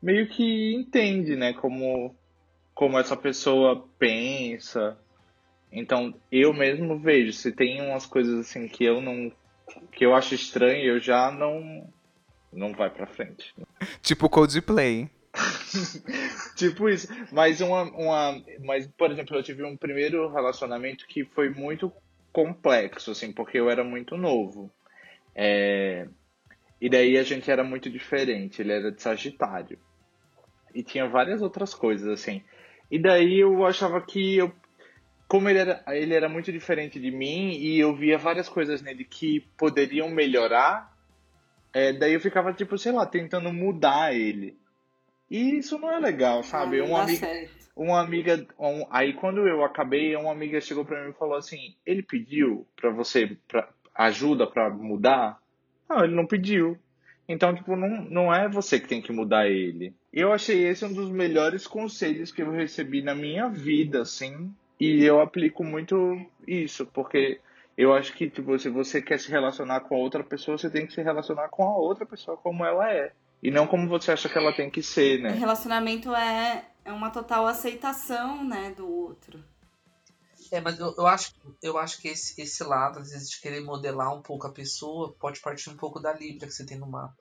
meio 0.00 0.28
que 0.28 0.74
entende, 0.74 1.34
né, 1.34 1.54
como, 1.54 2.14
como 2.74 2.98
essa 2.98 3.16
pessoa 3.16 3.88
pensa. 3.98 4.96
Então, 5.72 6.14
eu 6.30 6.52
mesmo 6.52 6.98
vejo, 6.98 7.32
se 7.32 7.50
tem 7.50 7.80
umas 7.80 8.06
coisas 8.06 8.38
assim 8.40 8.68
que 8.68 8.84
eu 8.84 9.00
não, 9.00 9.32
que 9.90 10.04
eu 10.04 10.14
acho 10.14 10.34
estranho, 10.34 10.84
eu 10.84 11.00
já 11.00 11.30
não, 11.30 11.88
não 12.52 12.72
vai 12.72 12.90
pra 12.90 13.06
frente. 13.06 13.54
Tipo 14.02 14.28
Coldplay. 14.28 15.10
Tipo 16.56 16.88
isso. 16.88 17.08
Mas 17.32 17.60
uma, 17.60 17.82
uma. 17.82 18.44
Mas, 18.64 18.86
por 18.86 19.10
exemplo, 19.10 19.36
eu 19.36 19.42
tive 19.42 19.64
um 19.64 19.76
primeiro 19.76 20.28
relacionamento 20.32 21.06
que 21.06 21.24
foi 21.24 21.50
muito 21.50 21.92
complexo, 22.32 23.10
assim, 23.10 23.32
porque 23.32 23.58
eu 23.58 23.70
era 23.70 23.84
muito 23.84 24.16
novo. 24.16 24.70
É, 25.34 26.08
E 26.80 26.88
daí 26.88 27.16
a 27.18 27.22
gente 27.22 27.50
era 27.50 27.64
muito 27.64 27.90
diferente. 27.90 28.62
Ele 28.62 28.72
era 28.72 28.92
de 28.92 29.02
Sagitário. 29.02 29.78
E 30.74 30.82
tinha 30.82 31.08
várias 31.08 31.42
outras 31.42 31.74
coisas, 31.74 32.08
assim. 32.08 32.42
E 32.90 32.98
daí 32.98 33.40
eu 33.40 33.64
achava 33.66 34.00
que 34.00 34.36
eu. 34.36 34.52
Como 35.28 35.48
ele 35.48 35.58
era, 35.58 35.84
ele 35.88 36.14
era 36.14 36.28
muito 36.28 36.50
diferente 36.52 36.98
de 36.98 37.10
mim 37.10 37.50
e 37.52 37.78
eu 37.78 37.94
via 37.94 38.16
várias 38.16 38.48
coisas 38.48 38.80
nele 38.80 39.04
que 39.04 39.40
poderiam 39.58 40.08
melhorar, 40.08 40.90
é, 41.72 41.92
daí 41.92 42.14
eu 42.14 42.20
ficava, 42.20 42.52
tipo, 42.52 42.78
sei 42.78 42.92
lá, 42.92 43.04
tentando 43.06 43.52
mudar 43.52 44.14
ele. 44.14 44.56
E 45.30 45.58
isso 45.58 45.78
não 45.78 45.90
é 45.90 45.98
legal, 45.98 46.42
sabe? 46.42 46.78
Não 46.78 46.86
uma 46.86 47.02
amiga, 47.02 47.18
certo. 47.26 47.50
uma 47.76 48.00
amiga, 48.00 48.46
um- 48.58 48.86
aí 48.90 49.12
quando 49.12 49.46
eu 49.46 49.62
acabei, 49.64 50.14
uma 50.16 50.32
amiga 50.32 50.60
chegou 50.60 50.84
pra 50.84 51.04
mim 51.04 51.10
e 51.10 51.18
falou 51.18 51.36
assim: 51.36 51.74
"Ele 51.84 52.02
pediu 52.02 52.66
pra 52.76 52.90
você 52.90 53.36
pra, 53.46 53.68
ajuda 53.94 54.46
pra 54.46 54.70
mudar?" 54.70 55.38
Não, 55.88 56.04
ele 56.04 56.14
não 56.14 56.26
pediu. 56.26 56.78
Então, 57.28 57.54
tipo, 57.54 57.76
não, 57.76 58.02
não 58.04 58.34
é 58.34 58.48
você 58.48 58.80
que 58.80 58.88
tem 58.88 59.02
que 59.02 59.12
mudar 59.12 59.48
ele. 59.48 59.92
Eu 60.10 60.32
achei 60.32 60.66
esse 60.66 60.82
um 60.84 60.92
dos 60.92 61.10
melhores 61.10 61.66
conselhos 61.66 62.32
que 62.32 62.40
eu 62.40 62.50
recebi 62.50 63.02
na 63.02 63.14
minha 63.14 63.48
vida, 63.50 64.00
assim, 64.00 64.50
e 64.80 65.04
eu 65.04 65.20
aplico 65.20 65.62
muito 65.62 66.18
isso, 66.46 66.86
porque 66.86 67.38
eu 67.76 67.92
acho 67.92 68.14
que, 68.14 68.30
tipo, 68.30 68.58
se 68.58 68.70
você 68.70 69.02
quer 69.02 69.18
se 69.20 69.30
relacionar 69.30 69.80
com 69.80 69.94
a 69.94 69.98
outra 69.98 70.24
pessoa, 70.24 70.56
você 70.56 70.70
tem 70.70 70.86
que 70.86 70.92
se 70.94 71.02
relacionar 71.02 71.48
com 71.48 71.64
a 71.64 71.76
outra 71.76 72.06
pessoa 72.06 72.36
como 72.38 72.64
ela 72.64 72.90
é. 72.90 73.12
E 73.42 73.50
não 73.50 73.66
como 73.66 73.88
você 73.88 74.12
acha 74.12 74.28
que 74.28 74.36
ela 74.36 74.52
tem 74.52 74.70
que 74.70 74.82
ser, 74.82 75.20
né? 75.20 75.30
Relacionamento 75.30 76.14
é, 76.14 76.64
é 76.84 76.92
uma 76.92 77.10
total 77.10 77.46
aceitação, 77.46 78.44
né, 78.44 78.72
do 78.76 78.88
outro. 78.88 79.42
É, 80.50 80.60
mas 80.60 80.78
eu, 80.78 80.94
eu 80.96 81.06
acho, 81.06 81.32
eu 81.62 81.78
acho 81.78 82.00
que 82.00 82.08
esse, 82.08 82.40
esse 82.40 82.64
lado, 82.64 82.98
às 82.98 83.10
vezes, 83.10 83.30
de 83.30 83.40
querer 83.40 83.60
modelar 83.60 84.14
um 84.14 84.22
pouco 84.22 84.46
a 84.46 84.52
pessoa, 84.52 85.14
pode 85.20 85.40
partir 85.40 85.68
um 85.70 85.76
pouco 85.76 86.00
da 86.00 86.12
Libra 86.12 86.46
que 86.46 86.54
você 86.54 86.64
tem 86.64 86.78
no 86.78 86.86
mapa. 86.88 87.16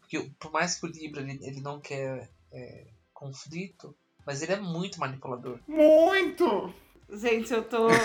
Porque 0.00 0.30
por 0.38 0.52
mais 0.52 0.78
que 0.78 0.86
o 0.86 0.88
Libra 0.88 1.22
ele, 1.22 1.38
ele 1.42 1.60
não 1.60 1.80
quer 1.80 2.30
é, 2.52 2.86
conflito, 3.12 3.96
mas 4.26 4.42
ele 4.42 4.52
é 4.52 4.60
muito 4.60 5.00
manipulador. 5.00 5.58
Muito! 5.66 6.72
Gente, 7.08 7.52
eu 7.52 7.62
tô. 7.62 7.88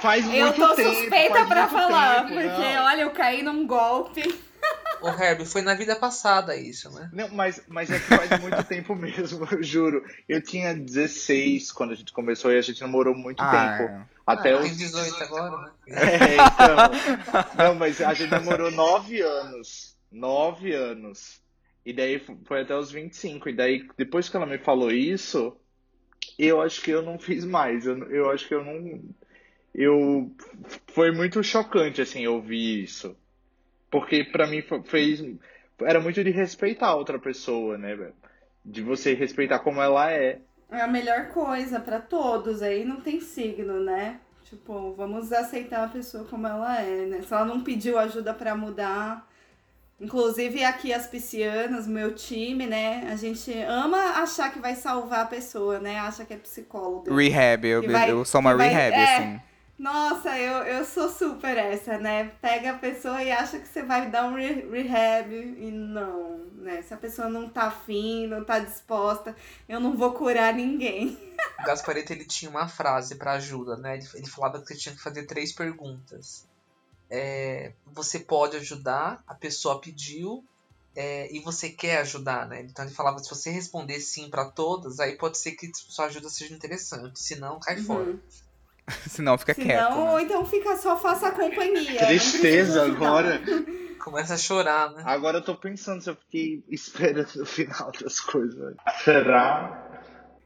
Faz 0.00 0.24
Eu 0.24 0.46
muito 0.46 0.56
tô 0.56 0.74
tempo, 0.74 0.94
suspeita 0.94 1.46
pra 1.46 1.68
falar, 1.68 2.26
tempo, 2.26 2.34
porque 2.34 2.74
não. 2.74 2.84
olha, 2.84 3.02
eu 3.02 3.10
caí 3.10 3.42
num 3.42 3.66
golpe. 3.66 4.22
Ô, 5.04 5.22
Herbie, 5.22 5.44
foi 5.44 5.60
na 5.60 5.74
vida 5.74 5.94
passada 5.94 6.56
isso, 6.56 6.90
né? 6.90 7.10
Não, 7.12 7.28
mas, 7.28 7.62
mas 7.68 7.90
é 7.90 7.98
que 7.98 8.06
faz 8.06 8.40
muito 8.40 8.62
tempo 8.64 8.94
mesmo, 8.94 9.46
eu 9.50 9.62
juro. 9.62 10.02
Eu 10.26 10.40
tinha 10.40 10.74
16 10.74 11.70
quando 11.72 11.92
a 11.92 11.94
gente 11.94 12.10
começou 12.10 12.50
e 12.50 12.56
a 12.56 12.62
gente 12.62 12.80
namorou 12.80 13.14
muito 13.14 13.42
Ah, 13.42 13.76
tempo. 13.78 14.06
Até 14.26 14.52
ah, 14.52 14.60
os. 14.60 14.62
tem 14.64 14.76
18 14.76 15.22
agora, 15.24 15.56
né? 15.58 15.70
É, 15.88 16.34
então. 16.36 17.54
Não, 17.58 17.74
mas 17.74 18.00
a 18.00 18.14
gente 18.14 18.30
namorou 18.30 18.70
9 18.70 19.20
anos. 19.20 19.94
9 20.10 20.72
anos. 20.72 21.42
E 21.84 21.92
daí 21.92 22.18
foi 22.46 22.62
até 22.62 22.74
os 22.74 22.90
25. 22.90 23.50
E 23.50 23.52
daí, 23.54 23.86
depois 23.98 24.30
que 24.30 24.36
ela 24.36 24.46
me 24.46 24.56
falou 24.56 24.90
isso, 24.90 25.54
eu 26.38 26.62
acho 26.62 26.80
que 26.80 26.90
eu 26.90 27.02
não 27.02 27.18
fiz 27.18 27.44
mais. 27.44 27.84
Eu, 27.84 27.98
eu 28.10 28.30
acho 28.30 28.48
que 28.48 28.54
eu 28.54 28.64
não. 28.64 29.02
Eu. 29.74 30.34
Foi 30.94 31.12
muito 31.12 31.42
chocante, 31.42 32.00
assim, 32.00 32.26
ouvir 32.26 32.84
isso. 32.84 33.14
Porque 33.94 34.24
pra 34.24 34.44
mim 34.48 34.60
fez. 34.86 35.22
Era 35.80 36.00
muito 36.00 36.24
de 36.24 36.30
respeitar 36.32 36.88
a 36.88 36.96
outra 36.96 37.16
pessoa, 37.16 37.78
né, 37.78 37.94
velho? 37.94 38.12
De 38.64 38.82
você 38.82 39.14
respeitar 39.14 39.60
como 39.60 39.80
ela 39.80 40.10
é. 40.10 40.40
É 40.68 40.80
a 40.80 40.88
melhor 40.88 41.28
coisa 41.28 41.78
pra 41.78 42.00
todos. 42.00 42.60
Aí 42.60 42.84
não 42.84 43.00
tem 43.00 43.20
signo, 43.20 43.78
né? 43.84 44.18
Tipo, 44.42 44.94
vamos 44.96 45.32
aceitar 45.32 45.84
a 45.84 45.88
pessoa 45.88 46.24
como 46.24 46.44
ela 46.44 46.80
é, 46.82 47.06
né? 47.06 47.22
Se 47.22 47.32
ela 47.32 47.44
não 47.44 47.60
pediu 47.62 47.96
ajuda 47.96 48.34
pra 48.34 48.56
mudar. 48.56 49.24
Inclusive 50.00 50.64
aqui 50.64 50.92
as 50.92 51.06
piscianas, 51.06 51.86
meu 51.86 52.16
time, 52.16 52.66
né? 52.66 53.06
A 53.12 53.14
gente 53.14 53.52
ama 53.68 54.20
achar 54.22 54.52
que 54.52 54.58
vai 54.58 54.74
salvar 54.74 55.20
a 55.20 55.26
pessoa, 55.26 55.78
né? 55.78 56.00
Acha 56.00 56.24
que 56.24 56.34
é 56.34 56.36
psicólogo. 56.36 57.14
Rehab, 57.14 57.64
eu, 57.64 57.88
vai- 57.92 58.10
eu 58.10 58.24
sou 58.24 58.40
uma 58.40 58.50
que 58.50 58.56
vai- 58.58 58.68
rehab, 58.70 58.92
é. 58.96 59.40
Nossa, 59.78 60.38
eu, 60.38 60.58
eu 60.64 60.84
sou 60.84 61.10
super 61.10 61.56
essa, 61.58 61.98
né? 61.98 62.28
Pega 62.40 62.72
a 62.72 62.78
pessoa 62.78 63.22
e 63.22 63.32
acha 63.32 63.58
que 63.58 63.66
você 63.66 63.82
vai 63.82 64.08
dar 64.10 64.26
um 64.26 64.34
re- 64.34 64.68
rehab 64.70 65.32
e 65.34 65.70
não, 65.70 66.38
né? 66.54 66.80
Se 66.82 66.94
a 66.94 66.96
pessoa 66.96 67.28
não 67.28 67.48
tá 67.48 67.64
afim, 67.64 68.26
não 68.28 68.44
tá 68.44 68.60
disposta, 68.60 69.34
eu 69.68 69.80
não 69.80 69.96
vou 69.96 70.12
curar 70.12 70.54
ninguém. 70.54 71.18
O 71.58 71.64
Gaspareto 71.64 72.12
ele 72.12 72.24
tinha 72.24 72.50
uma 72.50 72.68
frase 72.68 73.16
pra 73.16 73.32
ajuda, 73.32 73.76
né? 73.76 73.96
Ele, 73.96 74.06
ele 74.14 74.26
falava 74.28 74.60
que 74.60 74.68
você 74.68 74.76
tinha 74.76 74.94
que 74.94 75.02
fazer 75.02 75.26
três 75.26 75.52
perguntas. 75.52 76.46
É, 77.10 77.72
você 77.86 78.20
pode 78.20 78.56
ajudar, 78.56 79.22
a 79.26 79.34
pessoa 79.34 79.80
pediu 79.80 80.44
é, 80.96 81.34
e 81.34 81.40
você 81.40 81.68
quer 81.68 81.98
ajudar, 81.98 82.46
né? 82.46 82.62
Então 82.62 82.84
ele 82.84 82.94
falava 82.94 83.18
se 83.18 83.28
você 83.28 83.50
responder 83.50 84.00
sim 84.00 84.30
pra 84.30 84.50
todas, 84.50 85.00
aí 85.00 85.16
pode 85.16 85.36
ser 85.38 85.52
que 85.52 85.70
sua 85.74 86.06
ajuda 86.06 86.28
seja 86.28 86.54
interessante. 86.54 87.20
Se 87.20 87.34
não, 87.36 87.58
cai 87.58 87.76
fora. 87.76 88.16
Senão 89.08 89.38
fica 89.38 89.54
Se 89.54 89.62
quieto. 89.62 89.90
não, 89.90 90.04
né? 90.04 90.10
ou 90.12 90.20
então 90.20 90.44
fica 90.44 90.76
só 90.76 90.96
faça 90.96 91.28
a 91.28 91.32
companhia. 91.32 92.06
Tristeza 92.06 92.84
agora. 92.84 93.40
Começa 93.98 94.34
a 94.34 94.38
chorar, 94.38 94.90
né? 94.90 95.02
Agora 95.06 95.38
eu 95.38 95.42
tô 95.42 95.54
pensando 95.54 96.02
se 96.02 96.10
eu 96.10 96.16
fiquei 96.16 96.62
esperando 96.68 97.42
o 97.42 97.46
final 97.46 97.90
das 98.02 98.20
coisas. 98.20 98.74
Será? 99.02 99.80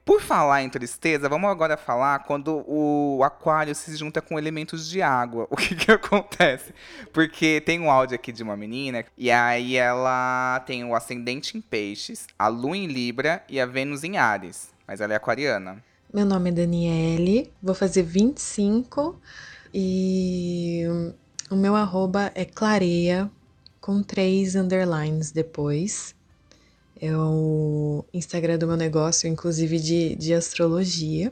Por 0.05 0.23
falar 0.23 0.62
em 0.62 0.70
tristeza, 0.70 1.28
vamos 1.28 1.51
agora 1.51 1.77
falar 1.77 2.20
quando 2.20 2.65
o 2.66 3.23
aquário 3.23 3.74
se 3.74 3.94
junta 3.94 4.23
com 4.23 4.39
elementos 4.39 4.89
de 4.89 5.02
água. 5.02 5.47
O 5.52 5.56
que 5.56 5.74
que 5.74 5.93
acontece? 5.93 6.73
Porque 7.12 7.60
tem 7.60 7.78
um 7.78 7.90
áudio 7.90 8.15
aqui 8.15 8.32
de 8.32 8.43
uma 8.43 8.56
menina, 8.56 9.05
e 9.19 9.31
aí 9.31 9.77
ela 9.77 10.62
tem 10.65 10.82
o 10.82 10.94
ascendente 10.94 11.59
em 11.59 11.60
peixes, 11.60 12.27
a 12.39 12.48
lua 12.48 12.74
em 12.77 12.86
libra 12.86 13.44
e 13.51 13.60
a 13.60 13.66
Vênus 13.66 14.02
em 14.02 14.16
Ares. 14.16 14.70
Mas 14.86 15.02
ela 15.02 15.12
é 15.12 15.16
aquariana. 15.16 15.85
Meu 16.10 16.24
nome 16.24 16.48
é 16.48 16.52
Daniele, 16.55 17.52
vou 17.62 17.74
fazer 17.74 18.02
25 18.02 19.20
e 19.74 20.85
o 21.51 21.55
meu 21.55 21.76
arroba 21.76 22.32
é 22.35 22.47
clareia 22.47 23.30
com 23.78 24.02
três 24.02 24.55
underlines 24.55 25.30
depois. 25.32 26.14
É 26.98 27.14
o 27.14 28.06
Instagram 28.14 28.56
do 28.56 28.66
meu 28.66 28.76
negócio, 28.78 29.28
inclusive 29.28 29.78
de, 29.78 30.16
de 30.16 30.32
astrologia. 30.32 31.30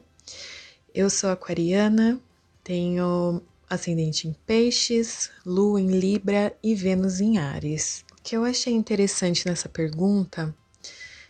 Eu 0.94 1.09
sou 1.09 1.31
aquariana, 1.31 2.20
tenho 2.62 3.40
ascendente 3.70 4.28
em 4.28 4.36
peixes, 4.47 5.31
lua 5.44 5.81
em 5.81 5.86
Libra 5.86 6.55
e 6.62 6.74
Vênus 6.74 7.19
em 7.19 7.39
Ares. 7.39 8.05
O 8.12 8.23
que 8.23 8.36
eu 8.36 8.44
achei 8.44 8.74
interessante 8.74 9.47
nessa 9.47 9.70
pergunta 9.70 10.55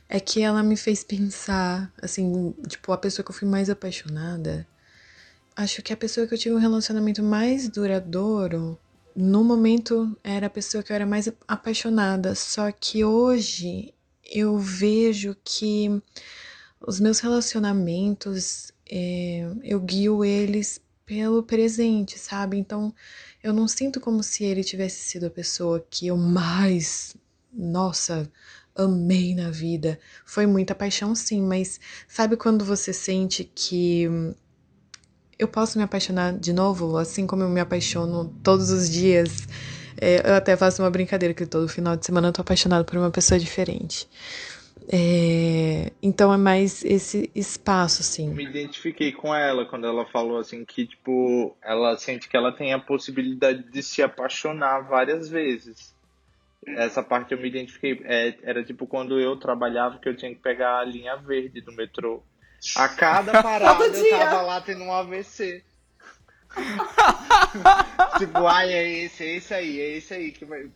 é 0.08 0.20
que 0.20 0.42
ela 0.42 0.62
me 0.62 0.76
fez 0.76 1.02
pensar, 1.02 1.92
assim, 2.00 2.54
tipo, 2.68 2.92
a 2.92 2.98
pessoa 2.98 3.24
que 3.24 3.30
eu 3.30 3.34
fui 3.34 3.48
mais 3.48 3.68
apaixonada. 3.68 4.66
Acho 5.54 5.82
que 5.82 5.92
a 5.92 5.96
pessoa 5.96 6.26
que 6.26 6.34
eu 6.34 6.38
tive 6.38 6.54
um 6.54 6.58
relacionamento 6.58 7.22
mais 7.22 7.68
duradouro, 7.68 8.78
no 9.14 9.42
momento 9.42 10.16
era 10.22 10.46
a 10.46 10.50
pessoa 10.50 10.82
que 10.82 10.92
eu 10.92 10.94
era 10.94 11.06
mais 11.06 11.32
apaixonada. 11.48 12.34
Só 12.34 12.70
que 12.70 13.04
hoje 13.04 13.94
eu 14.24 14.58
vejo 14.58 15.36
que 15.42 16.02
os 16.80 17.00
meus 17.00 17.20
relacionamentos, 17.20 18.70
é, 18.88 19.50
eu 19.64 19.80
guio 19.80 20.24
eles 20.24 20.80
pelo 21.06 21.42
presente, 21.42 22.18
sabe? 22.18 22.58
Então 22.58 22.94
eu 23.42 23.52
não 23.52 23.66
sinto 23.68 24.00
como 24.00 24.22
se 24.22 24.44
ele 24.44 24.64
tivesse 24.64 25.00
sido 25.04 25.26
a 25.26 25.30
pessoa 25.30 25.84
que 25.88 26.08
eu 26.08 26.16
mais, 26.16 27.16
nossa, 27.52 28.30
amei 28.76 29.34
na 29.34 29.50
vida. 29.50 29.98
Foi 30.24 30.46
muita 30.46 30.74
paixão, 30.74 31.14
sim, 31.14 31.42
mas 31.42 31.80
sabe 32.08 32.36
quando 32.36 32.64
você 32.64 32.92
sente 32.92 33.44
que 33.44 34.08
eu 35.38 35.48
posso 35.48 35.78
me 35.78 35.84
apaixonar 35.84 36.32
de 36.32 36.52
novo, 36.52 36.96
assim 36.96 37.26
como 37.26 37.42
eu 37.42 37.48
me 37.48 37.60
apaixono 37.60 38.32
todos 38.42 38.70
os 38.70 38.90
dias? 38.90 39.46
É, 40.00 40.30
eu 40.30 40.34
até 40.34 40.56
faço 40.56 40.82
uma 40.82 40.90
brincadeira 40.90 41.34
que 41.34 41.46
todo 41.46 41.68
final 41.68 41.96
de 41.96 42.04
semana 42.04 42.28
eu 42.28 42.32
tô 42.32 42.42
apaixonada 42.42 42.84
por 42.84 42.98
uma 42.98 43.10
pessoa 43.10 43.38
diferente. 43.38 44.08
É, 44.88 45.90
então 46.00 46.32
é 46.32 46.36
mais 46.36 46.84
esse 46.84 47.30
espaço, 47.34 48.02
assim. 48.02 48.30
Me 48.30 48.44
identifiquei 48.44 49.10
com 49.12 49.34
ela 49.34 49.66
quando 49.66 49.86
ela 49.86 50.06
falou 50.06 50.38
assim 50.38 50.64
que, 50.64 50.86
tipo, 50.86 51.56
ela 51.62 51.96
sente 51.96 52.28
que 52.28 52.36
ela 52.36 52.52
tem 52.52 52.72
a 52.72 52.78
possibilidade 52.78 53.64
de 53.64 53.82
se 53.82 54.02
apaixonar 54.02 54.82
várias 54.82 55.28
vezes. 55.28 55.95
Essa 56.66 57.02
parte 57.02 57.32
eu 57.32 57.38
me 57.38 57.48
identifiquei. 57.48 58.00
É, 58.04 58.36
era 58.42 58.64
tipo 58.64 58.86
quando 58.86 59.20
eu 59.20 59.36
trabalhava 59.36 59.98
que 59.98 60.08
eu 60.08 60.16
tinha 60.16 60.34
que 60.34 60.40
pegar 60.40 60.78
a 60.78 60.84
linha 60.84 61.16
verde 61.16 61.60
do 61.60 61.72
metrô. 61.72 62.22
A 62.76 62.88
cada 62.88 63.32
parada 63.42 63.84
eu 63.84 64.10
tava 64.10 64.42
lá 64.42 64.60
tendo 64.60 64.82
um 64.82 64.92
AVC. 64.92 65.62
tipo, 68.18 68.46
ai, 68.46 68.72
é 68.72 69.04
esse, 69.04 69.24
é 69.24 69.36
esse 69.36 69.54
aí, 69.54 69.80
é 69.80 69.96
esse 69.96 70.14
aí 70.14 70.32
que 70.32 70.44
vai. 70.44 70.68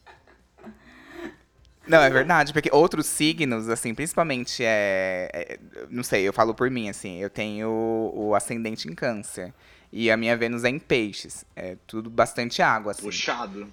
Não, 1.86 2.00
é 2.02 2.10
verdade, 2.10 2.52
porque 2.52 2.68
outros 2.72 3.06
signos, 3.06 3.68
assim, 3.68 3.94
principalmente 3.94 4.62
é, 4.62 5.28
é- 5.32 5.58
Não 5.88 6.04
sei, 6.04 6.28
eu 6.28 6.32
falo 6.32 6.54
por 6.54 6.70
mim, 6.70 6.88
assim, 6.88 7.18
eu 7.18 7.30
tenho 7.30 7.68
o 8.14 8.34
ascendente 8.34 8.88
em 8.88 8.94
câncer. 8.94 9.52
E 9.92 10.08
a 10.08 10.16
minha 10.16 10.36
Vênus 10.36 10.62
é 10.62 10.68
em 10.68 10.78
peixes. 10.78 11.44
É 11.56 11.76
tudo 11.86 12.08
bastante 12.08 12.62
água, 12.62 12.92
assim. 12.92 13.02
Puxado. 13.02 13.68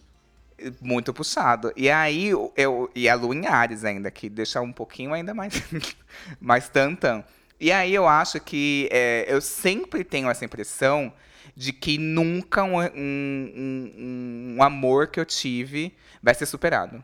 Muito 0.81 1.13
puxado. 1.13 1.71
E 1.75 1.89
aí, 1.89 2.27
eu- 2.29 2.51
eu. 2.57 2.89
E 2.95 3.07
a 3.07 3.13
lua 3.15 3.35
em 3.35 3.45
Ares 3.45 3.83
ainda, 3.83 4.09
que 4.09 4.27
deixa 4.29 4.59
um 4.61 4.71
pouquinho 4.73 5.13
ainda 5.13 5.33
mais. 5.33 5.53
mais 6.41 6.67
tantão. 6.69 7.23
E 7.59 7.71
aí 7.71 7.93
eu 7.93 8.07
acho 8.07 8.39
que 8.39 8.87
é, 8.91 9.25
eu 9.27 9.39
sempre 9.41 10.03
tenho 10.03 10.29
essa 10.29 10.45
impressão 10.45 11.11
de 11.55 11.73
que 11.73 11.97
nunca 11.97 12.63
um, 12.63 12.77
um- 12.79 13.51
um- 13.55 14.55
um 14.57 14.63
amor 14.63 15.07
que 15.07 15.19
eu 15.19 15.25
tive 15.25 15.93
vai 16.21 16.33
ser 16.35 16.45
superado. 16.45 17.03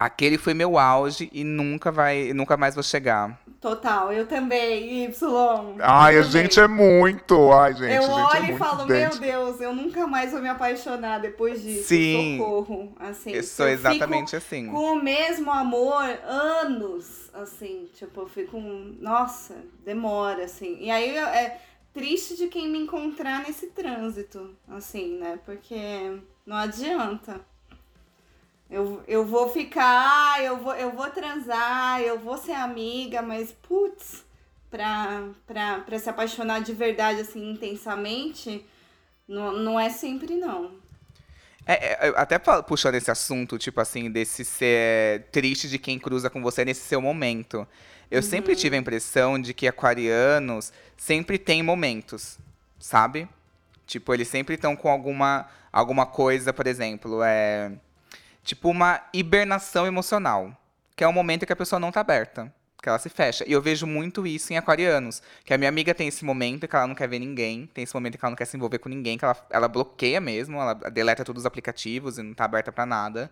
Aquele 0.00 0.38
foi 0.38 0.54
meu 0.54 0.78
auge 0.78 1.28
e 1.30 1.44
nunca 1.44 1.92
vai, 1.92 2.32
nunca 2.32 2.56
mais 2.56 2.74
vou 2.74 2.82
chegar. 2.82 3.38
Total, 3.60 4.10
eu 4.10 4.26
também, 4.26 5.04
Y. 5.04 5.76
Ai, 5.78 6.16
Eu 6.16 6.20
a 6.20 6.22
gente 6.22 6.58
é 6.58 6.66
muito. 6.66 7.52
Ai, 7.52 7.74
gente, 7.74 7.94
Eu 7.96 8.02
gente 8.04 8.10
é 8.10 8.24
olho 8.24 8.54
e 8.54 8.56
falo, 8.56 8.86
meu 8.86 8.96
idêntico. 8.96 9.20
Deus, 9.20 9.60
eu 9.60 9.74
nunca 9.74 10.06
mais 10.06 10.32
vou 10.32 10.40
me 10.40 10.48
apaixonar 10.48 11.20
depois 11.20 11.62
disso. 11.62 11.88
Sim. 11.88 12.38
Socorro. 12.38 12.94
Assim, 12.98 13.32
Eu 13.32 13.42
sou 13.42 13.66
eu 13.66 13.74
exatamente 13.74 14.30
fico 14.30 14.36
assim. 14.38 14.66
Com 14.68 14.94
o 14.94 15.02
mesmo 15.02 15.50
amor, 15.52 16.08
anos, 16.24 17.28
assim, 17.34 17.86
tipo, 17.92 18.22
eu 18.22 18.26
fico, 18.26 18.58
nossa, 18.58 19.54
demora, 19.84 20.44
assim. 20.44 20.78
E 20.80 20.90
aí 20.90 21.14
é 21.18 21.60
triste 21.92 22.38
de 22.38 22.46
quem 22.46 22.70
me 22.70 22.78
encontrar 22.78 23.40
nesse 23.40 23.66
trânsito, 23.66 24.56
assim, 24.66 25.18
né? 25.18 25.38
Porque 25.44 26.16
não 26.46 26.56
adianta. 26.56 27.38
Eu, 28.70 29.02
eu 29.08 29.26
vou 29.26 29.48
ficar, 29.50 30.42
eu 30.44 30.56
vou, 30.58 30.74
eu 30.74 30.92
vou 30.92 31.10
transar, 31.10 32.00
eu 32.02 32.18
vou 32.18 32.38
ser 32.38 32.52
amiga, 32.52 33.20
mas 33.20 33.50
putz, 33.50 34.24
pra, 34.70 35.24
pra, 35.46 35.80
pra 35.80 35.98
se 35.98 36.08
apaixonar 36.08 36.60
de 36.60 36.72
verdade, 36.72 37.20
assim, 37.20 37.50
intensamente, 37.50 38.64
não, 39.26 39.52
não 39.52 39.80
é 39.80 39.90
sempre 39.90 40.36
não. 40.36 40.70
É, 41.66 42.08
é, 42.08 42.12
até 42.16 42.38
puxando 42.38 42.94
esse 42.94 43.10
assunto, 43.10 43.58
tipo 43.58 43.80
assim, 43.80 44.10
desse 44.10 44.44
ser 44.44 45.24
triste 45.32 45.68
de 45.68 45.78
quem 45.78 45.98
cruza 45.98 46.30
com 46.30 46.40
você 46.40 46.64
nesse 46.64 46.82
seu 46.82 47.00
momento. 47.00 47.66
Eu 48.10 48.22
sempre 48.22 48.56
tive 48.56 48.76
a 48.76 48.78
impressão 48.78 49.40
de 49.40 49.54
que 49.54 49.68
aquarianos 49.68 50.72
sempre 50.96 51.38
têm 51.38 51.62
momentos, 51.62 52.38
sabe? 52.78 53.28
Tipo, 53.86 54.12
eles 54.14 54.26
sempre 54.28 54.54
estão 54.54 54.74
com 54.74 54.88
alguma, 54.88 55.48
alguma 55.72 56.06
coisa, 56.06 56.52
por 56.52 56.66
exemplo, 56.66 57.20
é. 57.22 57.72
Tipo 58.42 58.70
uma 58.70 59.02
hibernação 59.12 59.86
emocional. 59.86 60.56
Que 60.96 61.04
é 61.04 61.08
um 61.08 61.12
momento 61.12 61.46
que 61.46 61.52
a 61.52 61.56
pessoa 61.56 61.78
não 61.78 61.92
tá 61.92 62.00
aberta. 62.00 62.52
Que 62.82 62.88
ela 62.88 62.98
se 62.98 63.08
fecha. 63.08 63.44
E 63.46 63.52
eu 63.52 63.60
vejo 63.60 63.86
muito 63.86 64.26
isso 64.26 64.52
em 64.52 64.56
aquarianos. 64.56 65.22
Que 65.44 65.52
a 65.52 65.58
minha 65.58 65.68
amiga 65.68 65.94
tem 65.94 66.08
esse 66.08 66.24
momento 66.24 66.66
que 66.66 66.74
ela 66.74 66.86
não 66.86 66.94
quer 66.94 67.08
ver 67.08 67.18
ninguém. 67.18 67.66
Tem 67.66 67.84
esse 67.84 67.94
momento 67.94 68.18
que 68.18 68.24
ela 68.24 68.30
não 68.30 68.36
quer 68.36 68.46
se 68.46 68.56
envolver 68.56 68.78
com 68.78 68.88
ninguém. 68.88 69.18
Que 69.18 69.24
ela, 69.24 69.36
ela 69.50 69.68
bloqueia 69.68 70.20
mesmo. 70.20 70.58
Ela 70.58 70.74
deleta 70.74 71.24
todos 71.24 71.42
os 71.42 71.46
aplicativos 71.46 72.18
e 72.18 72.22
não 72.22 72.34
tá 72.34 72.44
aberta 72.44 72.72
pra 72.72 72.86
nada. 72.86 73.30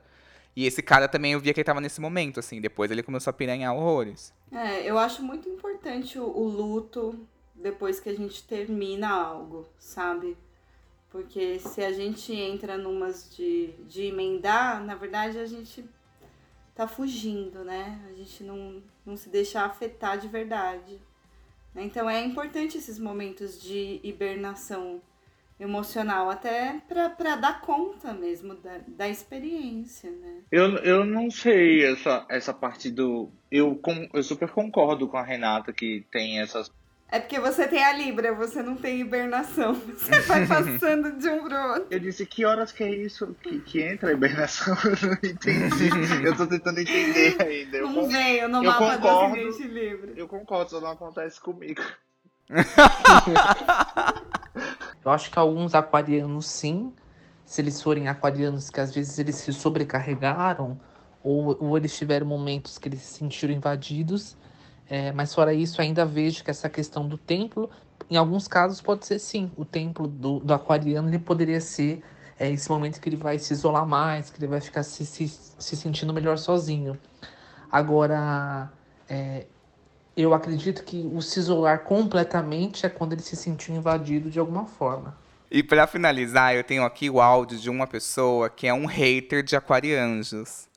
E 0.54 0.66
esse 0.66 0.82
cara 0.82 1.08
também 1.08 1.32
eu 1.32 1.40
via 1.40 1.54
que 1.54 1.60
ele 1.60 1.64
tava 1.64 1.80
nesse 1.80 2.00
momento, 2.00 2.40
assim. 2.40 2.60
Depois 2.60 2.90
ele 2.90 3.02
começou 3.02 3.30
a 3.30 3.34
piranhar 3.34 3.74
horrores. 3.74 4.34
É, 4.50 4.82
eu 4.88 4.98
acho 4.98 5.22
muito 5.22 5.48
importante 5.48 6.18
o, 6.18 6.24
o 6.24 6.48
luto 6.48 7.26
depois 7.54 8.00
que 8.00 8.08
a 8.08 8.14
gente 8.14 8.42
termina 8.44 9.08
algo, 9.10 9.68
sabe? 9.78 10.36
Porque 11.10 11.58
se 11.58 11.82
a 11.82 11.92
gente 11.92 12.32
entra 12.34 12.76
numas 12.76 13.34
de, 13.34 13.68
de 13.86 14.04
emendar, 14.04 14.84
na 14.84 14.94
verdade 14.94 15.38
a 15.38 15.46
gente 15.46 15.84
tá 16.74 16.86
fugindo, 16.86 17.64
né? 17.64 18.00
A 18.08 18.12
gente 18.12 18.44
não, 18.44 18.82
não 19.04 19.16
se 19.16 19.28
deixa 19.28 19.62
afetar 19.62 20.18
de 20.18 20.28
verdade. 20.28 21.00
Então 21.74 22.08
é 22.08 22.24
importante 22.24 22.76
esses 22.78 22.98
momentos 22.98 23.60
de 23.60 24.00
hibernação 24.02 25.00
emocional, 25.60 26.30
até 26.30 26.80
pra 26.86 27.36
dar 27.36 27.60
conta 27.60 28.12
mesmo 28.12 28.54
da, 28.54 28.78
da 28.86 29.08
experiência, 29.08 30.10
né? 30.10 30.42
Eu, 30.52 30.76
eu 30.78 31.04
não 31.04 31.30
sei 31.30 31.84
essa, 31.84 32.24
essa 32.28 32.54
parte 32.54 32.90
do. 32.90 33.30
Eu, 33.50 33.74
com, 33.76 34.08
eu 34.12 34.22
super 34.22 34.50
concordo 34.50 35.08
com 35.08 35.16
a 35.16 35.22
Renata 35.22 35.72
que 35.72 36.06
tem 36.12 36.40
essas. 36.40 36.70
É 37.10 37.18
porque 37.20 37.40
você 37.40 37.66
tem 37.66 37.82
a 37.82 37.92
Libra, 37.94 38.34
você 38.34 38.62
não 38.62 38.76
tem 38.76 39.00
hibernação. 39.00 39.72
Você 39.74 40.20
vai 40.20 40.44
passando 40.46 41.12
de 41.18 41.26
um 41.28 41.42
pro 41.42 41.56
outro. 41.72 41.86
Eu 41.90 41.98
disse, 42.00 42.26
que 42.26 42.44
horas 42.44 42.70
que 42.70 42.84
é 42.84 42.90
isso 42.94 43.34
que, 43.42 43.60
que 43.60 43.80
entra 43.82 44.10
a 44.10 44.12
hibernação? 44.12 44.76
Eu 44.84 45.08
não 45.08 45.14
entendi. 45.14 45.88
Eu 46.24 46.36
tô 46.36 46.46
tentando 46.46 46.78
entender 46.80 47.36
ainda. 47.42 47.76
Eu, 47.78 47.86
Não 47.88 47.94
con- 48.02 48.08
veio 48.08 48.48
no 48.48 48.58
eu 48.58 48.62
mapa 48.70 48.96
concordo. 48.98 49.36
do 49.36 49.48
acidente 49.48 49.68
Libra. 49.72 50.12
eu 50.16 50.28
concordo, 50.28 50.70
só 50.70 50.80
não 50.82 50.90
acontece 50.90 51.40
comigo. 51.40 51.80
Eu 55.04 55.10
acho 55.12 55.30
que 55.30 55.38
alguns 55.38 55.74
aquarianos 55.74 56.46
sim, 56.46 56.92
se 57.44 57.60
eles 57.62 57.80
forem 57.80 58.08
aquarianos 58.08 58.68
que 58.68 58.80
às 58.80 58.94
vezes 58.94 59.18
eles 59.18 59.36
se 59.36 59.52
sobrecarregaram 59.52 60.78
ou, 61.22 61.56
ou 61.62 61.76
eles 61.76 61.96
tiveram 61.96 62.26
momentos 62.26 62.76
que 62.78 62.88
eles 62.88 63.00
se 63.00 63.14
sentiram 63.18 63.54
invadidos. 63.54 64.36
É, 64.90 65.12
mas 65.12 65.34
fora 65.34 65.52
isso, 65.52 65.80
ainda 65.80 66.04
vejo 66.04 66.42
que 66.42 66.50
essa 66.50 66.68
questão 66.68 67.06
do 67.06 67.18
templo, 67.18 67.70
em 68.10 68.16
alguns 68.16 68.48
casos 68.48 68.80
pode 68.80 69.06
ser 69.06 69.18
sim. 69.18 69.50
O 69.56 69.64
templo 69.64 70.06
do, 70.06 70.40
do 70.40 70.54
aquariano 70.54 71.08
ele 71.08 71.18
poderia 71.18 71.60
ser 71.60 72.02
é, 72.38 72.50
esse 72.50 72.70
momento 72.70 73.00
que 73.00 73.08
ele 73.08 73.16
vai 73.16 73.38
se 73.38 73.52
isolar 73.52 73.86
mais, 73.86 74.30
que 74.30 74.38
ele 74.38 74.46
vai 74.46 74.60
ficar 74.60 74.82
se, 74.82 75.04
se, 75.04 75.28
se 75.28 75.76
sentindo 75.76 76.12
melhor 76.14 76.38
sozinho. 76.38 76.98
Agora, 77.70 78.72
é, 79.08 79.46
eu 80.16 80.32
acredito 80.32 80.82
que 80.84 81.08
o 81.12 81.20
se 81.20 81.38
isolar 81.38 81.80
completamente 81.80 82.86
é 82.86 82.88
quando 82.88 83.12
ele 83.12 83.22
se 83.22 83.36
sentiu 83.36 83.74
invadido 83.74 84.30
de 84.30 84.38
alguma 84.38 84.64
forma. 84.66 85.16
E 85.50 85.62
pra 85.62 85.86
finalizar, 85.86 86.54
eu 86.54 86.64
tenho 86.64 86.84
aqui 86.84 87.08
o 87.08 87.20
áudio 87.20 87.58
de 87.58 87.70
uma 87.70 87.86
pessoa 87.86 88.50
que 88.50 88.66
é 88.66 88.74
um 88.74 88.86
hater 88.86 89.42
de 89.42 89.56
aquarianjos. 89.56 90.68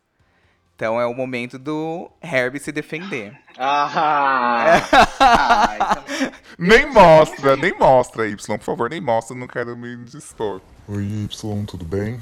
Então 0.82 1.00
é 1.00 1.06
o 1.06 1.14
momento 1.14 1.60
do 1.60 2.10
Herbie 2.24 2.60
se 2.60 2.72
defender. 2.72 3.38
Ah! 3.56 4.82
ah 5.22 5.76
então... 5.76 6.32
Nem 6.58 6.92
mostra, 6.92 7.56
nem 7.56 7.78
mostra, 7.78 8.28
Y, 8.28 8.36
por 8.58 8.64
favor, 8.64 8.90
nem 8.90 9.00
mostra, 9.00 9.38
não 9.38 9.46
quero 9.46 9.78
me 9.78 9.96
dispor. 9.98 10.60
Oi, 10.88 11.04
Y, 11.04 11.66
tudo 11.68 11.86
bem? 11.86 12.20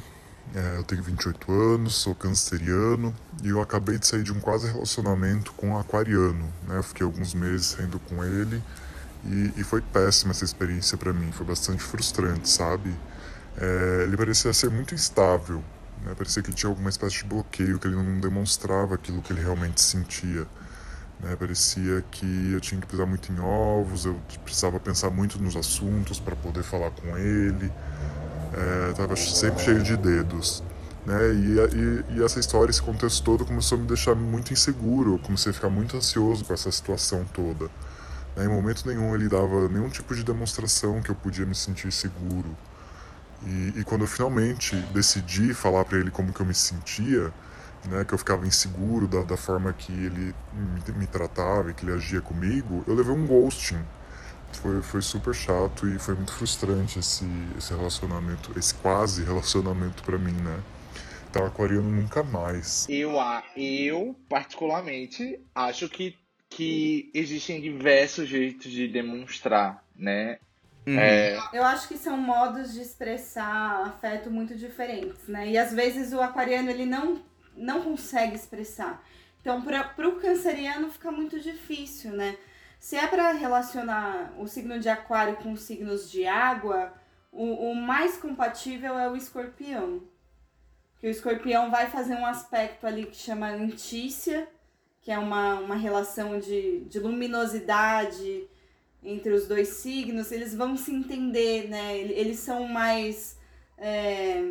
É, 0.54 0.76
eu 0.76 0.84
tenho 0.84 1.02
28 1.02 1.50
anos, 1.50 1.96
sou 1.96 2.14
canceriano 2.14 3.16
e 3.42 3.48
eu 3.48 3.62
acabei 3.62 3.98
de 3.98 4.06
sair 4.06 4.24
de 4.24 4.34
um 4.34 4.42
quase 4.42 4.70
relacionamento 4.70 5.54
com 5.54 5.70
um 5.70 5.80
aquariano. 5.80 6.52
Né? 6.68 6.80
Eu 6.80 6.84
fiquei 6.84 7.06
alguns 7.06 7.34
meses 7.34 7.68
saindo 7.68 7.98
com 7.98 8.22
ele 8.26 8.62
e, 9.24 9.54
e 9.56 9.64
foi 9.64 9.80
péssima 9.80 10.32
essa 10.32 10.44
experiência 10.44 10.98
para 10.98 11.14
mim, 11.14 11.32
foi 11.32 11.46
bastante 11.46 11.82
frustrante, 11.82 12.50
sabe? 12.50 12.94
É, 13.58 14.04
ele 14.04 14.18
parecia 14.18 14.52
ser 14.52 14.70
muito 14.70 14.94
instável, 14.94 15.64
né? 16.04 16.14
parecia 16.16 16.42
que 16.42 16.52
tinha 16.52 16.70
alguma 16.70 16.90
espécie 16.90 17.20
de 17.20 17.26
bloqueio, 17.26 17.80
que 17.80 17.88
ele 17.88 17.96
não 17.96 18.20
demonstrava 18.20 18.96
aquilo 18.96 19.22
que 19.22 19.34
ele 19.34 19.42
realmente 19.42 19.82
sentia. 19.82 20.48
Né? 21.20 21.36
Parecia 21.36 22.04
que 22.12 22.52
eu 22.54 22.62
tinha 22.62 22.80
que 22.80 22.88
pisar 22.88 23.06
muito 23.06 23.32
em 23.32 23.40
ovos, 23.40 24.06
eu 24.06 24.20
precisava 24.44 24.80
pensar 24.80 25.10
muito 25.10 25.42
nos 25.42 25.56
assuntos 25.56 26.20
para 26.20 26.36
poder 26.36 26.64
falar 26.64 26.92
com 26.92 27.18
ele 27.18 27.72
estava 28.90 29.14
é, 29.14 29.16
sempre 29.16 29.64
cheio 29.64 29.84
de 29.84 29.98
dedos. 29.98 30.64
Né? 31.06 31.34
E, 31.34 32.16
e, 32.16 32.18
e, 32.18 32.24
essa 32.24 32.40
história, 32.40 32.70
esse 32.70 32.82
contexto 32.82 33.24
todo 33.24 33.46
começou 33.46 33.78
a 33.78 33.82
me 33.82 33.88
deixar 33.88 34.16
muito 34.16 34.52
inseguro, 34.52 35.14
eu 35.14 35.20
comecei 35.20 35.52
a 35.52 35.54
ficar 35.54 35.70
muito 35.70 35.96
ansioso 35.98 36.44
com 36.46 36.54
essa 36.54 36.72
situação 36.72 37.26
toda. 37.34 37.70
Né? 38.36 38.46
Em 38.46 38.48
momento 38.48 38.88
nenhum 38.88 39.16
ele 39.16 39.30
dava 39.30 39.68
nenhum 39.70 39.90
tipo 39.90 40.16
de 40.16 40.24
demonstração 40.24 41.02
que 41.02 41.10
eu 41.10 41.16
podia 41.16 41.46
me 41.46 41.56
sentir 41.56 41.92
seguro. 41.92 42.56
E, 43.46 43.80
e 43.80 43.84
quando 43.84 44.02
eu 44.02 44.08
finalmente 44.08 44.76
decidi 44.94 45.54
falar 45.54 45.86
para 45.86 45.98
ele 45.98 46.12
como 46.12 46.34
que 46.34 46.42
eu 46.42 46.46
me 46.46 46.54
sentia, 46.54 47.32
né, 47.86 48.04
que 48.04 48.14
eu 48.14 48.18
ficava 48.18 48.46
inseguro 48.46 49.08
da, 49.08 49.24
da 49.24 49.38
forma 49.38 49.72
que 49.72 49.92
ele 49.92 50.36
me, 50.54 50.94
me 50.98 51.08
tratava 51.08 51.72
e 51.72 51.74
que 51.74 51.86
ele 51.86 51.94
agia 51.94 52.22
comigo, 52.22 52.84
eu 52.88 52.94
levei 52.94 53.14
um 53.14 53.26
ghosting 53.26 53.84
foi, 54.58 54.82
foi 54.82 55.02
super 55.02 55.34
chato 55.34 55.88
e 55.88 56.00
foi 56.00 56.16
muito 56.16 56.34
frustrante 56.34 57.00
esse, 57.00 57.26
esse 57.58 57.74
relacionamento, 57.74 58.58
esse 58.58 58.74
quase 58.76 59.24
relacionamento 59.24 60.04
para 60.04 60.18
mim, 60.18 60.34
né? 60.34 60.62
Então, 61.30 61.46
aquariano 61.46 61.90
nunca 61.90 62.24
mais. 62.24 62.88
Eu, 62.90 63.14
eu, 63.56 64.16
particularmente, 64.28 65.40
acho 65.54 65.88
que, 65.88 66.16
que 66.50 67.12
existem 67.14 67.62
diversos 67.62 68.28
jeitos 68.28 68.72
de 68.72 68.88
demonstrar, 68.88 69.84
né? 69.96 70.40
Uhum. 70.90 71.00
É... 71.00 71.38
Eu 71.54 71.64
acho 71.64 71.88
que 71.88 71.98
são 71.98 72.18
modos 72.18 72.74
de 72.74 72.82
expressar 72.82 73.84
afeto 73.84 74.32
muito 74.32 74.56
diferentes, 74.56 75.28
né? 75.28 75.48
E 75.48 75.58
às 75.58 75.72
vezes 75.72 76.14
o 76.14 76.20
aquariano 76.20 76.70
ele 76.70 76.86
não, 76.86 77.22
não 77.56 77.82
consegue 77.82 78.36
expressar. 78.36 79.04
Então, 79.40 79.62
para 79.62 80.10
o 80.10 80.20
canceriano 80.20 80.90
fica 80.90 81.12
muito 81.12 81.40
difícil, 81.40 82.12
né? 82.12 82.36
Se 82.80 82.96
é 82.96 83.06
para 83.06 83.32
relacionar 83.34 84.34
o 84.38 84.48
signo 84.48 84.80
de 84.80 84.90
aquário 84.90 85.36
com 85.38 85.52
os 85.52 85.62
signos 85.62 86.10
de 86.10 86.26
água, 86.26 86.94
o, 87.32 87.72
o 87.72 87.76
mais 87.76 88.18
compatível 88.18 88.98
é 88.98 89.08
o 89.08 89.16
escorpião. 89.16 90.02
Que 90.98 91.08
o 91.08 91.10
escorpião 91.10 91.70
vai 91.70 91.88
fazer 91.88 92.16
um 92.16 92.26
aspecto 92.26 92.88
ali 92.88 93.06
que 93.06 93.16
chama 93.16 93.48
antícia, 93.48 94.50
que 95.02 95.12
é 95.12 95.20
uma, 95.20 95.60
uma 95.60 95.76
relação 95.76 96.40
de, 96.40 96.82
de 96.86 97.00
luminosidade 97.00 98.48
entre 99.04 99.32
os 99.34 99.48
dois 99.48 99.68
signos. 99.70 100.32
Eles 100.32 100.54
vão 100.54 100.76
se 100.78 100.94
entender, 100.94 101.70
né? 101.70 101.98
Eles 101.98 102.40
são 102.40 102.68
mais. 102.68 103.38
É... 103.78 104.42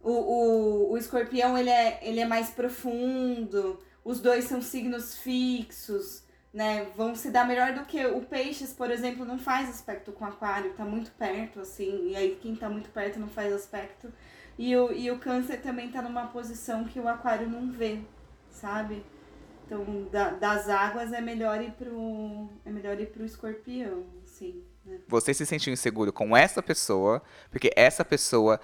O, 0.00 0.12
o, 0.12 0.92
o 0.92 0.98
escorpião 0.98 1.58
ele 1.58 1.70
é, 1.70 1.98
ele 2.02 2.20
é 2.20 2.26
mais 2.26 2.50
profundo, 2.50 3.80
os 4.04 4.20
dois 4.20 4.44
são 4.44 4.62
signos 4.62 5.18
fixos 5.18 6.24
né, 6.56 6.86
vão 6.96 7.14
se 7.14 7.30
dar 7.30 7.46
melhor 7.46 7.74
do 7.74 7.84
que 7.84 8.02
o 8.06 8.22
peixes, 8.22 8.72
por 8.72 8.90
exemplo, 8.90 9.26
não 9.26 9.38
faz 9.38 9.68
aspecto 9.68 10.10
com 10.10 10.24
aquário, 10.24 10.72
tá 10.72 10.86
muito 10.86 11.10
perto, 11.10 11.60
assim, 11.60 12.08
e 12.08 12.16
aí 12.16 12.38
quem 12.40 12.56
tá 12.56 12.66
muito 12.66 12.88
perto 12.88 13.20
não 13.20 13.28
faz 13.28 13.52
aspecto. 13.52 14.10
E 14.56 14.74
o, 14.74 14.90
e 14.90 15.10
o 15.10 15.18
câncer 15.18 15.60
também 15.60 15.90
tá 15.90 16.00
numa 16.00 16.28
posição 16.28 16.84
que 16.84 16.98
o 16.98 17.06
aquário 17.06 17.46
não 17.46 17.70
vê, 17.70 18.00
sabe? 18.50 19.04
Então, 19.66 20.08
da, 20.12 20.30
das 20.30 20.68
águas 20.68 21.12
é 21.12 21.20
melhor 21.20 21.60
ir 21.60 21.72
pro, 21.72 22.48
é 22.64 22.70
melhor 22.70 22.98
ir 23.00 23.06
pro 23.06 23.24
escorpião, 23.24 24.04
assim. 24.24 24.62
Né? 24.84 25.00
Você 25.08 25.34
se 25.34 25.44
sentiu 25.44 25.72
inseguro 25.72 26.12
com 26.12 26.36
essa 26.36 26.62
pessoa, 26.62 27.20
porque 27.50 27.72
essa 27.74 28.04
pessoa 28.04 28.60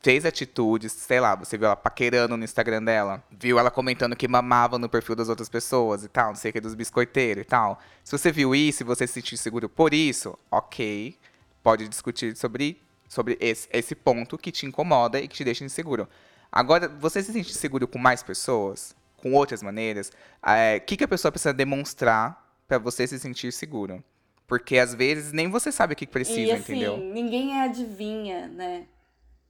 fez 0.00 0.24
atitudes, 0.24 0.92
sei 0.92 1.18
lá, 1.18 1.34
você 1.34 1.58
viu 1.58 1.66
ela 1.66 1.74
paquerando 1.74 2.36
no 2.36 2.44
Instagram 2.44 2.84
dela, 2.84 3.22
viu 3.30 3.58
ela 3.58 3.70
comentando 3.70 4.14
que 4.14 4.28
mamava 4.28 4.78
no 4.78 4.88
perfil 4.88 5.16
das 5.16 5.28
outras 5.28 5.48
pessoas 5.48 6.04
e 6.04 6.08
tal, 6.08 6.28
não 6.28 6.36
sei 6.36 6.50
o 6.50 6.52
que, 6.52 6.60
dos 6.60 6.74
biscoiteiros 6.74 7.42
e 7.42 7.44
tal. 7.44 7.80
Se 8.04 8.16
você 8.16 8.30
viu 8.30 8.54
isso 8.54 8.84
e 8.84 8.86
você 8.86 9.06
se 9.08 9.14
sentiu 9.14 9.36
seguro 9.36 9.68
por 9.68 9.92
isso, 9.92 10.38
ok, 10.50 11.16
pode 11.64 11.88
discutir 11.88 12.36
sobre, 12.36 12.80
sobre 13.08 13.36
esse, 13.40 13.68
esse 13.72 13.96
ponto 13.96 14.38
que 14.38 14.52
te 14.52 14.66
incomoda 14.66 15.18
e 15.18 15.26
que 15.26 15.34
te 15.34 15.44
deixa 15.44 15.64
inseguro. 15.64 16.08
Agora, 16.50 16.88
você 16.88 17.22
se 17.22 17.32
sente 17.32 17.52
seguro 17.52 17.88
com 17.88 17.98
mais 17.98 18.22
pessoas? 18.22 18.96
Com 19.18 19.34
outras 19.34 19.62
maneiras? 19.62 20.10
O 20.42 20.50
é, 20.50 20.80
que, 20.80 20.96
que 20.96 21.04
a 21.04 21.08
pessoa 21.08 21.30
precisa 21.30 21.52
demonstrar 21.52 22.58
para 22.66 22.78
você 22.78 23.06
se 23.06 23.18
sentir 23.18 23.52
seguro? 23.52 24.02
Porque 24.46 24.78
às 24.78 24.94
vezes 24.94 25.32
nem 25.32 25.50
você 25.50 25.70
sabe 25.70 25.92
o 25.92 25.96
que 25.96 26.06
precisa, 26.06 26.40
e, 26.40 26.50
assim, 26.52 26.72
entendeu? 26.72 26.96
Ninguém 26.96 27.60
adivinha, 27.60 28.48
né? 28.48 28.86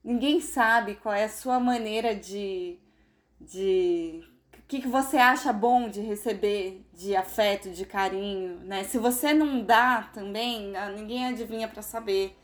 Ninguém 0.02 0.40
sabe 0.40 0.96
qual 0.96 1.14
é 1.14 1.24
a 1.24 1.28
sua 1.28 1.60
maneira 1.60 2.14
de. 2.14 2.78
de 3.40 4.24
o 4.58 4.68
que, 4.68 4.80
que 4.80 4.88
você 4.88 5.16
acha 5.16 5.52
bom 5.52 5.88
de 5.88 6.00
receber 6.00 6.84
de 6.92 7.14
afeto, 7.14 7.70
de 7.70 7.86
carinho, 7.86 8.58
né? 8.64 8.84
Se 8.84 8.98
você 8.98 9.32
não 9.32 9.62
dá 9.62 10.10
também, 10.12 10.76
ah, 10.76 10.90
ninguém 10.90 11.26
adivinha 11.26 11.68
para 11.68 11.80
saber. 11.80 12.36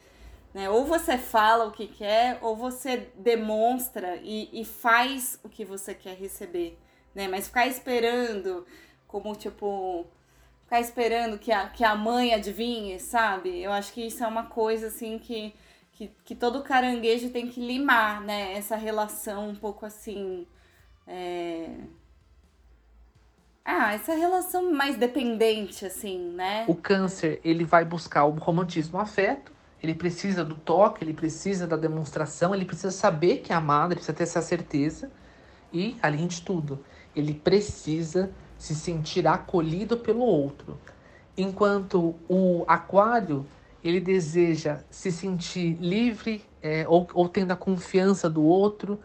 Né? 0.54 0.70
Ou 0.70 0.84
você 0.84 1.18
fala 1.18 1.64
o 1.66 1.72
que 1.72 1.88
quer, 1.88 2.38
ou 2.40 2.54
você 2.54 3.08
demonstra 3.16 4.16
e, 4.22 4.48
e 4.52 4.64
faz 4.64 5.40
o 5.42 5.48
que 5.48 5.64
você 5.64 5.92
quer 5.92 6.16
receber. 6.16 6.78
Né? 7.14 7.28
Mas 7.28 7.46
ficar 7.46 7.66
esperando, 7.66 8.66
como 9.06 9.34
tipo, 9.36 10.06
ficar 10.64 10.80
esperando 10.80 11.38
que 11.38 11.52
a, 11.52 11.68
que 11.68 11.84
a 11.84 11.94
mãe 11.94 12.34
adivinhe, 12.34 12.98
sabe? 12.98 13.62
Eu 13.62 13.72
acho 13.72 13.92
que 13.92 14.06
isso 14.06 14.24
é 14.24 14.26
uma 14.26 14.44
coisa 14.44 14.88
assim 14.88 15.18
que 15.18 15.54
que, 15.94 16.10
que 16.24 16.34
todo 16.34 16.62
caranguejo 16.62 17.30
tem 17.30 17.48
que 17.48 17.64
limar, 17.64 18.20
né? 18.20 18.54
Essa 18.54 18.76
relação 18.76 19.50
um 19.50 19.54
pouco 19.54 19.86
assim. 19.86 20.46
É... 21.06 21.68
Ah, 23.64 23.94
essa 23.94 24.14
relação 24.14 24.72
mais 24.72 24.96
dependente, 24.96 25.86
assim, 25.86 26.18
né? 26.32 26.66
O 26.68 26.74
câncer, 26.74 27.40
ele 27.42 27.64
vai 27.64 27.84
buscar 27.84 28.24
o 28.26 28.32
romantismo 28.32 28.98
o 28.98 29.00
afeto, 29.00 29.52
ele 29.82 29.94
precisa 29.94 30.44
do 30.44 30.54
toque, 30.54 31.02
ele 31.02 31.14
precisa 31.14 31.66
da 31.66 31.76
demonstração, 31.76 32.54
ele 32.54 32.66
precisa 32.66 32.90
saber 32.90 33.38
que 33.38 33.52
é 33.52 33.56
amado, 33.56 33.92
ele 33.92 34.00
precisa 34.00 34.16
ter 34.16 34.24
essa 34.24 34.42
certeza. 34.42 35.10
E, 35.72 35.96
além 36.02 36.26
de 36.26 36.42
tudo, 36.42 36.84
ele 37.14 37.34
precisa 37.34 38.30
se 38.58 38.74
sentir 38.74 39.26
acolhido 39.26 39.96
pelo 39.96 40.22
outro. 40.22 40.78
Enquanto 41.36 42.14
o 42.28 42.64
aquário, 42.66 43.44
ele 43.82 44.00
deseja 44.00 44.80
se 44.88 45.12
sentir 45.12 45.76
livre 45.80 46.42
é, 46.62 46.86
ou, 46.88 47.06
ou 47.12 47.28
tendo 47.28 47.52
a 47.52 47.56
confiança 47.56 48.30
do 48.30 48.42
outro, 48.42 48.98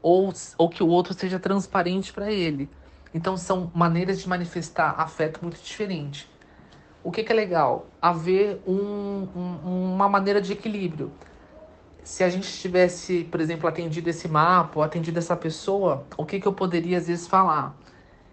ou, 0.00 0.32
ou 0.56 0.68
que 0.68 0.82
o 0.82 0.88
outro 0.88 1.12
seja 1.12 1.38
transparente 1.38 2.12
para 2.12 2.30
ele. 2.30 2.70
Então 3.12 3.36
são 3.36 3.70
maneiras 3.74 4.20
de 4.20 4.28
manifestar 4.28 4.94
afeto 4.98 5.40
muito 5.42 5.60
diferentes. 5.60 6.28
O 7.02 7.10
que, 7.10 7.24
que 7.24 7.32
é 7.32 7.34
legal? 7.34 7.86
Haver 8.00 8.60
um, 8.66 9.26
um, 9.34 9.94
uma 9.94 10.08
maneira 10.08 10.40
de 10.40 10.52
equilíbrio. 10.52 11.10
Se 12.10 12.24
a 12.24 12.28
gente 12.28 12.48
tivesse, 12.52 13.24
por 13.24 13.40
exemplo, 13.40 13.68
atendido 13.68 14.10
esse 14.10 14.28
mapa, 14.28 14.84
atendido 14.84 15.18
essa 15.18 15.36
pessoa, 15.36 16.06
o 16.16 16.24
que, 16.26 16.40
que 16.40 16.46
eu 16.48 16.52
poderia 16.52 16.98
às 16.98 17.06
vezes 17.06 17.26
falar? 17.26 17.76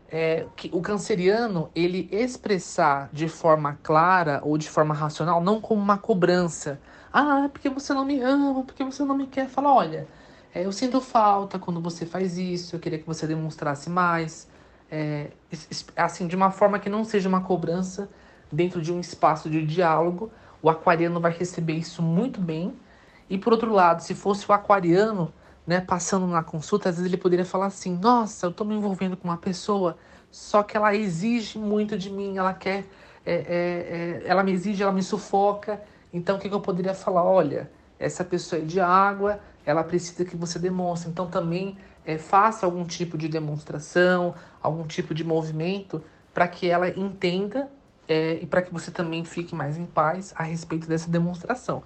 é, 0.10 0.46
que 0.56 0.70
o 0.74 0.82
canceriano 0.82 1.70
ele 1.76 2.08
expressar 2.12 3.10
de 3.12 3.28
forma 3.28 3.78
clara 3.84 4.42
ou 4.44 4.58
de 4.58 4.70
forma 4.70 4.94
racional, 4.94 5.42
não 5.42 5.60
como 5.62 5.82
uma 5.82 5.98
cobrança. 5.98 6.80
Ah, 7.12 7.44
é 7.46 7.48
porque 7.48 7.70
você 7.70 7.94
não 7.94 8.06
me 8.06 8.22
ama, 8.22 8.64
porque 8.64 8.84
você 8.84 9.04
não 9.04 9.16
me 9.18 9.28
quer. 9.28 9.48
Fala, 9.50 9.74
olha, 9.74 10.08
é, 10.54 10.66
eu 10.66 10.72
sinto 10.72 11.02
falta 11.02 11.60
quando 11.60 11.82
você 11.82 12.06
faz 12.06 12.38
isso, 12.38 12.76
eu 12.76 12.80
queria 12.80 13.00
que 13.00 13.06
você 13.08 13.28
demonstrasse 13.28 13.90
mais. 13.90 14.48
É, 14.90 15.32
assim, 15.96 16.28
de 16.28 16.36
uma 16.36 16.52
forma 16.52 16.80
que 16.80 16.90
não 16.90 17.04
seja 17.04 17.28
uma 17.28 17.42
cobrança 17.42 18.10
dentro 18.52 18.82
de 18.82 18.92
um 18.94 19.00
espaço 19.00 19.50
de 19.50 19.66
diálogo. 19.66 20.32
O 20.62 20.70
aquariano 20.70 21.20
vai 21.20 21.32
receber 21.32 21.74
isso 21.74 22.02
muito 22.02 22.40
bem. 22.42 22.74
E 23.30 23.38
por 23.38 23.54
outro 23.54 23.72
lado, 23.72 24.02
se 24.02 24.16
fosse 24.16 24.50
o 24.50 24.54
aquariano 24.54 25.34
né, 25.66 25.82
passando 25.82 26.26
na 26.28 26.42
consulta, 26.42 26.90
às 26.90 26.96
vezes 26.96 27.12
ele 27.12 27.22
poderia 27.22 27.46
falar 27.46 27.66
assim: 27.66 27.98
Nossa, 27.98 28.46
eu 28.46 28.52
tô 28.52 28.64
me 28.64 28.76
envolvendo 28.76 29.18
com 29.18 29.28
uma 29.28 29.38
pessoa, 29.38 29.98
só 30.32 30.64
que 30.64 30.78
ela 30.78 30.96
exige 30.96 31.60
muito 31.60 31.98
de 31.98 32.10
mim, 32.10 32.38
ela 32.38 32.54
quer, 32.54 32.86
é, 33.26 33.34
é, 33.34 33.44
é, 33.46 34.24
ela 34.26 34.44
me 34.44 34.52
exige, 34.54 34.82
ela 34.82 34.94
me 34.94 35.04
sufoca. 35.04 35.82
Então, 36.14 36.38
o 36.38 36.40
que, 36.40 36.48
que 36.48 36.56
eu 36.56 36.62
poderia 36.62 36.94
falar? 36.94 37.24
Olha, 37.24 37.70
essa 38.00 38.24
pessoa 38.24 38.62
é 38.62 38.66
de 38.66 38.80
água, 38.80 39.40
ela 39.66 39.84
precisa 39.84 40.24
que 40.24 40.38
você 40.38 40.58
demonstre. 40.58 41.10
Então, 41.10 41.28
também 41.28 41.78
é, 42.06 42.18
faça 42.18 42.66
algum 42.66 42.86
tipo 42.86 43.18
de 43.18 43.28
demonstração, 43.28 44.34
algum 44.62 44.88
tipo 44.88 45.14
de 45.14 45.24
movimento 45.26 46.02
para 46.34 46.48
que 46.48 46.70
ela 46.70 46.88
entenda 46.88 47.70
é, 48.08 48.40
e 48.42 48.46
para 48.46 48.62
que 48.62 48.72
você 48.72 48.90
também 48.90 49.26
fique 49.26 49.54
mais 49.54 49.78
em 49.78 49.86
paz 49.86 50.34
a 50.38 50.44
respeito 50.44 50.88
dessa 50.88 51.10
demonstração. 51.10 51.84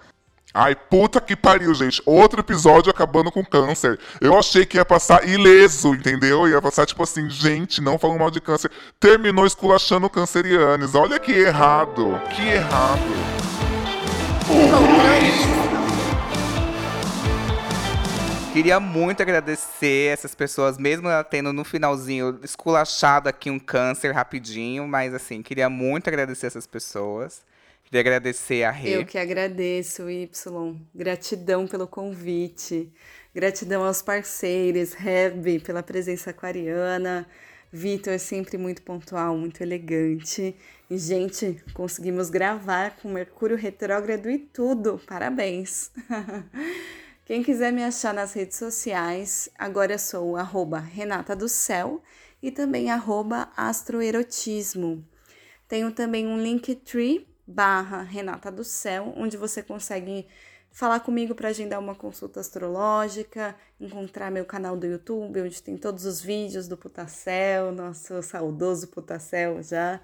Ai, 0.53 0.75
puta 0.75 1.21
que 1.21 1.35
pariu, 1.35 1.73
gente. 1.73 2.01
Outro 2.05 2.41
episódio 2.41 2.91
acabando 2.91 3.31
com 3.31 3.43
câncer. 3.43 3.97
Eu 4.19 4.37
achei 4.37 4.65
que 4.65 4.77
ia 4.77 4.83
passar 4.83 5.25
ileso, 5.27 5.95
entendeu? 5.95 6.47
Ia 6.47 6.61
passar 6.61 6.85
tipo 6.85 7.01
assim, 7.03 7.29
gente, 7.29 7.79
não 7.79 7.97
falando 7.97 8.19
mal 8.19 8.31
de 8.31 8.41
câncer. 8.41 8.69
Terminou 8.99 9.45
esculachando 9.45 10.09
cancerianes. 10.09 10.93
Olha 10.93 11.17
que 11.19 11.31
errado. 11.31 12.19
Que 12.35 12.49
errado. 12.49 12.99
Queria 18.51 18.81
muito 18.81 19.21
agradecer 19.21 20.11
essas 20.11 20.35
pessoas, 20.35 20.77
mesmo 20.77 21.07
tendo 21.29 21.53
no 21.53 21.63
finalzinho 21.63 22.37
esculachado 22.43 23.29
aqui 23.29 23.49
um 23.49 23.57
câncer 23.57 24.11
rapidinho, 24.11 24.85
mas 24.85 25.13
assim, 25.13 25.41
queria 25.41 25.69
muito 25.69 26.09
agradecer 26.09 26.47
essas 26.47 26.67
pessoas. 26.67 27.41
Queria 27.91 27.99
agradecer 28.03 28.63
a 28.63 28.71
Rê. 28.71 28.95
Eu 28.95 29.05
que 29.05 29.17
agradeço, 29.17 30.09
Y. 30.09 30.79
Gratidão 30.95 31.67
pelo 31.67 31.85
convite. 31.85 32.89
Gratidão 33.35 33.83
aos 33.83 34.01
parceiros, 34.01 34.93
Reb, 34.93 35.59
pela 35.59 35.83
presença 35.83 36.29
aquariana. 36.29 37.27
Vitor, 37.69 38.17
sempre 38.17 38.57
muito 38.57 38.81
pontual, 38.81 39.37
muito 39.37 39.61
elegante. 39.61 40.55
E, 40.89 40.97
gente, 40.97 41.61
conseguimos 41.73 42.29
gravar 42.29 42.95
com 42.95 43.09
Mercúrio 43.09 43.57
retrógrado 43.57 44.29
e 44.29 44.37
tudo. 44.39 45.01
Parabéns! 45.05 45.91
Quem 47.27 47.43
quiser 47.43 47.73
me 47.73 47.83
achar 47.83 48.13
nas 48.13 48.31
redes 48.31 48.57
sociais, 48.57 49.49
agora 49.59 49.97
sou 49.97 50.37
arroba 50.37 50.79
Renata 50.79 51.35
do 51.35 51.49
Céu 51.49 52.01
e 52.41 52.51
também 52.51 52.89
arroba 52.89 53.51
Astroerotismo. 53.57 55.05
Tenho 55.67 55.91
também 55.91 56.25
um 56.25 56.41
Linktree 56.41 57.30
barra 57.45 58.01
Renata 58.01 58.51
do 58.51 58.63
Céu, 58.63 59.13
onde 59.17 59.37
você 59.37 59.61
consegue 59.61 60.25
falar 60.71 61.01
comigo 61.01 61.35
para 61.35 61.49
agendar 61.49 61.79
uma 61.79 61.93
consulta 61.93 62.39
astrológica, 62.39 63.55
encontrar 63.79 64.31
meu 64.31 64.45
canal 64.45 64.77
do 64.77 64.87
YouTube, 64.87 65.41
onde 65.41 65.61
tem 65.61 65.77
todos 65.77 66.05
os 66.05 66.21
vídeos 66.21 66.67
do 66.67 66.77
Putacel, 66.77 67.71
nosso 67.71 68.21
saudoso 68.23 68.87
Putacel 68.87 69.61
já, 69.61 69.99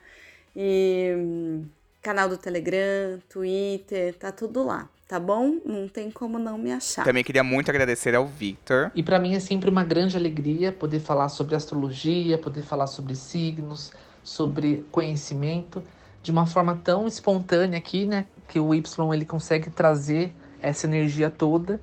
e 0.56 1.14
hum, 1.16 1.66
canal 2.02 2.28
do 2.28 2.38
Telegram, 2.38 3.20
Twitter, 3.30 4.14
tá 4.16 4.32
tudo 4.32 4.64
lá, 4.64 4.90
tá 5.08 5.20
bom? 5.20 5.60
Não 5.66 5.88
tem 5.88 6.12
como 6.12 6.38
não 6.38 6.58
me 6.58 6.72
achar. 6.72 7.06
Também 7.06 7.24
queria 7.24 7.44
muito 7.44 7.70
agradecer 7.70 8.14
ao 8.14 8.28
Victor. 8.28 8.92
E 8.94 9.02
para 9.02 9.20
mim 9.20 9.36
é 9.36 9.40
sempre 9.40 9.70
uma 9.70 9.86
grande 9.86 10.18
alegria 10.18 10.72
poder 10.72 11.00
falar 11.00 11.30
sobre 11.30 11.56
astrologia, 11.56 12.38
poder 12.38 12.64
falar 12.64 12.88
sobre 12.88 13.16
signos, 13.16 13.94
sobre 14.22 14.86
conhecimento 14.92 15.82
de 16.22 16.32
uma 16.32 16.46
forma 16.46 16.80
tão 16.84 17.08
espontânea 17.08 17.78
aqui, 17.78 18.06
né? 18.06 18.26
Que 18.48 18.60
o 18.60 18.74
Y 18.74 19.14
ele 19.14 19.26
consegue 19.26 19.70
trazer 19.70 20.34
essa 20.62 20.88
energia 20.88 21.30
toda, 21.30 21.80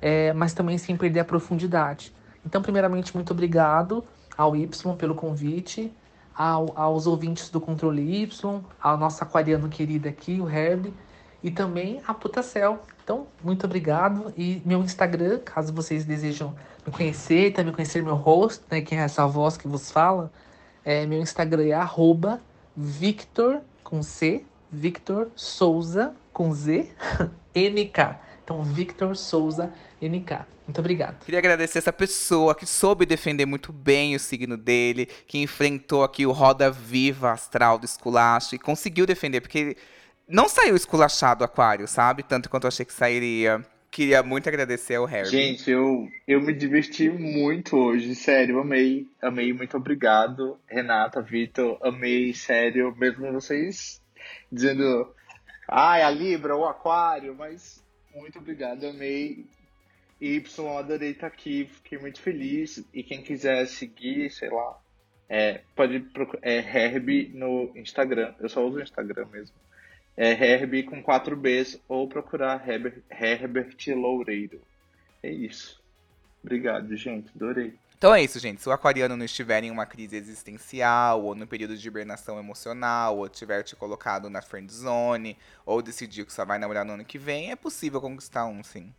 é, 0.00 0.32
mas 0.32 0.52
também 0.52 0.78
sem 0.78 0.96
perder 0.96 1.20
a 1.20 1.24
profundidade. 1.24 2.12
Então, 2.44 2.62
primeiramente, 2.62 3.14
muito 3.14 3.32
obrigado 3.32 4.04
ao 4.36 4.54
Y 4.54 4.94
pelo 4.96 5.14
convite, 5.14 5.92
ao, 6.34 6.72
aos 6.78 7.06
ouvintes 7.06 7.48
do 7.48 7.60
Controle 7.60 8.22
Y, 8.22 8.60
ao 8.80 8.96
nosso 8.96 9.22
aquariano 9.24 9.68
querido 9.68 10.08
aqui, 10.08 10.40
o 10.40 10.48
Herb, 10.48 10.92
e 11.42 11.50
também 11.50 12.00
a 12.06 12.12
Putacel. 12.12 12.80
Então, 13.02 13.26
muito 13.42 13.64
obrigado. 13.64 14.32
E 14.36 14.60
meu 14.64 14.80
Instagram, 14.82 15.38
caso 15.38 15.72
vocês 15.72 16.04
desejam 16.04 16.54
me 16.84 16.92
conhecer, 16.92 17.52
também 17.52 17.72
conhecer 17.72 18.02
meu 18.02 18.16
rosto, 18.16 18.64
né, 18.70 18.80
quem 18.80 18.98
é 18.98 19.02
essa 19.02 19.26
voz 19.26 19.56
que 19.56 19.66
vos 19.66 19.90
fala, 19.90 20.30
é, 20.84 21.06
meu 21.06 21.20
Instagram 21.20 21.64
é 21.64 21.72
arroba 21.72 22.40
Victor 22.76 23.60
com 23.86 24.02
C, 24.02 24.44
Victor 24.70 25.30
Souza 25.36 26.14
com 26.32 26.52
Z, 26.52 26.90
NK. 27.54 28.16
Então, 28.44 28.62
Victor 28.62 29.16
Souza 29.16 29.72
NK. 30.02 30.44
Muito 30.66 30.80
obrigado. 30.80 31.24
Queria 31.24 31.38
agradecer 31.38 31.78
essa 31.78 31.92
pessoa 31.92 32.52
que 32.52 32.66
soube 32.66 33.06
defender 33.06 33.46
muito 33.46 33.72
bem 33.72 34.16
o 34.16 34.18
signo 34.18 34.56
dele, 34.56 35.06
que 35.06 35.38
enfrentou 35.38 36.02
aqui 36.02 36.26
o 36.26 36.32
Roda 36.32 36.68
Viva 36.70 37.30
Astral 37.30 37.78
do 37.78 37.84
Esculacho 37.84 38.56
e 38.56 38.58
conseguiu 38.58 39.06
defender, 39.06 39.40
porque 39.40 39.76
não 40.28 40.48
saiu 40.48 40.74
esculachado 40.74 41.44
Aquário, 41.44 41.86
sabe? 41.86 42.24
Tanto 42.24 42.50
quanto 42.50 42.64
eu 42.64 42.68
achei 42.68 42.84
que 42.84 42.92
sairia. 42.92 43.64
Queria 43.96 44.22
muito 44.22 44.46
agradecer 44.46 44.96
ao 44.96 45.06
Harry. 45.06 45.26
Gente, 45.30 45.70
eu, 45.70 46.06
eu 46.28 46.38
me 46.42 46.52
diverti 46.52 47.08
muito 47.08 47.78
hoje, 47.78 48.14
sério, 48.14 48.60
amei. 48.60 49.08
Amei, 49.22 49.54
muito 49.54 49.74
obrigado. 49.74 50.60
Renata, 50.68 51.22
Vitor, 51.22 51.78
amei, 51.82 52.34
sério, 52.34 52.94
mesmo 52.94 53.32
vocês 53.32 54.02
dizendo, 54.52 55.10
ai, 55.66 56.02
a 56.02 56.10
Libra, 56.10 56.54
o 56.54 56.66
Aquário, 56.66 57.34
mas 57.34 57.82
muito 58.14 58.38
obrigado, 58.38 58.84
amei. 58.84 59.46
Y, 60.20 60.78
adorei 60.78 61.12
estar 61.12 61.28
aqui, 61.28 61.64
fiquei 61.64 61.96
muito 61.96 62.20
feliz. 62.20 62.84
E 62.92 63.02
quem 63.02 63.22
quiser 63.22 63.64
seguir, 63.66 64.30
sei 64.30 64.50
lá, 64.50 64.78
é, 65.26 65.62
pode 65.74 66.00
procurar, 66.00 66.46
é 66.46 66.58
Herb 66.58 67.30
no 67.32 67.72
Instagram. 67.74 68.34
Eu 68.40 68.50
só 68.50 68.62
uso 68.62 68.76
o 68.76 68.82
Instagram 68.82 69.24
mesmo 69.32 69.56
é 70.16 70.82
com 70.82 71.02
4 71.02 71.36
Bs 71.36 71.78
ou 71.88 72.08
procurar 72.08 72.66
Herbert, 72.66 73.02
Herbert 73.10 73.76
Loureiro. 73.94 74.60
É 75.22 75.30
isso. 75.30 75.82
Obrigado, 76.42 76.96
gente. 76.96 77.30
Adorei. 77.34 77.74
Então 77.98 78.14
é 78.14 78.22
isso, 78.22 78.38
gente. 78.38 78.60
Se 78.60 78.68
o 78.68 78.72
aquariano 78.72 79.16
não 79.16 79.24
estiver 79.24 79.64
em 79.64 79.70
uma 79.70 79.86
crise 79.86 80.16
existencial, 80.16 81.22
ou 81.22 81.34
no 81.34 81.46
período 81.46 81.76
de 81.76 81.88
hibernação 81.88 82.38
emocional, 82.38 83.18
ou 83.18 83.28
tiver 83.28 83.62
te 83.62 83.74
colocado 83.74 84.28
na 84.28 84.42
friend 84.42 84.72
zone, 84.72 85.36
ou 85.64 85.80
decidiu 85.80 86.26
que 86.26 86.32
só 86.32 86.44
vai 86.44 86.58
namorar 86.58 86.84
no 86.84 86.92
ano 86.92 87.04
que 87.04 87.18
vem, 87.18 87.50
é 87.50 87.56
possível 87.56 88.00
conquistar 88.00 88.46
um, 88.46 88.62
sim. 88.62 88.92